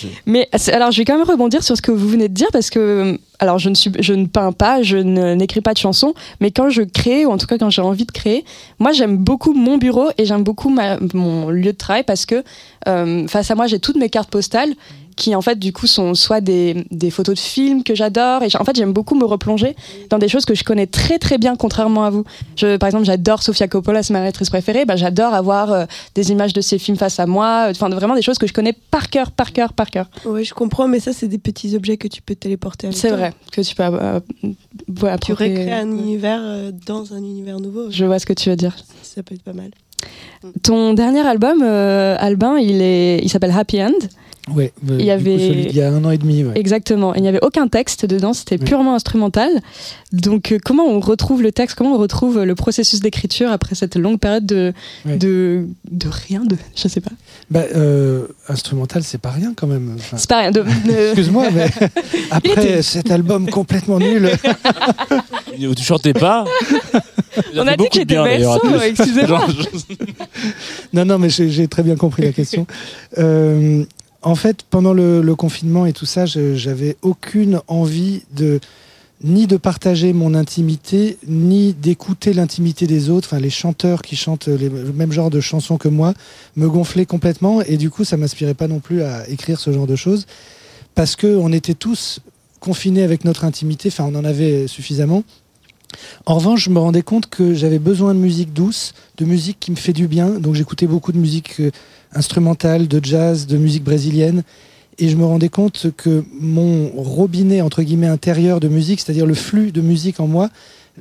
Je- 0.00 0.06
Mais 0.24 0.48
alors, 0.72 0.90
je 0.90 0.98
vais 0.98 1.04
quand 1.04 1.16
même 1.18 1.26
rebondir 1.28 1.62
sur 1.62 1.76
ce 1.76 1.82
que 1.82 1.90
vous 1.92 2.08
venez 2.08 2.28
de 2.28 2.34
dire 2.34 2.48
parce 2.52 2.70
que, 2.70 3.18
alors, 3.38 3.58
je 3.58 3.68
ne 3.68 3.74
suis, 3.74 3.90
peins 4.32 4.52
pas, 4.52 4.82
je 4.82 4.96
n'écris 4.96 5.60
pas 5.60 5.74
de 5.74 5.78
chansons, 5.78 6.14
mais 6.40 6.50
quand 6.50 6.70
je 6.70 6.82
crée, 6.82 7.26
ou 7.26 7.30
en 7.30 7.36
tout 7.38 7.46
cas 7.46 7.58
quand 7.58 7.70
j'ai 7.70 7.82
envie 7.82 8.06
de 8.06 8.10
créer, 8.12 8.44
moi, 8.78 8.92
j'aime 8.92 9.18
beaucoup 9.18 9.52
mon 9.52 9.76
bureau 9.76 10.08
et 10.18 10.24
j'aime 10.24 10.42
beaucoup 10.44 10.74
mon 11.14 11.50
lieu 11.50 11.72
de 11.72 11.76
travail 11.76 12.04
parce 12.04 12.24
que 12.26 12.42
euh, 12.88 13.28
face 13.28 13.50
à 13.50 13.54
moi, 13.54 13.66
j'ai 13.66 13.78
toutes 13.78 13.96
mes 13.96 14.08
cartes 14.08 14.30
postales 14.30 14.72
qui, 15.16 15.34
en 15.34 15.40
fait, 15.40 15.58
du 15.58 15.72
coup, 15.72 15.86
sont 15.86 16.14
soit 16.14 16.42
des, 16.42 16.84
des 16.90 17.10
photos 17.10 17.34
de 17.36 17.40
films 17.40 17.82
que 17.82 17.94
j'adore 17.94 18.42
et 18.42 18.48
en 18.60 18.64
fait, 18.64 18.76
j'aime 18.76 18.92
beaucoup 18.92 19.14
me 19.14 19.24
replonger 19.24 19.74
dans 20.10 20.18
des 20.18 20.28
choses 20.28 20.44
que 20.44 20.54
je 20.54 20.62
connais 20.62 20.86
très 20.86 21.18
très 21.18 21.38
bien, 21.38 21.56
contrairement 21.56 22.04
à 22.04 22.10
vous. 22.10 22.24
Je, 22.56 22.76
par 22.76 22.86
exemple, 22.88 23.06
j'adore 23.06 23.42
Sofia 23.42 23.66
Coppola, 23.66 24.02
c'est 24.02 24.12
ma 24.12 24.18
réalisatrice 24.18 24.50
préférée. 24.50 24.84
Bah, 24.84 24.96
j'adore 24.96 25.32
avoir 25.32 25.72
euh, 25.72 25.84
des 26.14 26.32
images 26.32 26.52
de 26.52 26.60
ses 26.60 26.78
films 26.78 26.98
face 26.98 27.18
à 27.18 27.24
moi. 27.26 27.68
Enfin, 27.70 27.88
vraiment 27.88 28.14
des 28.14 28.20
choses 28.22 28.36
que 28.38 28.46
je 28.46 28.52
connais 28.52 28.74
par 28.74 29.08
cœur, 29.08 29.30
par 29.30 29.52
cœur, 29.54 29.72
par 29.72 29.90
cœur. 29.90 30.06
Oui, 30.26 30.44
je 30.44 30.52
comprends, 30.52 30.86
mais 30.86 31.00
ça, 31.00 31.14
c'est 31.14 31.28
des 31.28 31.38
petits 31.38 31.74
objets 31.74 31.96
que 31.96 32.08
tu 32.08 32.20
peux 32.20 32.34
téléporter 32.34 32.88
avec 32.88 32.98
C'est 32.98 33.08
vrai 33.10 33.32
que 33.52 33.62
tu 33.62 33.74
peux. 33.74 33.82
euh, 33.84 34.20
voilà, 34.88 35.16
Tu 35.18 35.32
approprier- 35.32 35.58
recrées 35.60 35.72
un 35.72 35.90
univers 35.90 36.40
euh, 36.42 36.70
dans 36.86 37.14
un 37.14 37.18
univers 37.18 37.58
nouveau. 37.58 37.90
Je 37.90 38.04
vois 38.04 38.18
ce 38.18 38.26
que 38.26 38.34
tu 38.34 38.50
veux 38.50 38.56
dire. 38.56 38.76
Ça 39.02 39.22
peut 39.22 39.34
être 39.34 39.42
pas 39.42 39.54
mal. 39.54 39.70
Ton 40.62 40.92
dernier 40.92 41.26
album, 41.26 41.62
euh, 41.62 42.16
Albin, 42.18 42.58
il 42.58 42.82
est, 42.82 43.18
il 43.22 43.30
s'appelle 43.30 43.52
Happy 43.56 43.82
End. 43.82 43.92
Ouais, 44.54 44.72
euh, 44.88 44.96
Il 45.00 45.00
y 45.00 45.04
du 45.06 45.06
coup, 45.06 45.10
avait- 45.12 45.38
celui 45.48 45.66
d'il 45.66 45.76
y 45.76 45.82
a 45.82 45.88
un 45.88 46.04
an 46.04 46.10
et 46.12 46.18
demi. 46.18 46.44
Ouais. 46.44 46.52
Exactement. 46.54 47.14
Il 47.14 47.22
n'y 47.22 47.26
avait 47.28 47.42
aucun 47.42 47.66
texte 47.66 48.06
dedans, 48.06 48.32
c'était 48.32 48.58
Oui. 48.60 48.64
purement 48.64 48.94
instrumental. 48.94 49.50
Donc, 50.12 50.52
euh, 50.52 50.58
comment 50.64 50.84
on 50.86 51.00
retrouve 51.00 51.42
le 51.42 51.50
texte 51.50 51.76
Comment 51.76 51.94
on 51.94 51.98
retrouve 51.98 52.44
le 52.44 52.54
processus 52.54 53.00
d'écriture 53.00 53.50
après 53.50 53.74
cette 53.74 53.96
longue 53.96 54.20
période 54.20 54.46
de, 54.46 54.72
Ouais. 55.04 55.16
de, 55.16 55.66
de 55.90 56.08
rien 56.08 56.44
de, 56.44 56.56
Je 56.76 56.86
sais 56.86 57.00
pas. 57.00 57.10
Bah, 57.50 57.64
euh, 57.74 58.26
instrumental, 58.48 59.02
c'est 59.02 59.20
pas 59.20 59.30
rien 59.30 59.52
quand 59.56 59.66
même. 59.66 59.94
Enfin, 59.96 60.16
C'est 60.16 60.28
pas 60.30 60.38
rien. 60.38 60.52
De, 60.52 60.60
de- 60.62 60.66
Excuse-moi, 61.08 61.48
mais 61.52 61.66
après 62.30 62.52
était- 62.52 62.82
cet 62.82 63.10
album 63.10 63.50
complètement 63.50 63.98
nul, 63.98 64.30
Où 65.58 65.74
tu 65.74 65.82
chantais 65.82 66.12
pas. 66.12 66.44
Il 67.52 67.60
On 67.60 67.66
a 67.66 67.76
dit 67.76 67.88
bien, 68.06 68.24
d'ailleurs, 68.24 68.60
berceau, 68.62 68.80
excusez-moi. 68.80 69.46
Non, 70.92 71.04
non, 71.04 71.18
mais 71.18 71.28
j'ai 71.30 71.50
j'ai 71.50 71.66
très 71.68 71.82
bien 71.82 71.96
compris 71.96 72.22
la 72.22 72.32
question. 72.32 72.66
Euh, 73.18 73.84
en 74.22 74.34
fait, 74.34 74.62
pendant 74.68 74.92
le, 74.92 75.34
confinement 75.34 75.86
et 75.86 75.92
tout 75.92 76.06
ça, 76.06 76.26
j'avais 76.26 76.96
aucune 77.02 77.60
envie 77.68 78.22
de 78.34 78.60
ni 79.22 79.46
de 79.46 79.56
partager 79.56 80.12
mon 80.12 80.34
intimité, 80.34 81.16
ni 81.26 81.72
d'écouter 81.72 82.34
l'intimité 82.34 82.86
des 82.86 83.08
autres. 83.08 83.28
Enfin, 83.28 83.40
les 83.40 83.50
chanteurs 83.50 84.02
qui 84.02 84.14
chantent 84.14 84.48
le 84.48 84.92
même 84.92 85.10
genre 85.10 85.30
de 85.30 85.40
chansons 85.40 85.78
que 85.78 85.88
moi 85.88 86.12
me 86.54 86.68
gonflaient 86.68 87.06
complètement, 87.06 87.62
et 87.62 87.78
du 87.78 87.88
coup, 87.88 88.04
ça 88.04 88.16
m'inspirait 88.18 88.54
pas 88.54 88.68
non 88.68 88.78
plus 88.78 89.02
à 89.02 89.28
écrire 89.28 89.58
ce 89.58 89.72
genre 89.72 89.86
de 89.86 89.96
choses, 89.96 90.26
parce 90.94 91.16
que 91.16 91.26
on 91.26 91.50
était 91.50 91.74
tous 91.74 92.20
confinés 92.60 93.02
avec 93.02 93.24
notre 93.24 93.44
intimité. 93.44 93.88
Enfin, 93.88 94.04
on 94.04 94.14
en 94.16 94.24
avait 94.24 94.66
suffisamment. 94.66 95.24
En 96.26 96.34
revanche, 96.34 96.64
je 96.64 96.70
me 96.70 96.78
rendais 96.78 97.02
compte 97.02 97.28
que 97.28 97.54
j'avais 97.54 97.78
besoin 97.78 98.14
de 98.14 98.18
musique 98.18 98.52
douce, 98.52 98.92
de 99.18 99.24
musique 99.24 99.58
qui 99.60 99.70
me 99.70 99.76
fait 99.76 99.92
du 99.92 100.08
bien. 100.08 100.30
Donc 100.30 100.54
j'écoutais 100.54 100.86
beaucoup 100.86 101.12
de 101.12 101.18
musique 101.18 101.60
euh, 101.60 101.70
instrumentale, 102.16 102.88
de 102.88 103.04
jazz, 103.04 103.46
de 103.46 103.56
musique 103.56 103.84
brésilienne. 103.84 104.42
Et 104.98 105.08
je 105.08 105.16
me 105.16 105.24
rendais 105.24 105.50
compte 105.50 105.88
que 105.96 106.24
mon 106.32 106.88
robinet, 106.96 107.60
entre 107.60 107.82
guillemets, 107.82 108.06
intérieur 108.06 108.60
de 108.60 108.68
musique, 108.68 109.00
c'est-à-dire 109.00 109.26
le 109.26 109.34
flux 109.34 109.70
de 109.70 109.82
musique 109.82 110.20
en 110.20 110.26
moi, 110.26 110.48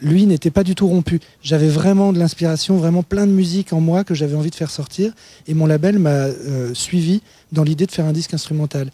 lui 0.01 0.25
n'était 0.25 0.51
pas 0.51 0.63
du 0.63 0.75
tout 0.75 0.87
rompu. 0.87 1.19
J'avais 1.41 1.69
vraiment 1.69 2.11
de 2.11 2.19
l'inspiration, 2.19 2.77
vraiment 2.77 3.03
plein 3.03 3.25
de 3.25 3.31
musique 3.31 3.71
en 3.71 3.79
moi 3.79 4.03
que 4.03 4.13
j'avais 4.13 4.35
envie 4.35 4.49
de 4.49 4.55
faire 4.55 4.71
sortir. 4.71 5.13
Et 5.47 5.53
mon 5.53 5.65
label 5.65 5.99
m'a 5.99 6.09
euh, 6.09 6.73
suivi 6.73 7.21
dans 7.51 7.63
l'idée 7.63 7.85
de 7.85 7.91
faire 7.91 8.05
un 8.05 8.11
disque 8.11 8.33
instrumental. 8.33 8.91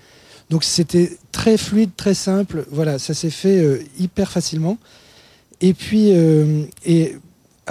Donc 0.51 0.63
c'était 0.63 1.17
très 1.31 1.57
fluide, 1.57 1.91
très 1.95 2.13
simple. 2.13 2.65
Voilà, 2.71 2.99
ça 2.99 3.13
s'est 3.13 3.29
fait 3.29 3.59
euh, 3.59 3.79
hyper 3.99 4.31
facilement. 4.31 4.77
Et 5.61 5.73
puis, 5.73 6.09
euh, 6.11 6.63
et 6.85 7.15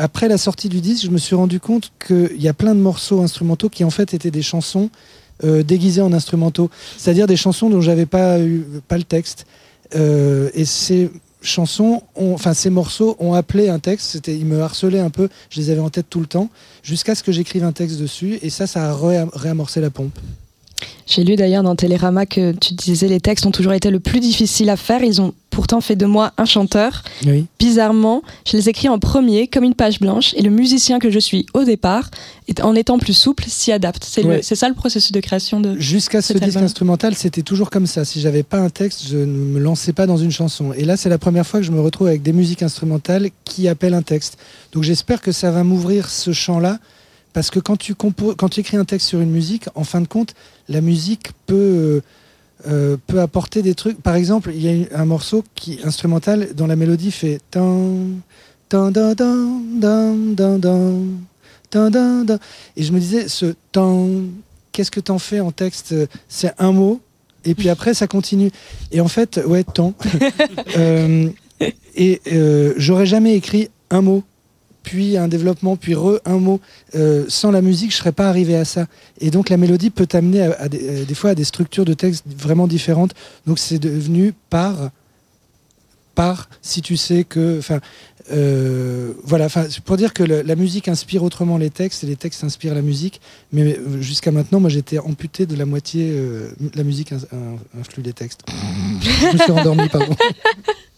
après 0.01 0.29
la 0.29 0.39
sortie 0.39 0.69
du 0.69 0.81
disque, 0.81 1.05
je 1.05 1.11
me 1.11 1.19
suis 1.19 1.35
rendu 1.37 1.61
compte 1.61 1.93
qu'il 2.07 2.41
y 2.41 2.49
a 2.49 2.55
plein 2.55 2.75
de 2.75 2.81
morceaux 2.81 3.21
instrumentaux 3.21 3.69
qui 3.69 3.85
en 3.85 3.91
fait 3.91 4.15
étaient 4.15 4.31
des 4.31 4.43
chansons 4.43 4.91
euh, 5.45 5.63
déguisées 5.63 6.03
en 6.03 6.13
instrumentaux, 6.13 6.71
c'est-à-dire 6.99 7.27
des 7.27 7.37
chansons 7.37 7.71
dont 7.71 7.81
j'avais 7.81 8.07
pas 8.07 8.37
pas 8.89 8.99
le 8.99 9.05
texte. 9.05 9.47
Euh, 9.95 10.51
et 10.55 10.65
ces 10.65 11.11
chansons, 11.43 12.03
enfin 12.15 12.55
ces 12.55 12.71
morceaux 12.71 13.17
ont 13.19 13.35
appelé 13.35 13.69
un 13.69 13.79
texte. 13.79 14.11
C'était, 14.11 14.37
ils 14.37 14.47
me 14.47 14.61
harcelaient 14.61 15.01
un 15.01 15.11
peu. 15.11 15.29
Je 15.51 15.61
les 15.61 15.71
avais 15.71 15.81
en 15.81 15.91
tête 15.91 16.07
tout 16.11 16.21
le 16.21 16.27
temps, 16.27 16.51
jusqu'à 16.83 17.15
ce 17.15 17.23
que 17.23 17.33
j'écrive 17.33 17.65
un 17.65 17.73
texte 17.73 17.99
dessus. 17.99 18.39
Et 18.43 18.51
ça, 18.51 18.67
ça 18.67 18.91
a 18.91 18.95
ré- 18.95 19.25
réamorcé 19.33 19.81
la 19.81 19.91
pompe. 19.91 20.19
J'ai 21.07 21.25
lu 21.25 21.37
d'ailleurs 21.37 21.63
dans 21.63 21.75
Télérama 21.77 22.27
que 22.27 22.53
tu 22.53 22.75
disais 22.75 23.09
les 23.09 23.21
textes 23.21 23.45
ont 23.47 23.51
toujours 23.51 23.73
été 23.73 23.91
le 23.91 24.01
plus 24.01 24.21
difficile 24.21 24.71
à 24.71 24.77
faire. 24.77 25.03
Ils 25.03 25.21
ont 25.21 25.35
pourtant 25.51 25.81
fait 25.81 25.97
de 25.97 26.07
moi 26.07 26.33
un 26.39 26.45
chanteur. 26.45 27.03
Oui. 27.27 27.47
Bizarrement, 27.59 28.23
je 28.47 28.57
les 28.57 28.69
écris 28.69 28.89
en 28.89 28.99
premier 29.01 29.49
comme 29.49 29.65
une 29.65 29.75
page 29.75 29.99
blanche 29.99 30.33
et 30.37 30.43
le 30.43 30.51
musicien 30.51 31.01
que 31.01 31.11
je 31.11 31.19
suis 31.19 31.47
au 31.55 31.65
départ, 31.65 32.09
en 32.63 32.75
étant 32.77 32.99
plus 32.99 33.13
souple, 33.15 33.45
s'y 33.49 33.73
adapte. 33.73 34.05
C'est 34.09 34.25
Ouais. 34.25 34.43
ça 34.43 34.69
le 34.69 34.75
processus 34.75 35.11
de 35.13 35.21
création 35.21 35.61
de. 35.61 35.77
Jusqu'à 35.79 36.23
ce 36.23 36.33
disque 36.35 36.57
instrumental, 36.59 37.15
c'était 37.17 37.43
toujours 37.43 37.71
comme 37.71 37.87
ça. 37.87 38.05
Si 38.05 38.21
j'avais 38.21 38.45
pas 38.45 38.59
un 38.59 38.71
texte, 38.71 39.03
je 39.09 39.17
ne 39.17 39.27
me 39.27 39.59
lançais 39.59 39.93
pas 39.93 40.07
dans 40.07 40.17
une 40.17 40.31
chanson. 40.31 40.73
Et 40.73 40.85
là, 40.85 40.97
c'est 40.97 41.09
la 41.09 41.19
première 41.19 41.47
fois 41.47 41.61
que 41.61 41.67
je 41.67 41.73
me 41.73 41.81
retrouve 41.81 42.07
avec 42.07 42.23
des 42.23 42.33
musiques 42.33 42.63
instrumentales 42.63 43.31
qui 43.45 43.67
appellent 43.69 43.95
un 43.95 44.03
texte. 44.03 44.39
Donc 44.73 44.85
j'espère 44.85 45.21
que 45.21 45.33
ça 45.33 45.51
va 45.51 45.65
m'ouvrir 45.65 46.09
ce 46.09 46.33
champ-là. 46.33 46.79
Parce 47.33 47.51
que 47.51 47.61
quand 47.61 47.77
tu, 47.77 47.95
quand 47.95 48.49
tu 48.49 48.61
écris 48.61 48.77
un 48.77 48.85
texte 48.85 49.09
sur 49.09 49.21
une 49.21 49.31
musique, 49.31 49.67
en 49.75 49.85
fin 49.85 50.01
de 50.01 50.09
compte, 50.09 50.35
la 50.69 50.81
musique 50.81 51.31
peut, 51.47 51.55
euh, 51.55 52.01
euh, 52.69 52.97
apporter 53.19 53.63
des 53.63 53.75
trucs. 53.75 54.03
Par 54.03 54.15
exemple, 54.15 54.51
il 54.55 54.63
y 54.63 54.87
a 54.93 54.99
un 54.99 55.05
morceau 55.05 55.45
qui, 55.55 55.79
instrumental, 55.85 56.55
dont 56.55 56.67
la 56.67 56.77
mélodie 56.77 57.13
fait. 57.13 57.41
Et 57.57 57.63
je 62.83 62.93
me 62.93 62.99
disais, 62.99 63.29
ce 63.29 63.55
qu'est-ce 64.73 64.91
que 64.91 65.01
t'en 65.01 65.19
fais 65.19 65.41
en 65.41 65.53
texte? 65.53 65.95
C'est 66.29 66.53
un 66.59 66.73
mot, 66.73 67.01
et 67.45 67.55
puis 67.55 67.69
après, 67.69 67.95
ça 67.95 68.07
continue. 68.07 68.51
Et 68.93 69.01
en 69.01 69.09
fait, 69.09 69.41
ouais, 69.47 69.65
tant. 69.65 69.95
Euh, 70.77 71.29
et 71.95 72.23
j'aurais 72.77 73.05
jamais 73.05 73.35
écrit 73.35 73.69
un 73.91 74.01
mot 74.01 74.23
puis 74.83 75.17
un 75.17 75.29
développement, 75.29 75.77
puis 75.77 75.95
re 75.95 76.21
un 76.25 76.39
mot. 76.39 76.61
Euh, 76.95 77.25
sans 77.29 77.51
la 77.51 77.63
musique, 77.63 77.93
je 77.93 77.97
serais 77.97 78.13
pas 78.13 78.29
arrivé 78.29 78.57
à 78.57 78.65
ça. 78.65 78.87
Et 79.21 79.31
donc 79.31 79.49
la 79.49 79.57
mélodie 79.57 79.91
peut 79.91 80.07
t'amener 80.07 80.43
à, 80.43 80.53
à 80.61 80.69
des, 80.69 81.11
euh, 81.11 81.15
fois 81.15 81.31
à 81.31 81.35
des 81.35 81.45
structures 81.45 81.85
de 81.85 81.95
texte 81.95 82.25
vraiment 82.27 82.67
différentes. 82.67 83.15
Donc 83.47 83.59
c'est 83.59 83.79
devenu 83.79 84.35
par 84.49 84.91
par 86.17 86.49
si 86.61 86.83
tu 86.83 86.97
sais 86.97 87.23
que 87.25 87.59
enfin 87.59 87.81
euh, 88.33 89.13
voilà 89.23 89.47
pour 89.85 89.97
dire 89.97 90.13
que 90.13 90.25
la 90.25 90.57
musique 90.57 90.89
inspire 90.89 91.23
autrement 91.23 91.57
les 91.57 91.71
textes 91.71 92.03
et 92.03 92.07
les 92.09 92.17
textes 92.17 92.43
inspirent 92.43 92.75
la 92.75 92.83
musique 92.83 93.21
mais 93.53 93.79
euh, 93.79 94.03
jusqu'à 94.03 94.33
maintenant 94.33 94.59
moi 94.59 94.71
j'étais 94.71 94.99
amputé 94.99 95.47
de 95.47 95.55
la 95.55 95.67
moitié 95.67 96.13
la 96.75 96.83
musique 96.83 97.13
influe 97.79 98.03
les 98.03 98.13
textes 98.13 98.41
je 99.01 99.33
me 99.33 99.39
suis 99.39 99.53
endormi 99.53 99.89
pardon 99.89 100.17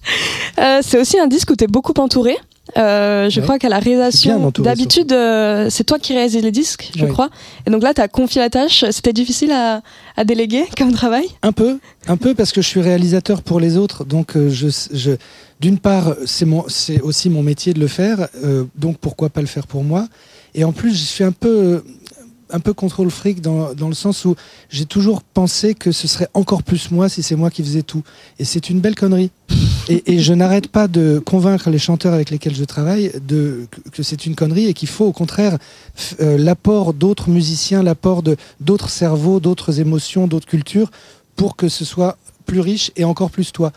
Euh, 0.59 0.81
c'est 0.83 1.01
aussi 1.01 1.19
un 1.19 1.27
disque 1.27 1.51
où 1.51 1.57
tu 1.57 1.65
es 1.65 1.67
beaucoup 1.67 1.95
entouré. 1.99 2.37
Euh, 2.79 3.29
je 3.29 3.41
Ouais. 3.41 3.45
crois 3.45 3.59
qu'à 3.59 3.69
la 3.69 3.81
réalisation, 3.81 4.53
d'habitude, 4.59 5.13
euh, 5.13 5.69
c'est 5.69 5.83
toi 5.85 5.99
qui 5.99 6.13
réalises 6.15 6.37
les 6.37 6.53
disques, 6.53 6.91
je 6.97 7.05
Ouais. 7.05 7.11
crois. 7.11 7.29
Et 7.67 7.71
donc 7.71 7.83
là, 7.83 7.93
tu 7.93 8.01
as 8.01 8.09
confié 8.09 8.41
la 8.41 8.51
tâche. 8.51 8.85
C'était 8.93 9.13
difficile 9.13 9.51
à, 9.53 9.83
à 10.17 10.25
déléguer 10.25 10.65
comme 10.79 10.93
travail? 10.93 11.27
Un 11.43 11.53
peu, 11.53 11.79
un 12.07 12.17
peu 12.17 12.35
parce 12.35 12.53
que 12.53 12.63
je 12.63 12.69
suis 12.69 12.81
réalisateur 12.81 13.43
pour 13.43 13.59
les 13.61 13.77
autres, 13.77 14.05
donc 14.05 14.37
je, 14.37 14.69
je 14.93 15.13
d'une 15.61 15.79
part 15.79 16.15
c'est 16.27 17.01
aussi 17.03 17.31
mon 17.31 17.43
métier 17.43 17.73
de 17.75 17.81
le 17.81 17.89
faire, 17.89 18.29
donc 18.77 18.99
pourquoi 18.99 19.29
pas 19.29 19.41
le 19.41 19.47
faire 19.47 19.67
pour 19.67 19.85
moi? 19.85 20.09
Et 20.55 20.65
en 20.65 20.73
plus 20.73 20.91
je 20.93 21.05
suis 21.05 21.25
un 21.25 21.33
peu, 21.33 21.83
un 22.51 22.61
peu 22.61 22.73
contrôle 22.75 23.11
fric 23.11 23.41
dans, 23.41 23.73
dans 23.75 23.89
le 23.89 23.95
sens 23.95 24.25
où 24.25 24.35
j'ai 24.71 24.87
toujours 24.87 25.23
pensé 25.23 25.75
que 25.75 25.91
ce 25.93 26.07
serait 26.09 26.29
encore 26.35 26.63
plus 26.63 26.91
moi 26.91 27.09
si 27.09 27.23
c'est 27.23 27.37
moi 27.37 27.51
qui 27.51 27.63
faisais 27.63 27.83
tout. 27.83 28.03
Et 28.39 28.45
c'est 28.45 28.71
une 28.71 28.81
belle 28.81 28.95
connerie. 28.97 29.31
Et, 29.89 30.21
je 30.21 30.33
n'arrête 30.33 30.69
pas 30.69 30.89
de 30.89 31.21
convaincre 31.25 31.71
les 31.71 31.79
chanteurs 31.79 32.15
avec 32.15 32.31
lesquels 32.31 32.55
je 32.55 32.65
travaille 32.65 33.13
que, 33.93 34.03
c'est 34.03 34.27
une 34.27 34.35
connerie 34.35 34.67
et 34.67 34.75
qu'il 34.75 34.89
faut 34.89 35.07
au 35.07 35.13
contraire 35.13 35.59
euh, 36.21 36.39
l'apport 36.39 36.95
d'autres 36.95 37.31
musiciens, 37.31 37.83
l'apport 37.83 38.23
d'autres 38.61 38.91
cerveaux, 38.91 39.41
d'autres 39.41 39.81
émotions, 39.81 40.27
d'autres 40.27 40.47
cultures 40.47 40.91
pour 41.37 41.57
que 41.57 41.69
ce 41.69 41.85
soit 41.85 42.17
plus 42.47 42.61
riche 42.61 42.93
et 42.97 43.05
encore 43.05 43.31
plus 43.31 43.53
toi. 43.53 43.73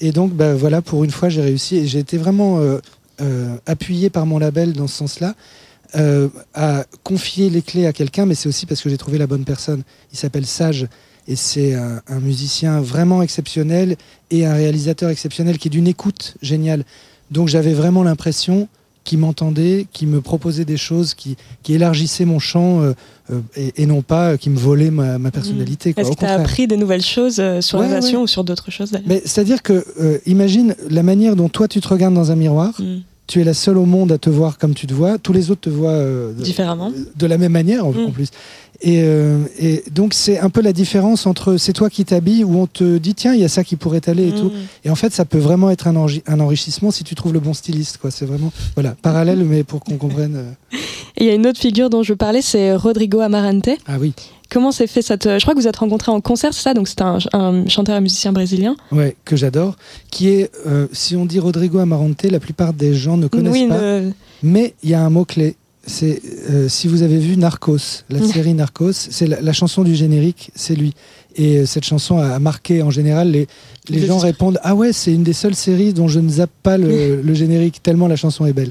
Et 0.00 0.12
donc, 0.12 0.32
bah, 0.32 0.54
voilà, 0.54 0.82
pour 0.82 1.04
une 1.04 1.10
fois, 1.10 1.28
j'ai 1.28 1.42
réussi 1.42 1.76
et 1.76 1.86
j'ai 1.86 1.98
été 1.98 2.16
vraiment 2.16 2.58
euh, 2.58 2.78
euh, 3.20 3.56
appuyé 3.66 4.10
par 4.10 4.26
mon 4.26 4.38
label 4.38 4.72
dans 4.72 4.86
ce 4.86 4.96
sens-là 4.96 5.34
à 6.54 6.86
confier 7.02 7.50
les 7.50 7.60
clés 7.60 7.86
à 7.86 7.92
quelqu'un, 7.92 8.24
mais 8.24 8.34
c'est 8.34 8.48
aussi 8.48 8.64
parce 8.64 8.80
que 8.80 8.88
j'ai 8.88 8.96
trouvé 8.96 9.18
la 9.18 9.26
bonne 9.26 9.44
personne. 9.44 9.82
Il 10.10 10.16
s'appelle 10.16 10.46
Sage 10.46 10.88
et 11.28 11.36
c'est 11.36 11.74
un, 11.74 12.00
un 12.08 12.20
musicien 12.20 12.80
vraiment 12.80 13.22
exceptionnel 13.22 13.96
et 14.30 14.44
un 14.46 14.54
réalisateur 14.54 15.10
exceptionnel 15.10 15.58
qui 15.58 15.68
est 15.68 15.70
d'une 15.70 15.86
écoute 15.88 16.34
géniale. 16.42 16.84
Donc 17.30 17.48
j'avais 17.48 17.72
vraiment 17.74 18.02
l'impression 18.02 18.68
qu'il 19.04 19.18
m'entendait, 19.18 19.86
qu'il 19.92 20.06
me 20.08 20.20
proposait 20.20 20.64
des 20.64 20.76
choses, 20.76 21.14
qui, 21.14 21.36
qui 21.64 21.74
élargissaient 21.74 22.24
mon 22.24 22.38
champ 22.38 22.82
euh, 22.82 22.92
euh, 23.32 23.40
et, 23.56 23.82
et 23.82 23.86
non 23.86 24.00
pas 24.02 24.30
euh, 24.32 24.36
qui 24.36 24.48
me 24.48 24.56
volait 24.58 24.92
ma, 24.92 25.18
ma 25.18 25.32
personnalité. 25.32 25.92
quoi. 25.92 26.02
Est-ce 26.04 26.12
que 26.12 26.18
tu 26.20 26.24
as 26.24 26.34
appris 26.34 26.68
des 26.68 26.76
nouvelles 26.76 27.02
choses 27.02 27.42
sur 27.60 27.80
Ouais, 27.80 27.88
la 27.88 27.94
nation 27.96 28.18
ouais. 28.18 28.24
ou 28.24 28.26
sur 28.28 28.44
d'autres 28.44 28.70
choses 28.70 28.92
Mais 29.06 29.20
c'est-à-dire 29.24 29.62
que, 29.62 29.84
euh, 30.00 30.18
imagine 30.26 30.76
la 30.88 31.02
manière 31.02 31.34
dont 31.34 31.48
toi 31.48 31.66
tu 31.66 31.80
te 31.80 31.88
regardes 31.88 32.14
dans 32.14 32.30
un 32.30 32.36
miroir. 32.36 32.80
Mm. 32.80 32.98
Tu 33.28 33.40
es 33.40 33.44
la 33.44 33.54
seule 33.54 33.78
au 33.78 33.86
monde 33.86 34.12
à 34.12 34.18
te 34.18 34.28
voir 34.28 34.58
comme 34.58 34.74
tu 34.74 34.86
te 34.86 34.92
vois. 34.92 35.16
Tous 35.16 35.32
les 35.32 35.50
autres 35.50 35.62
te 35.62 35.70
voient 35.70 35.90
euh, 35.90 36.32
Différemment. 36.32 36.92
de 37.16 37.26
la 37.26 37.38
même 37.38 37.52
manière 37.52 37.86
en, 37.86 37.92
Mm. 37.92 38.06
en 38.06 38.10
plus. 38.10 38.28
Et, 38.84 39.02
euh, 39.04 39.38
et 39.60 39.84
donc 39.92 40.12
c'est 40.12 40.40
un 40.40 40.50
peu 40.50 40.60
la 40.60 40.72
différence 40.72 41.24
entre 41.26 41.56
c'est 41.56 41.72
toi 41.72 41.88
qui 41.88 42.04
t'habilles 42.04 42.42
où 42.42 42.58
on 42.58 42.66
te 42.66 42.98
dit 42.98 43.14
tiens 43.14 43.32
il 43.32 43.40
y 43.40 43.44
a 43.44 43.48
ça 43.48 43.62
qui 43.62 43.76
pourrait 43.76 44.00
t'aller 44.00 44.24
et 44.28 44.32
Mm. 44.32 44.40
tout. 44.40 44.52
Et 44.84 44.90
en 44.90 44.96
fait 44.96 45.12
ça 45.12 45.24
peut 45.24 45.38
vraiment 45.38 45.70
être 45.70 45.86
un, 45.86 45.94
enri- 45.94 46.22
un 46.26 46.40
enrichissement 46.40 46.90
si 46.90 47.04
tu 47.04 47.14
trouves 47.14 47.32
le 47.32 47.38
bon 47.40 47.54
styliste. 47.54 47.98
quoi. 47.98 48.10
C'est 48.10 48.26
vraiment 48.26 48.52
voilà 48.74 48.96
parallèle 49.00 49.44
mais 49.48 49.62
pour 49.62 49.80
qu'on 49.84 49.96
comprenne. 49.98 50.34
euh, 50.36 50.76
Et 51.16 51.24
il 51.24 51.26
y 51.28 51.30
a 51.30 51.34
une 51.34 51.46
autre 51.46 51.60
figure 51.60 51.90
dont 51.90 52.02
je 52.02 52.14
parler, 52.14 52.42
c'est 52.42 52.74
Rodrigo 52.74 53.20
Amarante. 53.20 53.68
Ah 53.86 53.98
oui. 54.00 54.12
Comment 54.52 54.70
s'est 54.70 54.86
fait 54.86 55.02
cette. 55.02 55.24
Je 55.24 55.40
crois 55.40 55.54
que 55.54 55.58
vous 55.58 55.66
êtes 55.68 55.76
rencontrés 55.76 56.12
en 56.12 56.20
concert, 56.20 56.52
c'est 56.52 56.62
ça? 56.62 56.74
Donc 56.74 56.88
c'est 56.88 57.00
un, 57.00 57.18
un 57.32 57.66
chanteur 57.68 57.96
et 57.96 58.00
musicien 58.00 58.32
brésilien. 58.32 58.76
Ouais, 58.90 59.16
que 59.24 59.34
j'adore, 59.34 59.76
qui 60.10 60.28
est, 60.28 60.50
euh, 60.66 60.86
si 60.92 61.16
on 61.16 61.24
dit 61.24 61.38
Rodrigo 61.40 61.78
Amarante, 61.78 62.22
la 62.24 62.40
plupart 62.40 62.72
des 62.74 62.94
gens 62.94 63.16
ne 63.16 63.28
connaissent 63.28 63.52
oui, 63.52 63.68
pas, 63.68 63.80
ne- 64.00 64.10
mais 64.42 64.74
il 64.82 64.90
y 64.90 64.94
a 64.94 65.00
un 65.02 65.10
mot-clé 65.10 65.56
c'est 65.84 66.22
euh, 66.50 66.68
si 66.68 66.86
vous 66.86 67.02
avez 67.02 67.18
vu 67.18 67.36
Narcos, 67.36 68.04
la 68.08 68.22
série 68.26 68.54
Narcos, 68.54 68.92
c'est 68.92 69.26
la, 69.26 69.40
la 69.40 69.52
chanson 69.52 69.82
du 69.82 69.94
générique, 69.94 70.50
c'est 70.54 70.74
lui. 70.74 70.94
Et 71.34 71.58
euh, 71.58 71.66
cette 71.66 71.84
chanson 71.84 72.18
a 72.18 72.38
marqué 72.38 72.82
en 72.82 72.90
général 72.90 73.30
les, 73.30 73.48
les 73.88 74.06
gens 74.06 74.18
répondent 74.18 74.60
ah 74.62 74.74
ouais 74.74 74.92
c'est 74.92 75.12
une 75.12 75.22
des 75.22 75.32
seules 75.32 75.54
séries 75.54 75.92
dont 75.94 76.06
je 76.06 76.20
ne 76.20 76.28
zappe 76.28 76.50
pas 76.62 76.76
le, 76.76 77.20
le 77.24 77.34
générique 77.34 77.82
tellement 77.82 78.06
la 78.06 78.16
chanson 78.16 78.46
est 78.46 78.52
belle. 78.52 78.70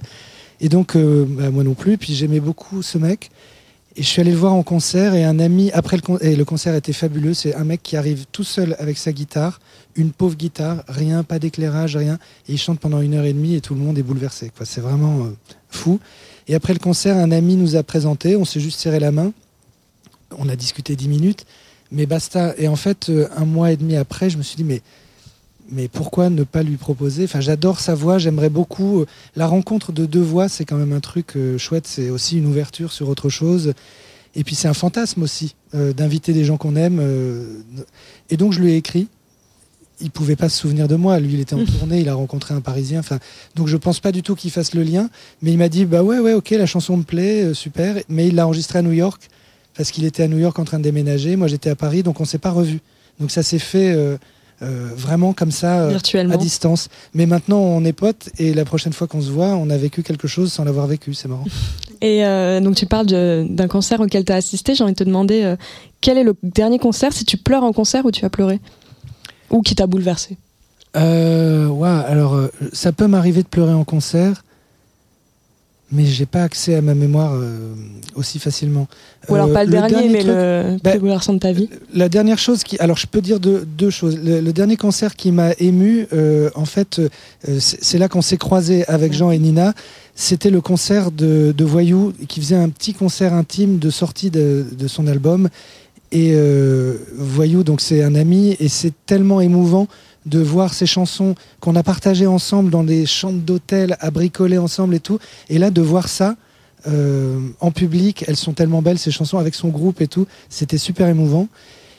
Et 0.62 0.70
donc 0.70 0.96
euh, 0.96 1.26
bah, 1.28 1.50
moi 1.50 1.64
non 1.64 1.74
plus. 1.74 1.98
Puis 1.98 2.14
j'aimais 2.14 2.40
beaucoup 2.40 2.82
ce 2.82 2.98
mec. 2.98 3.30
Et 3.98 4.04
je 4.04 4.08
suis 4.08 4.22
allé 4.22 4.32
le 4.32 4.38
voir 4.38 4.54
en 4.54 4.64
concert 4.64 5.14
et 5.16 5.26
un 5.26 5.38
ami 5.40 5.70
après 5.74 5.98
le 5.98 6.02
con- 6.02 6.18
et 6.22 6.38
le 6.38 6.46
concert 6.46 6.74
était 6.76 6.94
fabuleux. 6.94 7.34
C'est 7.34 7.56
un 7.56 7.66
mec 7.66 7.84
qui 7.84 7.98
arrive 7.98 8.26
tout 8.32 8.46
seul 8.46 8.76
avec 8.80 8.98
sa 8.98 9.12
guitare, 9.12 9.60
une 9.96 10.12
pauvre 10.12 10.36
guitare, 10.36 10.84
rien, 10.88 11.24
pas 11.24 11.40
d'éclairage, 11.40 11.98
rien, 11.98 12.18
et 12.48 12.54
il 12.54 12.58
chante 12.58 12.80
pendant 12.80 13.02
une 13.02 13.14
heure 13.16 13.26
et 13.26 13.34
demie 13.34 13.56
et 13.56 13.62
tout 13.62 13.74
le 13.74 13.82
monde 13.82 13.98
est 13.98 14.04
bouleversé. 14.04 14.52
C'est 14.64 14.80
vraiment 14.80 15.26
euh, 15.26 15.36
fou. 15.70 16.00
Et 16.48 16.56
après 16.56 16.72
le 16.74 16.80
concert, 16.80 17.18
un 17.18 17.32
ami 17.32 17.58
nous 17.58 17.76
a 17.76 17.84
présenté, 17.84 18.38
on 18.38 18.46
s'est 18.46 18.62
juste 18.62 18.80
serré 18.80 19.00
la 19.00 19.12
main, 19.12 19.34
on 20.38 20.48
a 20.48 20.56
discuté 20.56 20.96
dix 20.96 21.10
minutes, 21.10 21.46
mais 21.92 22.06
basta. 22.06 22.54
Et 22.58 22.70
en 22.70 22.78
fait, 22.78 23.10
euh, 23.10 23.28
un 23.36 23.46
mois 23.46 23.74
et 23.74 23.78
demi 23.78 23.98
après, 23.98 24.30
je 24.30 24.38
me 24.38 24.44
suis 24.44 24.56
dit 24.56 24.64
mais 24.64 24.82
mais 25.72 25.88
pourquoi 25.88 26.30
ne 26.30 26.44
pas 26.44 26.64
lui 26.64 26.76
proposer? 26.76 27.24
Enfin, 27.24 27.40
j'adore 27.40 27.80
sa 27.80 27.96
voix, 27.96 28.18
j'aimerais 28.18 28.50
beaucoup. 28.50 29.06
La 29.36 29.48
rencontre 29.48 29.92
de 29.92 30.06
deux 30.06 30.22
voix, 30.22 30.50
c'est 30.50 30.66
quand 30.66 30.76
même 30.76 30.94
un 30.94 31.00
truc 31.00 31.36
euh, 31.38 31.58
chouette. 31.58 31.88
C'est 31.88 32.10
aussi 32.10 32.38
une 32.38 32.46
ouverture 32.46 32.92
sur 32.92 33.08
autre 33.08 33.30
chose. 33.30 33.74
Et 34.36 34.44
puis 34.44 34.56
c'est 34.56 34.68
un 34.68 34.74
fantasme 34.74 35.24
aussi 35.24 35.56
euh, 35.76 35.94
d'inviter 35.94 36.34
des 36.34 36.44
gens 36.44 36.58
qu'on 36.58 36.76
aime. 36.76 37.00
euh, 37.02 37.58
et 38.30 38.38
donc 38.38 38.54
je 38.54 38.60
lui 38.60 38.72
ai 38.72 38.76
écrit. 38.76 39.08
Il 40.00 40.10
pouvait 40.10 40.36
pas 40.36 40.50
se 40.50 40.58
souvenir 40.58 40.88
de 40.88 40.96
moi. 40.96 41.20
Lui, 41.20 41.34
il 41.34 41.40
était 41.40 41.54
en 41.54 41.64
tournée, 41.80 42.02
il 42.02 42.10
a 42.10 42.16
rencontré 42.16 42.54
un 42.54 42.62
Parisien. 42.62 43.00
Enfin, 43.00 43.20
donc 43.56 43.68
je 43.68 43.78
pense 43.78 44.00
pas 44.00 44.12
du 44.12 44.24
tout 44.24 44.36
qu'il 44.36 44.52
fasse 44.52 44.74
le 44.74 44.84
lien. 44.84 45.10
Mais 45.42 45.52
il 45.52 45.58
m'a 45.58 45.70
dit 45.70 45.86
bah 45.86 46.04
ouais 46.04 46.20
ouais 46.20 46.34
ok 46.34 46.50
la 46.52 46.66
chanson 46.66 46.98
me 46.98 47.04
plaît 47.04 47.44
euh, 47.44 47.54
super. 47.54 47.96
Mais 48.10 48.28
il 48.28 48.36
l'a 48.36 48.46
enregistrée 48.46 48.80
à 48.80 48.82
New 48.82 48.94
York 48.94 49.30
parce 49.76 49.92
qu'il 49.92 50.06
était 50.06 50.24
à 50.24 50.28
New 50.28 50.40
York 50.40 50.58
en 50.60 50.66
train 50.66 50.80
de 50.80 50.84
déménager. 50.84 51.36
Moi 51.36 51.48
j'étais 51.48 51.70
à 51.70 51.76
Paris 51.76 52.04
donc 52.04 52.20
on 52.20 52.26
s'est 52.26 52.40
pas 52.40 52.52
revus. 52.52 52.80
Donc 53.20 53.32
ça 53.32 53.44
s'est 53.44 53.60
fait 53.60 53.96
euh, 54.62 54.90
vraiment 54.96 55.34
comme 55.34 55.52
ça. 55.52 55.82
euh, 55.82 55.90
Virtuellement. 55.90 56.34
à 56.34 56.38
distance. 56.38 56.90
Mais 57.14 57.26
maintenant, 57.26 57.60
on 57.60 57.84
est 57.86 57.94
potes 57.94 58.30
et 58.38 58.54
la 58.54 58.66
prochaine 58.66 58.94
fois 58.94 59.08
qu'on 59.08 59.22
se 59.22 59.30
voit, 59.32 59.50
on 59.56 59.70
a 59.70 59.78
vécu 59.78 60.04
quelque 60.04 60.28
chose 60.28 60.52
sans 60.52 60.64
l'avoir 60.64 60.88
vécu. 60.88 61.14
C'est 61.14 61.28
marrant. 61.28 61.46
Et 62.04 62.26
euh, 62.26 62.60
donc 62.62 62.76
tu 62.76 62.88
parles 62.88 63.06
d'un 63.06 63.68
concert 63.68 64.00
auquel 64.02 64.26
tu 64.26 64.32
as 64.32 64.36
assisté. 64.36 64.74
J'ai 64.74 64.84
envie 64.84 64.94
de 64.94 64.98
te 64.98 65.04
demander 65.04 65.54
quel 66.02 66.18
est 66.18 66.24
le 66.24 66.36
dernier 66.42 66.80
concert, 66.80 67.14
si 67.14 67.26
tu 67.26 67.38
pleures 67.38 67.64
en 67.64 67.74
concert 67.74 68.06
ou 68.06 68.12
tu 68.12 68.26
as 68.26 68.30
pleuré? 68.32 68.60
Ou 69.52 69.62
qui 69.62 69.76
t'a 69.76 69.86
bouleversé? 69.86 70.38
Euh, 70.98 71.68
ouais, 71.68 71.88
alors, 71.88 72.40
ça 72.74 72.92
peut 72.92 73.06
m'arriver 73.06 73.44
de 73.44 73.48
pleurer 73.48 73.74
en 73.74 73.84
concert, 73.84 74.44
mais 75.92 76.06
j'ai 76.06 76.26
pas 76.26 76.44
accès 76.44 76.76
à 76.76 76.82
ma 76.82 76.94
mémoire 76.96 77.34
euh, 77.34 77.74
aussi 78.16 78.40
facilement. 78.40 78.88
Ou 79.30 79.36
alors 79.36 79.48
Euh, 79.50 79.54
pas 79.54 79.66
le, 79.66 79.72
dernier, 79.72 80.10
mais 80.10 80.20
truc- 80.20 80.28
le 80.28 80.78
bah, 80.84 80.92
plus 80.92 81.00
bouleversant 81.00 81.34
de 81.34 81.40
ta 81.40 81.52
vie 81.52 81.70
La 81.94 82.10
dernière 82.10 82.38
chose 82.40 82.64
qui. 82.64 82.78
Alors, 82.80 82.98
je 82.98 83.08
peux 83.08 83.22
dire 83.22 83.40
deux, 83.40 83.66
deux 83.78 83.90
choses. 83.90 84.18
Le, 84.24 84.40
le 84.42 84.54
dernier 84.54 84.78
concert 84.78 85.16
qui 85.16 85.32
m'a 85.32 85.52
ému, 85.60 86.08
euh, 86.14 86.50
en 86.56 86.66
fait, 86.66 87.00
euh, 87.00 87.10
c'est 87.60 87.84
c'est 87.84 87.98
là 87.98 88.08
qu'on 88.08 88.22
s'est 88.22 88.38
croisés 88.38 88.86
avec 88.88 89.14
Jean 89.14 89.32
et 89.32 89.40
Nina. 89.40 89.74
C'était 90.16 90.50
le 90.50 90.62
concert 90.62 91.12
de, 91.12 91.54
de 91.56 91.64
Voyou 91.66 92.14
qui 92.28 92.40
faisait 92.42 92.56
un 92.56 92.70
petit 92.70 92.94
concert 92.94 93.34
intime 93.34 93.78
de 93.80 93.90
sortie 93.90 94.30
de, 94.32 94.66
de 94.78 94.88
son 94.88 95.08
album. 95.08 95.50
Et 96.14 96.32
euh, 96.34 96.98
Voyou, 97.18 97.64
donc 97.64 97.80
c'est 97.80 98.04
un 98.04 98.16
ami, 98.16 98.58
et 98.60 98.68
c'est 98.68 98.92
tellement 99.06 99.40
émouvant 99.40 99.88
de 100.26 100.40
voir 100.40 100.74
ces 100.74 100.86
chansons 100.86 101.36
qu'on 101.60 101.76
a 101.76 101.84
partagées 101.84 102.28
ensemble 102.28 102.70
dans 102.70 102.84
des 102.84 103.06
chambres 103.06 103.42
d'hôtel, 103.42 103.98
à 104.00 104.12
bricoler 104.12 104.58
ensemble 104.58 104.96
et 104.96 105.00
tout. 105.00 105.20
Et 105.50 105.58
là, 105.58 105.72
de 105.72 105.82
voir 105.82 106.08
ça 106.08 106.36
euh, 106.88 107.40
en 107.60 107.72
public, 107.72 108.26
elles 108.28 108.38
sont 108.38 108.54
tellement 108.54 108.82
belles, 108.82 109.00
ces 109.00 109.12
chansons, 109.12 109.38
avec 109.38 109.56
son 109.56 109.70
groupe 109.70 110.02
et 110.02 110.08
tout. 110.08 110.28
C'était 110.50 110.78
super 110.78 111.08
émouvant. 111.08 111.48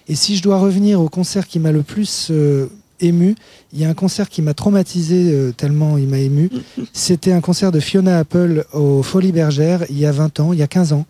Et 0.09 0.15
si 0.15 0.36
je 0.36 0.43
dois 0.43 0.59
revenir 0.59 1.01
au 1.01 1.09
concert 1.09 1.47
qui 1.47 1.59
m'a 1.59 1.73
le 1.73 1.82
plus 1.82 2.28
euh, 2.31 2.66
ému, 3.01 3.35
il 3.73 3.81
y 3.81 3.85
a 3.85 3.89
un 3.89 3.94
concert 3.94 4.28
qui 4.28 4.43
m'a 4.43 4.55
traumatisé 4.55 5.31
euh, 5.32 5.53
tellement 5.53 5.99
il 5.99 6.09
m'a 6.09 6.19
ému. 6.19 6.51
C'était 6.93 7.32
un 7.32 7.40
concert 7.40 7.70
de 7.70 7.81
Fiona 7.81 8.19
Apple 8.19 8.65
au 8.73 9.03
Folies 9.03 9.32
Bergère 9.32 9.85
il 9.90 9.99
y 9.99 10.07
a 10.07 10.12
20 10.12 10.40
ans, 10.40 10.53
il 10.53 10.59
y 10.59 10.62
a 10.62 10.69
15 10.69 10.93
ans. 10.93 11.07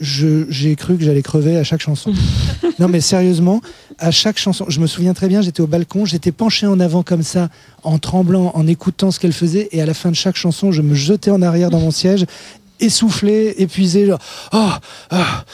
J'ai 0.00 0.74
cru 0.76 0.96
que 0.96 1.04
j'allais 1.04 1.22
crever 1.22 1.56
à 1.56 1.64
chaque 1.64 1.80
chanson. 1.80 2.12
non 2.78 2.88
mais 2.88 3.00
sérieusement, 3.00 3.60
à 3.98 4.10
chaque 4.10 4.38
chanson, 4.38 4.66
je 4.68 4.80
me 4.80 4.86
souviens 4.86 5.14
très 5.14 5.28
bien, 5.28 5.40
j'étais 5.40 5.60
au 5.60 5.66
balcon, 5.66 6.04
j'étais 6.04 6.32
penché 6.32 6.66
en 6.66 6.80
avant 6.80 7.02
comme 7.02 7.22
ça, 7.22 7.48
en 7.84 7.98
tremblant, 7.98 8.50
en 8.54 8.66
écoutant 8.66 9.10
ce 9.10 9.20
qu'elle 9.20 9.32
faisait, 9.32 9.68
et 9.72 9.80
à 9.80 9.86
la 9.86 9.94
fin 9.94 10.10
de 10.10 10.16
chaque 10.16 10.36
chanson, 10.36 10.72
je 10.72 10.82
me 10.82 10.94
jetais 10.94 11.30
en 11.30 11.42
arrière 11.42 11.70
dans 11.70 11.80
mon 11.80 11.90
siège, 12.02 12.26
essoufflé, 12.80 13.54
épuisé, 13.58 14.06
genre, 14.06 14.18
oh, 14.52 14.70
ah, 15.10 15.44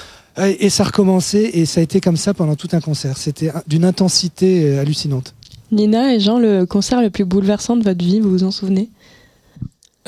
et 0.59 0.71
ça 0.71 0.85
recommençait, 0.85 1.51
et 1.53 1.67
ça 1.67 1.81
a 1.81 1.83
été 1.83 2.01
comme 2.01 2.17
ça 2.17 2.33
pendant 2.33 2.57
tout 2.57 2.69
un 2.73 2.81
concert. 2.81 3.19
C'était 3.19 3.51
un- 3.51 3.63
d'une 3.67 3.85
intensité 3.85 4.65
euh, 4.65 4.81
hallucinante. 4.81 5.35
Nina 5.71 6.15
et 6.15 6.21
Jean, 6.21 6.39
le 6.39 6.65
concert 6.65 7.03
le 7.03 7.11
plus 7.11 7.25
bouleversant 7.27 7.77
de 7.77 7.85
votre 7.85 8.03
vie, 8.03 8.21
vous 8.21 8.31
vous 8.31 8.45
en 8.45 8.51
souvenez? 8.51 8.89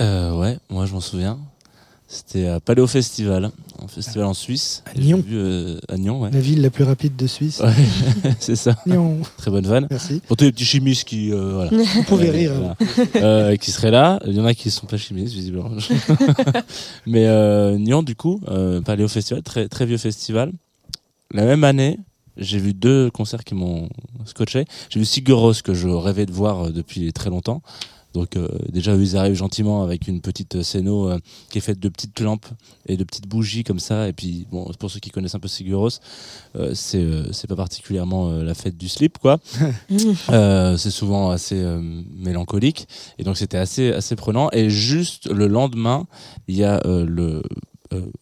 Euh, 0.00 0.34
ouais, 0.34 0.58
moi 0.70 0.86
je 0.86 0.92
m'en 0.94 1.00
souviens. 1.00 1.38
C'était 2.08 2.46
à 2.46 2.60
Paléo 2.60 2.86
Festival, 2.86 3.50
un 3.84 3.88
festival 3.88 4.26
en 4.26 4.34
Suisse. 4.34 4.82
À 4.86 4.98
Nyon. 4.98 5.22
J'ai 5.24 5.30
vu, 5.30 5.38
euh, 5.38 5.78
à 5.88 5.96
Nyon, 5.96 6.20
ouais. 6.20 6.30
La 6.30 6.40
ville 6.40 6.60
la 6.62 6.70
plus 6.70 6.84
rapide 6.84 7.16
de 7.16 7.26
Suisse. 7.26 7.60
Ouais, 7.60 7.72
c'est 8.38 8.56
ça. 8.56 8.76
Nyon. 8.86 9.18
Très 9.36 9.50
bonne 9.50 9.66
vanne. 9.66 9.86
Merci. 9.90 10.20
Pour 10.28 10.36
tous 10.36 10.44
les 10.44 10.52
petits 10.52 10.64
chimistes 10.64 11.04
qui, 11.04 11.32
euh, 11.32 11.52
voilà. 11.54 11.70
Vous 11.94 12.02
pouvez 12.04 12.28
Euh, 12.28 12.32
rire. 12.32 12.52
hein. 12.52 12.76
voilà. 13.12 13.26
Euh, 13.26 13.56
qui 13.56 13.70
seraient 13.70 13.90
là. 13.90 14.20
Il 14.26 14.32
y 14.34 14.40
en 14.40 14.44
a 14.44 14.54
qui 14.54 14.70
sont 14.70 14.86
pas 14.86 14.96
chimistes, 14.96 15.34
visiblement. 15.34 15.70
Mais 17.06 17.26
euh, 17.26 17.76
Nyon, 17.78 18.02
du 18.02 18.14
coup, 18.14 18.40
euh, 18.48 18.80
Paléo 18.80 19.08
Festival, 19.08 19.42
très, 19.42 19.68
très 19.68 19.86
vieux 19.86 19.98
festival. 19.98 20.52
La 21.32 21.44
même 21.44 21.64
année, 21.64 21.98
j'ai 22.36 22.58
vu 22.58 22.74
deux 22.74 23.10
concerts 23.10 23.44
qui 23.44 23.54
m'ont 23.54 23.88
scotché. 24.24 24.64
J'ai 24.90 25.00
vu 25.00 25.06
Sigur 25.06 25.38
Rós, 25.40 25.62
que 25.62 25.74
je 25.74 25.88
rêvais 25.88 26.26
de 26.26 26.32
voir 26.32 26.66
euh, 26.66 26.70
depuis 26.70 27.12
très 27.12 27.30
longtemps. 27.30 27.62
Donc 28.14 28.36
euh, 28.36 28.48
déjà, 28.68 28.94
ils 28.94 29.16
arrivent 29.16 29.34
gentiment 29.34 29.82
avec 29.82 30.08
une 30.08 30.20
petite 30.20 30.62
scéno 30.62 31.10
euh, 31.10 31.18
qui 31.50 31.58
est 31.58 31.62
faite 31.62 31.80
de 31.80 31.88
petites 31.88 32.20
lampes 32.20 32.46
et 32.86 32.96
de 32.96 33.04
petites 33.04 33.28
bougies 33.28 33.64
comme 33.64 33.80
ça. 33.80 34.08
Et 34.08 34.12
puis, 34.12 34.46
bon, 34.50 34.70
pour 34.78 34.90
ceux 34.90 35.00
qui 35.00 35.10
connaissent 35.10 35.34
un 35.34 35.40
peu 35.40 35.48
Sigur 35.48 35.80
Rós, 35.80 36.00
euh, 36.56 36.72
c'est 36.74 37.02
euh, 37.02 37.32
c'est 37.32 37.48
pas 37.48 37.56
particulièrement 37.56 38.30
euh, 38.30 38.42
la 38.42 38.54
fête 38.54 38.76
du 38.76 38.88
slip, 38.88 39.18
quoi. 39.18 39.38
Euh, 40.30 40.76
c'est 40.76 40.90
souvent 40.90 41.30
assez 41.30 41.60
euh, 41.60 41.80
mélancolique 42.16 42.88
et 43.18 43.24
donc 43.24 43.36
c'était 43.36 43.56
assez 43.58 43.92
assez 43.92 44.16
prenant 44.16 44.48
et 44.52 44.70
juste 44.70 45.30
le 45.30 45.46
lendemain 45.46 46.06
il 46.48 46.56
y 46.56 46.64
a 46.64 46.80
euh, 46.86 47.04
le 47.06 47.36
euh, 47.36 47.42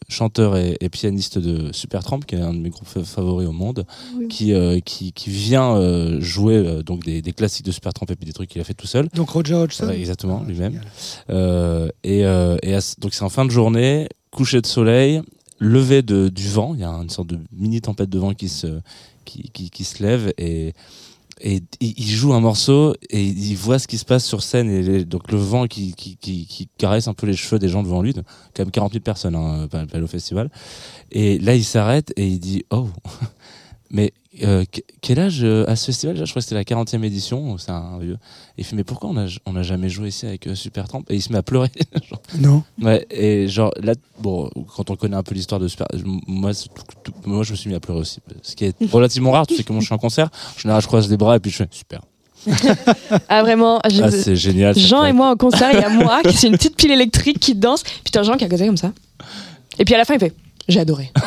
chanteur 0.09 0.57
et, 0.57 0.77
et 0.81 0.89
pianiste 0.89 1.39
de 1.39 1.73
Supertramp 1.73 2.21
qui 2.21 2.35
est 2.35 2.41
un 2.41 2.53
de 2.55 2.59
mes 2.59 2.71
groupes 2.71 2.89
fa- 2.89 3.05
favoris 3.05 3.47
au 3.49 3.53
monde 3.53 3.85
Oui. 4.17 4.29
qui, 4.29 4.53
euh, 4.53 4.81
qui 4.81 5.13
qui 5.13 5.31
vient 5.31 5.77
euh, 5.77 6.21
jouer 6.21 6.57
euh, 6.57 6.83
donc 6.83 7.05
des, 7.05 7.23
des 7.23 7.33
classiques 7.33 7.67
de 7.67 7.73
Supertramp 7.73 8.07
et 8.11 8.17
puis 8.17 8.27
des 8.27 8.33
trucs 8.33 8.49
qu'il 8.51 8.61
a 8.61 8.65
fait 8.65 8.75
tout 8.75 8.87
seul 8.87 9.09
Donc 9.15 9.31
Roger 9.31 9.55
Hodgson. 9.55 9.87
Ouais, 9.89 9.99
exactement 9.99 10.43
lui-même 10.47 10.81
euh, 11.31 11.89
et, 12.05 12.25
euh, 12.25 12.57
et 12.63 12.75
à 12.75 12.81
ce- 12.81 12.95
donc 13.01 13.15
c'est 13.15 13.25
en 13.25 13.29
fin 13.29 13.45
de 13.45 13.51
journée, 13.51 14.09
coucher 14.31 14.61
de 14.61 14.67
soleil, 14.67 15.23
lever 15.59 16.03
de, 16.03 16.29
du 16.29 16.49
vent. 16.49 16.75
Il 16.75 16.81
y 16.81 16.85
a 16.85 16.91
une 16.91 17.11
sorte 17.11 17.29
de 17.29 17.39
mini 17.53 17.81
tempête 17.81 18.09
de 18.11 18.19
vent 18.19 18.33
qui 18.35 18.49
se 18.49 18.81
qui, 19.25 19.43
qui, 19.53 19.71
qui 19.71 19.85
se 19.85 20.03
lève 20.03 20.33
et 20.39 20.73
et 21.43 21.63
il 21.81 22.07
joue 22.07 22.35
un 22.35 22.41
morceau 22.41 22.95
et 23.09 23.23
il 23.23 23.57
voit 23.57 23.79
ce 23.79 23.89
qui 23.89 23.99
se 23.99 24.05
passe 24.05 24.25
sur 24.25 24.43
scène 24.43 24.71
et 24.71 25.05
donc 25.05 25.33
le 25.33 25.39
vent 25.39 25.67
qui, 25.67 25.95
caresse 26.79 27.09
un 27.09 27.15
peu 27.15 27.27
les 27.27 27.35
cheveux 27.35 27.59
des 27.59 27.69
gens 27.69 27.83
devant 27.83 28.03
lui, 28.03 28.13
quand 28.13 28.25
même 28.59 28.71
40 28.71 28.93
000 28.93 29.03
personnes 29.03 29.35
hein, 29.35 29.69
au 29.95 30.07
festival. 30.07 30.51
Et 31.13 31.39
là 31.39 31.55
il 31.55 31.65
s'arrête 31.65 32.13
et 32.17 32.27
il 32.27 32.41
dit 32.41 32.65
oh 32.71 32.89
mais 33.91 34.13
euh, 34.43 34.65
que- 34.71 34.81
quel 35.01 35.19
âge 35.19 35.41
euh, 35.43 35.65
à 35.69 35.77
ce 35.77 35.87
festival 35.87 36.15
Déjà, 36.15 36.25
Je 36.25 36.31
crois 36.33 36.41
que 36.41 36.45
c'était 36.49 36.55
la 36.57 36.65
40e 36.65 37.03
édition, 37.05 37.57
c'est 37.59 37.71
un 37.71 37.99
vieux. 37.99 38.19
Et 38.57 38.63
il 38.63 38.65
fait 38.65 38.77
mais 38.77 38.85
pourquoi 38.85 39.11
on 39.11 39.17
a 39.17 39.27
on 39.47 39.57
a 39.57 39.63
jamais 39.63 39.89
joué 39.89 40.09
ici 40.09 40.27
avec 40.27 40.47
euh, 40.47 40.55
Supertramp 40.55 41.03
Et 41.11 41.17
il 41.17 41.23
se 41.23 41.33
met 41.33 41.39
à 41.39 41.43
pleurer. 41.43 41.71
Genre, 42.11 42.23
Non. 42.39 42.63
Ouais, 42.83 43.07
et 43.11 43.49
genre 43.49 43.73
là, 43.83 43.95
bon, 44.21 44.51
quand 44.77 44.91
on 44.91 44.97
connaît 44.97 45.17
un 45.17 45.23
peu 45.23 45.35
l'histoire 45.35 45.61
de 45.61 45.69
Super, 45.69 45.87
moi, 46.27 46.53
c'est 46.55 46.69
tout- 46.69 46.83
tout- 47.03 47.13
moi, 47.27 47.43
je 47.43 47.53
me 47.53 47.57
suis 47.57 47.69
mis 47.71 47.77
à 47.77 47.81
pleurer 47.81 48.01
aussi. 48.01 48.21
Ce 48.43 48.55
qui 48.57 48.65
est 48.65 48.77
relativement 48.93 49.31
rare, 49.33 49.47
tu 49.47 49.57
sais 49.57 49.63
comment 49.63 49.81
je 49.81 49.87
suis 49.87 49.95
en 49.95 49.99
concert. 49.99 50.29
En 50.57 50.59
général, 50.59 50.83
je 50.83 50.87
croise 50.87 51.09
les 51.11 51.17
bras 51.17 51.37
et 51.37 51.41
puis 51.41 51.51
je 51.51 51.57
fais 51.57 51.69
super. 51.71 52.01
Ah 53.29 53.43
vraiment, 53.43 53.81
je- 53.91 54.03
Ah, 54.03 54.11
c'est 54.11 54.37
génial. 54.37 54.77
Jean 54.79 55.05
et 55.05 55.13
moi 55.13 55.31
en 55.31 55.37
concert, 55.37 55.71
il 55.73 55.81
y 55.81 55.85
a 55.85 55.89
moi 55.91 56.23
qui 56.23 56.37
c'est 56.37 56.47
une 56.49 56.57
petite 56.57 56.77
pile 56.77 56.91
électrique 56.91 57.39
qui 57.39 57.55
danse, 57.55 57.83
puis 57.83 58.11
t'as 58.13 58.23
Jean 58.23 58.37
qui 58.37 58.45
a 58.45 58.49
causé 58.49 58.67
comme 58.67 58.77
ça. 58.77 58.93
Et 59.79 59.85
puis 59.85 59.95
à 59.95 59.99
la 59.99 60.05
fin 60.05 60.15
il 60.15 60.21
fait 60.21 60.35
j'ai 60.71 60.81
adoré. 60.81 61.11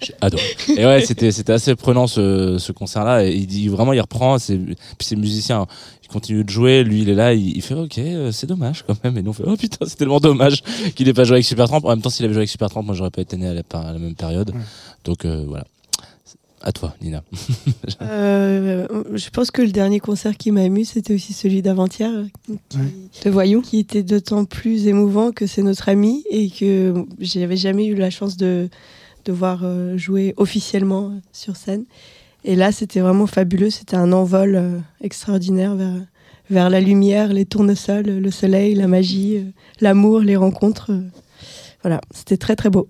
J'ai 0.00 0.14
adoré. 0.20 0.42
Et 0.76 0.84
ouais, 0.86 1.04
c'était 1.04 1.32
c'était 1.32 1.52
assez 1.52 1.74
prenant 1.74 2.06
ce, 2.06 2.58
ce 2.58 2.72
concert-là. 2.72 3.24
Et 3.24 3.32
il 3.32 3.46
dit 3.46 3.68
vraiment, 3.68 3.92
il 3.92 4.00
reprend. 4.00 4.38
C'est 4.38 4.56
puis 4.58 4.76
c'est 5.00 5.16
musicien. 5.16 5.66
Il 6.02 6.08
continue 6.08 6.44
de 6.44 6.50
jouer. 6.50 6.82
Lui, 6.82 7.02
il 7.02 7.08
est 7.08 7.14
là. 7.14 7.34
Il, 7.34 7.56
il 7.56 7.62
fait 7.62 7.74
ok, 7.74 7.98
euh, 7.98 8.32
c'est 8.32 8.46
dommage 8.46 8.84
quand 8.86 9.02
même. 9.04 9.16
Et 9.18 9.22
nous 9.22 9.30
on 9.30 9.34
fait 9.34 9.44
oh 9.46 9.56
putain, 9.56 9.86
c'est 9.86 9.96
tellement 9.96 10.20
dommage 10.20 10.62
qu'il 10.94 11.08
ait 11.08 11.14
pas 11.14 11.24
joué 11.24 11.36
avec 11.36 11.44
Supertramp. 11.44 11.80
En 11.84 11.90
même 11.90 12.02
temps, 12.02 12.10
s'il 12.10 12.24
avait 12.24 12.34
joué 12.34 12.40
avec 12.40 12.50
Supertramp, 12.50 12.82
moi 12.82 12.94
j'aurais 12.94 13.10
pas 13.10 13.22
été 13.22 13.36
né 13.36 13.48
à 13.48 13.54
la, 13.54 13.62
à 13.72 13.92
la 13.92 13.98
même 13.98 14.14
période. 14.14 14.50
Ouais. 14.50 14.60
Donc 15.04 15.24
euh, 15.24 15.44
voilà. 15.46 15.64
À 16.62 16.72
toi, 16.72 16.94
Nina. 17.00 17.22
Euh, 18.02 18.86
je 19.14 19.28
pense 19.28 19.50
que 19.50 19.60
le 19.60 19.70
dernier 19.70 20.00
concert 20.00 20.36
qui 20.36 20.50
m'a 20.52 20.64
ému, 20.64 20.84
c'était 20.84 21.14
aussi 21.14 21.32
celui 21.32 21.60
d'avant-hier. 21.60 22.10
De 22.48 23.30
voyou. 23.30 23.60
qui 23.60 23.78
était 23.78 24.02
d'autant 24.02 24.46
plus 24.46 24.86
émouvant 24.86 25.32
que 25.32 25.46
c'est 25.46 25.62
notre 25.62 25.88
ami 25.90 26.24
et 26.30 26.48
que 26.50 26.94
j'avais 27.20 27.56
jamais 27.56 27.86
eu 27.86 27.94
la 27.94 28.10
chance 28.10 28.36
de, 28.36 28.68
de 29.26 29.32
voir 29.32 29.60
euh, 29.62 29.98
jouer 29.98 30.34
officiellement 30.38 31.12
sur 31.32 31.56
scène. 31.56 31.84
Et 32.44 32.56
là, 32.56 32.72
c'était 32.72 33.00
vraiment 33.00 33.26
fabuleux. 33.26 33.70
C'était 33.70 33.96
un 33.96 34.12
envol 34.12 34.56
euh, 34.56 34.78
extraordinaire 35.02 35.74
vers, 35.74 35.94
vers 36.48 36.70
la 36.70 36.80
lumière, 36.80 37.32
les 37.32 37.44
tournesols, 37.44 38.06
le 38.06 38.30
soleil, 38.30 38.74
la 38.74 38.88
magie, 38.88 39.44
l'amour, 39.80 40.20
les 40.20 40.36
rencontres. 40.36 40.90
voilà, 41.82 42.00
c'était 42.14 42.38
très 42.38 42.56
très 42.56 42.70
beau. 42.70 42.88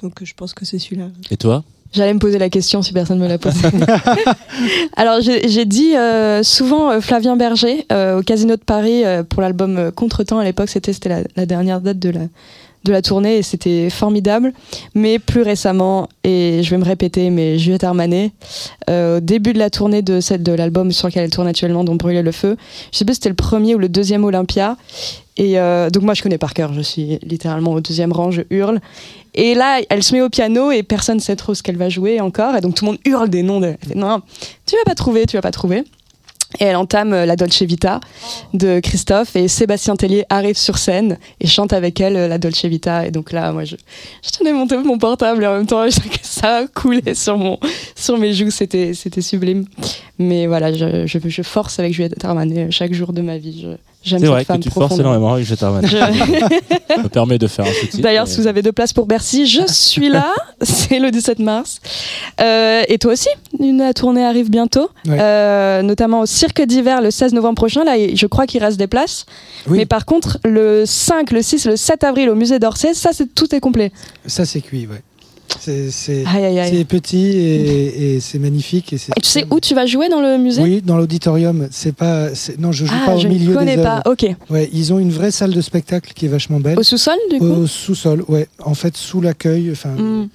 Donc 0.00 0.24
je 0.24 0.34
pense 0.34 0.54
que 0.54 0.64
c'est 0.64 0.78
celui-là. 0.78 1.10
Et 1.30 1.36
toi? 1.36 1.62
J'allais 1.92 2.14
me 2.14 2.20
poser 2.20 2.38
la 2.38 2.48
question 2.48 2.82
si 2.82 2.92
personne 2.92 3.18
ne 3.18 3.24
me 3.24 3.28
l'a 3.28 3.38
posée. 3.38 3.66
Alors 4.96 5.20
j'ai 5.20 5.64
dit 5.64 5.96
euh, 5.96 6.42
souvent 6.44 6.90
euh, 6.90 7.00
Flavien 7.00 7.36
Berger 7.36 7.86
euh, 7.90 8.20
au 8.20 8.22
Casino 8.22 8.54
de 8.54 8.62
Paris 8.62 9.04
euh, 9.04 9.24
pour 9.24 9.42
l'album 9.42 9.90
Contretemps 9.96 10.38
à 10.38 10.44
l'époque. 10.44 10.68
C'était 10.68 11.08
la, 11.08 11.22
la 11.34 11.46
dernière 11.46 11.80
date 11.80 11.98
de 11.98 12.10
la 12.10 12.20
de 12.84 12.92
la 12.92 13.02
tournée 13.02 13.36
et 13.36 13.42
c'était 13.42 13.90
formidable. 13.90 14.54
Mais 14.94 15.18
plus 15.18 15.42
récemment 15.42 16.08
et 16.24 16.62
je 16.62 16.70
vais 16.70 16.78
me 16.78 16.84
répéter, 16.84 17.28
mais 17.28 17.58
Juliette 17.58 17.84
Armanet 17.84 18.30
au 18.88 19.20
début 19.20 19.52
de 19.52 19.58
la 19.58 19.68
tournée 19.68 20.00
de 20.00 20.20
cette 20.20 20.42
de 20.42 20.52
l'album 20.52 20.90
sur 20.90 21.08
lequel 21.08 21.24
elle 21.24 21.30
tourne 21.30 21.46
actuellement, 21.46 21.84
dont 21.84 21.96
Brûler 21.96 22.22
le 22.22 22.32
feu. 22.32 22.56
Je 22.90 22.98
sais 22.98 23.04
pas 23.04 23.12
si 23.12 23.16
c'était 23.16 23.28
le 23.28 23.34
premier 23.34 23.74
ou 23.74 23.78
le 23.78 23.90
deuxième 23.90 24.24
Olympia. 24.24 24.76
Et 25.40 25.58
euh, 25.58 25.88
donc 25.88 26.02
moi 26.02 26.12
je 26.12 26.22
connais 26.22 26.36
par 26.36 26.52
cœur. 26.52 26.74
Je 26.74 26.82
suis 26.82 27.18
littéralement 27.22 27.72
au 27.72 27.80
deuxième 27.80 28.12
rang, 28.12 28.30
je 28.30 28.42
hurle. 28.50 28.78
Et 29.32 29.54
là, 29.54 29.80
elle 29.88 30.02
se 30.02 30.14
met 30.14 30.20
au 30.20 30.28
piano 30.28 30.70
et 30.70 30.82
personne 30.82 31.16
ne 31.16 31.22
sait 31.22 31.34
trop 31.34 31.54
ce 31.54 31.62
qu'elle 31.62 31.78
va 31.78 31.88
jouer 31.88 32.20
encore. 32.20 32.54
Et 32.56 32.60
donc 32.60 32.74
tout 32.74 32.84
le 32.84 32.90
monde 32.90 33.00
hurle 33.06 33.30
des 33.30 33.42
noms. 33.42 33.58
De... 33.58 33.68
elle 33.68 33.88
fait, 33.88 33.94
non, 33.94 34.20
tu 34.66 34.76
vas 34.76 34.84
pas 34.84 34.94
trouver, 34.94 35.24
tu 35.24 35.36
vas 35.36 35.42
pas 35.42 35.50
trouver. 35.50 35.84
Et 36.58 36.64
elle 36.64 36.76
entame 36.76 37.14
euh, 37.14 37.24
la 37.24 37.36
Dolce 37.36 37.62
Vita 37.62 38.00
de 38.52 38.80
Christophe 38.80 39.34
et 39.34 39.48
Sébastien 39.48 39.96
Tellier 39.96 40.24
arrive 40.28 40.58
sur 40.58 40.76
scène 40.76 41.16
et 41.40 41.46
chante 41.46 41.72
avec 41.72 42.00
elle 42.00 42.16
euh, 42.16 42.28
la 42.28 42.36
Dolce 42.36 42.66
Vita. 42.66 43.06
Et 43.06 43.10
donc 43.10 43.32
là, 43.32 43.52
moi, 43.52 43.64
je, 43.64 43.76
je 44.22 44.30
tenais 44.30 44.52
mon, 44.52 44.66
mon 44.84 44.98
portable 44.98 45.44
et 45.44 45.46
en 45.46 45.54
même 45.54 45.66
temps, 45.66 45.88
je 45.88 46.00
que 46.00 46.18
ça 46.22 46.66
coulait 46.74 47.14
sur, 47.14 47.38
mon, 47.38 47.58
sur 47.94 48.18
mes 48.18 48.34
joues. 48.34 48.50
C'était, 48.50 48.92
c'était 48.92 49.22
sublime. 49.22 49.64
Mais 50.18 50.46
voilà, 50.46 50.70
je, 50.72 51.06
je, 51.06 51.18
je 51.24 51.42
force 51.42 51.78
avec 51.78 51.94
Juliette 51.94 52.22
Armanet 52.24 52.70
chaque 52.70 52.92
jour 52.92 53.14
de 53.14 53.22
ma 53.22 53.38
vie. 53.38 53.62
Je, 53.62 53.76
j'aime 54.02 54.18
C'est 54.20 54.24
cette 54.26 54.32
vrai 54.32 54.42
que 54.42 54.46
femme 54.46 54.60
tu 54.60 54.70
forces 54.70 54.98
énormément 54.98 55.34
avec 55.34 55.46
Jette 55.46 55.62
Armanet. 55.62 55.86
Je- 55.88 55.96
Ça 56.96 57.02
me 57.02 57.08
permet 57.08 57.38
de 57.38 57.46
faire 57.46 57.64
un 57.66 57.72
sous-titre. 57.72 58.02
D'ailleurs, 58.02 58.26
mais- 58.26 58.30
si 58.32 58.40
vous 58.40 58.46
avez 58.46 58.62
deux 58.62 58.72
places 58.72 58.92
pour 58.92 59.06
Bercy, 59.06 59.46
je 59.46 59.62
suis 59.66 60.08
là. 60.08 60.32
C'est 60.62 60.98
le 60.98 61.10
17 61.10 61.38
mars. 61.38 61.80
Euh, 62.40 62.82
et 62.88 62.98
toi 62.98 63.12
aussi, 63.12 63.28
une 63.58 63.92
tournée 63.94 64.24
arrive 64.24 64.50
bientôt, 64.50 64.90
Ouais. 65.06 65.18
Euh, 65.20 65.82
notamment 65.82 66.20
au 66.20 66.26
Cirque 66.26 66.62
d'hiver 66.62 67.00
le 67.00 67.10
16 67.10 67.32
novembre 67.32 67.54
prochain. 67.56 67.84
Là, 67.84 67.94
je 68.14 68.26
crois 68.26 68.46
qu'il 68.46 68.62
reste 68.62 68.76
des 68.78 68.86
places. 68.86 69.24
Oui. 69.68 69.78
Mais 69.78 69.86
par 69.86 70.04
contre, 70.04 70.38
le 70.44 70.84
5, 70.86 71.30
le 71.32 71.42
6, 71.42 71.66
le 71.66 71.76
7 71.76 72.04
avril 72.04 72.28
au 72.30 72.34
musée 72.34 72.58
d'Orsay, 72.58 72.94
ça, 72.94 73.10
c'est 73.12 73.34
tout 73.34 73.54
est 73.54 73.60
complet. 73.60 73.92
Ça, 74.26 74.44
c'est 74.44 74.60
cuit, 74.60 74.86
ouais. 74.86 75.02
C'est 75.58 76.84
petit 76.88 77.26
et, 77.26 78.14
et 78.16 78.20
c'est 78.20 78.38
magnifique. 78.38 78.92
Et, 78.92 78.98
tu 78.98 79.28
sais 79.28 79.46
où 79.50 79.60
tu 79.60 79.74
vas 79.74 79.86
jouer 79.86 80.08
dans 80.08 80.20
le 80.20 80.38
musée 80.38 80.62
Oui, 80.62 80.82
dans 80.84 80.96
l'auditorium. 80.96 81.68
C'est 81.70 81.94
pas. 81.94 82.28
Non, 82.58 82.72
je 82.72 82.84
joue 82.86 82.94
Ah, 83.02 83.06
pas 83.06 83.16
au 83.16 83.20
je 83.20 83.28
milieu 83.28 83.50
ne 83.50 83.54
connais 83.56 83.76
des 83.76 83.82
pas. 83.82 84.02
Ok. 84.06 84.26
Ouais, 84.48 84.68
ils 84.72 84.92
ont 84.92 84.98
une 84.98 85.10
vraie 85.10 85.30
salle 85.30 85.52
de 85.52 85.60
spectacle 85.60 86.12
qui 86.14 86.26
est 86.26 86.28
vachement 86.28 86.60
belle. 86.60 86.78
Au 86.78 86.82
sous-sol, 86.82 87.16
du 87.30 87.38
coup 87.38 87.44
Au 87.46 87.66
sous-sol, 87.66 88.24
ouais. 88.28 88.48
En 88.64 88.74
fait, 88.74 88.96
sous 88.96 89.20
l'accueil. 89.20 89.70
Enfin, 89.72 89.90
Hmm. 89.90 90.28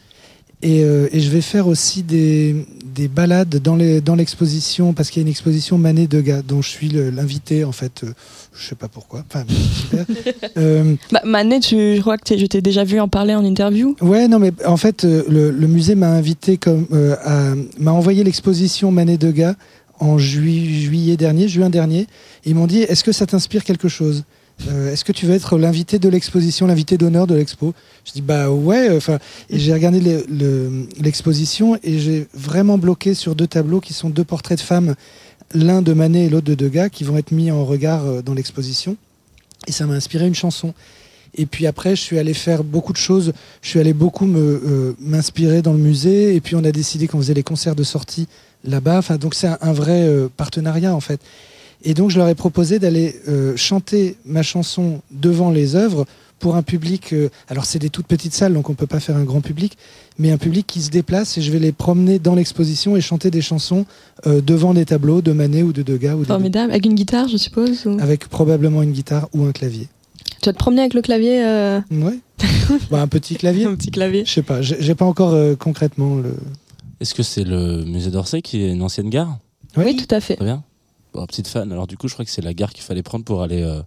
Et, 0.66 0.84
euh, 0.84 1.08
et 1.12 1.20
je 1.20 1.30
vais 1.30 1.42
faire 1.42 1.68
aussi 1.68 2.02
des, 2.04 2.66
des 2.96 3.08
balades 3.08 3.56
dans 3.62 3.76
les 3.76 4.02
dans 4.02 4.16
l'exposition 4.16 4.94
parce 4.94 5.10
qu'il 5.10 5.22
y 5.22 5.24
a 5.24 5.26
une 5.28 5.32
exposition 5.32 5.78
Manet 5.78 6.08
Degas 6.08 6.42
dont 6.48 6.62
je 6.62 6.70
suis 6.70 6.90
l'invité 6.90 7.64
en 7.64 7.72
fait. 7.72 8.04
euh, 8.04 8.14
je 8.58 8.68
sais 8.70 8.76
pas 8.76 8.88
pourquoi. 8.88 9.24
Enfin, 9.30 9.46
super. 9.82 10.06
Euh, 10.58 10.96
Bah, 11.12 11.22
Manet, 11.26 11.60
tu, 11.60 11.76
je 11.96 12.02
crois 12.02 12.18
que 12.18 12.38
je 12.38 12.46
t'ai 12.46 12.62
déjà 12.62 12.84
vu 12.84 13.00
en 13.00 13.08
parler 13.08 13.36
en 13.36 13.44
interview. 13.46 13.96
Ouais, 14.02 14.28
non, 14.28 14.40
mais 14.40 14.52
en 14.66 14.78
fait, 14.78 15.04
euh, 15.04 15.24
le, 15.30 15.52
le 15.52 15.68
musée 15.68 15.96
m'a 15.96 16.10
invité 16.12 16.58
comme 16.58 16.86
m'a 17.80 17.92
envoyé 17.92 18.24
l'exposition 18.24 18.92
Manet 18.92 19.18
Degas 19.18 19.56
en 20.00 20.18
jui- 20.18 20.82
juillet 20.82 21.16
dernier, 21.18 21.48
juin 21.48 21.70
dernier. 21.70 22.02
Et 22.46 22.50
ils 22.52 22.56
m'ont 22.56 22.68
dit, 22.68 22.80
est-ce 22.80 23.04
que 23.04 23.12
ça 23.12 23.26
t'inspire 23.26 23.64
quelque 23.64 23.88
chose? 23.88 24.24
Euh, 24.70 24.92
Est-ce 24.92 25.04
que 25.04 25.12
tu 25.12 25.26
veux 25.26 25.34
être 25.34 25.58
l'invité 25.58 26.00
de 26.00 26.08
l'exposition, 26.10 26.66
l'invité 26.66 26.98
d'honneur 26.98 27.28
de 27.28 27.36
l'expo? 27.36 27.74
Je 28.06 28.14
dis 28.14 28.22
bah 28.22 28.50
ouais. 28.50 28.96
Enfin, 28.96 29.20
et 29.50 29.60
j'ai 29.60 29.74
regardé 29.74 30.00
le- 30.00 30.26
le- 30.30 30.88
l'exposition 31.02 31.78
et 31.84 32.00
j'ai 32.00 32.28
vraiment 32.34 32.78
bloqué 32.78 33.14
sur 33.14 33.36
deux 33.36 33.48
tableaux 33.48 33.82
qui 33.82 33.94
sont 33.94 34.10
deux 34.10 34.24
portraits 34.24 34.58
de 34.58 34.64
femmes, 34.64 34.96
l'un 35.54 35.82
de 35.82 35.94
Manet 35.94 36.26
et 36.26 36.30
l'autre 36.30 36.48
de 36.48 36.56
Degas, 36.56 36.90
qui 36.90 37.04
vont 37.04 37.18
être 37.18 37.32
mis 37.32 37.52
en 37.52 37.66
regard 37.66 38.06
euh, 38.06 38.22
dans 38.22 38.34
l'exposition. 38.34 38.96
Et 39.68 39.72
ça 39.72 39.86
m'a 39.88 39.96
inspiré 39.96 40.26
une 40.28 40.36
chanson. 40.36 40.74
Et 41.38 41.46
puis 41.46 41.68
après, 41.68 41.98
je 41.98 42.02
suis 42.02 42.18
allé 42.18 42.34
faire 42.34 42.64
beaucoup 42.64 42.94
de 42.94 42.98
choses. 42.98 43.34
Je 43.62 43.68
suis 43.70 43.80
allé 43.80 43.94
beaucoup 43.94 44.26
euh, 44.26 44.94
m'inspirer 45.00 45.62
dans 45.62 45.74
le 45.74 45.80
musée. 45.80 46.34
Et 46.34 46.40
puis 46.40 46.56
on 46.56 46.64
a 46.64 46.72
décidé 46.72 47.08
qu'on 47.08 47.18
faisait 47.18 47.34
les 47.34 47.44
concerts 47.44 47.76
de 47.76 47.84
sortie 47.84 48.28
là-bas. 48.64 49.00
Enfin, 49.00 49.18
donc 49.18 49.36
c'est 49.36 49.50
un, 49.60 49.74
vrai 49.74 50.04
euh, 50.04 50.30
partenariat 50.38 50.96
en 50.96 51.02
fait. 51.02 51.20
Et 51.86 51.94
donc 51.94 52.10
je 52.12 52.18
leur 52.18 52.28
ai 52.28 52.36
proposé 52.36 52.80
d'aller 52.80 53.16
euh, 53.28 53.56
chanter 53.56 54.18
ma 54.26 54.42
chanson 54.44 55.02
devant 55.12 55.52
les 55.52 55.76
œuvres 55.76 56.06
pour 56.40 56.56
un 56.58 56.64
public. 56.64 57.14
euh, 57.14 57.30
alors 57.48 57.64
c'est 57.66 57.80
des 57.80 57.90
toutes 57.90 58.08
petites 58.08 58.34
salles, 58.34 58.54
donc 58.54 58.70
on 58.70 58.74
peut 58.74 58.88
pas 58.88 59.00
faire 59.00 59.16
un 59.16 59.24
grand 59.24 59.40
public, 59.42 59.78
mais 60.20 60.32
un 60.32 60.38
public 60.38 60.66
qui 60.68 60.82
se 60.82 60.90
déplace. 60.90 61.38
Et 61.38 61.42
je 61.42 61.52
vais 61.52 61.60
les 61.60 61.72
promener 61.72 62.20
dans 62.20 62.36
l'exposition 62.36 62.98
et 62.98 63.02
chanter 63.02 63.32
des 63.32 63.42
chansons 63.42 63.86
euh, 64.28 64.42
devant 64.42 64.74
des 64.74 64.86
tableaux 64.86 65.22
de 65.22 65.32
Manet 65.32 65.62
ou 65.64 65.72
de 65.74 65.82
Degas 65.84 66.16
ou 66.16 66.22
de 66.22 66.26
Formidable. 66.26 66.72
Avec 66.72 66.86
une 66.86 66.96
guitare, 66.96 67.28
je 67.28 67.38
suppose 67.38 67.86
ou- 67.86 67.98
avec 68.02 68.28
probablement 68.28 68.82
une 68.82 68.92
guitare 68.92 69.30
ou 69.34 69.46
un 69.46 69.52
clavier. 69.52 69.88
Tu 70.42 70.50
vas 70.50 70.54
te 70.54 70.58
promener 70.60 70.82
avec 70.82 70.94
le 70.94 71.02
clavier 71.02 71.46
euh, 71.46 71.80
Ouais. 71.92 72.20
Bah, 72.92 73.02
un 73.02 73.08
petit 73.08 73.36
clavier. 73.36 73.66
Un 73.66 73.76
petit 73.76 73.92
clavier. 73.92 74.24
Je 74.26 74.32
sais 74.32 74.42
pas, 74.42 74.62
j'ai 74.62 74.96
pas 74.96 75.06
encore 75.06 75.34
euh, 75.34 75.56
concrètement 75.56 76.16
le. 76.18 76.34
Est-ce 77.00 77.14
que 77.14 77.24
c'est 77.24 77.44
le 77.44 77.84
musée 77.86 78.10
d'Orsay 78.12 78.42
qui 78.42 78.62
est 78.64 78.72
une 78.72 78.82
ancienne 78.82 79.10
gare? 79.10 79.38
Oui, 79.78 79.96
tout 79.96 80.14
à 80.14 80.20
fait. 80.20 80.36
Très 80.36 80.46
bien. 80.46 80.64
Bon, 81.16 81.26
petite 81.28 81.48
fan. 81.48 81.72
Alors 81.72 81.88
du 81.88 81.96
coup, 81.96 82.10
je 82.10 82.14
crois 82.14 82.26
que 82.26 82.32
c'est 82.32 82.42
la 82.42 82.54
gare 82.54 82.74
qu'il 82.74 82.84
fallait 82.84 83.02
prendre 83.02 83.24
pour 83.24 83.42
aller 83.42 83.64
euh, 83.64 83.82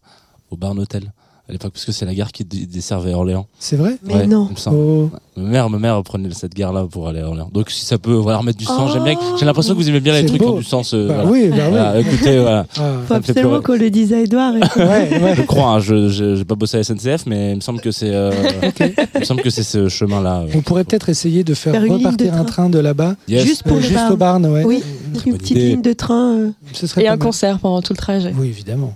au 0.49 0.57
Barn 0.57 0.79
Hotel 0.79 1.13
à 1.49 1.53
l'époque, 1.53 1.73
parce 1.73 1.85
que 1.87 1.93
c'est 1.93 2.05
la 2.05 2.15
gare 2.15 2.31
qui 2.31 2.45
desservait 2.45 3.15
Orléans. 3.15 3.47
C'est 3.59 3.77
vrai? 3.77 3.97
Mais 4.05 4.15
Ouais, 4.15 4.27
non. 4.27 4.51
Oh. 4.71 5.09
Ma 5.37 5.43
mère, 5.45 5.71
ma 5.71 5.79
mère 5.79 6.03
prenait 6.03 6.29
cette 6.33 6.53
gare-là 6.55 6.87
pour 6.91 7.09
aller 7.09 7.21
à 7.21 7.29
Orléans. 7.29 7.49
Donc 7.53 7.71
si 7.71 7.85
ça 7.87 7.97
peut 7.97 8.13
voilà, 8.13 8.39
remettre 8.39 8.59
du 8.59 8.65
sens, 8.67 8.91
Oh. 8.91 8.93
j'aime 8.93 9.05
bien. 9.05 9.15
J'ai 9.39 9.47
l'impression 9.47 9.73
que 9.75 9.79
vous 9.79 9.89
aimez 9.89 10.01
bien 10.01 10.13
les 10.21 10.27
trucs 10.27 10.41
qui 10.43 10.47
ont 10.47 10.59
du 10.59 10.63
sens. 10.65 10.93
euh, 10.93 11.09
Bah 11.09 11.15
voilà. 11.25 11.31
oui, 11.31 11.49
bah 11.49 11.57
oui. 11.57 11.71
Voilà, 11.71 12.01
écoutez, 12.01 12.39
voilà. 12.39 12.67
Ah. 12.79 12.93
Faut 13.07 13.15
absolument 13.15 13.61
qu'on 13.63 13.77
le 13.77 13.89
dise 13.91 14.13
à 14.13 14.19
Edouard. 14.21 14.57
et 14.57 14.61
que- 14.61 14.79
Ouais, 14.81 15.23
ouais. 15.23 15.35
Je 15.37 15.43
crois, 15.43 15.71
hein, 15.71 15.81
je 15.81 16.09
j'ai 16.37 16.45
pas 16.45 16.55
bossé 16.55 16.77
à 16.77 16.81
la 16.81 16.85
SNCF, 16.85 17.25
mais 17.27 17.53
il 17.53 17.57
me 17.57 17.61
semble 17.61 17.81
que 17.81 17.91
c'est 17.93 18.13
euh, 18.15 18.31
il 19.15 19.21
me 19.21 19.25
semble 19.25 19.41
que 19.43 19.51
c'est 19.51 19.63
ce 19.63 19.89
chemin-là. 19.89 20.41
euh. 20.43 20.47
On 20.55 20.61
pourrait 20.61 20.85
peut-être 20.85 21.09
essayer 21.09 21.45
de 21.45 21.55
faire, 21.55 21.73
de 21.81 21.89
repartir 21.89 22.35
un 22.35 22.45
train. 22.45 22.69
de 22.69 22.79
là-bas, 22.79 23.15
Yes. 23.29 23.45
Juste 23.45 23.63
pour 23.63 23.73
euh, 23.79 23.81
le 23.81 23.83
juste 23.83 23.95
Barn. 23.95 24.13
au 24.13 24.17
Barn, 24.17 24.47
ouais. 24.47 24.65
Oui, 24.65 24.83
une 25.25 25.39
petite 25.39 25.53
idée. 25.53 25.69
ligne 25.71 25.83
de 25.83 25.93
train. 25.95 26.35
euh, 26.35 26.51
Ce 26.75 26.87
serait 26.87 27.05
Et 27.05 27.09
un 27.09 27.13
mal. 27.13 27.19
concert 27.21 27.59
pendant 27.61 27.81
tout 27.81 27.93
le 27.95 27.97
trajet. 27.99 28.35
Oui, 28.37 28.49
évidemment. 28.49 28.95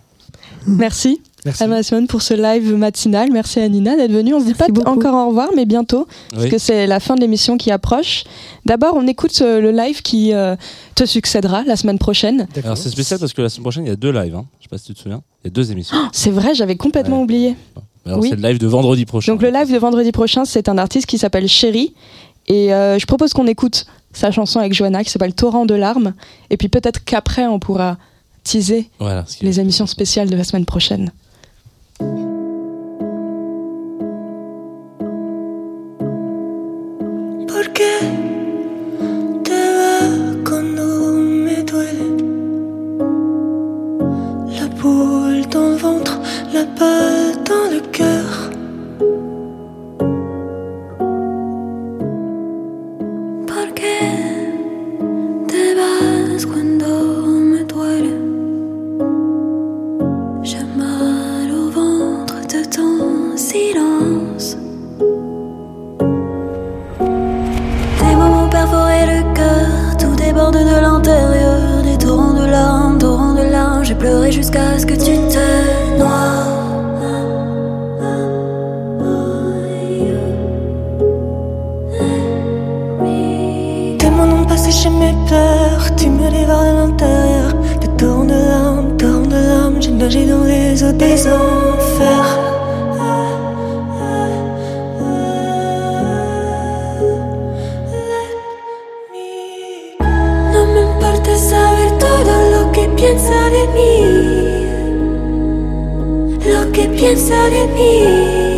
Merci. 0.67 1.21
Merci. 1.45 1.63
Alma 1.65 1.83
Simone 1.83 2.07
pour 2.07 2.23
ce 2.23 2.35
live 2.35 2.75
matinal. 2.77 3.31
Merci 3.33 3.59
à 3.59 3.69
Nina 3.69 3.97
d'être 3.97 4.13
venue. 4.13 4.33
On 4.35 4.39
se 4.39 4.45
dit 4.45 4.55
Merci 4.59 4.73
pas 4.73 4.81
beaucoup. 4.81 4.89
encore 4.91 5.15
au 5.15 5.29
revoir, 5.29 5.49
mais 5.57 5.65
bientôt, 5.67 6.07
parce 6.33 6.47
que 6.47 6.57
c'est 6.59 6.87
la 6.87 7.01
fin 7.01 7.17
de 7.17 7.21
l'émission 7.21 7.57
qui 7.57 7.73
approche. 7.73 8.23
D'abord, 8.65 8.95
on 8.97 9.07
écoute 9.09 9.37
euh, 9.43 9.61
le 9.61 9.73
live 9.73 10.03
qui 10.03 10.33
euh, 10.33 10.55
te 10.95 11.05
succédera 11.05 11.65
la 11.65 11.75
semaine 11.75 11.99
prochaine. 11.99 12.47
D'accord. 12.55 12.65
Alors 12.67 12.79
c'est 12.79 12.91
spécial 12.91 13.19
parce 13.19 13.33
que 13.33 13.43
la 13.43 13.49
semaine 13.49 13.63
prochaine 13.65 13.85
il 13.87 13.89
y 13.89 13.93
a 13.93 13.97
deux 13.97 14.13
lives. 14.13 14.37
Hein. 14.37 14.47
Je 14.61 14.65
sais 14.65 14.69
pas 14.69 14.79
si 14.79 14.85
tu 14.87 14.95
te 14.95 15.01
souviens. 15.01 15.21
Il 15.43 15.49
y 15.49 15.51
a 15.51 15.51
deux 15.51 15.73
émissions. 15.73 15.97
C'est 16.13 16.31
vrai, 16.31 16.55
j'avais 16.55 16.77
complètement 16.77 17.17
Ouais. 17.17 17.23
oublié. 17.25 17.57
Alors 18.07 18.21
Oui. 18.21 18.29
c'est 18.31 18.37
le 18.37 18.49
live 18.49 18.59
de 18.59 18.67
vendredi 18.69 19.05
prochain. 19.05 19.33
Donc 19.33 19.43
le 19.43 19.51
live 19.51 19.73
de 19.73 19.79
vendredi 19.79 20.13
prochain, 20.13 20.45
c'est 20.45 20.69
un 20.69 20.79
artiste 20.79 21.07
qui 21.07 21.19
s'appelle 21.19 21.49
Chéri. 21.49 21.93
Et 22.47 22.73
euh, 22.73 22.99
je 23.01 23.07
propose 23.07 23.33
qu'on 23.33 23.47
écoute 23.49 23.87
sa 24.13 24.31
chanson 24.31 24.61
avec 24.61 24.75
Johanna 24.75 25.03
qui 25.03 25.11
s'appelle 25.11 25.35
Torrent 25.35 25.67
de 25.67 25.75
larmes. 25.75 26.15
Et 26.51 26.57
puis 26.57 26.69
peut-être 26.69 27.03
qu'après, 27.05 27.47
on 27.47 27.59
pourra 27.59 27.97
teaser 28.45 28.91
Voilà. 29.01 29.25
les 29.41 29.59
émissions 29.61 29.87
spéciales 29.87 30.29
de 30.31 30.37
la 30.37 30.45
semaine 30.45 30.67
prochaine. 30.67 31.11
Dans 45.53 45.69
le 45.69 45.77
ventre, 45.77 46.19
la 46.53 46.65
balle 46.65 47.43
dans 47.45 47.71
le 47.71 47.81
cœur 47.91 48.52
de 70.35 70.81
l'intérieur, 70.81 71.83
des 71.83 71.99
torrents 71.99 72.33
de 72.33 72.47
larmes, 72.47 72.99
torrents 72.99 73.35
de 73.35 73.43
larmes. 73.43 73.85
J'ai 73.85 73.95
pleuré 73.95 74.33
jusqu'à 74.33 74.79
ce 74.79 74.87
que 74.87 74.95
tu 74.95 75.13
te 75.29 75.99
noies. 75.99 76.47
Tes 83.99 84.11
mots 84.11 84.27
n'ont 84.27 84.47
pas 84.47 84.57
séché 84.57 84.89
mes 84.89 85.15
pleurs, 85.27 85.95
tu 85.97 86.09
me 86.09 86.31
dévores 86.31 86.63
de 86.63 86.77
l'intérieur. 86.79 87.53
Des 87.81 87.89
torrents 87.99 88.25
de 88.25 88.33
larmes, 88.33 88.97
torrents 88.97 89.27
de 89.27 89.49
larmes. 89.49 89.77
J'ai 89.81 89.91
nagé 89.91 90.27
dans 90.27 90.45
les 90.45 90.83
eaux 90.83 90.93
des 90.93 91.27
enfers. 91.27 92.52
Mí, 103.75 103.95
lo 106.47 106.73
que 106.73 106.85
piensa 106.89 107.39
de 107.55 107.67
mí. 107.75 108.53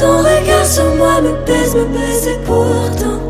Ton 0.00 0.22
regard 0.22 0.64
sur 0.64 0.94
moi 0.96 1.20
me 1.20 1.32
pèse, 1.44 1.74
me 1.74 1.84
pèse 1.84 2.26
et 2.28 2.38
pourtant. 2.46 3.20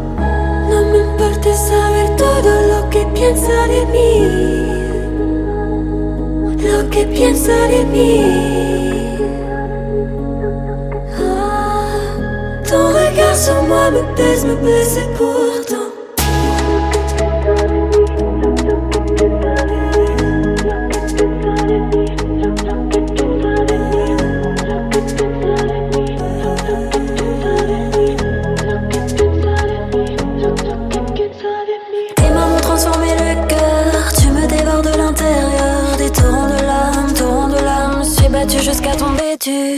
No 0.70 0.84
me 0.84 0.98
importa 1.00 1.52
saber 1.52 2.14
todo 2.16 2.52
lo 2.70 2.88
que 2.90 3.04
piensa 3.12 3.66
de 3.66 3.84
mí, 3.86 4.12
lo 6.62 6.88
que 6.90 7.02
piensa 7.06 7.56
de 7.72 7.84
mí. 7.86 8.22
Ah, 11.18 11.88
ton 12.68 12.86
regard 12.92 13.36
sur 13.36 13.60
moi 13.64 13.90
me 13.90 14.02
pèse, 14.14 14.44
me 14.44 14.54
pèse 14.64 14.98
et 14.98 15.08
pourtant. 15.18 15.49
Jusqu'à 39.42 39.69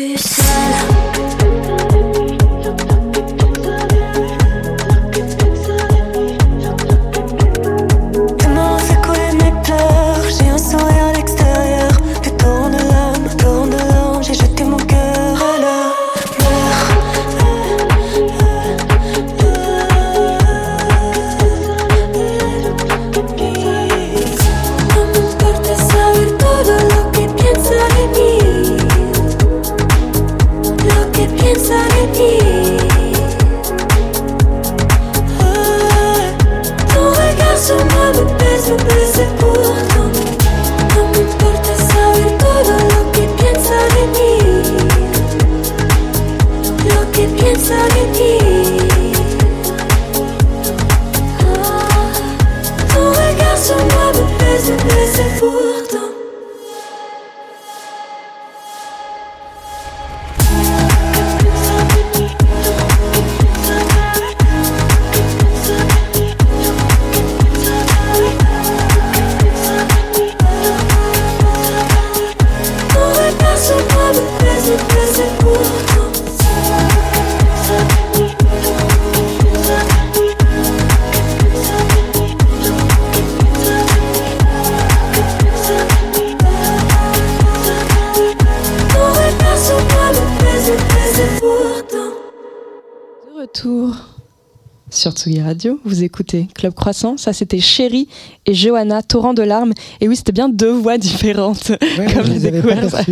Radio, 95.62 95.78
vous 95.84 96.02
écoutez 96.02 96.48
Club 96.56 96.74
Croissant. 96.74 97.16
Ça, 97.16 97.32
c'était 97.32 97.60
Chéri 97.60 98.08
et 98.46 98.52
Johanna, 98.54 99.00
Torrent 99.00 99.32
de 99.32 99.42
larmes. 99.42 99.74
Et 100.00 100.08
oui, 100.08 100.16
c'était 100.16 100.32
bien 100.32 100.48
deux 100.48 100.72
voix 100.72 100.98
différentes. 100.98 101.68
Ouais, 101.98 102.06
Comme 102.12 102.24
je 102.26 102.32
les 102.32 102.46
avais 102.46 102.62
découvert 102.62 102.90
pas 102.90 103.04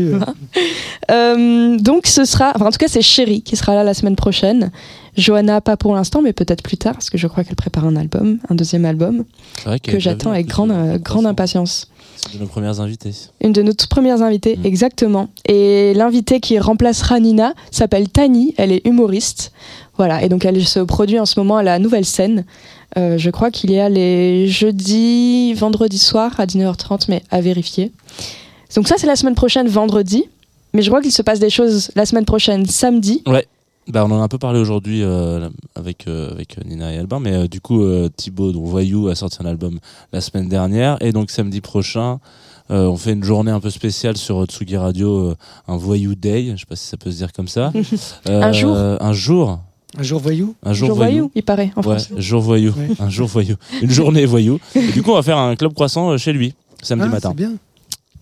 euh. 1.12 1.76
Donc, 1.78 2.08
ce 2.08 2.24
sera, 2.24 2.50
enfin, 2.56 2.66
en 2.66 2.70
tout 2.72 2.78
cas, 2.78 2.88
c'est 2.88 3.02
Chéri 3.02 3.42
qui 3.42 3.54
sera 3.54 3.76
là 3.76 3.84
la 3.84 3.94
semaine 3.94 4.16
prochaine. 4.16 4.72
Johanna, 5.16 5.60
pas 5.60 5.76
pour 5.76 5.94
l'instant, 5.94 6.22
mais 6.22 6.32
peut-être 6.32 6.62
plus 6.64 6.76
tard, 6.76 6.94
parce 6.94 7.08
que 7.10 7.18
je 7.18 7.28
crois 7.28 7.44
qu'elle 7.44 7.54
prépare 7.56 7.84
un 7.84 7.94
album, 7.94 8.38
un 8.48 8.54
deuxième 8.56 8.84
album, 8.84 9.24
que 9.84 10.00
j'attends 10.00 10.30
avec 10.32 10.46
grande, 10.48 10.70
de- 10.70 10.74
euh, 10.74 10.98
de 10.98 11.02
grande 11.02 11.26
impatience. 11.26 11.88
C'est 12.16 12.34
de 12.36 12.40
nos 12.42 12.48
premières 12.48 12.80
invitées. 12.80 13.12
Une 13.42 13.52
de 13.52 13.62
nos 13.62 13.72
toutes 13.72 13.88
premières 13.88 14.22
invitées, 14.22 14.56
Mm. 14.56 14.66
exactement. 14.66 15.28
Et 15.46 15.94
l'invitée 15.94 16.40
qui 16.40 16.58
remplacera 16.58 17.18
Nina 17.20 17.54
s'appelle 17.70 18.08
Tani, 18.08 18.54
elle 18.56 18.72
est 18.72 18.86
humoriste. 18.86 19.52
Voilà, 20.00 20.22
et 20.22 20.30
donc 20.30 20.46
elle 20.46 20.64
se 20.64 20.80
produit 20.80 21.20
en 21.20 21.26
ce 21.26 21.38
moment 21.38 21.58
à 21.58 21.62
la 21.62 21.78
nouvelle 21.78 22.06
scène. 22.06 22.46
Euh, 22.96 23.18
je 23.18 23.28
crois 23.28 23.50
qu'il 23.50 23.70
y 23.70 23.78
a 23.78 23.90
les 23.90 24.48
jeudis, 24.48 25.52
vendredi 25.52 25.98
soir 25.98 26.40
à 26.40 26.46
19h30, 26.46 27.04
mais 27.10 27.22
à 27.30 27.42
vérifier. 27.42 27.92
Donc 28.74 28.88
ça, 28.88 28.94
c'est 28.96 29.06
la 29.06 29.16
semaine 29.16 29.34
prochaine, 29.34 29.68
vendredi. 29.68 30.24
Mais 30.72 30.80
je 30.80 30.88
crois 30.88 31.02
qu'il 31.02 31.12
se 31.12 31.20
passe 31.20 31.38
des 31.38 31.50
choses 31.50 31.90
la 31.96 32.06
semaine 32.06 32.24
prochaine, 32.24 32.64
samedi. 32.64 33.22
Bah, 33.88 34.06
on 34.06 34.10
en 34.10 34.20
a 34.20 34.24
un 34.24 34.28
peu 34.28 34.38
parlé 34.38 34.58
aujourd'hui 34.58 35.02
euh, 35.02 35.50
avec, 35.74 36.08
euh, 36.08 36.30
avec 36.30 36.64
Nina 36.64 36.94
et 36.94 36.96
Albin, 36.96 37.20
mais 37.20 37.34
euh, 37.34 37.46
du 37.46 37.60
coup, 37.60 37.84
Thibaut, 38.16 38.52
donc 38.52 38.64
Voyou, 38.64 39.08
a 39.08 39.14
sorti 39.14 39.36
un 39.42 39.46
album 39.46 39.80
la 40.14 40.22
semaine 40.22 40.48
dernière, 40.48 40.96
et 41.02 41.12
donc 41.12 41.30
samedi 41.30 41.60
prochain, 41.60 42.20
on 42.70 42.96
fait 42.96 43.12
une 43.12 43.24
journée 43.24 43.50
un 43.50 43.60
peu 43.60 43.68
spéciale 43.68 44.16
sur 44.16 44.46
Tsugi 44.46 44.78
Radio, 44.78 45.34
un 45.68 45.76
Voyou 45.76 46.14
Day, 46.14 46.52
je 46.54 46.60
sais 46.60 46.66
pas 46.66 46.76
si 46.76 46.86
ça 46.86 46.96
peut 46.96 47.10
se 47.10 47.18
dire 47.18 47.34
comme 47.34 47.48
ça. 47.48 47.70
Un 48.26 48.52
jour. 48.52 48.74
Un 48.76 49.12
jour. 49.12 49.58
Un 49.98 50.02
jour 50.02 50.20
voyou 50.20 50.54
Un 50.62 50.72
jour, 50.72 50.88
Jour 50.88 50.96
voyou. 50.96 51.30
il 51.34 51.42
paraît, 51.42 51.72
en 51.76 51.80
Ouais, 51.80 51.98
français. 51.98 52.14
jour 52.18 52.40
voyou. 52.42 52.72
Ouais. 52.76 52.88
Un 53.00 53.08
jour 53.10 53.26
voyou. 53.26 53.56
Une 53.82 53.90
journée 53.90 54.24
voyou. 54.26 54.58
Et 54.76 54.92
du 54.92 55.02
coup, 55.02 55.10
on 55.10 55.14
va 55.16 55.22
faire 55.22 55.38
un 55.38 55.56
club 55.56 55.74
croissant 55.74 56.10
euh, 56.10 56.16
chez 56.18 56.32
lui, 56.32 56.54
samedi 56.82 57.06
Ah, 57.08 57.12
matin. 57.12 57.28
C'est 57.30 57.36
bien. 57.36 57.52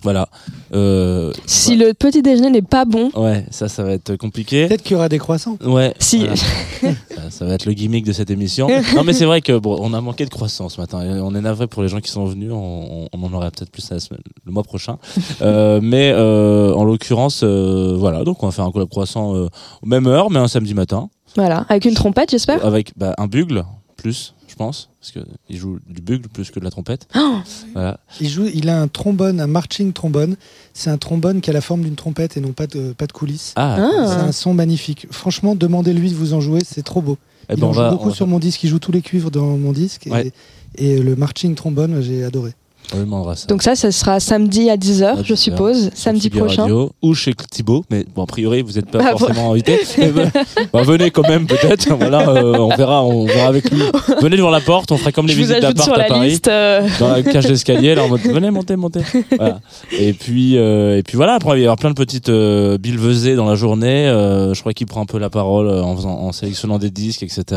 Voilà. 0.02 0.28
Euh, 0.74 1.32
Si 1.44 1.74
le 1.74 1.92
petit 1.92 2.22
déjeuner 2.22 2.50
n'est 2.50 2.62
pas 2.62 2.84
bon, 2.84 3.10
Ouais, 3.16 3.44
ça, 3.50 3.68
ça 3.68 3.82
va 3.82 3.92
être 3.94 4.14
compliqué. 4.14 4.68
Peut-être 4.68 4.82
qu'il 4.84 4.92
y 4.92 4.94
aura 4.94 5.08
des 5.08 5.18
croissants. 5.18 5.58
Ouais. 5.64 5.92
si 5.98 6.18
voilà. 6.20 6.36
ça, 6.36 7.30
ça 7.30 7.44
va 7.46 7.54
être 7.54 7.66
le 7.66 7.72
gimmick 7.72 8.04
de 8.04 8.12
cette 8.12 8.30
émission. 8.30 8.68
Non, 8.94 9.02
mais 9.02 9.12
c'est 9.12 9.24
vrai 9.24 9.40
que 9.40 9.58
bon, 9.58 9.76
on 9.80 9.92
a 9.94 10.00
manqué 10.00 10.24
de 10.24 10.30
croissance 10.30 10.74
ce 10.76 10.80
matin. 10.80 11.00
On 11.22 11.34
est 11.34 11.40
navré 11.40 11.66
pour 11.66 11.82
les 11.82 11.88
gens 11.88 11.98
qui 12.00 12.12
sont 12.12 12.26
venus. 12.26 12.52
On, 12.52 13.08
on 13.12 13.22
en 13.24 13.32
aura 13.32 13.50
peut-être 13.50 13.70
plus 13.72 13.90
la 13.90 13.98
semaine, 13.98 14.22
le 14.46 14.52
mois 14.52 14.62
prochain. 14.62 14.98
Euh, 15.42 15.80
mais 15.82 16.12
euh, 16.14 16.72
en 16.74 16.84
l'occurrence, 16.84 17.40
euh, 17.44 17.94
voilà. 17.98 18.22
Donc 18.24 18.42
on 18.42 18.46
va 18.46 18.52
faire 18.52 18.64
un 18.64 18.72
club 18.72 18.88
croissant 18.88 19.34
euh, 19.36 19.48
aux 19.82 19.86
même 19.86 20.06
heure, 20.06 20.30
mais 20.30 20.38
un 20.38 20.48
samedi 20.48 20.74
matin, 20.74 21.10
voilà, 21.38 21.64
avec 21.68 21.84
une 21.84 21.94
trompette, 21.94 22.30
j'espère. 22.30 22.64
avec 22.64 22.92
bah, 22.96 23.14
un 23.18 23.26
bugle 23.26 23.64
plus, 23.96 24.34
je 24.46 24.54
pense, 24.54 24.90
parce 25.00 25.10
que 25.12 25.20
il 25.48 25.56
joue 25.56 25.78
du 25.88 26.00
bugle 26.00 26.28
plus 26.28 26.50
que 26.50 26.58
de 26.60 26.64
la 26.64 26.70
trompette. 26.70 27.08
Oh, 27.16 27.38
Voilà. 27.74 27.98
Il, 28.20 28.28
joue, 28.28 28.46
il 28.54 28.68
a 28.68 28.80
un 28.80 28.88
trombone, 28.88 29.40
un 29.40 29.46
marching 29.46 29.92
trombone. 29.92 30.36
C'est 30.72 30.90
un 30.90 30.98
trombone 30.98 31.40
qui 31.40 31.50
a 31.50 31.52
la 31.52 31.60
forme 31.60 31.82
d'une 31.82 31.96
trompette 31.96 32.36
et 32.36 32.40
non 32.40 32.52
pas 32.52 32.66
de, 32.66 32.92
pas 32.92 33.06
de 33.06 33.12
coulisses. 33.12 33.52
Ah. 33.56 33.76
Ah. 33.78 34.06
C'est 34.06 34.20
un 34.28 34.32
son 34.32 34.54
magnifique. 34.54 35.06
Franchement, 35.10 35.54
demandez-lui 35.56 36.10
de 36.10 36.14
vous 36.16 36.32
en 36.34 36.40
jouer, 36.40 36.60
c'est 36.64 36.82
trop 36.84 37.00
beau. 37.02 37.18
Eh 37.48 37.54
il 37.54 37.60
ben, 37.60 37.66
en 37.66 37.70
on 37.70 37.72
joue 37.72 37.80
va, 37.80 37.90
beaucoup 37.90 38.06
on 38.06 38.10
va 38.10 38.14
sur 38.14 38.26
mon 38.26 38.38
disque, 38.38 38.62
il 38.62 38.68
joue 38.70 38.78
tous 38.78 38.92
les 38.92 39.00
cuivres 39.02 39.30
dans 39.30 39.56
mon 39.56 39.72
disque. 39.72 40.06
Et, 40.06 40.10
Ouais. 40.10 40.32
et 40.76 40.98
le 41.00 41.16
marching 41.16 41.54
trombone, 41.54 42.00
j'ai 42.02 42.22
adoré. 42.24 42.52
On 42.94 42.96
lui 42.98 43.04
demandera 43.04 43.36
ça. 43.36 43.46
Donc 43.48 43.62
ça, 43.62 43.74
ça 43.76 43.92
sera 43.92 44.18
samedi 44.18 44.70
à 44.70 44.76
10h, 44.76 45.04
À 45.18 45.22
je 45.22 45.34
10h, 45.34 45.36
suppose, 45.36 45.90
samedi 45.94 46.30
prochain. 46.30 46.62
Radio, 46.62 46.90
ou 47.02 47.14
chez 47.14 47.34
Thibaut, 47.34 47.84
mais 47.90 48.06
bon, 48.14 48.22
a 48.22 48.26
priori, 48.26 48.62
vous 48.62 48.72
n'êtes 48.72 48.90
pas 48.90 49.00
Ah, 49.02 49.12
bon. 49.12 49.18
forcément 49.18 49.52
invité. 49.52 49.78
Mais 49.98 50.10
ben, 50.10 50.30
bah, 50.72 50.82
venez 50.82 51.10
quand 51.10 51.28
même, 51.28 51.46
peut-être. 51.46 51.94
Voilà, 51.96 52.28
euh, 52.30 52.56
on 52.58 52.74
verra, 52.74 53.04
on 53.04 53.26
verra 53.26 53.48
avec 53.48 53.70
lui. 53.70 53.82
Venez 54.22 54.36
devant 54.38 54.50
la 54.50 54.60
porte, 54.60 54.90
on 54.90 54.96
fera 54.96 55.12
comme 55.12 55.26
les 55.26 55.34
Je 55.34 55.38
visites 55.38 55.60
d'appart 55.60 55.90
à 55.92 55.98
la 55.98 56.04
Paris. 56.04 56.30
liste. 56.30 56.48
euh, 56.48 56.88
dans 56.98 57.08
la 57.08 57.22
cage 57.22 57.46
d'escalier 57.46 57.94
là 57.94 58.04
en 58.04 58.08
mode 58.08 58.20
venez 58.20 58.50
monter 58.50 58.76
monter 58.76 59.00
voilà. 59.36 59.60
et 59.92 60.12
puis 60.12 60.56
euh, 60.56 60.96
et 60.98 61.02
puis 61.02 61.16
voilà 61.16 61.34
après 61.34 61.50
il 61.50 61.52
va 61.52 61.58
y 61.58 61.62
avoir 61.64 61.76
plein 61.76 61.90
de 61.90 61.94
petites 61.94 62.28
euh, 62.28 62.78
bilvesées 62.78 63.34
dans 63.36 63.44
la 63.46 63.54
journée 63.54 64.06
euh, 64.08 64.54
je 64.54 64.60
crois 64.60 64.72
qu'il 64.72 64.86
prend 64.86 65.02
un 65.02 65.06
peu 65.06 65.18
la 65.18 65.30
parole 65.30 65.68
en 65.68 65.94
faisant 65.96 66.10
en 66.18 66.32
sélectionnant 66.32 66.78
des 66.78 66.90
disques 66.90 67.22
etc 67.22 67.42
il 67.50 67.56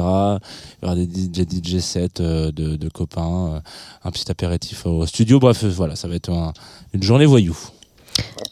y 0.84 0.86
aura 0.86 0.96
des 0.96 1.04
DJ, 1.06 1.46
DJ 1.48 1.80
sets 1.80 2.10
de, 2.22 2.52
de 2.52 2.90
copains 2.90 3.62
un 4.04 4.12
petit 4.12 4.30
apéritif 4.32 4.86
au 4.86 5.06
studio 5.06 5.21
bref 5.26 5.64
euh, 5.64 5.70
voilà 5.70 5.96
ça 5.96 6.08
va 6.08 6.16
être 6.16 6.30
un- 6.32 6.54
une 6.94 7.04
journée 7.04 7.26
voyou 7.26 7.58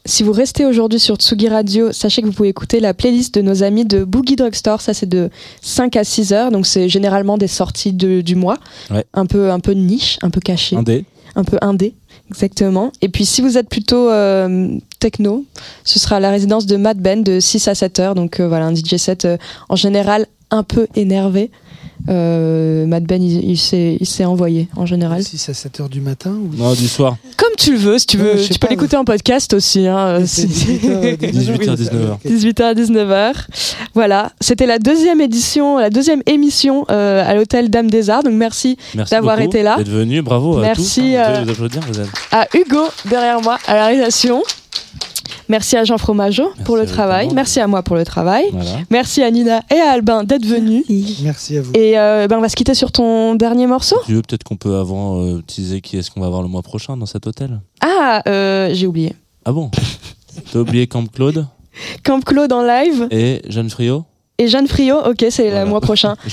Si 0.05 0.23
vous 0.23 0.31
restez 0.31 0.65
aujourd'hui 0.65 0.99
sur 0.99 1.15
Tsugi 1.17 1.49
Radio, 1.49 1.91
sachez 1.91 2.21
que 2.21 2.27
vous 2.27 2.33
pouvez 2.33 2.49
écouter 2.49 2.79
la 2.79 2.93
playlist 2.93 3.35
de 3.35 3.41
nos 3.41 3.61
amis 3.63 3.83
de 3.85 4.03
Boogie 4.05 4.35
Drugstore. 4.37 4.79
Ça, 4.81 4.93
c'est 4.93 5.05
de 5.09 5.29
5 5.61 5.95
à 5.97 6.03
6 6.05 6.31
heures. 6.31 6.49
Donc, 6.51 6.65
c'est 6.65 6.87
généralement 6.87 7.37
des 7.37 7.47
sorties 7.49 7.91
de- 7.91 8.21
du 8.21 8.35
mois. 8.35 8.57
Ouais. 8.89 9.03
Un, 9.13 9.25
peu, 9.25 9.51
un 9.51 9.59
peu 9.59 9.73
niche, 9.73 10.17
un 10.21 10.29
peu 10.29 10.39
caché. 10.39 10.75
un 10.77 10.83
dé 10.83 11.05
un 11.35 11.43
peu 11.43 11.57
indé, 11.61 11.93
exactement. 12.31 12.91
Et 13.01 13.09
puis 13.09 13.23
si 13.23 13.41
vous 13.41 13.57
êtes 13.57 13.69
plutôt 13.69 14.09
euh, 14.09 14.67
techno, 14.99 15.45
ce 15.83 15.99
sera 15.99 16.19
la 16.19 16.31
résidence 16.31 16.65
de 16.65 16.75
Mad 16.75 16.97
Ben 16.97 17.21
de 17.23 17.39
6 17.39 17.67
à 17.67 17.75
7 17.75 17.99
heures. 17.99 18.15
Donc 18.15 18.39
euh, 18.39 18.47
voilà, 18.47 18.65
un 18.65 18.73
DJ 18.73 18.95
set 18.97 19.25
euh, 19.25 19.37
en 19.69 19.75
général 19.75 20.25
un 20.49 20.63
peu 20.63 20.87
énervé. 20.95 21.51
Euh, 22.07 22.85
Mad 22.85 23.03
Ben, 23.03 23.21
il, 23.21 23.51
il 23.51 23.57
s'est 23.57 24.25
envoyé 24.25 24.67
en 24.75 24.85
général. 24.85 25.23
6 25.23 25.49
à 25.49 25.53
7 25.53 25.79
heures 25.81 25.89
du 25.89 26.01
matin 26.01 26.31
ou 26.31 26.55
non 26.55 26.73
du 26.73 26.87
soir 26.87 27.17
Comme 27.37 27.51
tu 27.57 27.71
le 27.73 27.77
veux, 27.77 27.99
si 27.99 28.05
tu 28.07 28.17
veux. 28.17 28.35
tu 28.41 28.57
peux 28.57 28.67
l'écouter 28.69 28.95
en 28.97 29.03
podcast 29.05 29.53
aussi. 29.53 29.85
Hein, 29.85 30.19
C'est 30.25 30.47
si- 30.49 30.65
18h, 30.79 31.17
18h, 31.17 31.75
19h. 31.75 32.17
18h 32.25 32.63
à 32.63 32.73
19h. 32.73 33.33
Voilà, 33.93 34.31
c'était 34.39 34.65
la 34.65 34.79
deuxième 34.79 35.19
édition, 35.21 35.77
la 35.77 35.89
deuxième 35.89 36.21
émission 36.25 36.85
euh, 36.89 37.23
à 37.27 37.35
l'hôtel 37.35 37.69
Dame 37.69 37.89
des 37.89 38.09
Arts. 38.09 38.23
Donc 38.23 38.33
merci 38.33 38.77
merci 38.95 39.11
D'avoir 39.11 39.39
été 39.41 39.61
là. 39.63 39.77
d'être 39.77 39.89
venu 39.89 40.21
bravo 40.21 40.57
à 40.57 40.61
Merci, 40.61 41.01
tous 41.11 41.17
hein. 41.17 41.23
euh, 41.27 41.33
devez 41.41 41.43
vous 41.45 41.51
applaudir 41.51 41.81
vous 41.87 41.99
êtes 41.99 42.07
à 42.31 42.47
Hugo 42.55 42.83
derrière 43.09 43.41
moi 43.41 43.57
à 43.67 43.75
la 43.75 43.87
réalisation. 43.87 44.41
Merci 45.47 45.77
à 45.77 45.83
Jean 45.83 45.97
Fromageau 45.97 46.51
pour 46.63 46.77
le 46.77 46.85
travail. 46.85 47.27
vous. 47.29 47.33
Merci 47.33 47.59
à 47.59 47.65
moi 47.65 47.81
pour 47.81 47.95
le 47.95 48.05
travail. 48.05 48.45
voilà 48.51 48.81
Merci 48.91 49.23
à 49.23 49.31
Nina 49.31 49.61
et 49.71 49.79
à 49.79 49.91
Albin 49.93 50.23
d'être 50.23 50.45
venus. 50.45 50.83
Merci 51.23 51.57
à 51.57 51.61
vous. 51.61 51.71
Et 51.73 51.97
euh, 51.97 52.27
ben 52.27 52.37
on 52.37 52.41
va 52.41 52.49
se 52.49 52.55
quitter 52.55 52.75
sur 52.75 52.91
ton 52.91 53.33
dernier 53.35 53.65
morceau. 53.65 53.97
tu 54.05 54.13
veux 54.13 54.21
peut-être 54.21 54.43
qu'on 54.43 54.57
peut 54.57 54.75
avant 54.75 55.21
euh, 55.23 55.41
teaser 55.41 55.81
qui 55.81 55.97
est-ce 55.97 56.11
qu'on 56.11 56.21
va 56.21 56.29
voir 56.29 56.43
le 56.43 56.47
mois 56.49 56.61
prochain 56.61 56.95
dans 56.97 57.07
cet 57.07 57.25
hôtel 57.25 57.59
Ah, 57.81 58.21
euh, 58.27 58.69
j'ai 58.73 58.85
oublié. 58.85 59.15
ah 59.45 59.51
bon? 59.51 59.71
T'as 60.53 60.59
oublié 60.59 60.85
Camp 60.85 61.11
Claude? 61.11 61.47
Camp 62.03 62.23
Claude 62.23 62.53
en 62.53 62.61
live 62.61 63.07
et 63.09 63.41
Jeanne 63.49 63.69
Friot? 63.71 64.03
Et 64.37 64.47
Jeanne 64.47 64.67
Frio. 64.67 64.97
Ok, 65.05 65.25
c'est 65.31 65.49
Voilà. 65.49 65.63
le 65.63 65.69
mois 65.69 65.81
prochain. 65.81 66.15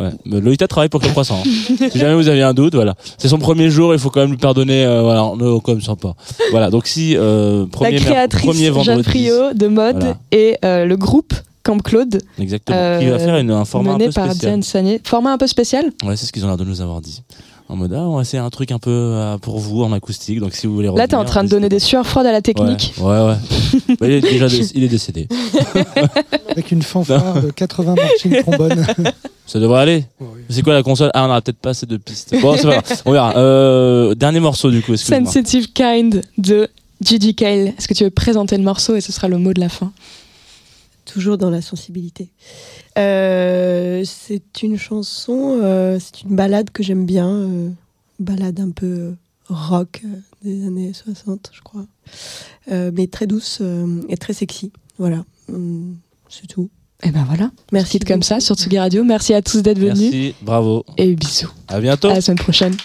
Ouais, 0.00 0.40
Lolita 0.40 0.66
travaille 0.66 0.88
pour 0.88 1.00
le 1.00 1.08
croissant. 1.08 1.42
hein. 1.44 1.86
si 1.90 1.98
jamais 1.98 2.14
vous 2.14 2.28
aviez 2.28 2.42
un 2.42 2.54
doute, 2.54 2.74
voilà. 2.74 2.94
C'est 3.18 3.28
son 3.28 3.38
premier 3.38 3.70
jour, 3.70 3.92
il 3.92 3.98
faut 4.00 4.10
quand 4.10 4.20
même 4.20 4.30
lui 4.30 4.36
pardonner. 4.38 4.84
euh, 4.84 5.02
voilà, 5.02 5.24
on 5.24 5.38
même 5.72 5.82
sympa. 5.82 6.14
Voilà, 6.50 6.70
donc 6.70 6.86
si 6.86 7.16
euh, 7.16 7.66
premier, 7.66 7.98
la 7.98 8.04
créatrice 8.04 8.44
premier 8.46 8.64
Jeanne 8.64 8.72
vendredi, 8.72 9.02
de 9.54 9.66
mode 9.68 9.96
Voilà. 9.98 10.18
et 10.32 10.56
euh, 10.64 10.84
le 10.86 10.96
groupe 10.96 11.34
Camp 11.62 11.78
Claude 11.82 12.18
exactement, 12.38 12.78
Euh, 12.78 12.98
qui 12.98 13.06
va 13.06 13.18
faire 13.18 13.36
une, 13.36 13.50
un 13.50 13.64
format 13.66 13.92
un 13.92 13.98
peu 13.98 14.10
spécial. 14.10 15.00
Format 15.04 15.32
un 15.32 15.38
peu 15.38 15.46
spécial? 15.46 15.90
Ouais, 16.04 16.16
c'est 16.16 16.24
ce 16.26 16.32
qu'ils 16.32 16.44
ont 16.44 16.48
l'air 16.48 16.56
de 16.56 16.64
nous 16.64 16.80
avoir 16.80 17.00
dit. 17.02 17.22
En 17.70 17.76
mode, 17.76 17.92
ah, 17.94 18.00
on 18.00 18.16
va 18.16 18.22
essayer 18.22 18.42
un 18.42 18.50
truc 18.50 18.72
un 18.72 18.80
peu 18.80 18.90
euh, 18.90 19.38
pour 19.38 19.58
vous 19.60 19.82
en 19.84 19.92
acoustique. 19.92 20.40
Donc 20.40 20.54
si 20.54 20.66
vous 20.66 20.74
voulez 20.74 20.88
Là, 20.88 21.06
t'es 21.06 21.14
en 21.14 21.18
revenir, 21.18 21.30
train 21.32 21.44
de 21.44 21.48
donner 21.48 21.68
des 21.68 21.78
sueurs 21.78 22.04
froides 22.06 22.26
à 22.26 22.32
la 22.32 22.42
technique. 22.42 22.94
Ouais, 22.98 23.04
ouais. 23.06 23.20
ouais. 23.28 23.96
Bah, 24.00 24.06
il 24.08 24.12
est 24.14 24.20
déjà 24.20 24.48
dé- 24.48 24.70
il 24.74 24.82
est 24.82 24.88
décédé. 24.88 25.28
Avec 26.48 26.72
une 26.72 26.82
fanfare 26.82 27.40
de 27.42 27.50
80 27.50 27.94
marching 27.94 28.42
trombones. 28.42 28.86
Ça 29.46 29.58
devrait 29.60 29.80
aller. 29.80 30.04
C'est 30.48 30.62
quoi 30.62 30.74
la 30.74 30.82
console? 30.82 31.10
Ah, 31.14 31.24
on 31.24 31.28
aura 31.28 31.40
peut-être 31.40 31.58
pas 31.58 31.70
assez 31.70 31.86
de 31.86 31.96
pistes. 31.96 32.34
Bon, 32.40 32.56
c'est 32.56 32.62
pas 32.68 32.80
grave. 32.80 33.02
On 33.04 33.12
verra. 33.12 33.36
Euh, 33.36 34.14
dernier 34.14 34.40
morceau 34.40 34.70
du 34.70 34.80
coup, 34.82 34.92
excuse-moi. 34.94 35.24
Sensitive 35.26 35.72
Kind 35.72 36.22
de 36.38 36.68
Gigi 37.02 37.34
Kale. 37.34 37.68
Est-ce 37.78 37.88
que 37.88 37.94
tu 37.94 38.04
veux 38.04 38.10
présenter 38.10 38.56
le 38.56 38.62
morceau 38.64 38.94
et 38.96 39.00
ce 39.00 39.10
sera 39.12 39.26
le 39.28 39.38
mot 39.38 39.52
de 39.52 39.60
la 39.60 39.68
fin? 39.68 39.92
Toujours 41.04 41.38
dans 41.38 41.50
la 41.50 41.62
sensibilité. 41.62 42.30
Euh, 42.98 44.02
c'est 44.04 44.62
une 44.62 44.76
chanson, 44.78 45.58
euh, 45.62 45.98
c'est 45.98 46.22
une 46.22 46.36
balade 46.36 46.70
que 46.70 46.82
j'aime 46.82 47.06
bien. 47.06 47.28
euh, 47.28 47.68
balade 48.18 48.60
un 48.60 48.70
peu 48.70 49.14
rock 49.48 50.02
euh, 50.04 50.08
des 50.44 50.66
années 50.66 50.92
60, 50.92 51.50
je 51.52 51.60
crois. 51.62 51.86
Euh, 52.70 52.90
mais 52.94 53.06
très 53.06 53.26
douce 53.26 53.58
euh, 53.60 54.02
et 54.08 54.16
très 54.16 54.32
sexy. 54.34 54.70
Voilà. 54.98 55.24
Hum, 55.48 55.96
c'est 56.28 56.46
tout. 56.46 56.68
Et 57.02 57.10
ben 57.10 57.24
voilà. 57.26 57.50
Merci. 57.72 57.92
Quitte 57.92 58.06
comme 58.06 58.22
ça 58.22 58.40
sur 58.40 58.54
Tsugi 58.56 58.78
Radio. 58.78 59.02
Merci 59.04 59.32
à 59.32 59.40
tous 59.40 59.62
d'être 59.62 59.78
venus 59.78 59.98
Merci, 60.12 60.34
bravo. 60.42 60.84
et 60.98 61.14
bisous. 61.14 61.50
À 61.68 61.80
bientôt. 61.80 62.08
À 62.08 62.14
la 62.14 62.20
semaine 62.20 62.38
prochaine. 62.38 62.76